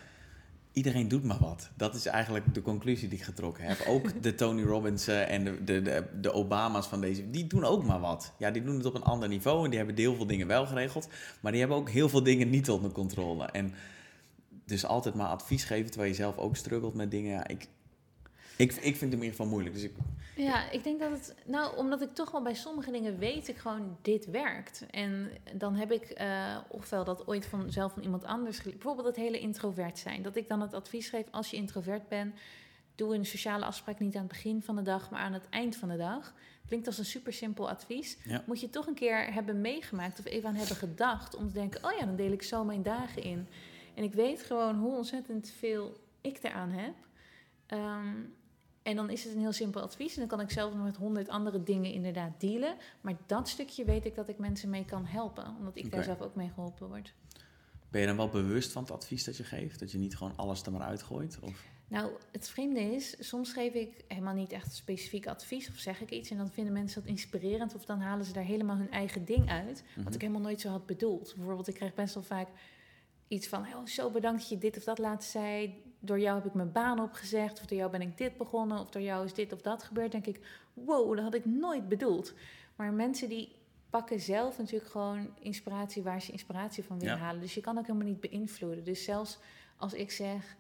iedereen 0.76 1.08
doet 1.08 1.24
maar 1.24 1.38
wat. 1.38 1.70
Dat 1.76 1.94
is 1.94 2.06
eigenlijk 2.06 2.54
de 2.54 2.62
conclusie 2.62 3.08
die 3.08 3.18
ik 3.18 3.24
getrokken 3.24 3.64
heb. 3.64 3.86
Ook 3.94 4.22
de 4.22 4.34
Tony 4.34 4.62
Robbins 4.62 5.06
en 5.06 5.44
de, 5.44 5.64
de, 5.64 5.82
de, 5.82 6.04
de, 6.20 6.32
Obama's 6.32 6.86
van 6.86 7.00
deze, 7.00 7.30
die 7.30 7.46
doen 7.46 7.64
ook 7.64 7.84
maar 7.84 8.00
wat. 8.00 8.32
Ja, 8.38 8.50
die 8.50 8.64
doen 8.64 8.76
het 8.76 8.84
op 8.84 8.94
een 8.94 9.02
ander 9.02 9.28
niveau 9.28 9.64
en 9.64 9.70
die 9.70 9.78
hebben 9.78 9.96
heel 9.96 10.14
veel 10.14 10.26
dingen 10.26 10.46
wel 10.46 10.66
geregeld. 10.66 11.08
Maar 11.40 11.52
die 11.52 11.60
hebben 11.60 11.78
ook 11.78 11.90
heel 11.90 12.08
veel 12.08 12.22
dingen 12.22 12.50
niet 12.50 12.70
onder 12.70 12.92
controle. 12.92 13.44
En 13.44 13.74
dus 14.64 14.84
altijd 14.84 15.14
maar 15.14 15.26
advies 15.26 15.64
geven 15.64 15.90
terwijl 15.90 16.10
je 16.10 16.16
zelf 16.16 16.36
ook 16.36 16.56
struggelt 16.56 16.94
met 16.94 17.10
dingen. 17.10 17.32
Ja, 17.32 17.46
ik, 17.46 17.68
ik, 18.56 18.72
ik 18.72 18.96
vind 18.96 19.00
het 19.00 19.02
in 19.02 19.12
ieder 19.12 19.30
geval 19.30 19.46
moeilijk. 19.46 19.74
Dus 19.74 19.84
ik... 19.84 19.92
Ja, 20.36 20.70
ik 20.70 20.84
denk 20.84 21.00
dat 21.00 21.10
het. 21.10 21.34
Nou, 21.46 21.76
omdat 21.76 22.02
ik 22.02 22.14
toch 22.14 22.30
wel 22.30 22.42
bij 22.42 22.54
sommige 22.54 22.90
dingen 22.90 23.18
weet 23.18 23.48
ik 23.48 23.56
gewoon 23.56 23.96
dit 24.02 24.30
werkt. 24.30 24.86
En 24.90 25.30
dan 25.52 25.74
heb 25.74 25.92
ik 25.92 26.20
uh, 26.20 26.56
ofwel 26.68 27.04
dat 27.04 27.26
ooit 27.26 27.46
van 27.46 27.72
zelf 27.72 27.92
van 27.92 28.02
iemand 28.02 28.24
anders 28.24 28.58
geleerd. 28.58 28.78
Bijvoorbeeld 28.78 29.06
het 29.06 29.16
hele 29.16 29.38
introvert 29.38 29.98
zijn. 29.98 30.22
Dat 30.22 30.36
ik 30.36 30.48
dan 30.48 30.60
het 30.60 30.74
advies 30.74 31.08
geef 31.08 31.24
als 31.30 31.50
je 31.50 31.56
introvert 31.56 32.08
bent. 32.08 32.34
Doe 32.94 33.14
een 33.14 33.26
sociale 33.26 33.64
afspraak 33.64 33.98
niet 33.98 34.14
aan 34.14 34.22
het 34.22 34.32
begin 34.32 34.62
van 34.62 34.76
de 34.76 34.82
dag, 34.82 35.10
maar 35.10 35.20
aan 35.20 35.32
het 35.32 35.48
eind 35.48 35.76
van 35.76 35.88
de 35.88 35.96
dag. 35.96 36.34
Klinkt 36.66 36.86
als 36.86 36.98
een 36.98 37.04
super 37.04 37.32
simpel 37.32 37.68
advies. 37.68 38.18
Moet 38.46 38.60
je 38.60 38.70
toch 38.70 38.86
een 38.86 38.94
keer 38.94 39.32
hebben 39.32 39.60
meegemaakt 39.60 40.18
of 40.18 40.24
even 40.24 40.48
aan 40.48 40.54
hebben 40.54 40.76
gedacht. 40.76 41.36
Om 41.36 41.46
te 41.46 41.54
denken: 41.54 41.84
oh 41.84 41.92
ja, 41.98 42.04
dan 42.06 42.16
deel 42.16 42.32
ik 42.32 42.42
zo 42.42 42.64
mijn 42.64 42.82
dagen 42.82 43.22
in. 43.22 43.48
En 43.94 44.02
ik 44.02 44.14
weet 44.14 44.42
gewoon 44.42 44.76
hoe 44.76 44.96
ontzettend 44.96 45.52
veel 45.58 46.00
ik 46.20 46.38
eraan 46.42 46.70
heb. 46.70 46.94
Um, 47.68 48.34
en 48.86 48.96
dan 48.96 49.10
is 49.10 49.24
het 49.24 49.34
een 49.34 49.40
heel 49.40 49.52
simpel 49.52 49.80
advies. 49.80 50.12
En 50.12 50.18
dan 50.18 50.28
kan 50.28 50.40
ik 50.40 50.50
zelf 50.50 50.74
nog 50.74 50.84
met 50.84 50.96
honderd 50.96 51.28
andere 51.28 51.62
dingen 51.62 51.92
inderdaad 51.92 52.40
dealen. 52.40 52.76
Maar 53.00 53.16
dat 53.26 53.48
stukje 53.48 53.84
weet 53.84 54.04
ik 54.04 54.14
dat 54.14 54.28
ik 54.28 54.38
mensen 54.38 54.70
mee 54.70 54.84
kan 54.84 55.04
helpen. 55.04 55.54
Omdat 55.58 55.76
ik 55.76 55.90
daar 55.90 56.04
zelf 56.04 56.20
ook 56.20 56.34
mee 56.34 56.50
geholpen 56.54 56.88
word. 56.88 57.14
Ben 57.90 58.00
je 58.00 58.06
dan 58.06 58.16
wel 58.16 58.28
bewust 58.28 58.72
van 58.72 58.82
het 58.82 58.92
advies 58.92 59.24
dat 59.24 59.36
je 59.36 59.44
geeft? 59.44 59.80
Dat 59.80 59.92
je 59.92 59.98
niet 59.98 60.16
gewoon 60.16 60.36
alles 60.36 60.62
er 60.62 60.72
maar 60.72 60.80
uitgooit? 60.80 61.38
Of? 61.40 61.64
Nou, 61.88 62.10
het 62.32 62.48
vreemde 62.48 62.80
is, 62.80 63.16
soms 63.18 63.52
geef 63.52 63.72
ik 63.72 64.04
helemaal 64.08 64.34
niet 64.34 64.52
echt 64.52 64.74
specifiek 64.74 65.26
advies 65.26 65.68
of 65.68 65.76
zeg 65.76 66.00
ik 66.00 66.10
iets 66.10 66.30
en 66.30 66.36
dan 66.36 66.50
vinden 66.50 66.72
mensen 66.72 67.00
dat 67.00 67.10
inspirerend 67.10 67.74
of 67.74 67.84
dan 67.84 68.00
halen 68.00 68.24
ze 68.24 68.32
daar 68.32 68.44
helemaal 68.44 68.76
hun 68.76 68.90
eigen 68.90 69.24
ding 69.24 69.50
uit, 69.50 69.82
wat 69.96 70.04
mhm. 70.04 70.14
ik 70.14 70.20
helemaal 70.20 70.42
nooit 70.42 70.60
zo 70.60 70.68
had 70.68 70.86
bedoeld. 70.86 71.34
Bijvoorbeeld, 71.36 71.68
ik 71.68 71.74
krijg 71.74 71.94
best 71.94 72.14
wel 72.14 72.22
vaak 72.22 72.48
iets 73.28 73.46
van, 73.46 73.60
oh, 73.62 73.86
zo 73.86 74.10
bedankt 74.10 74.40
dat 74.40 74.48
je 74.48 74.58
dit 74.58 74.76
of 74.76 74.84
dat 74.84 74.98
laatst 74.98 75.30
zei, 75.30 75.82
door 76.00 76.20
jou 76.20 76.36
heb 76.36 76.46
ik 76.46 76.54
mijn 76.54 76.72
baan 76.72 77.00
opgezegd, 77.00 77.60
of 77.60 77.66
door 77.66 77.78
jou 77.78 77.90
ben 77.90 78.02
ik 78.02 78.18
dit 78.18 78.36
begonnen, 78.36 78.78
of 78.78 78.90
door 78.90 79.02
jou 79.02 79.24
is 79.24 79.34
dit 79.34 79.52
of 79.52 79.60
dat 79.60 79.82
gebeurd, 79.82 80.12
denk 80.12 80.26
ik, 80.26 80.40
wow, 80.72 81.14
dat 81.14 81.24
had 81.24 81.34
ik 81.34 81.44
nooit 81.44 81.88
bedoeld. 81.88 82.34
Maar 82.76 82.92
mensen 82.92 83.28
die 83.28 83.52
pakken 83.90 84.20
zelf 84.20 84.58
natuurlijk 84.58 84.90
gewoon 84.90 85.28
inspiratie 85.40 86.02
waar 86.02 86.22
ze 86.22 86.32
inspiratie 86.32 86.84
van 86.84 86.98
willen 86.98 87.18
halen. 87.18 87.40
Dus 87.40 87.54
je 87.54 87.60
kan 87.60 87.78
ook 87.78 87.86
helemaal 87.86 88.08
niet 88.08 88.20
beïnvloeden. 88.20 88.84
Dus 88.84 89.04
zelfs 89.04 89.38
als 89.76 89.92
ik 89.92 90.10
zeg, 90.10 90.56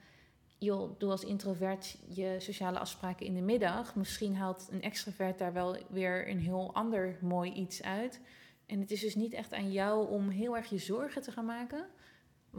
joh, 0.58 0.98
doe 0.98 1.10
als 1.10 1.24
introvert 1.24 1.98
je 2.08 2.36
sociale 2.38 2.78
afspraken 2.78 3.26
in 3.26 3.34
de 3.34 3.40
middag, 3.40 3.94
misschien 3.94 4.36
haalt 4.36 4.68
een 4.70 4.82
extrovert 4.82 5.38
daar 5.38 5.52
wel 5.52 5.76
weer 5.88 6.28
een 6.28 6.40
heel 6.40 6.74
ander 6.74 7.18
mooi 7.20 7.52
iets 7.52 7.82
uit. 7.82 8.20
En 8.66 8.80
het 8.80 8.90
is 8.90 9.00
dus 9.00 9.14
niet 9.14 9.32
echt 9.32 9.52
aan 9.52 9.72
jou 9.72 10.08
om 10.08 10.28
heel 10.28 10.56
erg 10.56 10.68
je 10.68 10.78
zorgen 10.78 11.22
te 11.22 11.32
gaan 11.32 11.44
maken 11.44 11.86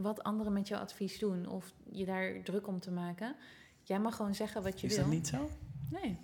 wat 0.01 0.23
anderen 0.23 0.53
met 0.53 0.67
jouw 0.67 0.79
advies 0.79 1.19
doen 1.19 1.47
of 1.47 1.73
je 1.91 2.05
daar 2.05 2.43
druk 2.43 2.67
om 2.67 2.79
te 2.79 2.91
maken. 2.91 3.35
Jij 3.83 3.99
mag 3.99 4.15
gewoon 4.15 4.35
zeggen 4.35 4.63
wat 4.63 4.81
je 4.81 4.87
wil. 4.87 4.97
Is 4.97 5.03
dat 5.03 5.11
niet 5.11 5.27
zo? 5.27 5.49
Nee. 5.89 6.17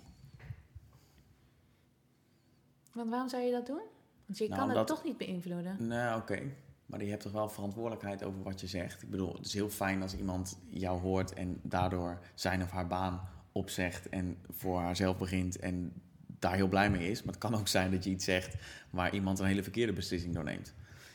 Want 2.92 3.10
waarom 3.10 3.28
zou 3.28 3.42
je 3.42 3.50
dat 3.50 3.66
doen? 3.66 3.82
Want 4.26 4.38
je 4.38 4.48
nou, 4.48 4.60
kan 4.60 4.76
het 4.76 4.86
toch 4.86 5.04
niet 5.04 5.16
beïnvloeden. 5.16 5.86
Nee, 5.86 6.14
oké. 6.14 6.42
Maar 6.86 7.02
je 7.02 7.10
hebt 7.10 7.22
toch 7.22 7.32
wel 7.32 7.48
verantwoordelijkheid 7.48 8.24
over 8.24 8.42
wat 8.42 8.60
je 8.60 8.66
zegt. 8.66 9.02
Ik 9.02 9.10
bedoel, 9.10 9.34
het 9.34 9.46
is 9.46 9.54
heel 9.54 9.68
fijn 9.68 10.02
als 10.02 10.16
iemand 10.16 10.58
jou 10.68 11.00
hoort 11.00 11.32
en 11.32 11.60
daardoor 11.62 12.18
zijn 12.34 12.62
of 12.62 12.70
haar 12.70 12.86
baan 12.86 13.28
opzegt 13.52 14.08
en 14.08 14.38
voor 14.50 14.80
haarzelf 14.80 15.18
begint 15.18 15.58
en 15.58 15.92
daar 16.26 16.54
heel 16.54 16.68
blij 16.68 16.90
mee 16.90 17.10
is. 17.10 17.22
Maar 17.22 17.34
het 17.34 17.42
kan 17.42 17.54
ook 17.54 17.68
zijn 17.68 17.90
dat 17.90 18.04
je 18.04 18.10
iets 18.10 18.24
zegt 18.24 18.56
waar 18.90 19.14
iemand 19.14 19.38
een 19.38 19.46
hele 19.46 19.62
verkeerde 19.62 19.92
beslissing 19.92 20.34
door 20.34 20.44
neemt. 20.44 20.74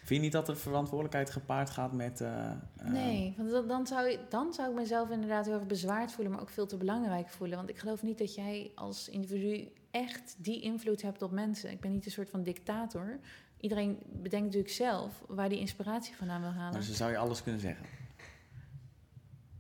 Vind 0.09 0.21
je 0.21 0.27
niet 0.27 0.37
dat 0.37 0.45
de 0.45 0.61
verantwoordelijkheid 0.61 1.29
gepaard 1.29 1.69
gaat 1.69 1.93
met... 1.93 2.21
Uh, 2.21 2.51
nee, 2.83 3.35
want 3.37 3.67
dan 3.67 3.87
zou, 3.87 4.17
dan 4.29 4.53
zou 4.53 4.69
ik 4.69 4.75
mezelf 4.75 5.09
inderdaad 5.09 5.45
heel 5.45 5.53
erg 5.53 5.65
bezwaard 5.65 6.11
voelen, 6.11 6.33
maar 6.33 6.41
ook 6.41 6.49
veel 6.49 6.65
te 6.65 6.77
belangrijk 6.77 7.29
voelen. 7.29 7.57
Want 7.57 7.69
ik 7.69 7.77
geloof 7.77 8.03
niet 8.03 8.17
dat 8.17 8.35
jij 8.35 8.71
als 8.75 9.09
individu 9.09 9.71
echt 9.91 10.35
die 10.37 10.61
invloed 10.61 11.01
hebt 11.01 11.21
op 11.21 11.31
mensen. 11.31 11.71
Ik 11.71 11.79
ben 11.79 11.91
niet 11.91 12.05
een 12.05 12.11
soort 12.11 12.29
van 12.29 12.43
dictator. 12.43 13.19
Iedereen 13.59 13.97
bedenkt 14.05 14.45
natuurlijk 14.45 14.73
zelf 14.73 15.23
waar 15.27 15.49
die 15.49 15.59
inspiratie 15.59 16.15
vandaan 16.15 16.41
wil 16.41 16.51
halen. 16.51 16.73
Maar 16.73 16.83
ze 16.83 16.93
zou 16.93 17.11
je 17.11 17.17
alles 17.17 17.43
kunnen 17.43 17.61
zeggen? 17.61 17.85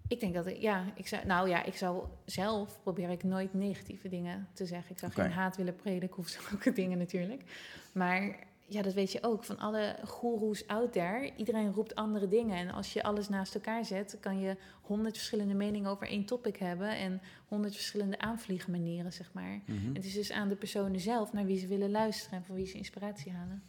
Ik 0.07 0.19
denk 0.19 0.33
dat 0.33 0.45
ik, 0.45 0.57
ja, 0.57 0.85
ik 0.95 1.07
zou, 1.07 1.25
nou 1.25 1.49
ja, 1.49 1.63
ik 1.63 1.75
zou 1.75 2.03
zelf 2.25 2.79
probeer 2.81 3.09
ik 3.09 3.23
nooit 3.23 3.53
negatieve 3.53 4.09
dingen 4.09 4.47
te 4.53 4.65
zeggen. 4.65 4.91
Ik 4.91 4.99
zou 4.99 5.11
geen 5.11 5.31
haat 5.31 5.57
willen 5.57 5.75
prediken 5.75 6.17
of 6.17 6.27
zulke 6.27 6.71
dingen 6.81 6.97
natuurlijk. 6.97 7.43
Maar 7.91 8.47
ja, 8.69 8.81
dat 8.81 8.93
weet 8.93 9.11
je 9.11 9.23
ook, 9.23 9.43
van 9.43 9.57
alle 9.57 9.95
goeroes 10.05 10.67
out 10.67 10.91
there. 10.91 11.31
Iedereen 11.35 11.71
roept 11.71 11.95
andere 11.95 12.27
dingen. 12.27 12.57
En 12.57 12.71
als 12.71 12.93
je 12.93 13.03
alles 13.03 13.29
naast 13.29 13.55
elkaar 13.55 13.85
zet, 13.85 14.17
kan 14.19 14.39
je 14.39 14.57
honderd 14.81 15.15
verschillende 15.15 15.53
meningen 15.53 15.89
over 15.89 16.07
één 16.07 16.25
topic 16.25 16.57
hebben. 16.57 16.97
En 16.97 17.21
honderd 17.47 17.73
verschillende 17.73 18.19
aanvliegmanieren, 18.19 19.13
zeg 19.13 19.33
maar. 19.33 19.61
Mhm. 19.65 19.93
Het 19.93 20.05
is 20.05 20.13
dus 20.13 20.31
aan 20.31 20.49
de 20.49 20.55
personen 20.55 20.99
zelf 20.99 21.33
naar 21.33 21.45
wie 21.45 21.59
ze 21.59 21.67
willen 21.67 21.91
luisteren 21.91 22.37
en 22.37 22.45
van 22.45 22.55
wie 22.55 22.65
ze 22.65 22.77
inspiratie 22.77 23.31
halen. 23.31 23.63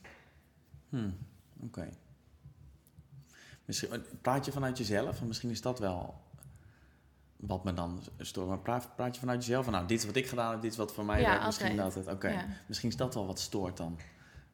Hmm, 0.88 1.16
Oké. 1.62 1.88
Misschien 3.64 4.04
Praat 4.20 4.44
je 4.44 4.52
vanuit 4.52 4.78
jezelf? 4.78 5.20
En 5.20 5.26
misschien 5.26 5.50
is 5.50 5.60
dat 5.60 5.78
wel 5.78 6.20
wat 7.36 7.64
me 7.64 7.72
dan 7.72 8.02
stoort. 8.18 8.48
Maar 8.48 8.58
praat, 8.58 8.96
praat 8.96 9.14
je 9.14 9.20
vanuit 9.20 9.44
jezelf 9.44 9.64
van, 9.64 9.72
nou, 9.72 9.86
dit 9.86 9.98
is 9.98 10.06
wat 10.06 10.16
ik 10.16 10.26
gedaan 10.26 10.50
heb, 10.50 10.62
dit 10.62 10.70
is 10.70 10.76
wat 10.76 10.92
voor 10.92 11.04
mij 11.04 11.20
ja, 11.20 11.46
Misschien 11.46 11.76
dat 11.76 11.94
het, 11.94 12.06
oké. 12.06 12.44
Misschien 12.66 12.88
is 12.88 12.96
dat 12.96 13.14
wel 13.14 13.26
wat 13.26 13.38
stoort 13.38 13.76
dan 13.76 13.98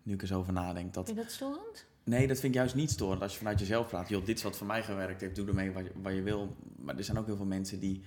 nu 0.07 0.15
ik 0.15 0.23
er 0.23 0.27
zo 0.27 0.39
over 0.39 0.53
nadenk. 0.53 0.95
Dat... 0.95 1.05
Vind 1.05 1.17
je 1.17 1.25
dat 1.25 1.33
storend? 1.33 1.87
Nee, 2.05 2.27
dat 2.27 2.39
vind 2.39 2.55
ik 2.55 2.59
juist 2.59 2.75
niet 2.75 2.91
storend. 2.91 3.23
Als 3.23 3.33
je 3.33 3.39
vanuit 3.39 3.59
jezelf 3.59 3.89
praat, 3.89 4.09
joh, 4.09 4.25
dit 4.25 4.37
is 4.37 4.43
wat 4.43 4.57
voor 4.57 4.67
mij 4.67 4.83
gewerkt 4.83 5.21
heeft, 5.21 5.37
doe 5.37 5.47
ermee 5.47 5.73
wat 5.73 5.85
je, 5.85 5.91
wat 6.03 6.15
je 6.15 6.23
wil. 6.23 6.57
Maar 6.77 6.97
er 6.97 7.05
zijn 7.05 7.19
ook 7.19 7.27
heel 7.27 7.37
veel 7.37 7.47
mensen 7.47 7.81
die 7.81 8.03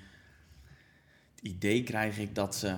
het 1.36 1.44
idee 1.44 1.84
krijgen 1.84 2.34
dat 2.34 2.56
ze 2.56 2.78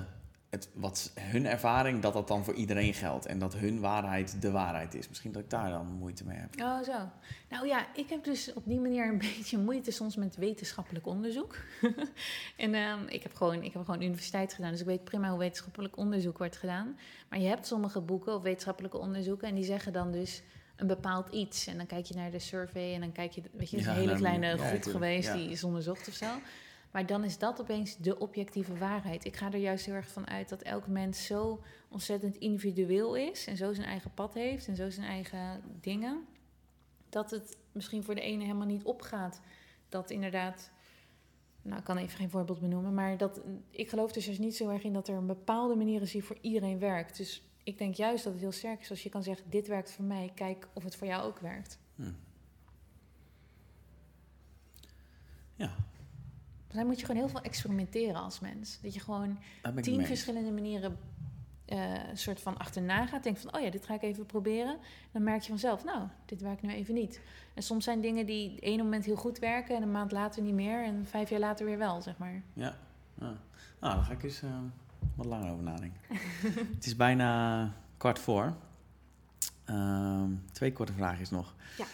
het, 0.51 0.69
wat 0.73 1.11
hun 1.19 1.45
ervaring, 1.45 2.01
dat 2.01 2.13
dat 2.13 2.27
dan 2.27 2.43
voor 2.43 2.53
iedereen 2.53 2.93
geldt. 2.93 3.25
En 3.25 3.39
dat 3.39 3.53
hun 3.53 3.79
waarheid 3.79 4.41
de 4.41 4.51
waarheid 4.51 4.93
is. 4.93 5.07
Misschien 5.07 5.31
dat 5.31 5.41
ik 5.41 5.49
daar 5.49 5.69
dan 5.69 5.87
moeite 5.87 6.25
mee 6.25 6.37
heb. 6.37 6.61
Oh, 6.61 6.83
zo. 6.83 7.09
Nou 7.49 7.67
ja, 7.67 7.87
ik 7.95 8.09
heb 8.09 8.23
dus 8.23 8.53
op 8.53 8.63
die 8.65 8.79
manier 8.79 9.07
een 9.07 9.17
beetje 9.37 9.57
moeite 9.57 9.91
soms 9.91 10.15
met 10.15 10.35
wetenschappelijk 10.35 11.07
onderzoek. 11.07 11.55
en 12.57 12.75
um, 12.75 13.07
ik, 13.07 13.23
heb 13.23 13.35
gewoon, 13.35 13.63
ik 13.63 13.73
heb 13.73 13.85
gewoon 13.85 14.01
universiteit 14.01 14.53
gedaan, 14.53 14.71
dus 14.71 14.79
ik 14.79 14.85
weet 14.85 15.03
prima 15.03 15.29
hoe 15.29 15.39
wetenschappelijk 15.39 15.97
onderzoek 15.97 16.37
wordt 16.37 16.57
gedaan. 16.57 16.97
Maar 17.29 17.39
je 17.39 17.47
hebt 17.47 17.67
sommige 17.67 18.01
boeken 18.01 18.35
of 18.35 18.41
wetenschappelijke 18.41 18.97
onderzoeken 18.97 19.47
en 19.47 19.55
die 19.55 19.63
zeggen 19.63 19.93
dan 19.93 20.11
dus 20.11 20.41
een 20.75 20.87
bepaald 20.87 21.29
iets. 21.29 21.67
En 21.67 21.77
dan 21.77 21.85
kijk 21.85 22.05
je 22.05 22.15
naar 22.15 22.31
de 22.31 22.39
survey 22.39 22.93
en 22.93 22.99
dan 22.99 23.11
kijk 23.11 23.31
je, 23.31 23.41
weet 23.51 23.69
je, 23.69 23.77
is 23.77 23.85
een 23.85 23.93
hele 23.93 24.15
kleine 24.15 24.57
groep 24.57 24.83
geweest 24.83 25.33
die 25.33 25.49
is 25.49 25.63
onderzocht 25.63 26.07
of 26.07 26.13
zo. 26.13 26.27
Maar 26.91 27.05
dan 27.05 27.23
is 27.23 27.37
dat 27.37 27.61
opeens 27.61 27.97
de 27.97 28.19
objectieve 28.19 28.77
waarheid. 28.77 29.25
Ik 29.25 29.35
ga 29.35 29.51
er 29.51 29.59
juist 29.59 29.85
heel 29.85 29.95
erg 29.95 30.07
van 30.07 30.27
uit 30.27 30.49
dat 30.49 30.61
elk 30.61 30.87
mens 30.87 31.25
zo 31.25 31.63
ontzettend 31.89 32.37
individueel 32.37 33.15
is 33.15 33.47
en 33.47 33.57
zo 33.57 33.73
zijn 33.73 33.87
eigen 33.87 34.13
pad 34.13 34.33
heeft 34.33 34.67
en 34.67 34.75
zo 34.75 34.89
zijn 34.89 35.07
eigen 35.07 35.61
dingen. 35.81 36.25
Dat 37.09 37.31
het 37.31 37.57
misschien 37.71 38.03
voor 38.03 38.15
de 38.15 38.21
ene 38.21 38.43
helemaal 38.43 38.67
niet 38.67 38.83
opgaat. 38.83 39.41
Dat 39.89 40.09
inderdaad, 40.09 40.71
nou 41.61 41.77
ik 41.77 41.83
kan 41.83 41.97
even 41.97 42.17
geen 42.17 42.29
voorbeeld 42.29 42.59
benoemen, 42.59 42.93
maar 42.93 43.17
dat, 43.17 43.41
ik 43.69 43.89
geloof 43.89 44.11
dus, 44.11 44.25
dus 44.25 44.39
niet 44.39 44.55
zo 44.55 44.69
erg 44.69 44.83
in 44.83 44.93
dat 44.93 45.07
er 45.07 45.15
een 45.15 45.27
bepaalde 45.27 45.75
manier 45.75 46.01
is 46.01 46.11
die 46.11 46.23
voor 46.23 46.37
iedereen 46.41 46.79
werkt. 46.79 47.17
Dus 47.17 47.43
ik 47.63 47.77
denk 47.77 47.95
juist 47.95 48.23
dat 48.23 48.33
het 48.33 48.41
heel 48.41 48.51
sterk 48.51 48.81
is 48.81 48.89
als 48.89 49.03
je 49.03 49.09
kan 49.09 49.23
zeggen: 49.23 49.49
dit 49.49 49.67
werkt 49.67 49.91
voor 49.91 50.05
mij, 50.05 50.31
kijk 50.35 50.67
of 50.73 50.83
het 50.83 50.95
voor 50.95 51.07
jou 51.07 51.23
ook 51.23 51.39
werkt. 51.39 51.79
Hm. 51.95 52.11
Ja, 55.55 55.75
dan 56.73 56.85
moet 56.85 56.99
je 56.99 57.05
gewoon 57.05 57.21
heel 57.21 57.29
veel 57.29 57.41
experimenteren 57.41 58.21
als 58.21 58.39
mens. 58.39 58.79
Dat 58.81 58.93
je 58.93 58.99
gewoon 58.99 59.39
tien 59.81 60.05
verschillende 60.05 60.51
manieren 60.51 60.97
uh, 61.71 61.99
soort 62.13 62.41
van 62.41 62.57
achterna 62.57 63.05
gaat. 63.05 63.23
Denk 63.23 63.37
van, 63.37 63.55
oh 63.55 63.61
ja, 63.61 63.69
dit 63.69 63.85
ga 63.85 63.93
ik 63.93 64.01
even 64.01 64.25
proberen. 64.25 64.77
Dan 65.11 65.23
merk 65.23 65.41
je 65.41 65.49
vanzelf, 65.49 65.83
nou, 65.83 66.07
dit 66.25 66.41
werkt 66.41 66.61
nu 66.61 66.69
even 66.69 66.93
niet. 66.93 67.21
En 67.53 67.63
soms 67.63 67.83
zijn 67.83 68.01
dingen 68.01 68.25
die 68.25 68.59
ene 68.59 68.83
moment 68.83 69.05
heel 69.05 69.15
goed 69.15 69.39
werken... 69.39 69.75
en 69.75 69.81
een 69.81 69.91
maand 69.91 70.11
later 70.11 70.41
niet 70.41 70.53
meer 70.53 70.83
en 70.83 71.05
vijf 71.05 71.29
jaar 71.29 71.39
later 71.39 71.65
weer 71.65 71.77
wel, 71.77 72.01
zeg 72.01 72.17
maar. 72.17 72.41
Ja, 72.53 72.75
ja. 73.19 73.33
nou, 73.79 73.95
daar 73.95 74.03
ga 74.03 74.11
ik 74.11 74.23
eens 74.23 74.41
uh, 74.41 74.49
wat 75.15 75.25
langer 75.25 75.51
over 75.51 75.63
nadenken. 75.63 75.99
Het 76.75 76.85
is 76.85 76.95
bijna 76.95 77.73
kwart 77.97 78.19
voor. 78.19 78.53
Uh, 79.65 80.23
twee 80.51 80.73
korte 80.73 80.93
vragen 80.93 81.21
is 81.21 81.29
nog. 81.29 81.55
Ja. 81.77 81.85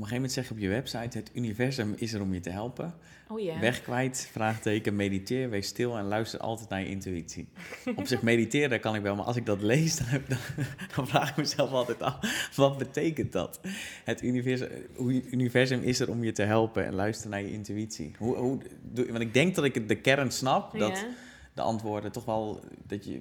Een 0.00 0.06
gegeven 0.06 0.14
moment 0.14 0.32
zeg 0.32 0.48
je 0.48 0.54
op 0.54 0.58
je 0.58 0.68
website: 0.68 1.18
het 1.18 1.30
universum 1.34 1.94
is 1.96 2.12
er 2.12 2.20
om 2.20 2.34
je 2.34 2.40
te 2.40 2.50
helpen. 2.50 2.94
Oh 3.28 3.40
ja. 3.40 3.60
Weg 3.60 3.82
kwijt, 3.82 4.28
vraagteken, 4.32 4.96
mediteer, 4.96 5.50
wees 5.50 5.66
stil 5.66 5.96
en 5.96 6.04
luister 6.04 6.40
altijd 6.40 6.68
naar 6.68 6.80
je 6.80 6.88
intuïtie. 6.88 7.48
Op 7.96 8.06
zich 8.06 8.22
mediteren 8.22 8.80
kan 8.80 8.94
ik 8.94 9.02
wel, 9.02 9.16
maar 9.16 9.24
als 9.24 9.36
ik 9.36 9.46
dat 9.46 9.62
lees, 9.62 9.96
dan, 9.96 10.06
heb, 10.06 10.28
dan, 10.28 10.38
dan 10.96 11.06
vraag 11.06 11.30
ik 11.30 11.36
mezelf 11.36 11.70
altijd 11.70 12.02
af, 12.02 12.50
wat 12.56 12.78
betekent 12.78 13.32
dat? 13.32 13.60
Het 14.04 14.22
universum, 14.22 14.68
universum 15.30 15.82
is 15.82 16.00
er 16.00 16.10
om 16.10 16.24
je 16.24 16.32
te 16.32 16.42
helpen 16.42 16.86
en 16.86 16.94
luister 16.94 17.30
naar 17.30 17.42
je 17.42 17.52
intuïtie. 17.52 18.14
Hoe, 18.18 18.36
hoe, 18.36 18.58
want 18.94 19.20
ik 19.20 19.34
denk 19.34 19.54
dat 19.54 19.64
ik 19.64 19.88
de 19.88 20.00
kern 20.00 20.30
snap, 20.30 20.78
dat 20.78 21.06
de 21.54 21.62
antwoorden 21.62 22.12
toch 22.12 22.24
wel, 22.24 22.60
dat 22.86 23.04
je 23.04 23.20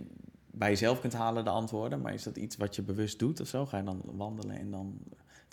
bij 0.52 0.70
jezelf 0.70 1.00
kunt 1.00 1.14
halen 1.14 1.44
de 1.44 1.50
antwoorden, 1.50 2.02
maar 2.02 2.14
is 2.14 2.24
dat 2.24 2.38
iets 2.38 2.58
wat 2.58 2.76
je 2.76 2.82
bewust 2.82 3.20
doet 3.20 3.40
of 3.40 3.48
zo? 3.48 3.66
Ga 3.66 3.78
je 3.78 3.84
dan 3.84 4.02
wandelen 4.06 4.58
en 4.58 4.72
dan 4.72 5.00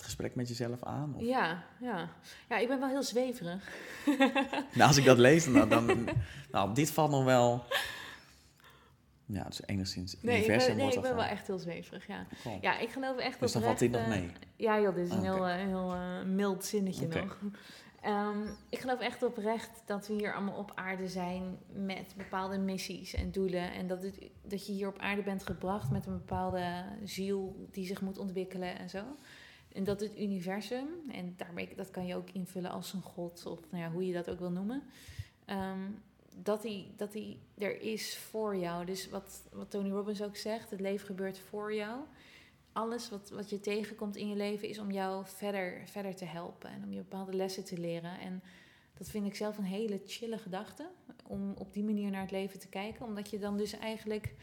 het 0.00 0.08
gesprek 0.08 0.34
met 0.34 0.48
jezelf 0.48 0.82
aan? 0.82 1.14
Of? 1.16 1.22
Ja, 1.22 1.64
ja. 1.80 2.08
ja, 2.48 2.56
ik 2.58 2.68
ben 2.68 2.80
wel 2.80 2.88
heel 2.88 3.02
zweverig. 3.02 3.68
Nou, 4.74 4.88
als 4.88 4.96
ik 4.96 5.04
dat 5.04 5.18
lees, 5.18 5.52
dan, 5.52 5.68
dan 5.68 6.08
nou, 6.52 6.74
dit 6.74 6.90
valt 6.90 7.10
nog 7.10 7.24
wel. 7.24 7.64
Ja, 9.32 9.44
dus 9.44 9.60
enigszins 9.66 10.16
Nee, 10.20 10.40
ik 10.40 10.46
ben, 10.46 10.76
nee, 10.76 10.86
ik 10.86 10.94
dat 10.94 11.02
ben 11.02 11.14
wel 11.14 11.24
echt 11.24 11.46
heel 11.46 11.58
zweverig, 11.58 12.06
ja. 12.06 12.26
Cool. 12.42 12.58
Ja, 12.60 12.78
ik 12.78 12.88
geloof 12.88 13.16
echt 13.16 13.40
Dus 13.40 13.52
dan 13.52 13.62
valt 13.62 13.78
dit 13.78 13.90
nog 13.90 14.00
eh, 14.00 14.08
mee. 14.08 14.32
Ja 14.56 14.80
joh, 14.80 14.94
dit 14.94 15.06
is 15.06 15.12
een 15.12 15.18
Ah, 15.18 15.22
heel, 15.22 15.46
eh, 15.46 15.54
heel 15.54 15.92
eh, 15.92 16.22
mild 16.22 16.64
zinnetje 16.64 17.08
nog. 17.08 17.38
Ehm, 18.00 18.38
ik 18.68 18.78
geloof 18.78 19.00
echt 19.00 19.22
oprecht 19.22 19.82
dat 19.86 20.06
we 20.06 20.14
hier 20.14 20.34
allemaal 20.34 20.58
op 20.58 20.72
aarde 20.74 21.08
zijn 21.08 21.58
met 21.72 22.14
bepaalde 22.16 22.58
missies 22.58 23.14
en 23.14 23.30
doelen. 23.30 23.72
En 23.72 23.86
dat, 23.86 24.02
het, 24.02 24.18
dat 24.42 24.66
je 24.66 24.72
hier 24.72 24.88
op 24.88 24.98
aarde 24.98 25.22
bent 25.22 25.46
gebracht 25.46 25.90
met 25.90 26.06
een 26.06 26.18
bepaalde 26.18 26.84
ziel 27.04 27.68
die 27.70 27.86
zich 27.86 28.00
moet 28.00 28.18
ontwikkelen 28.18 28.78
en 28.78 28.90
zo. 28.90 29.02
En 29.72 29.84
dat 29.84 30.00
het 30.00 30.18
universum, 30.18 30.88
en 31.12 31.34
daarmee, 31.36 31.74
dat 31.76 31.90
kan 31.90 32.06
je 32.06 32.16
ook 32.16 32.30
invullen 32.30 32.70
als 32.70 32.92
een 32.92 33.02
god, 33.02 33.46
of 33.46 33.70
nou 33.70 33.82
ja, 33.82 33.90
hoe 33.90 34.06
je 34.06 34.12
dat 34.12 34.30
ook 34.30 34.38
wil 34.38 34.50
noemen. 34.50 34.82
ehm, 35.44 35.90
dat 36.42 36.62
die, 36.62 36.92
dat 36.96 37.14
er 37.58 37.80
is 37.80 38.16
voor 38.16 38.56
jou. 38.56 38.84
Dus 38.84 39.08
wat, 39.08 39.42
wat 39.52 39.70
Tony 39.70 39.90
Robbins 39.90 40.22
ook 40.22 40.36
zegt, 40.36 40.70
het 40.70 40.80
leven 40.80 41.06
gebeurt 41.06 41.38
voor 41.38 41.74
jou 41.74 42.00
alles 42.72 43.08
wat, 43.08 43.30
wat 43.30 43.50
je 43.50 43.60
tegenkomt 43.60 44.16
in 44.16 44.28
je 44.28 44.36
leven 44.36 44.68
is 44.68 44.78
om 44.78 44.90
jou 44.90 45.26
verder, 45.26 45.82
verder 45.84 46.14
te 46.14 46.24
helpen 46.24 46.70
en 46.70 46.84
om 46.84 46.92
je 46.92 46.98
bepaalde 46.98 47.34
lessen 47.34 47.64
te 47.64 47.78
leren. 47.78 48.20
En 48.20 48.42
dat 48.94 49.08
vind 49.08 49.26
ik 49.26 49.34
zelf 49.34 49.58
een 49.58 49.64
hele 49.64 50.00
chille 50.06 50.38
gedachte, 50.38 50.88
om 51.26 51.54
op 51.58 51.72
die 51.72 51.84
manier 51.84 52.10
naar 52.10 52.20
het 52.20 52.30
leven 52.30 52.58
te 52.58 52.68
kijken. 52.68 53.06
Omdat 53.06 53.30
je 53.30 53.38
dan 53.38 53.56
dus 53.56 53.72
eigenlijk 53.72 54.34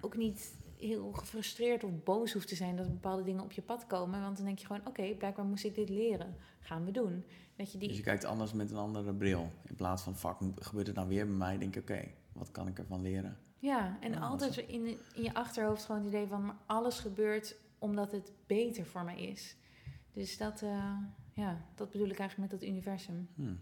ook 0.00 0.16
niet 0.16 0.54
heel 0.78 1.12
gefrustreerd 1.12 1.84
of 1.84 2.02
boos 2.04 2.32
hoeft 2.32 2.48
te 2.48 2.54
zijn 2.54 2.76
dat 2.76 2.88
bepaalde 2.88 3.22
dingen 3.22 3.42
op 3.42 3.52
je 3.52 3.62
pad 3.62 3.86
komen. 3.86 4.22
Want 4.22 4.36
dan 4.36 4.46
denk 4.46 4.58
je 4.58 4.66
gewoon, 4.66 4.86
oké, 4.86 5.14
blijkbaar 5.14 5.44
moest 5.44 5.64
ik 5.64 5.74
dit 5.74 5.88
leren. 5.88 6.36
Gaan 6.60 6.84
we 6.84 6.90
doen. 6.90 7.24
Dat 7.56 7.72
je 7.72 7.78
die... 7.78 7.88
Dus 7.88 7.96
je 7.96 8.02
kijkt 8.02 8.24
anders 8.24 8.52
met 8.52 8.70
een 8.70 8.76
andere 8.76 9.14
bril. 9.14 9.50
In 9.64 9.74
plaats 9.74 10.02
van, 10.02 10.16
fuck, 10.16 10.36
gebeurt 10.54 10.86
het 10.86 10.96
nou 10.96 11.08
weer 11.08 11.26
bij 11.26 11.36
mij? 11.36 11.58
Denk 11.58 11.76
ik, 11.76 11.82
oké, 11.82 12.08
wat 12.32 12.50
kan 12.50 12.68
ik 12.68 12.78
ervan 12.78 13.02
leren? 13.02 13.38
Ja, 13.58 13.98
en 14.00 14.14
altijd 14.14 14.54
dat 14.54 14.64
in, 14.64 14.86
in 15.14 15.22
je 15.22 15.34
achterhoofd 15.34 15.84
gewoon 15.84 16.00
het 16.00 16.10
idee 16.10 16.26
van... 16.26 16.44
maar 16.44 16.56
alles 16.66 16.98
gebeurt 16.98 17.56
omdat 17.78 18.12
het 18.12 18.32
beter 18.46 18.86
voor 18.86 19.04
mij 19.04 19.22
is. 19.22 19.56
Dus 20.12 20.36
dat, 20.36 20.62
eh, 20.62 20.96
ja, 21.32 21.64
dat 21.74 21.90
bedoel 21.90 22.08
ik 22.08 22.18
eigenlijk 22.18 22.50
met 22.50 22.60
dat 22.60 22.68
universum. 22.68 23.28
Hm. 23.34 23.54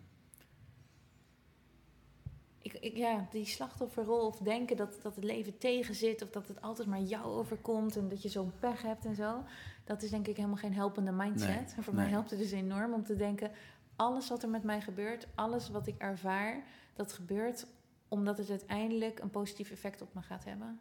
Ik, 2.66 2.72
ik, 2.72 2.96
ja, 2.96 3.26
die 3.30 3.44
slachtofferrol 3.44 4.26
of 4.26 4.38
denken 4.38 4.76
dat, 4.76 4.98
dat 5.02 5.14
het 5.14 5.24
leven 5.24 5.58
tegen 5.58 5.94
zit... 5.94 6.22
of 6.22 6.30
dat 6.30 6.48
het 6.48 6.60
altijd 6.60 6.88
maar 6.88 7.00
jou 7.00 7.24
overkomt 7.24 7.96
en 7.96 8.08
dat 8.08 8.22
je 8.22 8.28
zo'n 8.28 8.52
pech 8.58 8.82
hebt 8.82 9.04
en 9.04 9.14
zo... 9.14 9.44
dat 9.84 10.02
is 10.02 10.10
denk 10.10 10.26
ik 10.26 10.36
helemaal 10.36 10.56
geen 10.56 10.74
helpende 10.74 11.12
mindset. 11.12 11.48
Nee, 11.48 11.74
en 11.76 11.82
voor 11.82 11.94
mij 11.94 12.08
helpt 12.08 12.30
het 12.30 12.38
dus 12.38 12.50
enorm 12.50 12.92
om 12.92 13.04
te 13.04 13.16
denken... 13.16 13.50
alles 13.96 14.28
wat 14.28 14.42
er 14.42 14.48
met 14.48 14.62
mij 14.62 14.80
gebeurt, 14.80 15.26
alles 15.34 15.70
wat 15.70 15.86
ik 15.86 15.94
ervaar... 15.98 16.64
dat 16.94 17.12
gebeurt 17.12 17.66
omdat 18.08 18.38
het 18.38 18.50
uiteindelijk 18.50 19.18
een 19.18 19.30
positief 19.30 19.70
effect 19.70 20.02
op 20.02 20.14
me 20.14 20.22
gaat 20.22 20.44
hebben. 20.44 20.80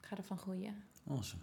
Ik 0.00 0.06
ga 0.06 0.16
ervan 0.16 0.38
groeien. 0.38 0.84
Awesome. 1.08 1.42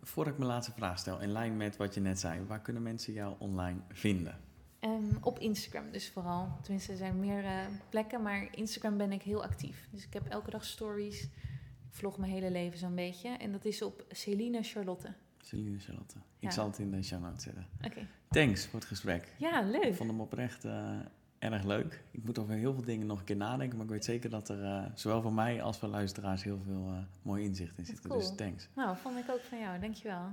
Voordat 0.00 0.32
ik 0.32 0.38
mijn 0.38 0.50
laatste 0.50 0.72
vraag 0.72 0.98
stel, 0.98 1.20
in 1.20 1.32
lijn 1.32 1.56
met 1.56 1.76
wat 1.76 1.94
je 1.94 2.00
net 2.00 2.20
zei, 2.20 2.44
waar 2.44 2.60
kunnen 2.60 2.82
mensen 2.82 3.12
jou 3.12 3.34
online 3.38 3.80
vinden? 3.88 4.45
Ehm, 4.80 5.16
op 5.20 5.38
Instagram 5.38 5.90
dus 5.92 6.10
vooral. 6.10 6.48
Tenminste, 6.62 6.92
er 6.92 6.98
zijn 6.98 7.20
meer 7.20 7.44
eh, 7.44 7.52
plekken, 7.88 8.22
maar 8.22 8.48
Instagram 8.56 8.96
ben 8.96 9.12
ik 9.12 9.22
heel 9.22 9.42
actief. 9.44 9.88
Dus 9.90 10.06
ik 10.06 10.12
heb 10.12 10.26
elke 10.28 10.50
dag 10.50 10.64
stories. 10.64 11.22
Ik 11.22 12.02
vlog 12.02 12.18
mijn 12.18 12.32
hele 12.32 12.50
leven 12.50 12.78
zo'n 12.78 12.94
beetje. 12.94 13.28
En 13.28 13.52
dat 13.52 13.64
is 13.64 13.82
op 13.82 14.04
Celine 14.10 14.62
Charlotte. 14.62 15.12
Celine 15.40 15.78
Charlotte. 15.78 16.14
Ik 16.38 16.50
zal 16.50 16.66
het 16.66 16.78
in 16.78 16.90
de 16.90 17.02
show 17.02 17.22
notes 17.22 17.42
zetten. 17.42 17.66
Oké. 17.84 18.06
Thanks 18.30 18.66
voor 18.66 18.78
het 18.78 18.88
gesprek. 18.88 19.34
Ja, 19.38 19.60
Ik 19.64 19.70
leuk. 19.82 19.94
vond 19.94 20.10
hem 20.10 20.20
oprecht 20.20 20.64
eh, 20.64 20.98
erg 21.38 21.62
leuk. 21.64 22.02
Ik 22.10 22.24
moet 22.24 22.38
over 22.38 22.54
heel 22.54 22.72
veel 22.74 22.84
dingen 22.84 23.06
nog 23.06 23.18
een 23.18 23.24
keer 23.24 23.36
nadenken, 23.36 23.76
maar 23.76 23.86
ik 23.86 23.92
weet 23.92 24.04
zeker 24.04 24.30
dat 24.30 24.48
er 24.48 24.62
eh, 24.64 24.84
zowel 24.94 25.22
voor 25.22 25.32
mij 25.32 25.62
als 25.62 25.78
voor 25.78 25.88
luisteraars 25.88 26.42
heel 26.42 26.60
veel 26.64 27.04
mooi 27.22 27.44
inzicht 27.44 27.78
in 27.78 27.84
zit. 27.86 28.00
cool. 28.00 28.18
Dus 28.18 28.34
thanks. 28.36 28.68
Nou, 28.74 28.96
vond 28.96 29.18
ik 29.18 29.30
ook 29.30 29.40
van 29.40 29.58
jou. 29.58 29.80
Dankjewel. 29.80 30.28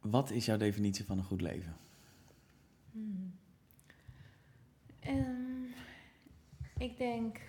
Wat 0.00 0.30
is 0.30 0.44
jouw 0.44 0.56
definitie 0.56 1.04
van 1.04 1.18
een 1.18 1.24
goed 1.24 1.40
leven? 1.40 1.76
Hmm. 2.94 3.34
Ik 6.78 6.96
denk 6.96 7.40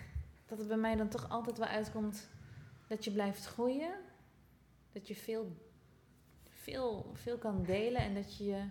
dat 0.46 0.58
het 0.58 0.68
bij 0.68 0.76
mij 0.76 0.96
dan 0.96 1.08
toch 1.08 1.28
altijd 1.28 1.58
wel 1.58 1.66
uitkomt 1.66 2.28
dat 2.86 3.04
je 3.04 3.10
blijft 3.10 3.46
groeien. 3.46 3.94
Dat 4.92 5.08
je 5.08 5.14
veel, 5.14 5.56
veel, 6.48 7.10
veel 7.14 7.38
kan 7.38 7.62
delen 7.62 8.00
en 8.00 8.14
dat 8.14 8.36
je 8.36 8.68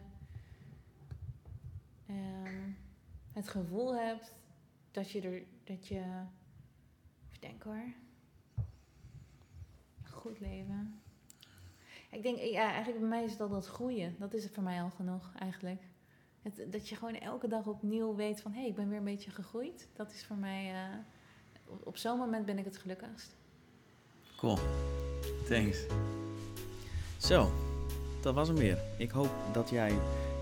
ehm, 2.07 2.69
het 3.31 3.47
gevoel 3.47 3.95
hebt 3.95 4.33
dat 4.91 5.11
je 5.11 5.21
er, 5.21 5.43
dat 5.63 5.87
je, 5.87 5.95
even 5.95 7.39
denken 7.39 7.71
hoor, 7.71 7.93
goed 10.09 10.39
leven. 10.39 11.01
Ik 12.11 12.21
denk, 12.21 12.37
ja, 12.37 12.71
eigenlijk 12.71 12.99
bij 12.99 13.09
mij 13.09 13.23
is 13.23 13.39
al 13.39 13.49
dat 13.49 13.65
groeien. 13.65 14.15
Dat 14.19 14.33
is 14.33 14.43
het 14.43 14.53
voor 14.53 14.63
mij 14.63 14.81
al 14.81 14.89
genoeg 14.89 15.31
eigenlijk. 15.35 15.81
Dat 16.67 16.89
je 16.89 16.95
gewoon 16.95 17.15
elke 17.15 17.47
dag 17.47 17.67
opnieuw 17.67 18.15
weet 18.15 18.41
van... 18.41 18.51
hé, 18.51 18.59
hey, 18.59 18.67
ik 18.69 18.75
ben 18.75 18.89
weer 18.89 18.97
een 18.97 19.03
beetje 19.03 19.31
gegroeid. 19.31 19.87
Dat 19.93 20.11
is 20.11 20.25
voor 20.25 20.35
mij... 20.35 20.73
eh, 20.73 20.97
op, 21.83 21.97
zo'n 21.97 22.17
moment 22.17 22.45
ben 22.45 22.57
ik 22.57 22.65
het 22.65 22.77
gelukkigst. 22.77 23.35
Cool. 24.37 24.57
Thanks. 25.47 25.77
Zo, 27.17 27.51
dat 28.21 28.33
was 28.33 28.47
hem 28.47 28.57
weer. 28.57 28.77
Ik 28.97 29.11
hoop 29.11 29.29
dat 29.53 29.69
jij 29.69 29.91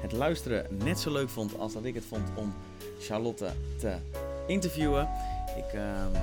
het 0.02 0.12
luisteren 0.12 0.78
net 0.78 1.00
zo 1.00 1.12
leuk 1.12 1.30
vond 1.30 1.58
als 1.58 1.74
dat 1.74 1.86
ik 1.86 1.94
het 1.94 2.06
vond 2.06 2.30
om 2.36 2.54
Charlotte 3.00 3.52
te 3.80 3.98
interviewen. 4.48 5.10
Ik 5.58 5.74
ehm, 5.74 6.16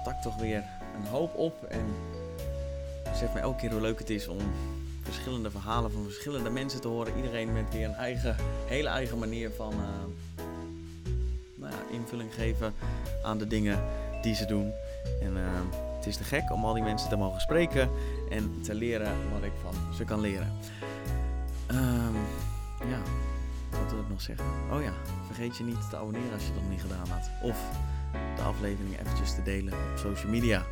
stak 0.00 0.22
toch 0.22 0.36
weer 0.36 0.64
een 0.94 1.06
hoop 1.06 1.34
op 1.34 1.62
en 1.62 1.86
besef 3.04 3.34
me 3.34 3.40
elke 3.40 3.60
keer 3.60 3.70
hoe 3.70 3.80
leuk 3.80 3.98
het 3.98 4.10
is 4.10 4.28
om 4.28 4.38
verschillende 5.04 5.50
verhalen 5.50 5.92
van 5.92 6.04
verschillende 6.04 6.50
mensen 6.50 6.80
te 6.80 6.88
horen. 6.88 7.16
Iedereen 7.16 7.52
met 7.52 7.72
weer 7.72 7.84
een 7.84 7.94
eigen, 7.94 8.36
hele 8.66 8.88
eigen 8.88 9.18
manier 9.18 9.50
van 9.50 9.72
eh, 9.72 10.42
nou 11.54 11.72
ja, 11.72 11.78
invulling 11.90 12.34
geven 12.34 12.74
aan 13.22 13.38
de 13.38 13.46
dingen 13.46 13.82
die 14.22 14.34
ze 14.34 14.46
doen. 14.46 14.72
En 15.20 15.36
ehm, 15.36 15.66
het 15.96 16.06
is 16.06 16.16
te 16.16 16.24
gek 16.24 16.52
om 16.52 16.64
al 16.64 16.74
die 16.74 16.82
mensen 16.82 17.08
te 17.08 17.16
mogen 17.16 17.40
spreken 17.40 17.90
en 18.30 18.60
te 18.62 18.74
leren 18.74 19.12
wat 19.32 19.42
ik 19.42 19.52
van 19.62 19.74
ze 19.94 20.04
kan 20.04 20.20
leren. 20.20 20.52
Ehm, 21.66 22.14
ja, 22.88 22.98
wat 23.70 23.90
wil 23.90 24.00
ik 24.00 24.08
nog 24.08 24.20
zeggen? 24.20 24.46
Oh 24.72 24.82
ja, 24.82 24.92
vergeet 25.26 25.56
je 25.56 25.64
niet 25.64 25.90
te 25.90 25.96
abonneren 25.96 26.32
als 26.32 26.42
je 26.42 26.52
dat 26.52 26.60
nog 26.60 26.70
niet 26.70 26.80
gedaan 26.80 27.08
had. 27.08 27.30
Of 27.42 27.58
de 28.36 28.42
aflevering 28.42 29.00
eventjes 29.00 29.34
te 29.34 29.42
delen 29.42 29.72
op 29.72 29.98
social 29.98 30.30
media. 30.30 30.62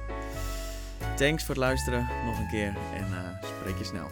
Thanks 1.16 1.44
voor 1.44 1.54
het 1.54 1.64
luisteren 1.64 2.08
nog 2.24 2.38
een 2.38 2.48
keer 2.48 2.74
en 2.94 3.06
eh, 3.12 3.48
spreek 3.60 3.78
je 3.78 3.84
snel. 3.84 4.10